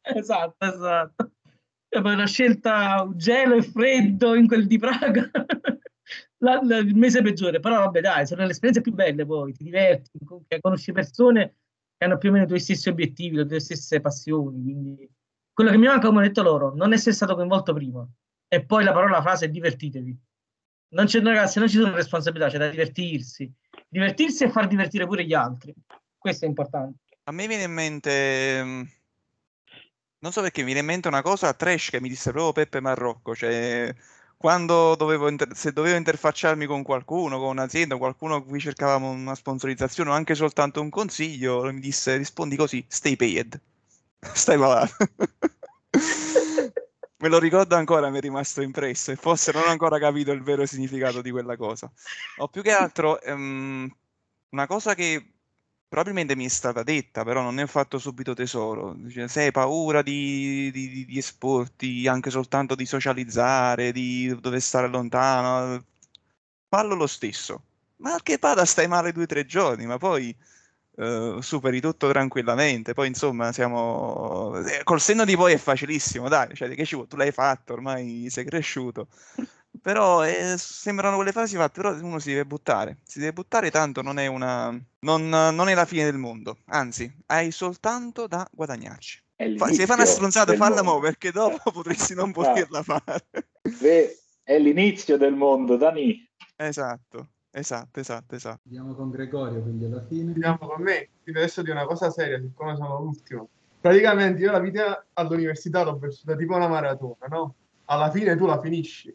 Esatto. 0.02 0.64
Esatto. 0.64 1.32
E 1.90 2.00
poi 2.02 2.12
una 2.12 2.26
scelta 2.26 3.08
gelo 3.14 3.54
e 3.54 3.62
freddo 3.62 4.34
in 4.34 4.46
quel 4.46 4.66
di 4.66 4.78
Praga. 4.78 5.30
La- 6.40 6.60
la- 6.62 6.76
il 6.76 6.94
mese 6.94 7.20
peggiore. 7.20 7.58
Però 7.60 7.76
vabbè 7.80 8.00
dai 8.00 8.26
sono 8.26 8.44
le 8.44 8.50
esperienze 8.50 8.80
più 8.80 8.92
belle 8.92 9.26
poi 9.26 9.52
ti 9.52 9.64
diverti 9.64 10.18
con- 10.24 10.44
conosci 10.60 10.92
persone 10.92 11.56
che 11.96 12.04
hanno 12.04 12.16
più 12.16 12.28
o 12.28 12.32
meno 12.32 12.44
i 12.44 12.46
tuoi 12.46 12.60
stessi 12.60 12.88
obiettivi 12.88 13.34
le 13.36 13.44
tue 13.44 13.58
stesse 13.58 14.00
passioni 14.00 14.62
quindi 14.62 15.10
quello 15.52 15.70
che 15.72 15.76
mi 15.78 15.86
manca 15.88 16.06
come 16.06 16.20
ho 16.20 16.22
detto 16.22 16.42
loro 16.42 16.72
non 16.76 16.92
essere 16.92 17.14
stato 17.14 17.34
coinvolto 17.34 17.72
prima. 17.72 18.06
E 18.46 18.64
poi 18.64 18.84
la 18.84 18.92
parola 18.92 19.16
la 19.16 19.22
frase 19.22 19.46
è 19.46 19.48
divertitevi. 19.48 20.16
Non 20.90 21.06
c'è 21.06 21.20
ragazzi 21.20 21.58
non 21.58 21.68
ci 21.68 21.76
sono 21.78 21.92
responsabilità 21.94 22.48
c'è 22.48 22.58
da 22.58 22.68
divertirsi. 22.68 23.52
Divertirsi 23.88 24.44
e 24.44 24.50
far 24.50 24.68
divertire 24.68 25.06
pure 25.06 25.24
gli 25.24 25.34
altri. 25.34 25.74
Questo 26.16 26.44
è 26.44 26.48
importante. 26.48 27.00
A 27.24 27.32
me 27.32 27.46
viene 27.48 27.64
in 27.64 27.72
mente, 27.72 28.62
mm, 28.64 28.82
non 30.20 30.32
so 30.32 30.40
perché, 30.42 30.60
mi 30.60 30.66
viene 30.66 30.80
in 30.80 30.86
mente 30.86 31.08
una 31.08 31.22
cosa 31.22 31.52
trash 31.54 31.90
che 31.90 32.00
mi 32.00 32.08
disse 32.08 32.30
proprio 32.30 32.52
Peppe 32.52 32.80
Marrocco, 32.80 33.34
cioè 33.34 33.94
quando 34.36 34.94
dovevo, 34.94 35.28
inter- 35.28 35.52
se 35.54 35.72
dovevo 35.72 35.96
interfacciarmi 35.96 36.66
con 36.66 36.82
qualcuno, 36.82 37.38
con 37.38 37.48
un'azienda, 37.48 37.96
qualcuno 37.96 38.38
con 38.38 38.48
cui 38.48 38.60
cercavamo 38.60 39.10
una 39.10 39.34
sponsorizzazione 39.34 40.10
o 40.10 40.12
anche 40.12 40.34
soltanto 40.34 40.80
un 40.80 40.90
consiglio, 40.90 41.62
mi 41.72 41.80
disse 41.80 42.16
rispondi 42.16 42.56
così, 42.56 42.84
stay 42.88 43.16
paid, 43.16 43.60
stai 44.32 44.58
pagato. 44.58 44.94
Me 47.20 47.28
lo 47.28 47.40
ricordo 47.40 47.74
ancora, 47.74 48.10
mi 48.10 48.18
è 48.18 48.20
rimasto 48.20 48.62
impresso 48.62 49.10
e 49.10 49.16
forse 49.16 49.50
non 49.50 49.62
ho 49.62 49.70
ancora 49.70 49.98
capito 49.98 50.30
il 50.30 50.42
vero 50.42 50.64
significato 50.66 51.20
di 51.20 51.32
quella 51.32 51.56
cosa. 51.56 51.90
O 52.36 52.46
più 52.48 52.62
che 52.62 52.70
altro, 52.70 53.20
ehm, 53.20 53.92
una 54.50 54.66
cosa 54.68 54.94
che 54.94 55.37
probabilmente 55.88 56.36
mi 56.36 56.44
è 56.44 56.48
stata 56.48 56.82
detta, 56.82 57.24
però 57.24 57.42
non 57.42 57.54
ne 57.54 57.62
ho 57.62 57.66
fatto 57.66 57.98
subito 57.98 58.34
tesoro. 58.34 58.94
Dice, 58.94 59.28
se 59.28 59.42
hai 59.44 59.50
paura 59.52 60.02
di, 60.02 60.70
di, 60.72 61.04
di- 61.06 61.18
esporti, 61.18 62.06
anche 62.08 62.30
soltanto 62.30 62.74
di 62.74 62.86
socializzare, 62.86 63.92
di 63.92 64.34
dover 64.40 64.60
stare 64.60 64.88
lontano, 64.88 65.84
fallo 66.68 66.94
lo 66.94 67.06
stesso. 67.06 67.62
Ma 67.96 68.18
che 68.22 68.38
vada, 68.40 68.64
stai 68.64 68.86
male 68.88 69.12
due 69.12 69.24
o 69.24 69.26
tre 69.26 69.44
giorni, 69.46 69.86
ma 69.86 69.98
poi 69.98 70.34
eh, 70.96 71.38
superi 71.40 71.80
tutto 71.80 72.08
tranquillamente. 72.10 72.94
Poi, 72.94 73.08
insomma, 73.08 73.52
siamo... 73.52 74.56
eh, 74.64 74.82
Col 74.84 75.00
senno 75.00 75.24
di 75.24 75.36
poi 75.36 75.54
è 75.54 75.58
facilissimo, 75.58 76.28
dai, 76.28 76.54
cioè, 76.54 76.68
che 76.74 76.84
ci 76.84 76.94
vuole? 76.94 77.08
Tu 77.08 77.16
l'hai 77.16 77.32
fatto, 77.32 77.72
ormai 77.72 78.26
sei 78.30 78.44
cresciuto. 78.44 79.08
Però 79.80 80.24
eh, 80.24 80.54
sembrano 80.58 81.16
quelle 81.16 81.32
frasi 81.32 81.56
fatte, 81.56 81.80
però 81.80 81.94
uno 82.02 82.18
si 82.18 82.30
deve 82.30 82.44
buttare, 82.44 82.98
si 83.04 83.18
deve 83.18 83.32
buttare 83.32 83.70
tanto 83.70 84.02
non 84.02 84.18
è 84.18 84.26
una... 84.26 84.70
non, 85.00 85.28
non 85.28 85.68
è 85.68 85.74
la 85.74 85.84
fine 85.84 86.04
del 86.04 86.18
mondo, 86.18 86.58
anzi, 86.66 87.10
hai 87.26 87.50
soltanto 87.50 88.26
da 88.26 88.48
guadagnarci. 88.52 89.22
Fa- 89.56 89.72
se 89.72 89.86
fai 89.86 89.96
una 89.96 90.04
stronzata, 90.04 90.54
falla 90.54 90.82
mo', 90.82 90.98
perché 90.98 91.30
dopo 91.30 91.58
potresti 91.70 92.14
non 92.14 92.30
Ah. 92.30 92.32
poterla 92.32 92.82
fare. 92.82 93.26
Ve- 93.80 94.18
È 94.42 94.58
l'inizio 94.58 95.16
del 95.18 95.34
mondo, 95.34 95.76
Dani. 95.76 96.26
Esatto, 96.56 97.28
esatto, 97.50 98.00
esatto, 98.00 98.34
esatto. 98.34 98.60
Andiamo 98.64 98.94
con 98.94 99.10
Gregorio, 99.10 99.60
quindi 99.62 99.84
alla 99.84 100.04
fine. 100.06 100.32
Andiamo 100.32 100.58
con 100.58 100.82
me, 100.82 101.08
quindi 101.22 101.40
adesso 101.40 101.62
di 101.62 101.70
una 101.70 101.84
cosa 101.84 102.10
seria, 102.10 102.40
siccome 102.40 102.74
sono 102.74 102.98
l'ultimo. 102.98 103.48
Praticamente 103.80 104.42
io 104.42 104.50
la 104.50 104.58
vita 104.58 105.06
all'università 105.12 105.82
l'ho 105.84 105.96
vissuta 105.98 106.34
tipo 106.34 106.56
una 106.56 106.66
maratona, 106.66 107.26
no? 107.28 107.54
Alla 107.84 108.10
fine 108.10 108.36
tu 108.36 108.44
la 108.46 108.58
finisci, 108.60 109.14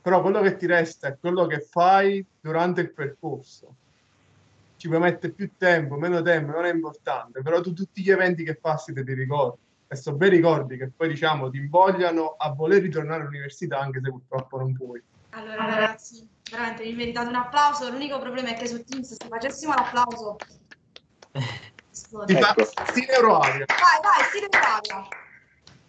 però 0.00 0.22
quello 0.22 0.40
che 0.40 0.56
ti 0.56 0.66
resta 0.66 1.08
è 1.08 1.18
quello 1.18 1.46
che 1.46 1.60
fai 1.60 2.24
durante 2.40 2.80
il 2.80 2.92
percorso. 2.92 3.74
Ci 4.76 4.88
puoi 4.88 5.00
mettere 5.00 5.32
più 5.32 5.56
tempo, 5.56 5.96
meno 5.96 6.22
tempo, 6.22 6.52
non 6.52 6.64
è 6.64 6.72
importante, 6.72 7.42
però 7.42 7.60
tu 7.60 7.72
tutti 7.72 8.02
gli 8.02 8.10
eventi 8.10 8.44
che 8.44 8.54
passi 8.56 8.92
te 8.92 9.02
li 9.02 9.14
ricordi. 9.14 9.58
E 9.88 9.96
sono 9.96 10.16
bei 10.16 10.28
ricordi 10.28 10.76
che 10.76 10.90
poi 10.94 11.08
diciamo 11.08 11.50
ti 11.50 11.56
invogliano 11.56 12.36
a 12.38 12.52
voler 12.52 12.82
ritornare 12.82 13.22
all'università 13.22 13.80
anche 13.80 14.00
se 14.02 14.10
purtroppo 14.10 14.58
non 14.58 14.74
puoi. 14.74 15.02
Allora 15.30 15.64
ragazzi, 15.64 16.28
veramente 16.50 16.84
vi 16.84 16.92
meritate 16.92 17.28
un 17.28 17.34
applauso, 17.34 17.90
l'unico 17.90 18.18
problema 18.18 18.50
è 18.50 18.54
che 18.54 18.66
su 18.66 18.84
Teams 18.84 19.14
se 19.14 19.28
facessimo 19.28 19.74
l'applauso... 19.74 20.36
Ti 22.26 22.34
fa 22.34 22.54
Ecco. 22.56 22.64
stile 22.64 23.12
Euroaria. 23.12 23.64
Vai, 23.66 24.00
vai, 24.02 24.24
stile 24.28 24.46
Italia. 24.46 25.08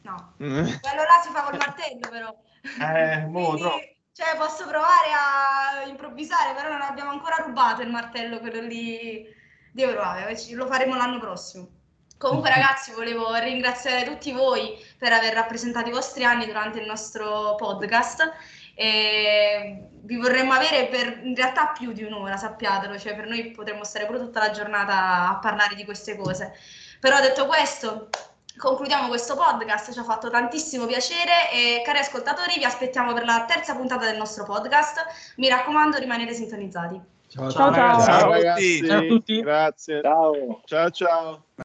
No, 0.02 0.34
quello 0.38 1.04
là 1.04 1.22
si 1.24 1.30
fa 1.32 1.44
col 1.44 1.58
martello 1.58 2.10
però. 2.10 2.36
Eh, 2.62 3.26
mo, 3.28 3.50
Quindi, 3.50 3.62
troppo. 3.62 3.99
Cioè, 4.20 4.36
posso 4.36 4.68
provare 4.68 5.12
a 5.14 5.88
improvvisare, 5.88 6.54
però 6.54 6.70
non 6.70 6.82
abbiamo 6.82 7.12
ancora 7.12 7.38
rubato 7.38 7.82
il 7.82 7.90
martello, 7.90 8.40
quello 8.40 8.60
lì 8.60 9.26
di 9.72 9.82
Euroave, 9.82 10.38
ci- 10.38 10.56
lo 10.56 10.68
faremo 10.68 10.96
l'anno 10.98 11.20
prossimo. 11.20 11.70
Comunque 12.18 12.50
ragazzi, 12.50 12.92
volevo 12.92 13.34
ringraziare 13.36 14.04
tutti 14.04 14.34
voi 14.34 14.78
per 14.98 15.14
aver 15.14 15.34
rappresentato 15.34 15.88
i 15.88 15.94
vostri 15.94 16.26
anni 16.26 16.46
durante 16.48 16.80
il 16.80 16.86
nostro 16.86 17.56
podcast 17.56 18.34
e 18.76 19.88
vi 20.02 20.18
vorremmo 20.18 20.52
avere 20.52 20.88
per 20.88 21.22
in 21.24 21.34
realtà 21.34 21.68
più 21.68 21.94
di 21.94 22.04
un'ora, 22.04 22.36
sappiatelo, 22.36 23.00
cioè 23.00 23.16
per 23.16 23.26
noi 23.26 23.52
potremmo 23.52 23.86
stare 23.86 24.06
pure 24.06 24.20
tutta 24.20 24.40
la 24.40 24.52
giornata 24.52 25.30
a 25.30 25.40
parlare 25.40 25.76
di 25.76 25.86
queste 25.86 26.18
cose. 26.18 26.52
Però 27.00 27.22
detto 27.22 27.46
questo, 27.46 28.10
concludiamo 28.58 29.08
questo 29.08 29.36
podcast, 29.36 29.92
ci 29.92 30.00
ha 30.00 30.04
fatto 30.04 30.30
tantissimo 30.30 30.86
piacere 30.86 31.52
e 31.52 31.82
cari 31.84 32.00
ascoltatori 32.00 32.56
vi 32.58 32.66
aspettiamo 32.66 33.14
per 33.14 33.26
la 33.26 33.46
terza 33.48 33.76
puntata 33.76 34.06
del 34.06 34.18
nostro 34.18 34.44
podcast. 34.44 35.06
Mi 35.38 35.48
raccomando, 35.50 35.98
rimanete 35.98 36.34
sintonizzati. 36.34 37.00
Ciao, 37.28 37.52
Ciao, 37.52 37.74
ciao. 37.74 38.02
Ciao 38.02 38.32
a 38.32 38.34
ragazzi, 38.34 38.78
tutti. 38.78 38.88
Ciao 38.88 38.98
a 38.98 39.08
tutti. 39.08 39.42
grazie. 39.42 40.02
Ciao. 40.02 40.62
Ciao 40.66 40.90
ciao. 40.90 41.44